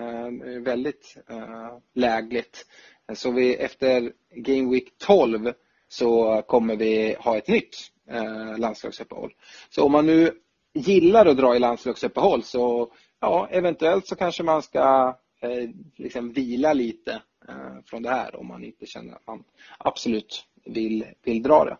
Eh, 0.00 0.62
väldigt 0.62 1.16
eh, 1.30 1.78
lägligt. 1.94 2.66
Så 3.14 3.30
vi 3.30 3.54
efter 3.54 4.12
game 4.34 4.70
week 4.70 4.88
12 4.98 5.52
så 5.88 6.42
kommer 6.46 6.76
vi 6.76 7.16
ha 7.20 7.38
ett 7.38 7.48
nytt 7.48 7.76
eh, 8.10 8.58
landslagsuppehåll. 8.58 9.34
Så 9.70 9.84
om 9.84 9.92
man 9.92 10.06
nu 10.06 10.30
gillar 10.74 11.26
att 11.26 11.36
dra 11.36 11.56
i 11.56 11.58
landslagsuppehåll 11.58 12.42
så 12.42 12.92
ja, 13.20 13.48
eventuellt 13.50 14.06
så 14.06 14.16
kanske 14.16 14.42
man 14.42 14.62
ska 14.62 15.16
eh, 15.40 15.70
liksom 15.96 16.32
vila 16.32 16.72
lite 16.72 17.22
eh, 17.48 17.82
från 17.86 18.02
det 18.02 18.10
här 18.10 18.36
om 18.36 18.46
man 18.46 18.64
inte 18.64 18.86
känner 18.86 19.14
att 19.14 19.26
man 19.26 19.44
absolut 19.78 20.44
vill, 20.64 21.06
vill 21.22 21.42
dra 21.42 21.64
det. 21.64 21.76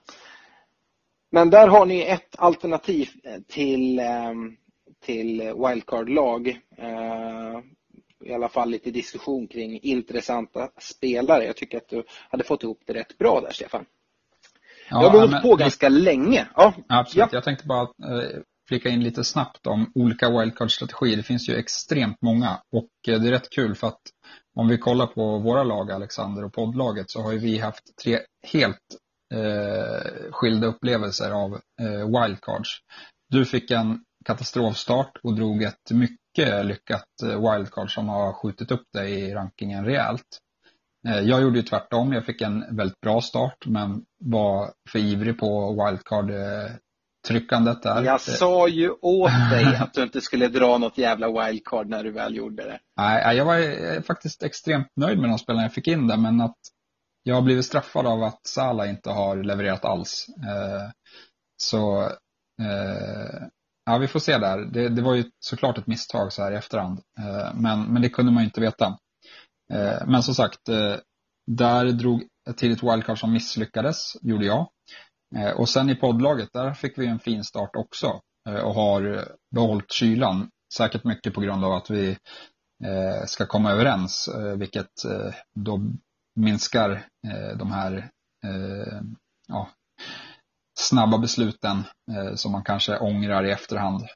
Men 1.30 1.51
där 1.51 1.68
har 1.68 1.86
ni 1.86 2.02
ett 2.02 2.35
alternativ 2.39 3.09
till, 3.47 3.98
eh, 3.98 4.35
till 5.01 5.40
wildcard-lag. 5.40 6.48
Eh, 6.76 7.60
I 8.24 8.32
alla 8.32 8.48
fall 8.48 8.70
lite 8.70 8.90
diskussion 8.90 9.47
kring 9.47 9.80
intressanta 9.82 10.70
spelare. 10.78 11.44
Jag 11.44 11.56
tycker 11.56 11.78
att 11.78 11.89
du 11.89 12.05
hade 12.30 12.44
fått 12.44 12.62
ihop 12.62 12.80
det 12.85 12.94
rätt 12.94 13.18
bra 13.18 13.40
där, 13.40 13.52
Stefan. 13.52 13.85
Ja, 14.90 15.02
jag 15.02 15.10
har 15.10 15.20
hållit 15.20 15.43
på 15.43 15.56
ganska 15.56 15.89
länge. 15.89 16.48
Ja, 16.55 16.74
absolut. 16.89 17.28
Ja. 17.31 17.36
Jag 17.36 17.44
tänkte 17.44 17.66
bara 17.66 17.82
eh, 17.82 18.40
flika 18.69 18.89
in 18.89 19.02
lite 19.02 19.24
snabbt 19.24 19.66
om 19.66 19.93
olika 19.94 20.31
wildcard-strategier. 20.31 21.16
Det 21.16 21.23
finns 21.23 21.48
ju 21.48 21.55
extremt 21.55 22.23
många 22.23 22.60
och 22.73 23.12
eh, 23.15 23.20
det 23.20 23.28
är 23.28 23.32
rätt 23.32 23.51
kul 23.51 23.74
för 23.74 23.86
att 23.86 24.01
om 24.56 24.69
vi 24.69 24.78
kollar 24.78 25.06
på 25.06 25.39
våra 25.39 25.62
lag, 25.62 25.90
Alexander 25.90 26.44
och 26.44 26.52
poddlaget, 26.52 27.10
så 27.10 27.23
har 27.23 27.32
ju 27.32 27.39
vi 27.39 27.59
haft 27.59 27.97
tre 28.02 28.19
helt 28.47 28.78
eh, 29.35 30.31
skilda 30.31 30.66
upplevelser 30.66 31.31
av 31.31 31.60
eh, 31.81 32.06
wildcards. 32.06 32.78
Du 33.31 33.44
fick 33.44 33.70
en 33.70 34.05
katastrofstart 34.24 35.12
och 35.23 35.35
drog 35.35 35.62
ett 35.62 35.90
mycket 35.90 36.66
lyckat 36.66 37.23
eh, 37.23 37.52
wildcard 37.52 37.94
som 37.94 38.09
har 38.09 38.32
skjutit 38.32 38.70
upp 38.70 38.85
dig 38.93 39.12
i 39.12 39.35
rankingen 39.35 39.85
rejält. 39.85 40.39
Eh, 41.08 41.20
jag 41.20 41.42
gjorde 41.42 41.58
ju 41.58 41.62
tvärtom. 41.62 42.12
Jag 42.12 42.26
fick 42.26 42.40
en 42.40 42.76
väldigt 42.76 43.00
bra 43.00 43.20
start 43.20 43.66
men 43.66 44.02
var 44.24 44.70
för 44.90 44.98
ivrig 44.98 45.38
på 45.38 45.70
wildcard 45.84 46.30
tryckandet 47.28 47.82
där. 47.82 48.02
Jag 48.02 48.20
sa 48.20 48.68
ju 48.68 48.90
åt 48.90 49.50
dig 49.50 49.76
att 49.80 49.94
du 49.94 50.02
inte 50.02 50.20
skulle 50.20 50.48
dra 50.48 50.78
något 50.78 50.98
jävla 50.98 51.26
wildcard 51.28 51.88
när 51.88 52.04
du 52.04 52.12
väl 52.12 52.36
gjorde 52.36 52.64
det. 52.64 52.78
Nej, 52.96 53.36
jag 53.36 53.44
var 53.44 54.02
faktiskt 54.02 54.42
extremt 54.42 54.88
nöjd 54.96 55.18
med 55.18 55.30
de 55.30 55.38
spelarna 55.38 55.64
jag 55.64 55.72
fick 55.72 55.88
in 55.88 56.06
där 56.06 56.16
men 56.16 56.40
att 56.40 56.56
jag 57.22 57.34
har 57.34 57.42
blivit 57.42 57.64
straffad 57.64 58.06
av 58.06 58.22
att 58.22 58.46
Salah 58.46 58.90
inte 58.90 59.10
har 59.10 59.36
levererat 59.36 59.84
alls. 59.84 60.26
Eh, 60.28 60.90
så 61.56 62.02
eh, 62.62 63.46
ja, 63.84 63.98
vi 63.98 64.08
får 64.08 64.20
se 64.20 64.38
där. 64.38 64.58
Det, 64.58 64.88
det, 64.88 65.02
var 65.02 65.14
ju 65.14 65.24
såklart 65.38 65.78
ett 65.78 65.86
misstag 65.86 66.32
så 66.32 66.42
här 66.42 66.52
i 66.52 66.56
efterhand. 66.56 67.00
Eh, 67.18 67.54
men, 67.54 67.82
men 67.92 68.02
det 68.02 68.08
kunde 68.08 68.32
man 68.32 68.42
ju 68.42 68.46
inte 68.46 68.60
veta. 68.60 68.98
Eh, 69.73 70.07
men 70.07 70.23
som 70.23 70.35
sagt, 70.35 70.69
eh, 70.69 70.97
där 71.47 71.93
drog 71.93 72.24
ett 72.51 72.57
tidigt 72.57 72.82
wildcard 72.82 73.20
som 73.20 73.32
misslyckades, 73.32 74.16
gjorde 74.23 74.47
jag. 74.47 74.69
Eh, 75.36 75.51
och 75.51 75.69
sen 75.69 75.90
i 75.90 75.95
poddlaget, 75.95 76.53
där 76.53 76.74
fick 76.74 76.99
vi 76.99 77.07
en 77.07 77.19
fin 77.19 77.45
start 77.45 77.77
också 77.77 78.20
och 78.65 78.74
har 78.74 79.28
behållit 79.55 79.93
kylan. 79.93 80.51
Säkert 80.74 81.05
mycket 81.05 81.35
på 81.35 81.40
grund 81.40 81.65
av 81.65 81.73
att 81.73 81.90
vi 81.90 82.16
ska 83.27 83.47
komma 83.47 83.73
överens, 83.73 84.28
vilket 84.57 84.90
då 85.55 85.81
minskar 86.36 87.07
de 87.59 87.73
här 87.73 88.11
ja, 89.49 89.70
snabba 90.78 91.19
besluten 91.19 91.85
som 92.35 92.53
man 92.53 92.65
kanske 92.65 92.99
ångrar 92.99 93.45
i 93.45 93.51
efterhand. 93.51 94.07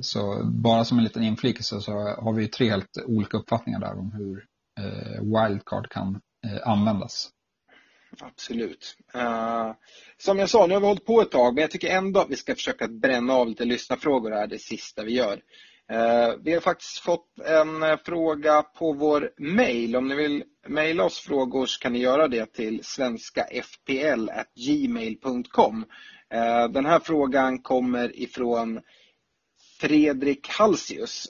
Så 0.00 0.44
bara 0.44 0.84
som 0.84 0.98
en 0.98 1.04
liten 1.04 1.22
inflikelse 1.22 1.80
så 1.80 1.92
har 1.92 2.32
vi 2.32 2.48
tre 2.48 2.70
helt 2.70 3.04
olika 3.06 3.36
uppfattningar 3.36 3.80
där 3.80 3.98
om 3.98 4.12
hur 4.12 4.46
Eh, 4.80 5.22
wildcard 5.22 5.90
kan 5.90 6.20
eh, 6.44 6.68
användas. 6.68 7.30
Absolut. 8.20 8.96
Uh, 9.14 9.72
som 10.18 10.38
jag 10.38 10.50
sa, 10.50 10.66
nu 10.66 10.74
har 10.74 10.80
vi 10.80 10.86
hållit 10.86 11.06
på 11.06 11.20
ett 11.20 11.30
tag, 11.30 11.54
men 11.54 11.62
jag 11.62 11.70
tycker 11.70 11.96
ändå 11.96 12.20
att 12.20 12.30
vi 12.30 12.36
ska 12.36 12.54
försöka 12.54 12.88
bränna 12.88 13.34
av 13.34 13.48
lite 13.48 13.64
lyssnarfrågor 13.64 14.30
här, 14.30 14.46
det 14.46 14.58
sista 14.58 15.04
vi 15.04 15.12
gör. 15.12 15.40
Uh, 15.92 16.34
vi 16.42 16.52
har 16.52 16.60
faktiskt 16.60 16.98
fått 16.98 17.26
en 17.44 17.82
uh, 17.82 17.96
fråga 18.04 18.62
på 18.62 18.92
vår 18.92 19.30
mail. 19.38 19.96
Om 19.96 20.08
ni 20.08 20.14
vill 20.14 20.44
mejla 20.68 21.04
oss 21.04 21.18
frågor 21.18 21.66
så 21.66 21.80
kan 21.80 21.92
ni 21.92 21.98
göra 21.98 22.28
det 22.28 22.52
till 22.52 22.84
svenskafpl.gmail.com. 22.84 25.84
Uh, 26.34 26.68
den 26.72 26.86
här 26.86 27.00
frågan 27.00 27.62
kommer 27.62 28.20
ifrån 28.20 28.80
Fredrik 29.80 30.48
Halsius. 30.48 31.26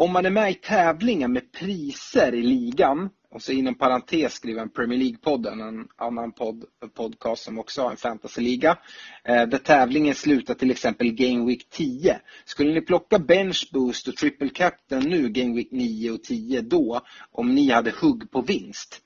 Om 0.00 0.12
man 0.12 0.26
är 0.26 0.30
med 0.30 0.50
i 0.50 0.54
tävlingar 0.54 1.28
med 1.28 1.52
priser 1.52 2.34
i 2.34 2.42
ligan 2.42 3.10
och 3.30 3.42
så 3.42 3.52
inom 3.52 3.74
parentes 3.74 4.34
skriver 4.34 4.62
en 4.62 4.70
Premier 4.70 4.98
League-podden, 4.98 5.68
en 5.68 5.88
annan 5.96 6.32
podd, 6.32 6.64
podcast 6.94 7.42
som 7.42 7.58
också 7.58 7.82
har 7.82 7.90
en 7.90 7.96
fantasyliga. 7.96 8.78
Eh, 9.24 9.46
där 9.46 9.58
tävlingen 9.58 10.14
slutar 10.14 10.54
till 10.54 10.70
exempel 10.70 11.12
Game 11.12 11.46
Week 11.46 11.68
10. 11.70 12.20
Skulle 12.44 12.74
ni 12.74 12.80
plocka 12.80 13.18
Bench 13.18 13.70
Boost 13.72 14.08
och 14.08 14.16
Triple 14.16 14.48
Captain 14.48 15.10
nu 15.10 15.28
Game 15.28 15.54
Week 15.54 15.68
9 15.70 16.10
och 16.10 16.22
10 16.22 16.60
då? 16.60 17.00
Om 17.32 17.54
ni 17.54 17.70
hade 17.70 17.90
hugg 17.90 18.30
på 18.30 18.40
vinst? 18.40 19.02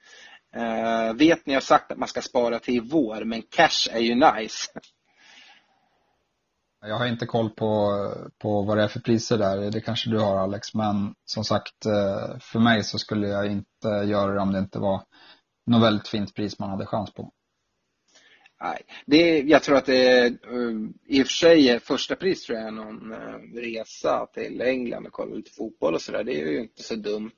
Eh, 0.56 1.14
vet 1.14 1.46
ni 1.46 1.54
har 1.54 1.60
sagt 1.60 1.92
att 1.92 1.98
man 1.98 2.08
ska 2.08 2.22
spara 2.22 2.58
till 2.58 2.74
i 2.74 2.80
vår, 2.80 3.24
men 3.24 3.42
cash 3.42 3.88
är 3.92 4.00
ju 4.00 4.14
nice. 4.14 4.70
Jag 6.86 6.98
har 6.98 7.06
inte 7.06 7.26
koll 7.26 7.50
på, 7.50 7.98
på 8.38 8.62
vad 8.62 8.76
det 8.76 8.82
är 8.82 8.88
för 8.88 9.00
priser 9.00 9.38
där. 9.38 9.70
Det 9.70 9.80
kanske 9.80 10.10
du 10.10 10.18
har 10.18 10.36
Alex. 10.36 10.74
Men 10.74 11.14
som 11.24 11.44
sagt, 11.44 11.86
eh, 11.86 12.38
för 12.40 12.58
mig 12.58 12.84
så 12.84 12.98
skulle 12.98 13.28
jag 13.28 13.46
inte 13.46 13.88
göra 13.88 14.34
det 14.34 14.40
om 14.40 14.52
det 14.52 14.58
inte 14.58 14.78
var 14.78 15.02
något 15.66 15.82
väldigt 15.82 16.08
fint 16.08 16.34
pris 16.34 16.58
man 16.58 16.70
hade 16.70 16.86
chans 16.86 17.14
på. 17.14 17.30
Nej, 18.62 18.82
det, 19.06 19.40
jag 19.40 19.62
tror 19.62 19.76
att 19.76 19.86
det 19.86 20.08
är, 20.08 20.24
eh, 20.26 20.88
i 21.06 21.22
och 21.22 21.26
för 21.26 21.32
sig 21.32 21.80
första 21.80 22.16
pris 22.16 22.46
tror 22.46 22.58
jag 22.58 22.66
är 22.66 22.72
någon 22.72 23.12
eh, 23.12 23.60
resa 23.60 24.26
till 24.34 24.60
England 24.60 25.06
och 25.06 25.12
kolla 25.12 25.34
lite 25.34 25.50
fotboll 25.50 25.94
och 25.94 26.02
sådär. 26.02 26.24
Det 26.24 26.40
är 26.40 26.46
ju 26.46 26.60
inte 26.60 26.82
så 26.82 26.94
dumt. 26.94 27.30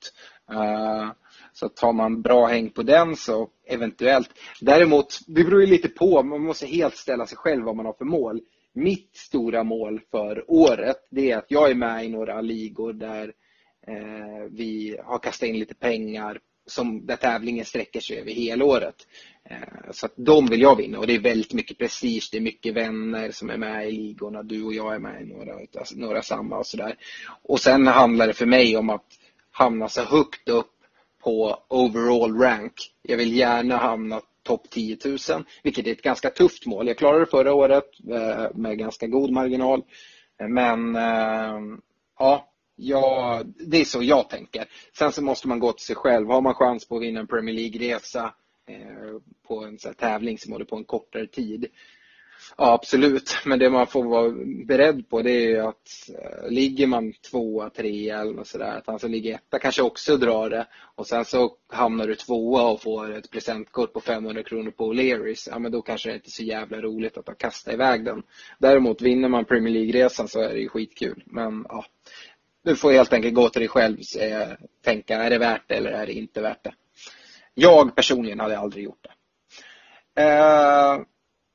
Så 1.52 1.68
tar 1.68 1.92
man 1.92 2.22
bra 2.22 2.46
häng 2.46 2.70
på 2.70 2.82
den 2.82 3.16
så 3.16 3.48
eventuellt. 3.66 4.28
Däremot, 4.60 5.18
det 5.26 5.44
beror 5.44 5.60
ju 5.60 5.66
lite 5.66 5.88
på. 5.88 6.22
Man 6.22 6.42
måste 6.42 6.66
helt 6.66 6.96
ställa 6.96 7.26
sig 7.26 7.38
själv 7.38 7.64
vad 7.64 7.76
man 7.76 7.86
har 7.86 7.92
för 7.92 8.04
mål 8.04 8.40
mitt 8.76 9.16
stora 9.16 9.64
mål 9.64 10.00
för 10.10 10.44
året 10.50 11.06
det 11.10 11.30
är 11.30 11.36
att 11.36 11.50
jag 11.50 11.70
är 11.70 11.74
med 11.74 12.04
i 12.04 12.08
några 12.08 12.40
ligor 12.40 12.92
där 12.92 13.32
eh, 13.86 14.50
vi 14.50 14.98
har 15.04 15.18
kastat 15.18 15.48
in 15.48 15.58
lite 15.58 15.74
pengar 15.74 16.40
som, 16.66 17.06
där 17.06 17.16
tävlingen 17.16 17.64
sträcker 17.64 18.00
sig 18.00 18.18
över 18.18 18.30
helåret. 18.30 19.06
året. 19.48 19.96
så 19.96 20.06
att 20.06 20.12
de 20.16 20.46
vill 20.46 20.60
jag 20.60 20.76
vinna 20.76 20.98
och 20.98 21.06
det 21.06 21.14
är 21.14 21.20
väldigt 21.20 21.52
mycket 21.52 21.78
prestige, 21.78 22.28
det 22.32 22.38
är 22.38 22.42
mycket 22.42 22.74
vänner 22.74 23.30
som 23.30 23.50
är 23.50 23.56
med 23.56 23.88
i 23.88 23.92
ligorna, 23.92 24.42
du 24.42 24.64
och 24.64 24.74
jag 24.74 24.94
är 24.94 24.98
med 24.98 25.22
i 25.22 25.24
några, 25.24 25.54
några 25.94 26.22
samma 26.22 26.58
och 26.58 26.66
sådär. 26.66 26.96
Och 27.42 27.60
sen 27.60 27.86
handlar 27.86 28.26
det 28.26 28.34
för 28.34 28.46
mig 28.46 28.76
om 28.76 28.90
att 28.90 29.06
hamna 29.50 29.88
så 29.88 30.02
högt 30.02 30.48
upp 30.48 30.72
på 31.22 31.64
overall 31.68 32.38
rank. 32.38 32.72
Jag 33.02 33.16
vill 33.16 33.36
gärna 33.36 33.76
hamna 33.76 34.20
topp 34.46 34.70
10 34.70 34.98
000, 35.04 35.18
vilket 35.62 35.86
är 35.86 35.92
ett 35.92 36.02
ganska 36.02 36.30
tufft 36.30 36.66
mål. 36.66 36.86
Jag 36.86 36.98
klarade 36.98 37.20
det 37.20 37.30
förra 37.30 37.54
året 37.54 37.84
eh, 38.10 38.46
med 38.54 38.78
ganska 38.78 39.06
god 39.06 39.30
marginal. 39.30 39.82
Eh, 40.40 40.48
men 40.48 40.96
eh, 40.96 41.60
ja, 42.18 42.52
ja, 42.76 43.42
det 43.44 43.80
är 43.80 43.84
så 43.84 44.02
jag 44.02 44.30
tänker. 44.30 44.64
Sen 44.98 45.12
så 45.12 45.22
måste 45.22 45.48
man 45.48 45.58
gå 45.58 45.72
till 45.72 45.86
sig 45.86 45.96
själv. 45.96 46.28
Har 46.28 46.40
man 46.40 46.54
chans 46.54 46.88
på 46.88 46.96
att 46.96 47.02
vinna 47.02 47.20
en 47.20 47.26
Premier 47.26 47.54
League-resa 47.54 48.30
på 49.48 49.64
en 49.64 49.78
så 49.78 49.92
tävling 49.92 50.38
som 50.38 50.52
håller 50.52 50.64
på 50.64 50.76
en 50.76 50.84
kortare 50.84 51.26
tid 51.26 51.66
Ja, 52.56 52.72
absolut. 52.72 53.38
Men 53.44 53.58
det 53.58 53.70
man 53.70 53.86
får 53.86 54.04
vara 54.04 54.30
beredd 54.66 55.08
på 55.08 55.22
det 55.22 55.52
är 55.52 55.68
att 55.68 56.10
eh, 56.22 56.50
ligger 56.50 56.86
man 56.86 57.12
tvåa, 57.12 57.70
trea 57.70 58.20
eller 58.20 58.32
något 58.32 58.46
sådär, 58.46 58.78
att 58.78 58.86
han 58.86 58.98
som 58.98 59.10
ligger 59.10 59.34
etta 59.34 59.58
kanske 59.58 59.82
också 59.82 60.16
drar 60.16 60.50
det. 60.50 60.66
Och 60.94 61.06
sen 61.06 61.24
så 61.24 61.52
hamnar 61.68 62.06
du 62.06 62.14
tvåa 62.14 62.62
och 62.62 62.82
får 62.82 63.16
ett 63.16 63.30
presentkort 63.30 63.92
på 63.92 64.00
500 64.00 64.42
kronor 64.42 64.70
på 64.70 64.92
O'Learys. 64.92 65.48
Ja, 65.50 65.58
men 65.58 65.72
då 65.72 65.82
kanske 65.82 66.08
det 66.08 66.14
inte 66.14 66.28
är 66.28 66.30
så 66.30 66.42
jävla 66.42 66.80
roligt 66.80 67.18
att 67.18 67.38
kasta 67.38 67.72
iväg 67.72 68.04
den. 68.04 68.22
Däremot 68.58 69.02
vinner 69.02 69.28
man 69.28 69.44
Premier 69.44 69.74
League-resan 69.74 70.28
så 70.28 70.40
är 70.40 70.54
det 70.54 70.60
ju 70.60 70.68
skitkul. 70.68 71.22
Men 71.26 71.66
ja, 71.68 71.84
du 72.64 72.76
får 72.76 72.92
helt 72.92 73.12
enkelt 73.12 73.34
gå 73.34 73.48
till 73.48 73.60
dig 73.60 73.68
själv 73.68 73.98
och 73.98 74.68
tänka, 74.84 75.22
är 75.22 75.30
det 75.30 75.38
värt 75.38 75.62
det 75.66 75.74
eller 75.74 75.90
är 75.90 76.06
det 76.06 76.12
inte 76.12 76.40
värt 76.40 76.64
det? 76.64 76.74
Jag 77.54 77.96
personligen 77.96 78.40
hade 78.40 78.58
aldrig 78.58 78.84
gjort 78.84 79.06
det. 80.14 80.22
Eh... 80.22 80.98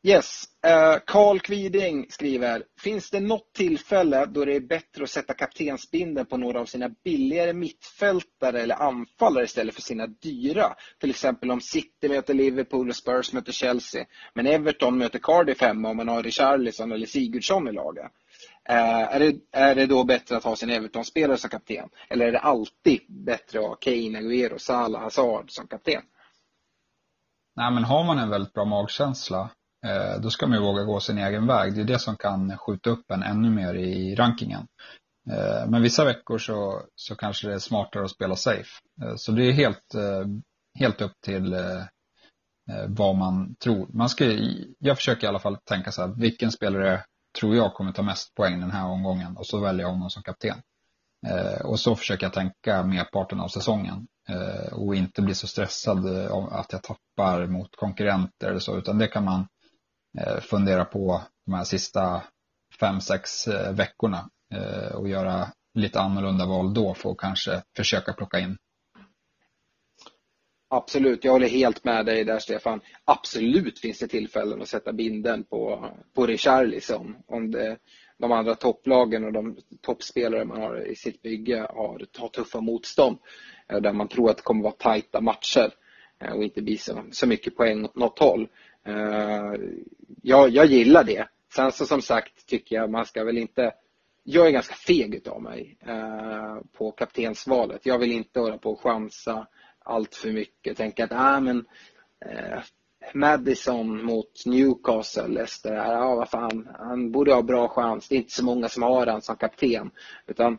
Yes, 0.04 0.44
eh, 0.66 0.98
Karl 1.06 1.36
uh, 1.36 1.40
Kviding 1.40 2.06
skriver, 2.10 2.64
finns 2.80 3.10
det 3.10 3.20
något 3.20 3.54
tillfälle 3.54 4.26
då 4.26 4.46
det 4.46 4.56
är 4.56 4.60
bättre 4.60 5.04
att 5.04 5.10
sätta 5.10 5.34
kaptensbindeln 5.34 6.26
på 6.26 6.38
några 6.38 6.62
av 6.62 6.66
sina 6.66 6.90
billigare 7.04 7.54
mittfältare 7.54 8.62
eller 8.62 8.76
anfallare 8.76 9.44
istället 9.44 9.76
för 9.76 9.82
sina 9.82 10.08
dyra? 10.08 10.76
Till 11.00 11.10
exempel 11.10 11.52
om 11.52 11.62
City 11.62 12.10
möter 12.10 12.34
Liverpool 12.34 12.90
och 12.90 12.96
Spurs 12.96 13.34
möter 13.34 13.52
Chelsea, 13.52 14.06
men 14.34 14.48
Everton 14.48 14.98
möter 14.98 15.20
Cardiff 15.20 15.62
hemma 15.62 15.90
om 15.90 15.98
man 15.98 16.08
har 16.08 16.24
Richarlison 16.24 16.92
eller 16.92 17.06
Sigurdsson 17.06 17.68
i 17.68 17.72
laget. 17.72 18.06
Uh, 18.70 19.16
är, 19.16 19.20
det, 19.20 19.36
är 19.52 19.76
det 19.76 19.86
då 19.86 20.04
bättre 20.04 20.38
att 20.38 20.44
ha 20.44 20.56
sin 20.56 20.70
Everton-spelare 20.70 21.38
som 21.38 21.50
kapten? 21.50 21.90
Eller 22.10 22.28
är 22.28 22.32
det 22.32 22.40
alltid 22.40 23.02
bättre 23.26 23.60
att 23.60 23.66
ha 23.66 23.76
Kane, 23.76 24.18
Aguero, 24.18 24.60
Salah, 24.60 25.02
Hazard 25.02 25.52
som 25.52 25.68
kapten? 25.68 26.02
Nej, 27.56 27.72
men 27.72 27.84
har 27.84 28.04
man 28.04 28.18
en 28.18 28.30
väldigt 28.30 28.54
bra 28.54 28.66
magkänsla 28.66 29.50
Eh, 29.86 30.22
då 30.22 30.30
ska 30.30 30.48
man 30.48 30.58
ju 30.58 30.64
våga 30.64 30.84
gå 30.84 31.00
sin 31.00 31.18
egen 31.18 31.48
väg. 31.48 31.76
Det 31.76 31.82
är 31.82 31.86
det 31.86 32.00
som 32.00 32.18
kan 32.18 32.58
skjuta 32.58 32.90
upp 32.90 33.12
en 33.12 33.24
ännu 33.24 33.50
mer 33.50 33.74
i 33.74 34.16
rankingen. 34.16 34.68
Eh, 35.30 35.70
men 35.70 35.82
vissa 35.82 36.06
veckor 36.06 36.38
så, 36.38 36.82
så 36.96 37.16
kanske 37.16 37.48
det 37.48 37.54
är 37.54 37.60
smartare 37.60 38.04
att 38.04 38.12
spela 38.12 38.36
safe. 38.36 38.70
Eh, 39.04 39.16
så 39.16 39.32
det 39.32 39.44
är 39.44 39.52
helt, 39.52 39.96
helt 40.80 41.02
upp 41.02 41.22
till 41.26 41.56
vad 42.88 43.16
man 43.16 43.56
tror. 43.56 43.88
Man 43.94 44.10
ska, 44.10 44.26
jag 44.80 44.98
försöker 44.98 45.28
i 45.28 45.28
alla 45.28 45.40
fall 45.40 45.58
tänka 45.58 45.92
så 45.92 46.02
här, 46.02 46.14
vilken 46.18 46.52
spelare 46.52 47.04
tror 47.40 47.56
jag 47.56 47.74
kommer 47.74 47.92
ta 47.92 48.02
mest 48.02 48.36
poäng 48.36 48.60
den 48.60 48.72
här 48.72 48.86
omgången 48.86 49.38
och 49.38 49.48
så 49.48 49.60
väljer 49.60 49.86
jag 49.86 49.92
honom 49.92 50.10
som 50.10 50.24
kapten. 50.24 50.58
Och 51.64 51.80
så 51.80 51.96
försöker 51.96 52.26
jag 52.26 52.34
tänka 52.34 52.84
merparten 52.84 53.40
av 53.40 53.48
säsongen 53.48 54.08
och 54.72 54.96
inte 54.96 55.22
bli 55.22 55.36
så 55.36 55.48
stressad 55.48 56.28
av 56.28 56.54
att 56.54 56.74
jag 56.74 56.84
tappar 56.84 57.48
mot 57.48 57.76
konkurrenter 57.76 58.48
eller 58.48 58.60
så, 58.60 58.78
utan 58.78 58.98
det 58.98 59.08
kan 59.08 59.26
man 59.26 59.48
Eh, 60.20 60.40
fundera 60.40 60.86
på 60.86 61.22
de 61.46 61.54
här 61.54 61.64
sista 61.64 62.24
fem, 62.80 63.02
sex 63.02 63.48
eh, 63.48 63.74
veckorna 63.74 64.30
eh, 64.54 64.96
och 64.96 65.10
göra 65.10 65.48
lite 65.74 66.00
annorlunda 66.00 66.46
val 66.46 66.74
då 66.74 66.94
för 66.94 67.12
att 67.12 67.18
kanske 67.18 67.64
försöka 67.76 68.14
plocka 68.14 68.40
in. 68.40 68.58
Absolut, 70.70 71.24
jag 71.24 71.32
håller 71.32 71.48
helt 71.48 71.84
med 71.84 72.06
dig 72.06 72.24
där 72.24 72.40
Stefan. 72.40 72.82
Absolut 73.06 73.80
finns 73.80 74.00
det 74.00 74.08
tillfällen 74.08 74.62
att 74.62 74.68
sätta 74.68 74.94
binden 74.94 75.44
på, 75.44 75.90
på 76.16 76.26
Richarlison. 76.26 77.16
Om 77.28 77.52
det, 77.52 77.78
de 78.18 78.32
andra 78.32 78.56
topplagen 78.56 79.24
och 79.24 79.34
de 79.34 79.58
toppspelare 79.82 80.46
man 80.46 80.62
har 80.62 80.88
i 80.88 80.96
sitt 80.96 81.22
bygge 81.22 81.60
har, 81.60 82.06
har 82.18 82.28
tuffa 82.28 82.62
motstånd. 82.62 83.18
Där 83.68 83.94
man 83.94 84.08
tror 84.08 84.30
att 84.30 84.38
det 84.38 84.44
kommer 84.44 84.64
vara 84.64 84.74
tajta 84.74 85.22
matcher 85.22 85.74
och 86.34 86.44
inte 86.44 86.62
bli 86.62 86.78
så, 86.78 87.04
så 87.12 87.28
mycket 87.28 87.56
poäng 87.56 87.86
åt 87.86 87.96
något 87.96 88.20
håll. 88.20 88.48
Eh, 88.86 89.54
jag, 90.22 90.50
jag 90.50 90.66
gillar 90.66 91.04
det. 91.04 91.28
Sen 91.56 91.72
så 91.72 91.86
som 91.86 92.02
sagt 92.02 92.46
tycker 92.46 92.76
jag 92.76 92.92
man 92.92 93.06
ska 93.06 93.24
väl 93.24 93.38
inte 93.38 93.74
jag 94.24 94.48
är 94.48 94.52
ganska 94.52 94.76
feg 94.76 95.16
utav 95.16 95.42
mig 95.42 95.78
eh, 95.88 96.58
på 96.78 96.92
kaptensvalet. 96.92 97.86
Jag 97.86 98.00
vill 98.00 98.12
inte 98.12 98.40
hålla 98.40 98.58
på 98.58 98.72
och 98.72 98.82
chansa 98.82 99.48
allt 99.80 100.16
för 100.16 100.32
mycket. 100.32 100.78
Tänka 100.78 101.04
att 101.04 101.12
ah, 101.14 101.40
men, 101.40 101.66
eh, 102.26 102.60
Madison 103.14 104.06
mot 104.06 104.46
Newcastle, 104.46 105.28
Leicester, 105.28 105.74
ja 105.74 106.16
vad 106.16 106.30
fan, 106.30 106.70
han 106.80 107.12
borde 107.12 107.34
ha 107.34 107.42
bra 107.42 107.68
chans. 107.68 108.08
Det 108.08 108.16
är 108.16 108.18
inte 108.18 108.32
så 108.32 108.46
många 108.46 108.70
som 108.70 108.84
har 108.84 109.08
han 109.08 109.22
som 109.22 109.36
kapten. 109.36 109.92
Utan 110.28 110.58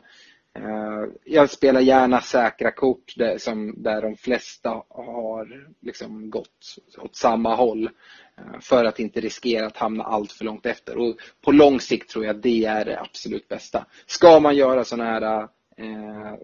Eh, 0.54 1.04
jag 1.24 1.50
spelar 1.50 1.80
gärna 1.80 2.20
säkra 2.20 2.70
kort 2.70 3.14
där, 3.16 3.38
som, 3.38 3.82
där 3.82 4.02
de 4.02 4.16
flesta 4.16 4.82
har 4.88 5.66
liksom 5.80 6.30
gått 6.30 6.76
åt 6.98 7.16
samma 7.16 7.54
håll. 7.54 7.90
Eh, 8.38 8.60
för 8.60 8.84
att 8.84 8.98
inte 8.98 9.20
riskera 9.20 9.66
att 9.66 9.76
hamna 9.76 10.04
allt 10.04 10.32
för 10.32 10.44
långt 10.44 10.66
efter. 10.66 10.98
Och 10.98 11.16
på 11.40 11.52
lång 11.52 11.80
sikt 11.80 12.10
tror 12.10 12.24
jag 12.24 12.36
det 12.36 12.64
är 12.64 12.84
det 12.84 13.00
absolut 13.00 13.48
bästa. 13.48 13.86
Ska 14.06 14.40
man 14.40 14.56
göra 14.56 14.84
sådana 14.84 15.10
här 15.10 15.42
eh, 15.76 16.34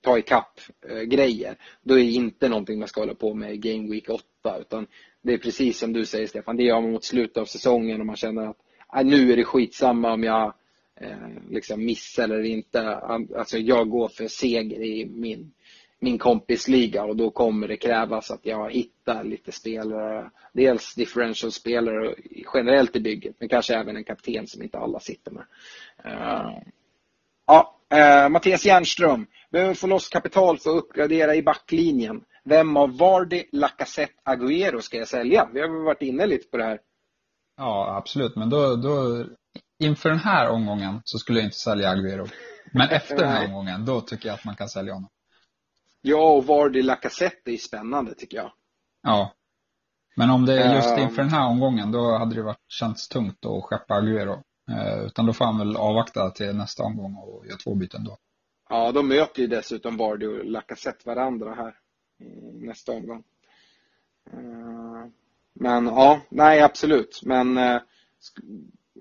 ta 0.00 0.18
ikapp 0.18 0.60
eh, 0.88 1.02
grejer, 1.02 1.56
då 1.82 1.94
är 1.94 1.98
det 1.98 2.10
inte 2.10 2.48
någonting 2.48 2.78
man 2.78 2.88
ska 2.88 3.00
hålla 3.00 3.14
på 3.14 3.34
med 3.34 3.54
i 3.54 3.56
Game 3.56 3.90
Week 3.90 4.08
8. 4.08 4.58
Utan 4.60 4.86
det 5.22 5.32
är 5.32 5.38
precis 5.38 5.78
som 5.78 5.92
du 5.92 6.04
säger 6.04 6.26
Stefan, 6.26 6.56
det 6.56 6.62
gör 6.62 6.80
man 6.80 6.92
mot 6.92 7.04
slutet 7.04 7.36
av 7.36 7.44
säsongen 7.44 8.00
och 8.00 8.06
man 8.06 8.16
känner 8.16 8.46
att 8.46 8.56
äh, 8.96 9.04
nu 9.04 9.32
är 9.32 9.36
det 9.36 9.44
skitsamma 9.44 10.12
om 10.12 10.24
jag 10.24 10.54
Eh, 11.00 11.28
liksom 11.50 11.84
missar 11.84 12.24
eller 12.24 12.44
inte. 12.44 12.96
Alltså 13.36 13.58
jag 13.58 13.90
går 13.90 14.08
för 14.08 14.28
seger 14.28 14.82
i 14.82 15.06
min 15.06 15.52
min 15.98 16.18
kompisliga 16.18 17.04
och 17.04 17.16
då 17.16 17.30
kommer 17.30 17.68
det 17.68 17.76
krävas 17.76 18.30
att 18.30 18.40
jag 18.42 18.72
hittar 18.72 19.24
lite 19.24 19.52
spelare. 19.52 20.30
Dels 20.52 20.94
differential-spelare 20.94 22.14
generellt 22.54 22.96
i 22.96 23.00
bygget 23.00 23.36
men 23.38 23.48
kanske 23.48 23.74
även 23.74 23.96
en 23.96 24.04
kapten 24.04 24.46
som 24.46 24.62
inte 24.62 24.78
alla 24.78 25.00
sitter 25.00 25.30
med. 25.30 25.44
Eh, 26.04 26.58
ja, 27.46 27.78
eh, 27.88 28.28
Mattias 28.28 28.66
Jernström 28.66 29.26
behöver 29.50 29.74
få 29.74 29.86
loss 29.86 30.08
kapital 30.08 30.58
för 30.58 30.70
att 30.70 30.76
uppgradera 30.84 31.34
i 31.34 31.42
backlinjen. 31.42 32.24
Vem 32.44 32.76
av 32.76 32.98
Vardy, 32.98 33.44
Lacazette, 33.52 34.14
Agüero 34.24 34.80
ska 34.80 34.96
jag 34.96 35.08
sälja? 35.08 35.48
Vi 35.52 35.60
har 35.60 35.84
varit 35.84 36.02
inne 36.02 36.26
lite 36.26 36.48
på 36.48 36.56
det 36.56 36.64
här. 36.64 36.80
Ja, 37.56 37.96
absolut. 37.96 38.36
Men 38.36 38.50
då, 38.50 38.76
då 38.76 39.24
inför 39.78 40.08
den 40.08 40.18
här 40.18 40.48
omgången 40.48 41.00
så 41.04 41.18
skulle 41.18 41.38
jag 41.38 41.46
inte 41.46 41.58
sälja 41.58 41.94
Agüero. 41.94 42.30
Men 42.72 42.88
efter 42.90 43.16
den 43.16 43.28
här 43.28 43.46
omgången, 43.46 43.84
då 43.84 44.00
tycker 44.00 44.28
jag 44.28 44.34
att 44.34 44.44
man 44.44 44.56
kan 44.56 44.68
sälja 44.68 44.94
honom. 44.94 45.10
Ja, 46.00 46.30
och 46.30 46.46
Vardy 46.46 46.82
Lacazette 46.82 47.50
är 47.50 47.56
spännande 47.56 48.14
tycker 48.14 48.36
jag. 48.36 48.52
Ja. 49.02 49.32
Men 50.16 50.30
om 50.30 50.46
det 50.46 50.62
är 50.62 50.74
just 50.74 50.88
ehm. 50.88 50.98
inför 50.98 51.22
den 51.22 51.32
här 51.32 51.48
omgången, 51.48 51.92
då 51.92 52.18
hade 52.18 52.34
det 52.34 52.42
varit 52.42 52.64
känts 52.68 53.08
tungt 53.08 53.46
att 53.46 53.64
skeppa 53.64 53.94
Aguero. 53.94 54.42
Eh, 54.70 55.04
utan 55.06 55.26
då 55.26 55.32
får 55.32 55.44
han 55.44 55.58
väl 55.58 55.76
avvakta 55.76 56.30
till 56.30 56.56
nästa 56.56 56.82
omgång 56.82 57.16
och 57.16 57.46
göra 57.46 57.56
två 57.56 57.74
byten 57.74 58.04
då. 58.04 58.18
Ja, 58.68 58.92
de 58.92 59.08
möter 59.08 59.42
ju 59.42 59.46
dessutom 59.46 59.96
Vardy 59.96 60.26
och 60.26 60.44
Lacazette 60.44 61.08
varandra 61.08 61.54
här 61.54 61.74
nästa 62.52 62.92
omgång. 62.92 63.24
Eh, 64.32 65.06
men 65.52 65.86
ja, 65.86 66.20
nej 66.28 66.62
absolut. 66.62 67.20
Men 67.24 67.58
eh, 67.58 67.80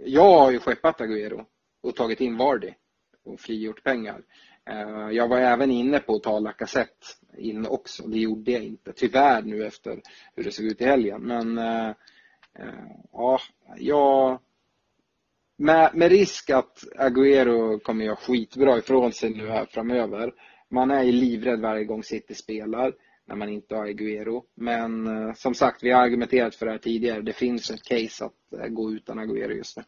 jag 0.04 0.40
har 0.40 0.52
ju 0.52 0.60
skeppat 0.60 1.02
Aguero 1.02 1.46
och 1.82 1.96
tagit 1.96 2.22
in 2.22 2.38
Vardy 2.38 2.74
och 3.24 3.40
frigjort 3.40 3.84
pengar. 3.84 4.22
Eh, 4.70 5.10
jag 5.12 5.28
var 5.28 5.38
även 5.38 5.72
inne 5.72 6.00
på 6.00 6.16
att 6.16 6.24
ta 6.24 6.40
Lacazette 6.40 7.06
in 7.38 7.68
också. 7.68 8.08
Det 8.08 8.20
gjorde 8.20 8.52
jag 8.52 8.64
inte, 8.64 8.94
tyvärr 8.94 9.42
nu 9.42 9.66
efter 9.66 10.02
hur 10.36 10.44
det 10.44 10.52
såg 10.52 10.66
ut 10.66 10.82
i 10.82 10.86
helgen. 10.86 11.22
Men 11.22 11.58
äh, 11.58 11.94
ja, 13.12 13.40
jag... 13.78 14.40
Med, 15.58 15.96
med 15.96 16.12
risk 16.12 16.50
att 16.50 16.84
Agüero 16.98 17.80
kommer 17.80 18.06
göra 18.06 18.16
skitbra 18.16 18.78
ifrån 18.78 19.12
sig 19.12 19.30
nu 19.30 19.50
här 19.50 19.66
framöver. 19.66 20.34
Man 20.70 20.92
är 20.92 21.04
ju 21.04 21.12
livrädd 21.12 21.60
varje 21.60 21.86
gång 21.86 22.04
City 22.04 22.36
spelar 22.36 22.94
när 23.28 23.36
man 23.36 23.50
inte 23.50 23.76
har 23.76 23.86
Aguero. 23.86 24.44
Men 24.56 25.08
eh, 25.08 25.34
som 25.34 25.54
sagt, 25.54 25.84
vi 25.84 25.92
har 25.92 26.02
argumenterat 26.02 26.56
för 26.56 26.66
det 26.66 26.72
här 26.72 26.80
tidigare. 26.80 27.22
Det 27.22 27.34
finns 27.34 27.72
ett 27.72 27.84
case 27.84 28.26
att 28.26 28.62
eh, 28.62 28.68
gå 28.68 28.92
utan 28.92 29.20
Aguero 29.20 29.52
just 29.52 29.78
nu. 29.78 29.84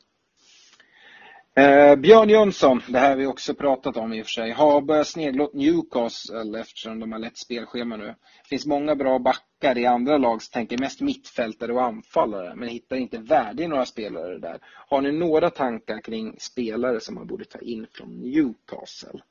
Eh, 1.57 1.95
Björn 1.95 2.29
Jönsson, 2.29 2.81
det 2.87 2.99
här 2.99 3.09
har 3.09 3.15
vi 3.15 3.25
också 3.25 3.53
pratat 3.53 3.97
om 3.97 4.13
i 4.13 4.21
och 4.21 4.25
för 4.25 4.31
sig, 4.31 4.51
har 4.51 4.81
börjat 4.81 5.07
snegla 5.07 5.43
åt 5.43 5.53
Newcastle 5.53 6.59
eftersom 6.59 6.99
de 6.99 7.11
har 7.11 7.19
lätt 7.19 7.37
spelschema 7.37 7.97
nu. 7.97 8.05
Det 8.05 8.49
finns 8.49 8.65
många 8.65 8.95
bra 8.95 9.19
backar 9.19 9.77
i 9.77 9.85
andra 9.85 10.17
lag 10.17 10.41
som 10.41 10.51
tänker 10.51 10.77
mest 10.77 11.01
mittfältare 11.01 11.73
och 11.73 11.83
anfallare 11.83 12.55
men 12.55 12.69
hittar 12.69 12.95
inte 12.95 13.17
värde 13.17 13.63
i 13.63 13.67
några 13.67 13.85
spelare 13.85 14.37
där. 14.39 14.59
Har 14.63 15.01
ni 15.01 15.11
några 15.11 15.49
tankar 15.49 16.01
kring 16.01 16.35
spelare 16.39 16.99
som 16.99 17.15
man 17.15 17.27
borde 17.27 17.45
ta 17.45 17.59
in 17.59 17.87
från 17.91 18.21
Newcastle? 18.21 19.21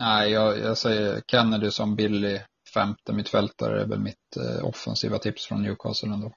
Nej, 0.00 0.30
jag, 0.30 0.58
jag 0.58 0.78
säger 0.78 1.22
Kennedy 1.26 1.70
som 1.70 1.96
billig 1.96 2.40
femte 2.74 3.12
mittfältare 3.12 3.82
är 3.82 3.86
väl 3.86 4.00
mitt 4.00 4.36
eh, 4.36 4.64
offensiva 4.64 5.18
tips 5.18 5.46
från 5.46 5.62
Newcastle 5.62 6.12
ändå. 6.12 6.32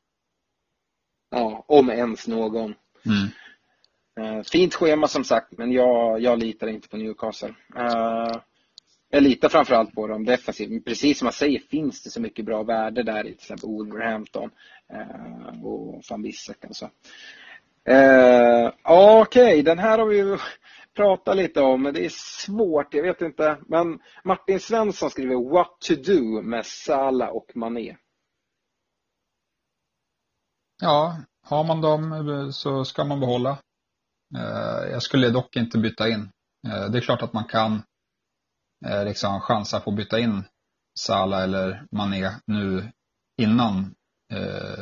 Ja, 1.30 1.66
om 1.68 1.90
ens 1.90 2.28
någon. 2.28 2.74
Mm. 3.06 3.28
Eh, 4.20 4.44
fint 4.44 4.74
schema 4.74 5.08
som 5.08 5.24
sagt, 5.24 5.58
men 5.58 5.72
jag, 5.72 6.22
jag 6.22 6.40
litar 6.40 6.68
inte 6.68 6.90
på 6.90 6.98
Newcastle. 6.98 7.56
Uh, 7.78 8.42
jag 9.10 9.24
litar 9.24 9.50
framförallt 9.50 9.94
på 9.94 10.08
dem 10.08 10.26
defensivt. 10.26 10.86
Precis 10.86 11.18
som 11.18 11.26
man 11.26 11.34
säger 11.34 11.60
finns 11.60 12.04
det 12.04 12.10
så 12.10 12.22
mycket 12.22 12.46
bra 12.46 12.64
värde 12.64 13.04
där 13.04 13.20
i 13.20 13.24
till 13.24 13.34
exempel 13.34 13.70
Wolverhampton 13.70 14.50
uh, 14.94 15.66
och 15.66 16.04
van 16.10 16.22
Bissek. 16.22 16.66
Alltså. 16.66 16.86
Uh, 17.90 18.72
Okej, 18.84 19.44
okay. 19.44 19.62
den 19.62 19.80
här 19.80 20.00
har 20.00 20.06
vi 20.06 20.38
prata 20.96 21.34
lite 21.34 21.62
om, 21.62 21.84
men 21.84 21.94
det 21.94 22.06
är 22.06 22.12
svårt, 22.14 22.94
jag 22.94 23.04
vet 23.04 23.22
inte. 23.22 23.58
Men 23.68 24.00
Martin 24.24 24.60
Svensson 24.60 25.10
skriver 25.10 25.52
What 25.52 25.80
to 25.80 25.96
do 25.96 26.42
med 26.42 26.66
Sala 26.66 27.32
och 27.32 27.52
Mané. 27.56 27.98
Ja, 30.82 31.18
har 31.44 31.64
man 31.64 31.82
dem 31.82 32.54
så 32.54 32.86
ska 32.86 33.04
man 33.04 33.20
behålla. 33.20 33.58
Eh, 34.36 34.92
jag 34.92 35.04
skulle 35.04 35.30
dock 35.30 35.56
inte 35.56 35.78
byta 35.78 36.10
in. 36.10 36.32
Eh, 36.68 36.90
det 36.90 36.98
är 36.98 37.02
klart 37.02 37.22
att 37.22 37.34
man 37.34 37.46
kan 37.46 37.84
eh, 38.86 39.06
liksom 39.06 39.40
chansa 39.40 39.80
på 39.80 39.90
att 39.90 39.96
byta 39.96 40.20
in 40.20 40.44
Sala 41.00 41.44
eller 41.44 41.86
Mané 41.92 42.32
nu 42.46 42.92
innan 43.38 43.96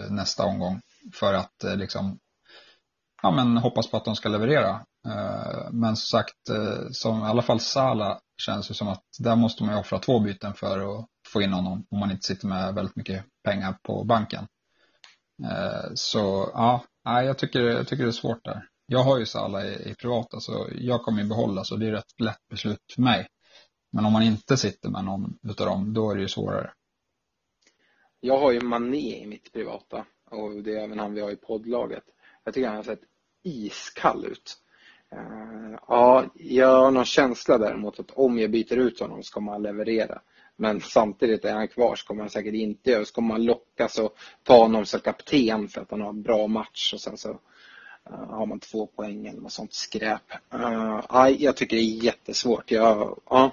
nästa 0.09 0.45
omgång 0.45 0.81
för 1.13 1.33
att 1.33 1.53
liksom 1.75 2.19
ja, 3.21 3.31
men 3.31 3.57
hoppas 3.57 3.91
på 3.91 3.97
att 3.97 4.05
de 4.05 4.15
ska 4.15 4.29
leverera. 4.29 4.85
Eh, 5.07 5.71
men 5.71 5.95
som 5.95 6.19
sagt, 6.19 6.49
eh, 6.49 6.89
som 6.91 7.21
i 7.21 7.25
alla 7.25 7.41
fall 7.41 7.59
Sala 7.59 8.19
känns 8.41 8.67
det 8.67 8.73
som 8.73 8.87
att 8.87 9.03
där 9.19 9.35
måste 9.35 9.63
man 9.63 9.73
ju 9.73 9.79
offra 9.79 9.99
två 9.99 10.19
byten 10.19 10.53
för 10.53 10.99
att 10.99 11.05
få 11.27 11.41
in 11.41 11.53
honom 11.53 11.85
om 11.91 11.99
man 11.99 12.11
inte 12.11 12.27
sitter 12.27 12.47
med 12.47 12.75
väldigt 12.75 12.95
mycket 12.95 13.25
pengar 13.43 13.77
på 13.83 14.03
banken. 14.03 14.47
Eh, 15.43 15.91
så 15.93 16.51
ja, 16.53 16.83
jag 17.03 17.37
tycker, 17.37 17.61
jag 17.61 17.87
tycker 17.87 18.03
det 18.03 18.09
är 18.09 18.11
svårt 18.11 18.45
där. 18.45 18.67
Jag 18.85 19.03
har 19.03 19.19
ju 19.19 19.25
Salah 19.25 19.65
i, 19.65 19.89
i 19.89 19.95
privata 19.95 20.39
så 20.39 20.61
alltså, 20.61 20.77
jag 20.77 21.03
kommer 21.03 21.21
ju 21.21 21.29
behålla 21.29 21.63
så 21.63 21.75
det 21.75 21.87
är 21.87 21.91
rätt 21.91 22.21
lätt 22.21 22.47
beslut 22.49 22.79
för 22.95 23.01
mig. 23.01 23.27
Men 23.91 24.05
om 24.05 24.13
man 24.13 24.23
inte 24.23 24.57
sitter 24.57 24.89
med 24.89 25.05
någon 25.05 25.37
utav 25.43 25.67
dem, 25.67 25.93
då 25.93 26.11
är 26.11 26.15
det 26.15 26.21
ju 26.21 26.27
svårare. 26.27 26.73
Jag 28.19 28.39
har 28.39 28.51
ju 28.51 28.61
Mané 28.61 29.23
i 29.23 29.27
mitt 29.27 29.53
privata 29.53 30.05
och 30.31 30.63
det 30.63 30.71
är 30.71 30.83
även 30.83 30.99
han 30.99 31.13
vi 31.13 31.21
har 31.21 31.31
i 31.31 31.35
poddlaget. 31.35 32.03
Jag 32.43 32.53
tycker 32.53 32.67
han 32.67 32.75
har 32.75 32.83
sett 32.83 33.01
iskall 33.43 34.25
ut. 34.25 34.57
Eh, 35.11 35.79
ja, 35.87 36.25
jag 36.33 36.67
har 36.67 36.91
någon 36.91 37.05
känsla 37.05 37.57
däremot 37.57 37.99
att 37.99 38.11
om 38.11 38.39
jag 38.39 38.51
byter 38.51 38.77
ut 38.77 38.99
honom 38.99 39.23
så 39.23 39.33
kommer 39.33 39.51
han 39.51 39.61
leverera. 39.61 40.21
Men 40.55 40.81
samtidigt 40.81 41.45
är 41.45 41.53
han 41.53 41.67
kvar 41.67 41.95
så 41.95 42.05
kommer 42.05 42.21
han 42.21 42.29
säkert 42.29 42.53
inte 42.53 42.91
göra 42.91 43.05
Så 43.05 43.13
kommer 43.13 43.27
man 43.27 43.43
lockas 43.43 43.99
och 43.99 44.17
ta 44.43 44.57
honom 44.57 44.85
som 44.85 44.99
kapten 44.99 45.67
för 45.67 45.81
att 45.81 45.91
han 45.91 46.01
har 46.01 46.09
en 46.09 46.21
bra 46.21 46.47
match 46.47 46.93
och 46.93 47.01
sen 47.01 47.17
så 47.17 47.29
eh, 48.09 48.29
har 48.29 48.45
man 48.45 48.59
två 48.59 48.87
poäng 48.87 49.27
eller 49.27 49.41
något 49.41 49.51
sånt 49.51 49.73
skräp. 49.73 50.31
Uh, 50.53 51.29
jag 51.37 51.57
tycker 51.57 51.75
det 51.75 51.81
är 51.81 52.03
jättesvårt. 52.03 52.71
Jag, 52.71 53.19
ja, 53.29 53.51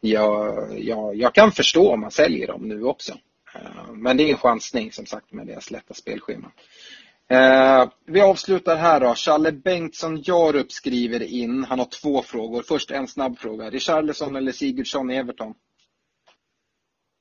jag, 0.00 0.68
jag, 0.78 1.16
jag 1.16 1.34
kan 1.34 1.52
förstå 1.52 1.92
om 1.92 2.00
man 2.00 2.10
säljer 2.10 2.46
dem 2.46 2.68
nu 2.68 2.84
också. 2.84 3.14
Men 3.92 4.16
det 4.16 4.22
är 4.22 4.32
en 4.32 4.38
chansning 4.38 4.92
som 4.92 5.06
sagt 5.06 5.32
med 5.32 5.46
deras 5.46 5.70
lätta 5.70 5.94
spelschema. 5.94 6.50
Eh, 7.30 7.88
vi 8.06 8.20
avslutar 8.20 8.76
här 8.76 9.00
då. 9.00 9.14
Challe 9.14 9.52
Bengtsson 9.52 10.22
Jarup 10.22 10.72
skriver 10.72 11.22
in. 11.22 11.64
Han 11.64 11.78
har 11.78 11.86
två 12.02 12.22
frågor. 12.22 12.62
Först 12.62 12.90
en 12.90 13.08
snabb 13.08 13.38
fråga. 13.38 13.70
Richarlison 13.70 14.36
eller 14.36 14.52
Sigurdsson 14.52 15.10
i 15.10 15.16
Everton? 15.16 15.54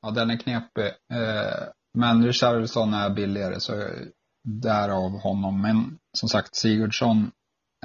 Ja, 0.01 0.11
den 0.11 0.29
är 0.29 0.37
knepig. 0.37 0.85
Eh, 0.85 1.63
men 1.93 2.25
Richarlison 2.25 2.93
är 2.93 3.09
billigare 3.09 3.59
så 3.59 3.89
därav 4.43 5.11
honom. 5.11 5.61
Men 5.61 5.97
som 6.17 6.29
sagt, 6.29 6.55
Sigurdsson 6.55 7.31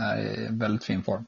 är 0.01 0.19
i 0.19 0.49
väldigt 0.51 0.85
fin 0.85 1.03
form. 1.03 1.25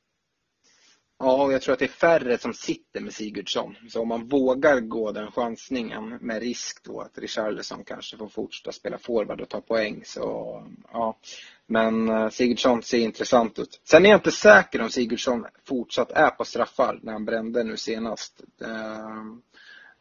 Ja, 1.23 1.45
och 1.45 1.53
jag 1.53 1.63
tror 1.63 1.73
att 1.73 1.79
det 1.79 1.85
är 1.85 1.89
färre 1.89 2.39
som 2.39 2.55
sitter 2.55 3.01
med 3.01 3.15
Sigurdsson. 3.15 3.77
Så 3.89 4.01
om 4.03 4.09
man 4.09 4.29
vågar 4.29 4.81
gå 4.81 5.13
den 5.13 5.31
chansningen 5.31 6.19
med 6.21 6.43
risk 6.43 6.85
då 6.85 7.01
att 7.01 7.19
Richarlison 7.19 7.85
kanske 7.85 8.17
får 8.17 8.29
fortsätta 8.29 8.73
spela 8.73 8.99
forward 8.99 9.41
och 9.41 9.49
ta 9.49 9.61
poäng 9.61 10.03
så 10.05 10.63
ja. 10.93 11.19
Men 11.67 12.09
eh, 12.09 12.29
Sigurdsson 12.29 12.83
ser 12.83 12.99
intressant 12.99 13.59
ut. 13.59 13.81
Sen 13.85 14.07
är 14.07 14.11
jag 14.11 14.19
inte 14.19 14.33
säker 14.33 14.83
om 14.83 14.91
Sigurdsson 14.91 15.47
fortsatt 15.65 16.11
är 16.11 16.31
på 16.31 16.45
straffar 16.45 17.01
när 17.03 17.13
han 17.13 17.25
brände 17.25 17.65
nu 17.65 17.77
senast. 17.77 18.41
Eh, 18.63 19.25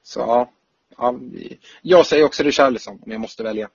så 0.03 0.19
ja, 0.19 0.51
ja 0.97 1.19
jag 1.81 2.05
säger 2.05 2.25
också 2.25 2.43
Richarlison 2.43 2.99
om 3.05 3.11
jag 3.11 3.21
måste 3.21 3.43
välja. 3.43 3.69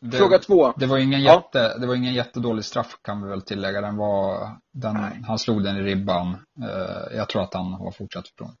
Det, 0.00 0.16
Fråga 0.16 0.38
två. 0.38 0.72
Det 0.76 0.86
var, 0.86 0.98
ingen 0.98 1.22
ja. 1.22 1.34
jätte, 1.34 1.78
det 1.78 1.86
var 1.86 1.94
ingen 1.94 2.14
jättedålig 2.14 2.64
straff 2.64 2.98
kan 3.02 3.22
vi 3.22 3.28
väl 3.28 3.42
tillägga. 3.42 3.80
Den 3.80 3.96
var, 3.96 4.50
den, 4.72 4.96
han 5.24 5.38
slog 5.38 5.64
den 5.64 5.76
i 5.76 5.82
ribban. 5.82 6.28
Uh, 6.60 7.16
jag 7.16 7.28
tror 7.28 7.42
att 7.42 7.54
han 7.54 7.72
har 7.72 7.90
fortsatt 7.90 8.28
förtroende. 8.28 8.56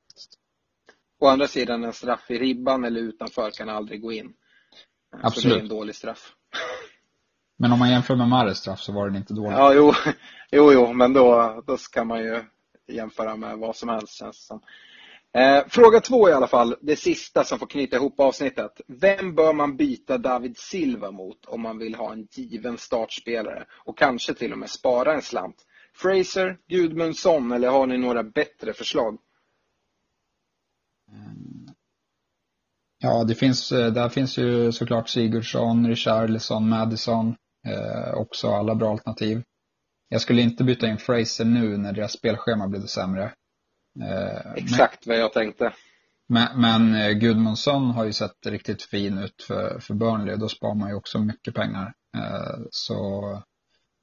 Å 1.20 1.26
andra 1.26 1.46
sidan, 1.46 1.84
en 1.84 1.92
straff 1.92 2.30
i 2.30 2.38
ribban 2.38 2.84
eller 2.84 3.00
utanför 3.00 3.50
kan 3.50 3.68
aldrig 3.68 4.02
gå 4.02 4.12
in. 4.12 4.32
Absolut. 5.22 5.42
Så 5.42 5.48
det 5.48 5.54
är 5.54 5.60
en 5.60 5.68
dålig 5.68 5.94
straff. 5.94 6.32
Men 7.56 7.72
om 7.72 7.78
man 7.78 7.90
jämför 7.90 8.16
med 8.16 8.28
Mares 8.28 8.58
straff 8.58 8.80
så 8.80 8.92
var 8.92 9.06
den 9.06 9.16
inte 9.16 9.34
dålig. 9.34 9.56
Ja, 9.56 9.74
jo, 9.74 9.92
jo, 10.50 10.72
jo 10.72 10.92
men 10.92 11.12
då, 11.12 11.62
då 11.66 11.76
ska 11.76 12.04
man 12.04 12.18
ju 12.18 12.44
jämföra 12.86 13.36
med 13.36 13.58
vad 13.58 13.76
som 13.76 13.88
helst 13.88 14.18
känns 14.18 14.46
som. 14.46 14.60
Eh, 15.34 15.64
fråga 15.68 16.00
två 16.00 16.28
i 16.28 16.32
alla 16.32 16.46
fall, 16.46 16.76
det 16.80 16.96
sista 16.96 17.44
som 17.44 17.58
får 17.58 17.66
knyta 17.66 17.96
ihop 17.96 18.20
avsnittet. 18.20 18.80
Vem 18.86 19.34
bör 19.34 19.52
man 19.52 19.76
byta 19.76 20.18
David 20.18 20.58
Silva 20.58 21.10
mot 21.10 21.44
om 21.44 21.60
man 21.60 21.78
vill 21.78 21.94
ha 21.94 22.12
en 22.12 22.26
given 22.30 22.78
startspelare 22.78 23.64
och 23.84 23.98
kanske 23.98 24.34
till 24.34 24.52
och 24.52 24.58
med 24.58 24.70
spara 24.70 25.14
en 25.14 25.22
slant? 25.22 25.56
Fraser, 25.94 26.58
Gudmundsson 26.68 27.52
eller 27.52 27.68
har 27.68 27.86
ni 27.86 27.98
några 27.98 28.22
bättre 28.22 28.72
förslag? 28.72 29.18
Ja, 32.98 33.24
det 33.24 33.34
finns, 33.34 33.72
eh, 33.72 33.92
där 33.92 34.08
finns 34.08 34.38
ju 34.38 34.72
såklart 34.72 35.08
Sigurdsson, 35.08 35.88
Richarlison, 35.88 36.68
Madison. 36.68 37.36
Eh, 37.66 38.14
också 38.14 38.48
alla 38.48 38.74
bra 38.74 38.90
alternativ. 38.90 39.42
Jag 40.08 40.20
skulle 40.20 40.42
inte 40.42 40.64
byta 40.64 40.86
in 40.86 40.98
Fraser 40.98 41.44
nu 41.44 41.76
när 41.76 41.92
deras 41.92 42.12
spelschema 42.12 42.68
blev 42.68 42.86
sämre. 42.86 43.32
Eh, 44.02 44.52
Exakt 44.54 45.06
men, 45.06 45.16
vad 45.16 45.24
jag 45.24 45.32
tänkte. 45.32 45.72
Men, 46.28 46.60
men 46.60 46.94
eh, 46.94 47.10
Gudmundsson 47.10 47.90
har 47.90 48.04
ju 48.04 48.12
sett 48.12 48.46
riktigt 48.46 48.82
fin 48.82 49.18
ut 49.18 49.42
för, 49.42 49.80
för 49.80 49.94
Burnley. 49.94 50.36
Då 50.36 50.48
sparar 50.48 50.74
man 50.74 50.88
ju 50.88 50.94
också 50.94 51.18
mycket 51.18 51.54
pengar. 51.54 51.94
Eh, 52.16 52.58
så 52.70 53.22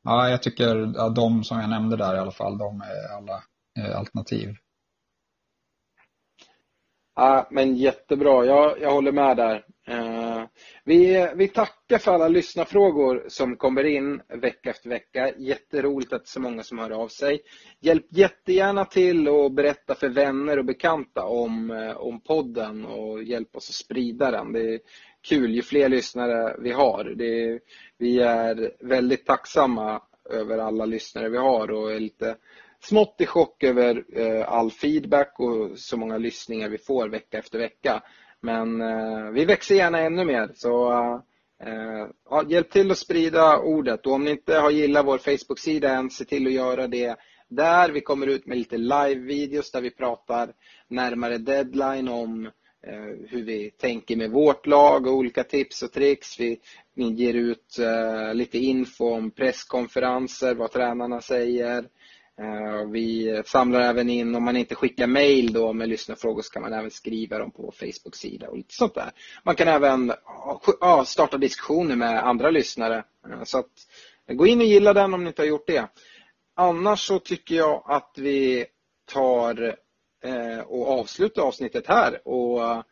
ja, 0.03 0.29
jag 0.29 0.43
tycker 0.43 0.97
att 0.97 1.15
de 1.15 1.43
som 1.43 1.59
jag 1.59 1.69
nämnde 1.69 1.97
där 1.97 2.15
i 2.15 2.19
alla 2.19 2.31
fall, 2.31 2.57
de 2.57 2.81
är 2.81 3.17
alla 3.17 3.43
alternativ. 3.95 4.55
Ja, 7.15 7.47
men 7.51 7.75
jättebra, 7.75 8.45
jag, 8.45 8.81
jag 8.81 8.91
håller 8.91 9.11
med 9.11 9.37
där. 9.37 9.65
Eh, 9.87 10.43
vi, 10.83 11.29
vi 11.35 11.47
tackar 11.47 11.97
för 11.97 12.11
alla 12.11 12.27
lyssnarfrågor 12.27 13.25
som 13.27 13.57
kommer 13.57 13.83
in 13.83 14.21
vecka 14.41 14.69
efter 14.69 14.89
vecka. 14.89 15.31
Jätteroligt 15.37 16.13
att 16.13 16.27
så 16.27 16.39
många 16.39 16.63
som 16.63 16.79
hör 16.79 16.91
av 16.91 17.07
sig. 17.07 17.41
Hjälp 17.79 18.05
jättegärna 18.09 18.85
till 18.85 19.27
och 19.27 19.51
berätta 19.51 19.95
för 19.95 20.09
vänner 20.09 20.59
och 20.59 20.65
bekanta 20.65 21.23
om, 21.23 21.71
eh, 21.71 21.97
om 21.97 22.21
podden 22.21 22.85
och 22.85 23.23
hjälp 23.23 23.55
oss 23.55 23.69
att 23.69 23.85
sprida 23.85 24.31
den. 24.31 24.53
Det 24.53 24.73
är 24.73 24.79
kul 25.29 25.55
ju 25.55 25.61
fler 25.61 25.89
lyssnare 25.89 26.55
vi 26.59 26.71
har. 26.71 27.03
Det, 27.03 27.59
vi 27.97 28.19
är 28.19 28.71
väldigt 28.87 29.25
tacksamma 29.25 30.01
över 30.29 30.57
alla 30.57 30.85
lyssnare 30.85 31.29
vi 31.29 31.37
har 31.37 31.71
och 31.71 31.91
är 31.91 31.99
lite 31.99 32.35
smått 32.81 33.15
i 33.21 33.25
chock 33.25 33.63
över 33.63 34.03
eh, 34.13 34.49
all 34.49 34.71
feedback 34.71 35.39
och 35.39 35.79
så 35.79 35.97
många 35.97 36.17
lyssningar 36.17 36.69
vi 36.69 36.77
får 36.77 37.09
vecka 37.09 37.37
efter 37.37 37.59
vecka. 37.59 38.03
Men 38.41 38.81
eh, 38.81 39.31
vi 39.31 39.45
växer 39.45 39.75
gärna 39.75 39.99
ännu 39.99 40.25
mer. 40.25 40.51
Så 40.55 40.91
eh, 41.63 42.07
ja, 42.29 42.43
hjälp 42.49 42.71
till 42.71 42.91
att 42.91 42.97
sprida 42.97 43.57
ordet. 43.57 44.05
Och 44.05 44.13
om 44.13 44.23
ni 44.23 44.31
inte 44.31 44.55
har 44.55 44.71
gillat 44.71 45.05
vår 45.05 45.17
Facebook-sida 45.17 45.89
än, 45.89 46.09
se 46.09 46.25
till 46.25 46.47
att 46.47 46.53
göra 46.53 46.87
det 46.87 47.15
där. 47.47 47.89
Vi 47.89 48.01
kommer 48.01 48.27
ut 48.27 48.45
med 48.45 48.57
lite 48.57 48.77
live-videos 48.77 49.71
där 49.71 49.81
vi 49.81 49.91
pratar 49.91 50.53
närmare 50.87 51.37
deadline 51.37 52.07
om 52.07 52.45
eh, 52.87 53.29
hur 53.29 53.43
vi 53.43 53.71
tänker 53.71 54.15
med 54.15 54.31
vårt 54.31 54.67
lag 54.67 55.07
och 55.07 55.13
olika 55.13 55.43
tips 55.43 55.83
och 55.83 55.91
tricks. 55.91 56.39
Vi, 56.39 56.59
ger 56.93 57.33
ut 57.33 57.79
eh, 57.79 58.33
lite 58.33 58.57
info 58.57 59.13
om 59.13 59.31
presskonferenser, 59.31 60.55
vad 60.55 60.71
tränarna 60.71 61.21
säger. 61.21 61.85
Eh, 62.39 62.89
vi 62.91 63.41
samlar 63.45 63.81
även 63.81 64.09
in, 64.09 64.35
om 64.35 64.43
man 64.43 64.57
inte 64.57 64.75
skickar 64.75 65.07
mail 65.07 65.53
då 65.53 65.73
med 65.73 65.89
lyssnarfrågor 65.89 66.41
så 66.41 66.51
kan 66.51 66.61
man 66.61 66.73
även 66.73 66.91
skriva 66.91 67.37
dem 67.37 67.51
på 67.51 67.61
vår 67.61 67.71
Facebook-sida 67.71 68.49
och 68.49 68.57
lite 68.57 68.73
sånt 68.73 68.95
där. 68.95 69.11
Man 69.43 69.55
kan 69.55 69.67
även 69.67 70.13
ja, 70.79 71.05
starta 71.05 71.37
diskussioner 71.37 71.95
med 71.95 72.27
andra 72.27 72.49
lyssnare. 72.49 73.03
Eh, 73.29 73.43
så 73.43 73.57
att, 73.57 73.71
eh, 74.27 74.35
gå 74.35 74.47
in 74.47 74.59
och 74.59 74.65
gilla 74.65 74.93
den 74.93 75.13
om 75.13 75.23
ni 75.23 75.27
inte 75.27 75.41
har 75.41 75.47
gjort 75.47 75.67
det. 75.67 75.87
Annars 76.55 77.07
så 77.07 77.19
tycker 77.19 77.55
jag 77.55 77.83
att 77.85 78.13
vi 78.17 78.65
tar 79.11 79.75
och 80.65 80.89
avslutar 80.89 81.41
avsnittet 81.41 81.87
här 81.87 82.27
och 82.27 82.83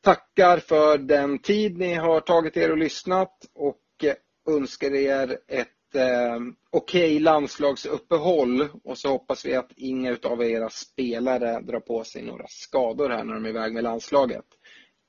tackar 0.00 0.58
för 0.58 0.98
den 0.98 1.38
tid 1.38 1.78
ni 1.78 1.94
har 1.94 2.20
tagit 2.20 2.56
er 2.56 2.70
och 2.70 2.78
lyssnat 2.78 3.32
och 3.54 4.04
önskar 4.48 4.94
er 4.94 5.38
ett 5.48 5.68
eh, 5.94 6.36
okej 6.70 7.06
okay 7.12 7.20
landslagsuppehåll 7.20 8.68
och 8.84 8.98
så 8.98 9.08
hoppas 9.08 9.44
vi 9.44 9.54
att 9.54 9.72
inga 9.76 10.16
av 10.22 10.42
era 10.42 10.70
spelare 10.70 11.60
drar 11.60 11.80
på 11.80 12.04
sig 12.04 12.22
några 12.22 12.46
skador 12.48 13.10
här 13.10 13.24
när 13.24 13.34
de 13.34 13.44
är 13.44 13.48
iväg 13.48 13.72
med 13.72 13.84
landslaget. 13.84 14.44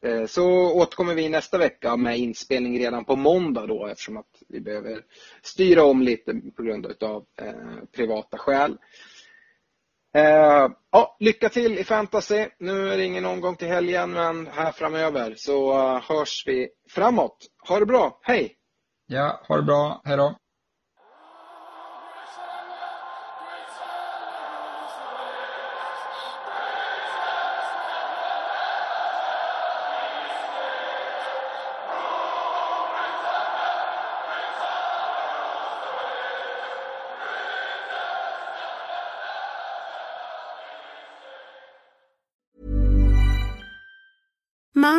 Eh, 0.05 0.25
så 0.25 0.73
återkommer 0.73 1.15
vi 1.15 1.29
nästa 1.29 1.57
vecka 1.57 1.97
med 1.97 2.17
inspelning 2.17 2.79
redan 2.79 3.05
på 3.05 3.15
måndag 3.15 3.67
då 3.67 3.87
eftersom 3.87 4.17
att 4.17 4.43
vi 4.49 4.61
behöver 4.61 5.01
styra 5.41 5.83
om 5.83 6.01
lite 6.01 6.41
på 6.55 6.63
grund 6.63 7.03
av 7.03 7.25
eh, 7.41 7.53
privata 7.95 8.37
skäl. 8.37 8.77
Eh, 10.15 10.69
ja, 10.91 11.17
lycka 11.19 11.49
till 11.49 11.77
i 11.77 11.83
fantasy. 11.83 12.47
Nu 12.59 12.89
är 12.89 12.97
det 12.97 13.03
ingen 13.03 13.25
omgång 13.25 13.55
till 13.55 13.67
helgen 13.67 14.11
men 14.11 14.47
här 14.47 14.71
framöver 14.71 15.33
så 15.37 15.73
eh, 15.73 16.01
hörs 16.01 16.43
vi 16.45 16.69
framåt. 16.89 17.37
Ha 17.67 17.79
det 17.79 17.85
bra, 17.85 18.19
hej! 18.21 18.55
Ja, 19.07 19.43
ha 19.47 19.57
det 19.57 19.63
bra, 19.63 20.01
hej 20.05 20.17
då! 20.17 20.35